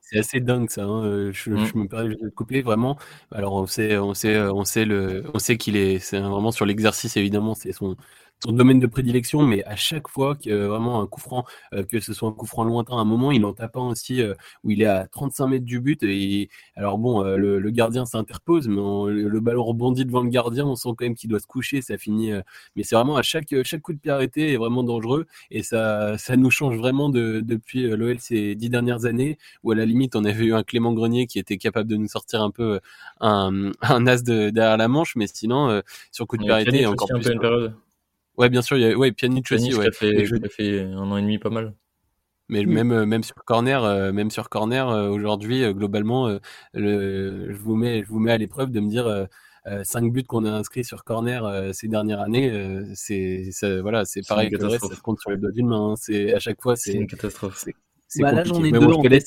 c'est, 0.00 0.16
euh, 0.16 0.20
assez 0.20 0.40
dingue 0.40 0.70
ça. 0.70 0.84
Hein. 0.84 1.04
Euh, 1.04 1.32
je, 1.32 1.56
je, 1.56 1.76
me 1.76 1.88
permets 1.88 2.14
de 2.14 2.28
couper 2.30 2.62
vraiment. 2.62 2.96
Alors 3.32 3.54
on 3.54 3.66
sait, 3.66 3.98
on 3.98 4.14
sait, 4.14 4.38
on 4.38 4.64
sait 4.64 4.84
le, 4.84 5.24
on 5.34 5.38
sait 5.38 5.56
qu'il 5.56 5.76
est, 5.76 5.98
c'est 5.98 6.18
vraiment 6.20 6.52
sur 6.52 6.66
l'exercice 6.66 7.16
évidemment, 7.16 7.54
c'est 7.54 7.72
son, 7.72 7.96
son 8.44 8.52
domaine 8.52 8.78
de 8.78 8.86
prédilection, 8.86 9.42
mais 9.42 9.64
à 9.64 9.76
chaque 9.76 10.08
fois 10.08 10.36
que 10.36 10.50
euh, 10.50 10.68
vraiment 10.68 11.00
un 11.00 11.06
coup 11.06 11.20
franc, 11.20 11.44
euh, 11.72 11.84
que 11.84 12.00
ce 12.00 12.12
soit 12.12 12.28
un 12.28 12.32
coup 12.32 12.46
franc 12.46 12.64
lointain, 12.64 12.96
à 12.96 13.00
un 13.00 13.04
moment, 13.04 13.32
il 13.32 13.44
en 13.44 13.54
tape 13.54 13.76
un 13.76 13.88
aussi 13.88 14.20
euh, 14.20 14.34
où 14.62 14.70
il 14.70 14.82
est 14.82 14.86
à 14.86 15.06
35 15.06 15.46
mètres 15.46 15.64
du 15.64 15.80
but. 15.80 16.02
Et 16.02 16.50
alors 16.74 16.98
bon, 16.98 17.22
le, 17.22 17.58
le, 17.58 17.70
gardien 17.70 18.04
s'interpose, 18.06 18.68
mais 18.68 18.76
le 18.76 19.40
ballon 19.40 19.64
rebondit 19.64 20.04
devant 20.04 20.22
le 20.22 20.30
gardien. 20.30 20.66
On 20.66 20.76
sent 20.76 20.90
quand 20.96 21.02
même 21.04 21.14
qu'il 21.14 21.30
doit 21.30 21.40
se 21.40 21.46
coucher. 21.46 21.82
Ça 21.82 21.98
finit, 21.98 22.32
mais 22.74 22.82
c'est 22.82 22.94
vraiment 22.94 23.16
à 23.16 23.22
chaque 23.22 23.54
chaque 23.64 23.82
coup 23.82 23.92
de 23.92 23.98
pied 23.98 24.10
arrêté 24.10 24.52
est 24.52 24.56
vraiment 24.56 24.82
dangereux 24.82 25.26
et 25.50 25.62
ça 25.62 26.16
ça 26.18 26.36
nous 26.36 26.50
change 26.50 26.76
vraiment 26.76 27.08
de, 27.10 27.40
depuis 27.40 27.88
l'OL 27.88 28.18
ces 28.18 28.54
dix 28.54 28.70
dernières 28.70 29.04
années 29.04 29.38
où 29.62 29.72
à 29.72 29.74
la 29.74 29.84
limite 29.84 30.16
on 30.16 30.24
avait 30.24 30.44
eu 30.44 30.54
un 30.54 30.62
Clément 30.62 30.92
Grenier 30.92 31.26
qui 31.26 31.38
était 31.38 31.58
capable 31.58 31.88
de 31.88 31.96
nous 31.96 32.08
sortir 32.08 32.42
un 32.42 32.50
peu 32.50 32.80
un, 33.20 33.72
un 33.82 34.06
as 34.06 34.22
de, 34.22 34.50
derrière 34.50 34.76
la 34.76 34.88
manche, 34.88 35.16
mais 35.16 35.26
sinon 35.26 35.82
sur 36.12 36.26
coup 36.26 36.36
de 36.36 36.42
pied 36.42 36.52
arrêté 36.52 36.86
encore 36.86 37.08
plus. 37.08 37.28
Ouais, 38.36 38.48
bien 38.48 38.62
sûr, 38.62 38.76
il 38.76 38.82
y 38.82 38.86
a 38.86 38.96
ouais, 38.96 39.12
Pjanic, 39.12 39.50
aussi. 39.50 39.74
Ouais. 39.74 39.90
Fait, 39.92 40.24
a 40.24 40.48
fait 40.48 40.80
un 40.80 41.10
an 41.10 41.16
et 41.16 41.22
demi 41.22 41.38
pas 41.38 41.50
mal. 41.50 41.74
Mais 42.48 42.64
mm. 42.64 42.72
même 42.72 42.92
euh, 42.92 43.06
même 43.06 43.22
sur 43.22 43.34
corner, 43.44 43.84
euh, 43.84 44.12
même 44.12 44.30
sur 44.30 44.48
corner 44.48 44.88
euh, 44.88 45.08
aujourd'hui, 45.08 45.62
globalement, 45.72 46.28
le, 46.74 47.52
je 47.52 47.58
vous 47.58 47.74
mets 47.74 48.02
je 48.02 48.08
vous 48.08 48.20
mets 48.20 48.32
à 48.32 48.38
l'épreuve 48.38 48.70
de 48.70 48.80
me 48.80 48.88
dire 48.88 49.26
cinq 49.82 50.12
buts 50.12 50.22
qu'on 50.22 50.44
a 50.44 50.50
inscrits 50.50 50.84
sur 50.84 51.02
corner 51.02 51.72
ces 51.72 51.88
dernières 51.88 52.20
années, 52.20 52.52
c'est 52.94 53.50
voilà, 53.80 54.04
c'est 54.04 54.26
pareil 54.26 54.50
que 54.50 54.58
ça 54.58 54.78
se 54.78 55.00
compte 55.00 55.20
sur 55.20 55.30
les 55.30 55.36
doigts 55.36 55.50
d'une 55.50 55.68
main. 55.68 55.92
Hein. 55.92 55.94
C'est 55.96 56.34
à 56.34 56.38
chaque 56.38 56.60
fois, 56.60 56.76
c'est 56.76 56.92
une 56.92 57.06
catastrophe. 57.06 57.64
Bah 58.20 58.32
là, 58.32 58.44
j'en 58.44 58.62
ai 58.64 58.70
deux 58.70 58.78
en 58.78 59.00
ouais. 59.00 59.20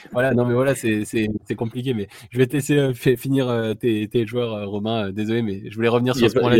Voilà, 0.12 0.34
non 0.34 0.44
mais 0.44 0.54
voilà, 0.54 0.74
c'est 0.74 1.54
compliqué. 1.56 1.94
Mais 1.94 2.08
je 2.30 2.38
vais 2.38 2.46
te 2.46 2.52
laisser 2.52 2.76
euh, 2.76 2.92
finir 2.92 3.48
euh, 3.48 3.74
tes, 3.74 4.08
tes, 4.08 4.26
joueurs, 4.26 4.54
euh, 4.54 4.66
Romain. 4.66 5.10
désolé, 5.10 5.42
mais 5.42 5.62
je 5.70 5.74
voulais 5.74 5.88
revenir 5.88 6.14
sur 6.14 6.28
ce 6.28 6.38
point-là. 6.38 6.56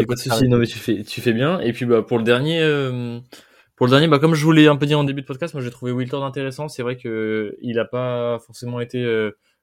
Non 0.49 0.59
mais 0.59 0.67
tu 0.67 0.79
fais, 0.79 1.03
tu 1.03 1.21
fais 1.21 1.33
bien. 1.33 1.61
Et 1.61 1.73
puis 1.73 1.87
bah 1.87 2.03
pour 2.03 2.19
le 2.19 2.25
dernier, 2.25 2.61
pour 3.77 3.87
le 3.87 3.91
dernier, 3.91 4.09
bah 4.09 4.19
comme 4.19 4.35
je 4.35 4.45
vous 4.45 4.53
l'ai 4.53 4.69
un 4.69 4.77
peu 4.77 4.87
dit 4.87 4.95
en 4.95 5.05
début 5.05 5.23
de 5.23 5.27
podcast, 5.27 5.55
moi 5.55 5.63
j'ai 5.63 5.71
trouvé 5.71 5.93
Wilton 5.93 6.25
intéressant. 6.25 6.69
C'est 6.69 6.83
vrai 6.83 6.97
que 6.97 7.57
il 7.61 7.77
n'a 7.77 7.85
pas 7.85 8.39
forcément 8.39 8.81
été 8.81 9.03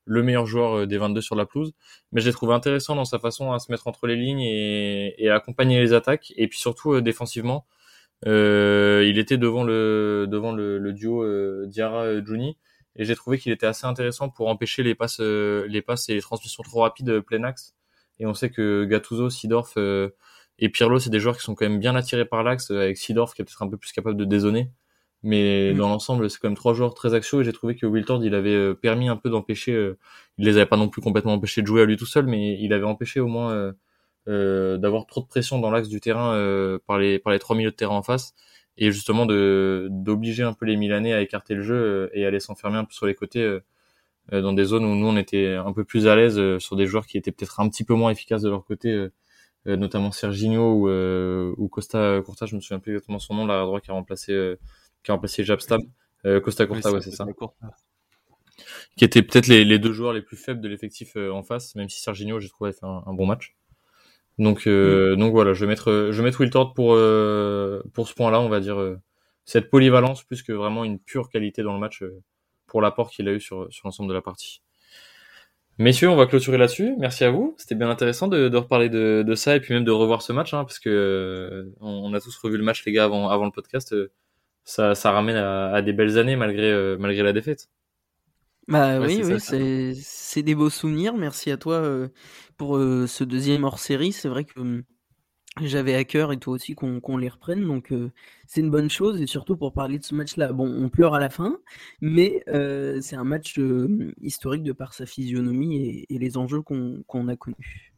le 0.06 0.24
meilleur 0.24 0.46
joueur 0.46 0.86
des 0.86 0.98
22 0.98 1.22
sur 1.22 1.36
la 1.36 1.46
pelouse, 1.46 1.74
mais 2.12 2.22
je 2.22 2.28
l'ai 2.28 2.34
trouvé 2.34 2.54
intéressant 2.54 2.96
dans 2.96 3.06
sa 3.06 3.20
façon 3.20 3.54
à 3.54 3.60
se 3.60 3.72
mettre 3.72 3.88
entre 3.88 4.08
les 4.08 4.16
lignes 4.16 4.42
et, 4.42 5.16
et 5.24 5.30
à 5.30 5.36
accompagner 5.36 5.80
les 5.80 5.94
attaques. 5.94 6.34
Et 6.36 6.48
puis 6.48 6.60
surtout 6.60 7.00
défensivement. 7.02 7.66
Euh, 8.28 9.06
il 9.08 9.18
était 9.20 9.38
devant 9.38 9.64
le 9.64 10.28
devant 10.30 10.54
le, 10.54 10.78
le 10.78 10.94
duo 10.94 11.24
euh, 11.24 11.66
Diarra 11.68 12.24
Juni 12.24 12.58
et 12.96 13.06
j'ai 13.06 13.16
trouvé 13.16 13.38
qu'il 13.38 13.52
était 13.52 13.66
assez 13.66 13.86
intéressant 13.86 14.30
pour 14.30 14.48
empêcher 14.48 14.84
les 14.84 14.96
passes 14.96 15.20
euh, 15.20 15.66
les 15.68 15.82
passes 15.82 16.08
et 16.10 16.14
les 16.14 16.22
transmissions 16.22 16.64
trop 16.64 16.82
rapides 16.82 17.20
plein 17.22 17.44
axe. 17.44 17.76
Et 18.20 18.26
on 18.26 18.34
sait 18.34 18.50
que 18.50 18.86
Gattuso, 18.86 19.30
Sidorf 19.30 19.78
et 20.60 20.70
Pirlo, 20.70 21.00
c'est 21.00 21.10
des 21.10 21.20
joueurs 21.20 21.36
qui 21.36 21.44
sont 21.44 21.56
quand 21.56 21.66
même 21.66 21.80
bien 21.80 21.96
attirés 21.96 22.26
par 22.26 22.44
l'axe, 22.44 22.70
avec 22.70 22.98
Sidorf 22.98 23.34
qui 23.34 23.42
est 23.42 23.46
peut-être 23.46 23.64
un 23.64 23.68
peu 23.68 23.78
plus 23.78 23.92
capable 23.92 24.16
de 24.16 24.26
dézonner. 24.26 24.70
Mais 25.24 25.74
mm. 25.74 25.78
dans 25.78 25.90
l'ensemble, 25.90 26.30
c'est 26.30 26.38
quand 26.40 26.48
même 26.48 26.56
trois 26.56 26.76
joueurs 26.76 26.94
très 26.94 27.16
axiaux 27.16 27.42
et 27.42 27.44
j'ai 27.44 27.54
trouvé 27.54 27.76
que 27.76 27.88
Wiltord, 27.88 28.24
il 28.24 28.36
avait 28.36 28.76
permis 28.76 29.10
un 29.10 29.18
peu 29.18 29.30
d'empêcher, 29.32 29.94
il 30.38 30.46
les 30.46 30.58
avait 30.58 30.68
pas 30.68 30.78
non 30.78 30.90
plus 30.90 31.02
complètement 31.02 31.34
empêchés 31.34 31.62
de 31.64 31.68
jouer 31.68 31.82
à 31.82 31.86
lui 31.86 31.98
tout 31.98 32.06
seul, 32.06 32.28
mais 32.28 32.60
il 32.62 32.72
avait 32.72 32.86
empêché 32.86 33.20
au 33.20 33.28
moins 33.28 33.74
d'avoir 34.28 35.06
trop 35.06 35.22
de 35.22 35.28
pression 35.28 35.60
dans 35.60 35.70
l'axe 35.70 35.90
du 35.90 36.00
terrain 36.00 36.80
par 36.88 36.98
les 36.98 37.20
par 37.20 37.34
les 37.34 37.40
trois 37.40 37.56
milieux 37.56 37.72
de 37.72 37.76
terrain 37.76 37.96
en 37.96 38.04
face 38.04 38.34
et 38.78 38.92
justement 38.92 39.26
de 39.26 39.88
d'obliger 39.92 40.44
un 40.44 40.54
peu 40.54 40.66
les 40.66 40.78
Milanais 40.78 41.14
à 41.14 41.22
écarter 41.22 41.56
le 41.56 41.62
jeu 41.62 42.10
et 42.14 42.26
à 42.26 42.30
aller 42.30 42.40
s'enfermer 42.40 42.78
un 42.78 42.86
peu 42.86 42.94
sur 42.94 43.06
les 43.06 43.16
côtés 43.16 43.60
dans 44.32 44.54
des 44.54 44.64
zones 44.64 44.86
où 44.86 44.96
nous 44.96 45.08
on 45.08 45.18
était 45.18 45.56
un 45.56 45.74
peu 45.74 45.84
plus 45.84 46.08
à 46.08 46.16
l'aise 46.16 46.40
sur 46.60 46.76
des 46.76 46.86
joueurs 46.86 47.06
qui 47.06 47.18
étaient 47.18 47.32
peut-être 47.32 47.60
un 47.60 47.70
petit 47.70 47.84
peu 47.84 47.94
moins 47.96 48.12
efficaces 48.12 48.42
de 48.42 48.50
leur 48.50 48.64
côté 48.64 49.08
notamment 49.66 50.12
Serginho 50.12 50.74
ou, 50.74 51.54
ou 51.58 51.68
Costa 51.68 52.22
Curta 52.26 52.46
je 52.46 52.56
me 52.56 52.62
souviens 52.62 52.80
plus 52.80 52.94
exactement 52.94 53.20
son 53.20 53.36
nom 53.36 53.46
là 53.46 53.62
à 53.62 53.66
droite 53.66 53.84
qui 53.84 53.92
a 53.92 53.94
remplacé 53.94 54.56
qui 55.04 55.12
a 55.12 55.16
remplacé 55.16 55.44
Jabstam 55.44 55.82
Costa 56.44 56.66
Curta 56.66 56.94
ouais 56.94 57.02
c'est 57.02 57.12
ça 57.12 57.26
qui 58.96 59.06
étaient 59.06 59.22
peut-être 59.22 59.48
les, 59.48 59.66
les, 59.66 59.80
deux 59.80 59.92
joueurs 59.92 60.14
les 60.14 60.22
plus 60.22 60.38
faibles 60.38 60.62
de 60.62 60.68
l'effectif 60.68 61.16
euh, 61.16 61.32
en 61.32 61.44
face, 61.44 61.76
même 61.76 61.90
si 61.90 62.02
Serginho, 62.02 62.40
j'ai 62.40 62.50
trouvé, 62.50 62.70
a 62.70 62.74
fait 62.74 62.86
un, 62.86 63.14
bon 63.14 63.26
match. 63.26 63.56
Donc, 64.40 64.68
euh, 64.68 65.16
mm. 65.16 65.20
donc 65.20 65.32
voilà, 65.32 65.54
je 65.54 65.62
vais 65.62 65.68
mettre, 65.68 66.10
je 66.12 66.18
vais 66.18 66.24
mettre 66.24 66.40
Wiltord 66.42 66.74
pour, 66.74 66.94
euh, 66.94 67.82
pour 67.94 68.08
ce 68.08 68.14
point-là, 68.14 68.40
on 68.40 68.50
va 68.50 68.60
dire, 68.60 68.98
cette 69.46 69.70
polyvalence 69.70 70.24
plus 70.24 70.42
que 70.42 70.52
vraiment 70.52 70.84
une 70.84 71.00
pure 71.00 71.30
qualité 71.30 71.64
dans 71.64 71.74
le 71.74 71.80
match 71.80 72.04
pour 72.68 72.82
l'apport 72.82 73.10
qu'il 73.10 73.28
a 73.28 73.34
eu 73.34 73.40
sur, 73.40 73.72
sur 73.72 73.88
l'ensemble 73.88 74.10
de 74.10 74.14
la 74.14 74.22
partie. 74.22 74.62
Messieurs, 75.80 76.10
on 76.10 76.16
va 76.16 76.28
clôturer 76.28 76.58
là-dessus. 76.58 76.96
Merci 77.00 77.24
à 77.24 77.32
vous. 77.32 77.56
C'était 77.58 77.74
bien 77.74 77.90
intéressant 77.90 78.28
de, 78.28 78.48
de 78.48 78.58
reparler 78.58 78.90
de, 78.90 79.24
de, 79.26 79.36
ça 79.36 79.56
et 79.56 79.60
puis 79.60 79.74
même 79.74 79.84
de 79.84 79.92
revoir 79.92 80.22
ce 80.22 80.32
match, 80.32 80.54
hein, 80.54 80.66
parce 80.66 80.78
que 80.78 81.72
on, 81.82 82.14
a 82.14 82.20
tous 82.22 82.38
revu 82.38 82.58
le 82.58 82.64
match, 82.64 82.86
les 82.86 82.92
gars, 82.92 83.06
avant, 83.06 83.30
avant 83.30 83.46
le 83.46 83.52
podcast. 83.52 83.96
Ça, 84.66 84.96
ça 84.96 85.12
ramène 85.12 85.36
à, 85.36 85.74
à 85.74 85.82
des 85.82 85.94
belles 85.94 86.18
années 86.20 86.36
malgré, 86.36 86.98
malgré 86.98 87.24
la 87.24 87.34
défaite. 87.34 87.70
Bah 88.68 89.00
oui, 89.00 89.22
oui, 89.24 89.96
c'est 89.96 90.44
des 90.44 90.56
beaux 90.56 90.70
souvenirs. 90.70 91.16
Merci 91.16 91.52
à 91.52 91.58
toi 91.58 91.76
euh, 91.76 92.10
pour 92.58 92.78
euh, 92.78 93.08
ce 93.08 93.24
deuxième 93.24 93.64
hors-série. 93.64 94.14
C'est 94.14 94.30
vrai 94.30 94.46
que 94.46 94.60
hum, 94.60 94.84
j'avais 95.62 95.96
à 95.96 96.04
cœur 96.04 96.32
et 96.32 96.38
toi 96.38 96.54
aussi 96.54 96.74
qu'on 96.74 97.18
les 97.18 97.30
reprenne, 97.30 97.66
donc 97.66 97.92
euh, 97.92 98.12
c'est 98.48 98.62
une 98.62 98.72
bonne 98.72 98.90
chose 98.90 99.22
et 99.22 99.28
surtout 99.28 99.58
pour 99.58 99.74
parler 99.74 100.00
de 100.00 100.04
ce 100.04 100.16
match-là. 100.16 100.54
Bon, 100.54 100.68
on 100.68 100.90
pleure 100.90 101.14
à 101.14 101.20
la 101.20 101.30
fin, 101.30 101.58
mais 102.02 102.44
c'est 103.02 103.16
un 103.16 103.24
match 103.24 103.60
historique 104.22 104.64
de 104.64 104.72
par 104.72 104.94
sa 104.94 105.06
physionomie 105.06 106.06
et, 106.10 106.18
les 106.18 106.38
enjeux 106.38 106.62
qu'on 106.62 107.28
a 107.28 107.36
connus. 107.36 107.94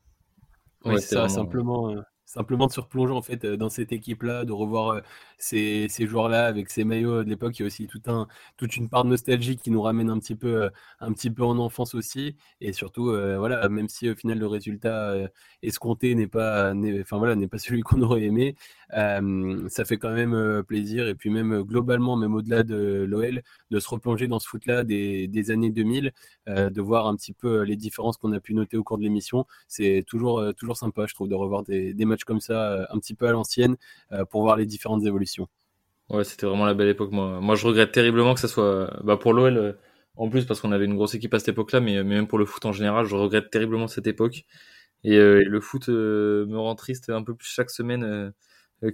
Oui, 0.83 0.95
c'est 0.99 1.15
ça, 1.15 1.29
simplement 1.29 1.95
simplement 2.25 2.67
de 2.67 2.71
se 2.71 2.79
replonger 2.79 3.13
en 3.13 3.21
fait 3.21 3.45
dans 3.45 3.69
cette 3.69 3.91
équipe-là, 3.91 4.45
de 4.45 4.51
revoir 4.51 5.01
ces, 5.37 5.87
ces 5.89 6.07
joueurs-là 6.07 6.45
avec 6.45 6.69
ces 6.69 6.83
maillots 6.83 7.23
de 7.23 7.29
l'époque. 7.29 7.57
Il 7.59 7.61
y 7.61 7.65
a 7.65 7.67
aussi 7.67 7.87
toute 7.87 8.77
une 8.77 8.89
part 8.89 9.03
de 9.03 9.09
nostalgie 9.09 9.57
qui 9.57 9.71
nous 9.71 9.81
ramène 9.81 10.09
un 10.09 10.19
petit 10.19 10.35
peu, 10.35 10.69
un 10.99 11.13
petit 11.13 11.29
peu 11.29 11.43
en 11.43 11.57
enfance 11.57 11.95
aussi. 11.95 12.35
Et 12.61 12.73
surtout, 12.73 13.05
voilà, 13.37 13.67
même 13.69 13.89
si 13.89 14.09
au 14.09 14.15
final 14.15 14.39
le 14.39 14.47
résultat 14.47 15.15
escompté 15.61 16.15
n'est 16.15 16.27
pas, 16.27 16.73
enfin 17.01 17.17
voilà, 17.17 17.35
n'est 17.35 17.47
pas 17.47 17.57
celui 17.59 17.81
qu'on 17.81 18.01
aurait 18.01 18.23
aimé, 18.23 18.55
ça 18.91 19.85
fait 19.85 19.97
quand 19.97 20.13
même 20.13 20.63
plaisir. 20.67 21.07
Et 21.07 21.15
puis 21.15 21.29
même 21.29 21.61
globalement, 21.63 22.15
même 22.17 22.33
au-delà 22.33 22.63
de 22.63 23.05
l'OL, 23.07 23.41
de 23.71 23.79
se 23.79 23.89
replonger 23.89 24.27
dans 24.27 24.39
ce 24.39 24.47
foot-là 24.47 24.83
des, 24.83 25.51
années 25.51 25.71
2000, 25.71 26.11
de 26.47 26.81
voir 26.81 27.07
un 27.07 27.15
petit 27.15 27.33
peu 27.33 27.61
les 27.61 27.75
différences 27.75 28.17
qu'on 28.17 28.33
a 28.33 28.39
pu 28.39 28.53
noter 28.53 28.77
au 28.77 28.83
cours 28.83 28.97
de 28.97 29.03
l'émission. 29.03 29.45
C'est 29.67 30.03
toujours, 30.07 30.43
toujours 30.57 30.77
sympa, 30.77 31.05
je 31.07 31.13
trouve, 31.13 31.29
de 31.29 31.35
revoir 31.35 31.63
des, 31.63 31.93
des 31.93 32.05
comme 32.23 32.39
ça, 32.39 32.87
un 32.89 32.99
petit 32.99 33.15
peu 33.15 33.27
à 33.27 33.31
l'ancienne, 33.31 33.75
pour 34.29 34.41
voir 34.41 34.55
les 34.55 34.65
différentes 34.65 35.05
évolutions 35.05 35.47
Ouais, 36.09 36.23
c'était 36.23 36.45
vraiment 36.45 36.65
la 36.65 36.75
belle 36.75 36.89
époque. 36.89 37.11
Moi, 37.11 37.39
moi, 37.41 37.55
je 37.55 37.65
regrette 37.65 37.91
terriblement 37.91 38.35
que 38.35 38.39
ça 38.39 38.47
soit, 38.47 38.91
bah, 39.03 39.17
pour 39.17 39.33
l'OL, 39.33 39.57
euh, 39.57 39.73
en 40.17 40.29
plus, 40.29 40.45
parce 40.45 40.61
qu'on 40.61 40.71
avait 40.71 40.85
une 40.85 40.95
grosse 40.95 41.15
équipe 41.15 41.33
à 41.33 41.39
cette 41.39 41.49
époque-là, 41.49 41.79
mais, 41.79 42.03
même 42.03 42.27
pour 42.27 42.37
le 42.37 42.45
foot 42.45 42.63
en 42.65 42.71
général, 42.71 43.05
je 43.05 43.15
regrette 43.15 43.49
terriblement 43.49 43.87
cette 43.87 44.07
époque. 44.07 44.45
Et, 45.03 45.17
euh, 45.17 45.43
le 45.45 45.61
foot 45.61 45.89
euh, 45.89 46.45
me 46.47 46.59
rend 46.59 46.75
triste 46.75 47.09
un 47.09 47.23
peu 47.23 47.35
plus 47.35 47.47
chaque 47.49 47.71
semaine, 47.71 48.33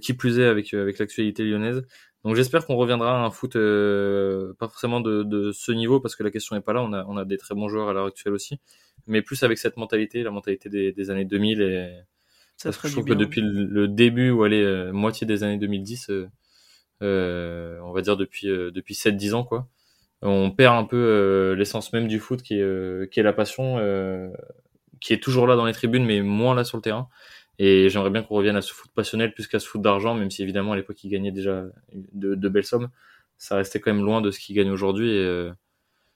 qui 0.00 0.14
plus 0.14 0.38
est 0.38 0.46
avec, 0.46 0.72
avec 0.74 0.98
l'actualité 0.98 1.44
lyonnaise. 1.44 1.82
Donc 2.24 2.36
j'espère 2.36 2.66
qu'on 2.66 2.76
reviendra 2.76 3.22
à 3.22 3.26
un 3.26 3.30
foot 3.30 3.54
pas 3.54 4.68
forcément 4.68 5.00
de, 5.00 5.52
ce 5.52 5.72
niveau 5.72 6.00
parce 6.00 6.16
que 6.16 6.22
la 6.22 6.30
question 6.30 6.56
n'est 6.56 6.62
pas 6.62 6.72
là. 6.72 6.82
On 6.82 6.92
a, 6.92 7.04
on 7.06 7.16
a 7.16 7.24
des 7.24 7.36
très 7.38 7.54
bons 7.54 7.68
joueurs 7.68 7.88
à 7.88 7.92
l'heure 7.92 8.06
actuelle 8.06 8.32
aussi, 8.32 8.60
mais 9.06 9.22
plus 9.22 9.42
avec 9.42 9.58
cette 9.58 9.76
mentalité, 9.76 10.22
la 10.22 10.30
mentalité 10.30 10.68
des, 10.68 10.92
des 10.92 11.10
années 11.10 11.24
2000 11.24 11.60
et, 11.62 12.04
je 12.64 12.70
trouve 12.70 13.04
que 13.04 13.14
depuis 13.14 13.40
le 13.42 13.88
début, 13.88 14.30
ou 14.30 14.44
allez, 14.44 14.62
euh, 14.62 14.92
moitié 14.92 15.26
des 15.26 15.42
années 15.42 15.58
2010, 15.58 16.10
euh, 16.10 16.28
euh, 17.02 17.78
on 17.82 17.92
va 17.92 18.02
dire 18.02 18.16
depuis 18.16 18.46
depuis 18.46 18.94
7-10 18.94 19.34
ans, 19.34 19.44
quoi, 19.44 19.68
on 20.22 20.50
perd 20.50 20.76
un 20.76 20.84
peu 20.84 21.54
l'essence 21.56 21.92
même 21.92 22.08
du 22.08 22.20
foot, 22.20 22.42
qui 22.42 22.54
est 22.54 23.10
qui 23.10 23.20
est 23.20 23.24
la 23.24 23.32
passion, 23.32 23.78
qui 25.00 25.12
est 25.12 25.22
toujours 25.22 25.46
là 25.46 25.56
dans 25.56 25.66
les 25.66 25.72
tribunes, 25.72 26.04
mais 26.04 26.22
moins 26.22 26.54
là 26.54 26.64
sur 26.64 26.78
le 26.78 26.82
terrain. 26.82 27.08
Et 27.58 27.88
j'aimerais 27.90 28.10
bien 28.10 28.22
qu'on 28.22 28.36
revienne 28.36 28.56
à 28.56 28.62
ce 28.62 28.72
foot 28.72 28.90
passionnel 28.94 29.34
plus 29.34 29.46
qu'à 29.46 29.58
ce 29.58 29.68
foot 29.68 29.82
d'argent, 29.82 30.14
même 30.14 30.30
si 30.30 30.42
évidemment 30.42 30.72
à 30.72 30.76
l'époque 30.76 31.02
il 31.04 31.10
gagnait 31.10 31.32
déjà 31.32 31.64
de, 31.92 32.34
de, 32.34 32.48
belles 32.48 32.64
sommes. 32.64 32.88
Ça 33.36 33.56
restait 33.56 33.80
quand 33.80 33.92
même 33.92 34.04
loin 34.04 34.20
de 34.20 34.30
ce 34.30 34.38
qu'il 34.38 34.56
gagne 34.56 34.70
aujourd'hui. 34.70 35.10
Et, 35.10 35.50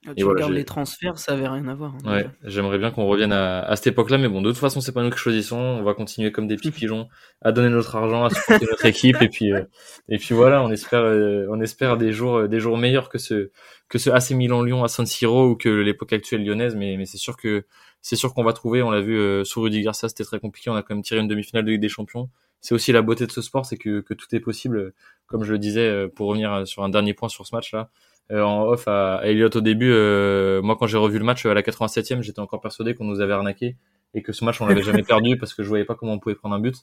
ah, 0.09 0.15
tu 0.17 0.25
regardes 0.25 0.53
les 0.53 0.65
transferts, 0.65 1.19
ça 1.19 1.33
avait 1.33 1.49
rien 1.49 1.67
à 1.67 1.75
voir. 1.75 1.95
Hein, 2.05 2.13
ouais, 2.13 2.31
j'aimerais 2.45 2.79
bien 2.79 2.91
qu'on 2.91 3.07
revienne 3.07 3.33
à, 3.33 3.61
à 3.61 3.77
cette 3.77 3.89
époque-là, 3.89 4.19
mais 4.19 4.29
bon, 4.29 4.41
de 4.41 4.51
toute 4.51 4.59
façon, 4.59 4.81
c'est 4.81 4.93
pas 4.93 5.03
nous 5.03 5.11
qui 5.11 5.19
choisissons. 5.19 5.57
On 5.57 5.83
va 5.83 5.95
continuer 5.95 6.33
comme 6.33 6.47
des 6.47 6.57
petits 6.57 6.71
pigeons 6.73 7.09
à 7.43 7.53
donner 7.53 7.71
notre 7.71 7.97
argent, 7.97 8.25
à 8.25 8.31
supporter 8.31 8.67
notre 8.71 8.87
équipe, 8.87 9.21
et 9.21 9.29
puis, 9.29 9.53
euh, 9.53 9.63
et 10.09 10.19
puis 10.19 10.35
voilà, 10.35 10.63
on 10.63 10.71
espère, 10.71 11.03
euh, 11.03 11.47
on 11.51 11.61
espère 11.61 11.97
des 11.97 12.13
jours, 12.13 12.37
euh, 12.37 12.49
des 12.49 12.61
jours 12.61 12.79
meilleurs 12.79 13.09
que 13.09 13.19
ce, 13.19 13.51
que 13.89 13.99
ce 13.99 14.11
AC 14.11 14.31
Milan-Lyon 14.31 14.85
à 14.85 14.89
San 14.89 15.07
Siro 15.07 15.49
ou 15.51 15.57
que 15.57 15.69
l'époque 15.69 16.13
actuelle 16.13 16.45
lyonnaise, 16.45 16.77
mais, 16.77 16.97
mais 16.97 17.07
c'est 17.07 17.19
sûr 17.19 17.37
que, 17.37 17.65
c'est 18.01 18.17
sûr 18.17 18.33
qu'on 18.35 18.45
va 18.45 18.53
trouver. 18.53 18.83
On 18.83 18.91
l'a 18.91 19.01
vu 19.01 19.45
sous 19.45 19.61
Rudy 19.61 19.83
Garcia, 19.83 20.09
c'était 20.09 20.23
très 20.23 20.39
compliqué. 20.39 20.71
On 20.71 20.77
a 20.77 20.83
quand 20.83 20.95
même 20.95 21.03
tiré 21.03 21.21
une 21.21 21.27
demi-finale 21.27 21.65
de 21.65 21.73
Ligue 21.73 21.81
des 21.81 21.89
Champions. 21.89 22.31
C'est 22.61 22.73
aussi 22.73 22.93
la 22.93 23.03
beauté 23.03 23.27
de 23.27 23.33
ce 23.33 23.43
sport, 23.43 23.67
c'est 23.67 23.77
que, 23.77 24.01
que 24.01 24.15
tout 24.15 24.33
est 24.33 24.41
possible. 24.41 24.93
Comme 25.27 25.43
je 25.43 25.51
le 25.51 25.59
disais, 25.59 26.07
pour 26.15 26.29
revenir 26.29 26.69
sur 26.69 26.85
un 26.85 26.89
dernier 26.89 27.15
point 27.15 27.29
sur 27.29 27.45
ce 27.45 27.55
match-là, 27.55 27.81
euh, 27.81 28.16
en 28.33 28.65
off 28.65 28.89
à, 28.89 29.21
Elliott 29.25 29.55
au 29.57 29.61
début. 29.61 29.91
Euh, 29.93 30.63
moi, 30.63 30.77
quand 30.79 30.87
j'ai 30.87 30.99
revu 30.99 31.19
le 31.19 31.25
match 31.25 31.47
à 31.47 31.55
la 31.55 31.63
87e, 31.63 32.23
j'étais 32.23 32.41
encore 32.41 32.61
persuadé 32.61 32.95
qu'on 32.95 33.05
nous 33.05 33.21
avait 33.21 33.33
arnaqué 33.33 33.77
et 34.15 34.23
que 34.23 34.33
ce 34.33 34.45
match 34.45 34.61
on 34.61 34.67
l'avait 34.67 34.83
jamais 34.83 35.03
perdu 35.09 35.37
parce 35.37 35.55
que 35.55 35.63
je 35.63 35.69
voyais 35.69 35.85
pas 35.85 35.95
comment 35.95 36.15
on 36.15 36.19
pouvait 36.19 36.35
prendre 36.35 36.55
un 36.55 36.61
but. 36.61 36.77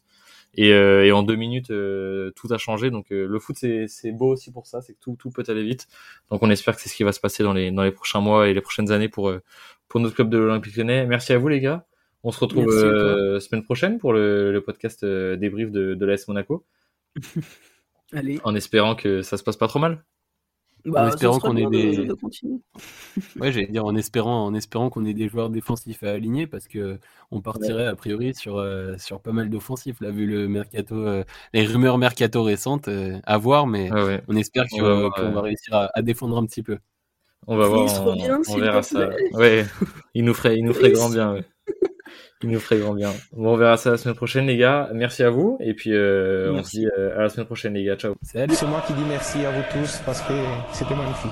Et, 0.56 0.72
euh, 0.72 1.04
et 1.04 1.12
en 1.12 1.24
deux 1.24 1.36
minutes, 1.36 1.68
tout 1.68 2.54
a 2.54 2.58
changé. 2.58 2.92
Donc 2.92 3.08
le 3.10 3.40
foot, 3.40 3.58
c'est 3.58 4.12
beau 4.12 4.34
aussi 4.34 4.52
pour 4.52 4.68
ça, 4.68 4.82
c'est 4.82 4.94
que 4.94 5.00
tout, 5.00 5.16
tout 5.20 5.32
peut 5.32 5.44
aller 5.48 5.64
vite. 5.64 5.88
Donc 6.30 6.44
on 6.44 6.50
espère 6.50 6.76
que 6.76 6.82
c'est 6.82 6.90
ce 6.90 6.96
qui 6.96 7.04
va 7.04 7.12
se 7.12 7.20
passer 7.20 7.44
dans 7.44 7.54
les, 7.54 7.72
dans 7.72 7.84
les 7.84 7.92
prochains 7.92 8.22
mois 8.22 8.48
et 8.48 8.54
les 8.54 8.62
prochaines 8.62 8.92
années 8.92 9.10
pour, 9.10 9.34
pour 9.88 10.00
notre 10.00 10.16
club 10.16 10.30
de 10.30 10.38
l'Olympique 10.38 10.76
Lyonnais. 10.78 11.06
Merci 11.06 11.34
à 11.34 11.38
vous 11.38 11.48
les 11.48 11.60
gars. 11.60 11.86
On 12.24 12.32
se 12.32 12.40
retrouve 12.40 12.70
semaine 13.40 13.64
prochaine 13.64 13.98
pour 13.98 14.14
le, 14.14 14.54
le 14.54 14.62
podcast 14.62 15.04
débrief 15.04 15.72
de, 15.72 15.94
de 15.94 16.06
l'AS 16.06 16.28
Monaco. 16.28 16.66
Allez. 18.14 18.40
En 18.44 18.56
espérant 18.56 18.96
que 18.96 19.24
ça 19.24 19.38
se 19.38 19.44
passe 19.44 19.58
pas 19.58 19.68
trop 19.68 19.80
mal. 19.80 20.04
Bah, 20.86 21.06
en 21.06 21.08
espérant 21.08 21.40
qu'on 21.40 21.56
ait 21.56 21.66
des. 21.68 22.10
ouais, 23.40 23.52
j'allais 23.54 23.68
dire 23.68 23.86
en 23.86 23.96
espérant, 23.96 24.46
en 24.46 24.54
espérant 24.54 24.90
qu'on 24.90 25.06
ait 25.06 25.14
des 25.14 25.30
joueurs 25.30 25.50
défensifs 25.50 26.04
à 26.04 26.12
aligner 26.12 26.46
parce 26.46 26.68
que 26.68 27.00
on 27.32 27.42
partirait 27.42 27.88
a 27.88 27.96
priori 27.96 28.34
sur 28.34 28.58
euh, 28.58 28.98
sur 28.98 29.22
pas 29.22 29.32
mal 29.32 29.50
d'offensifs 29.50 30.02
là 30.02 30.12
vu 30.12 30.26
le 30.26 30.50
mercato, 30.50 30.96
euh, 30.96 31.24
les 31.54 31.66
rumeurs 31.66 31.98
mercato 31.98 32.44
récentes 32.44 32.90
euh, 32.90 33.18
à 33.24 33.38
voir, 33.38 33.66
mais 33.66 33.90
on 34.28 34.36
espère 34.36 34.66
qu'on 34.68 35.10
va, 35.10 35.42
réussir 35.42 35.90
à, 35.94 36.02
défendre 36.02 36.38
un 36.38 36.46
petit 36.46 36.64
peu. 36.64 36.78
On 37.48 37.56
va 37.56 37.68
voir, 37.68 37.86
on, 38.06 38.58
verra 38.58 38.84
ça. 38.84 39.10
Ouais, 39.34 39.66
il 40.14 40.24
nous 40.24 40.34
ferait, 40.34 40.58
il 40.58 40.66
nous 40.66 40.74
ferait 40.74 40.92
grand 40.92 41.10
bien. 41.10 41.38
Il 42.44 42.50
nous 42.50 42.60
ferait 42.60 42.80
grand 42.80 42.94
bien. 42.94 43.12
Bon, 43.32 43.54
on 43.54 43.58
verra 43.58 43.78
ça 43.78 43.92
la 43.92 43.98
semaine 43.98 44.16
prochaine, 44.16 44.48
les 44.48 44.58
gars. 44.58 44.90
Merci 44.94 45.24
à 45.24 45.30
vous. 45.30 45.58
Et 45.62 45.74
puis, 45.74 45.94
euh, 45.94 46.52
on 46.54 46.64
se 46.64 46.72
dit 46.72 46.88
euh, 46.98 47.18
à 47.18 47.24
la 47.24 47.30
semaine 47.30 47.46
prochaine, 47.46 47.74
les 47.74 47.86
gars. 47.86 47.96
Ciao. 47.96 48.16
C'est 48.24 48.48
moi 48.64 48.84
qui 48.86 48.94
dis 48.94 49.04
merci 49.08 49.46
à 49.46 49.52
vous 49.52 49.64
tous 49.72 50.02
parce 50.06 50.22
que 50.22 50.34
c'était 50.74 50.96
magnifique. 50.96 51.32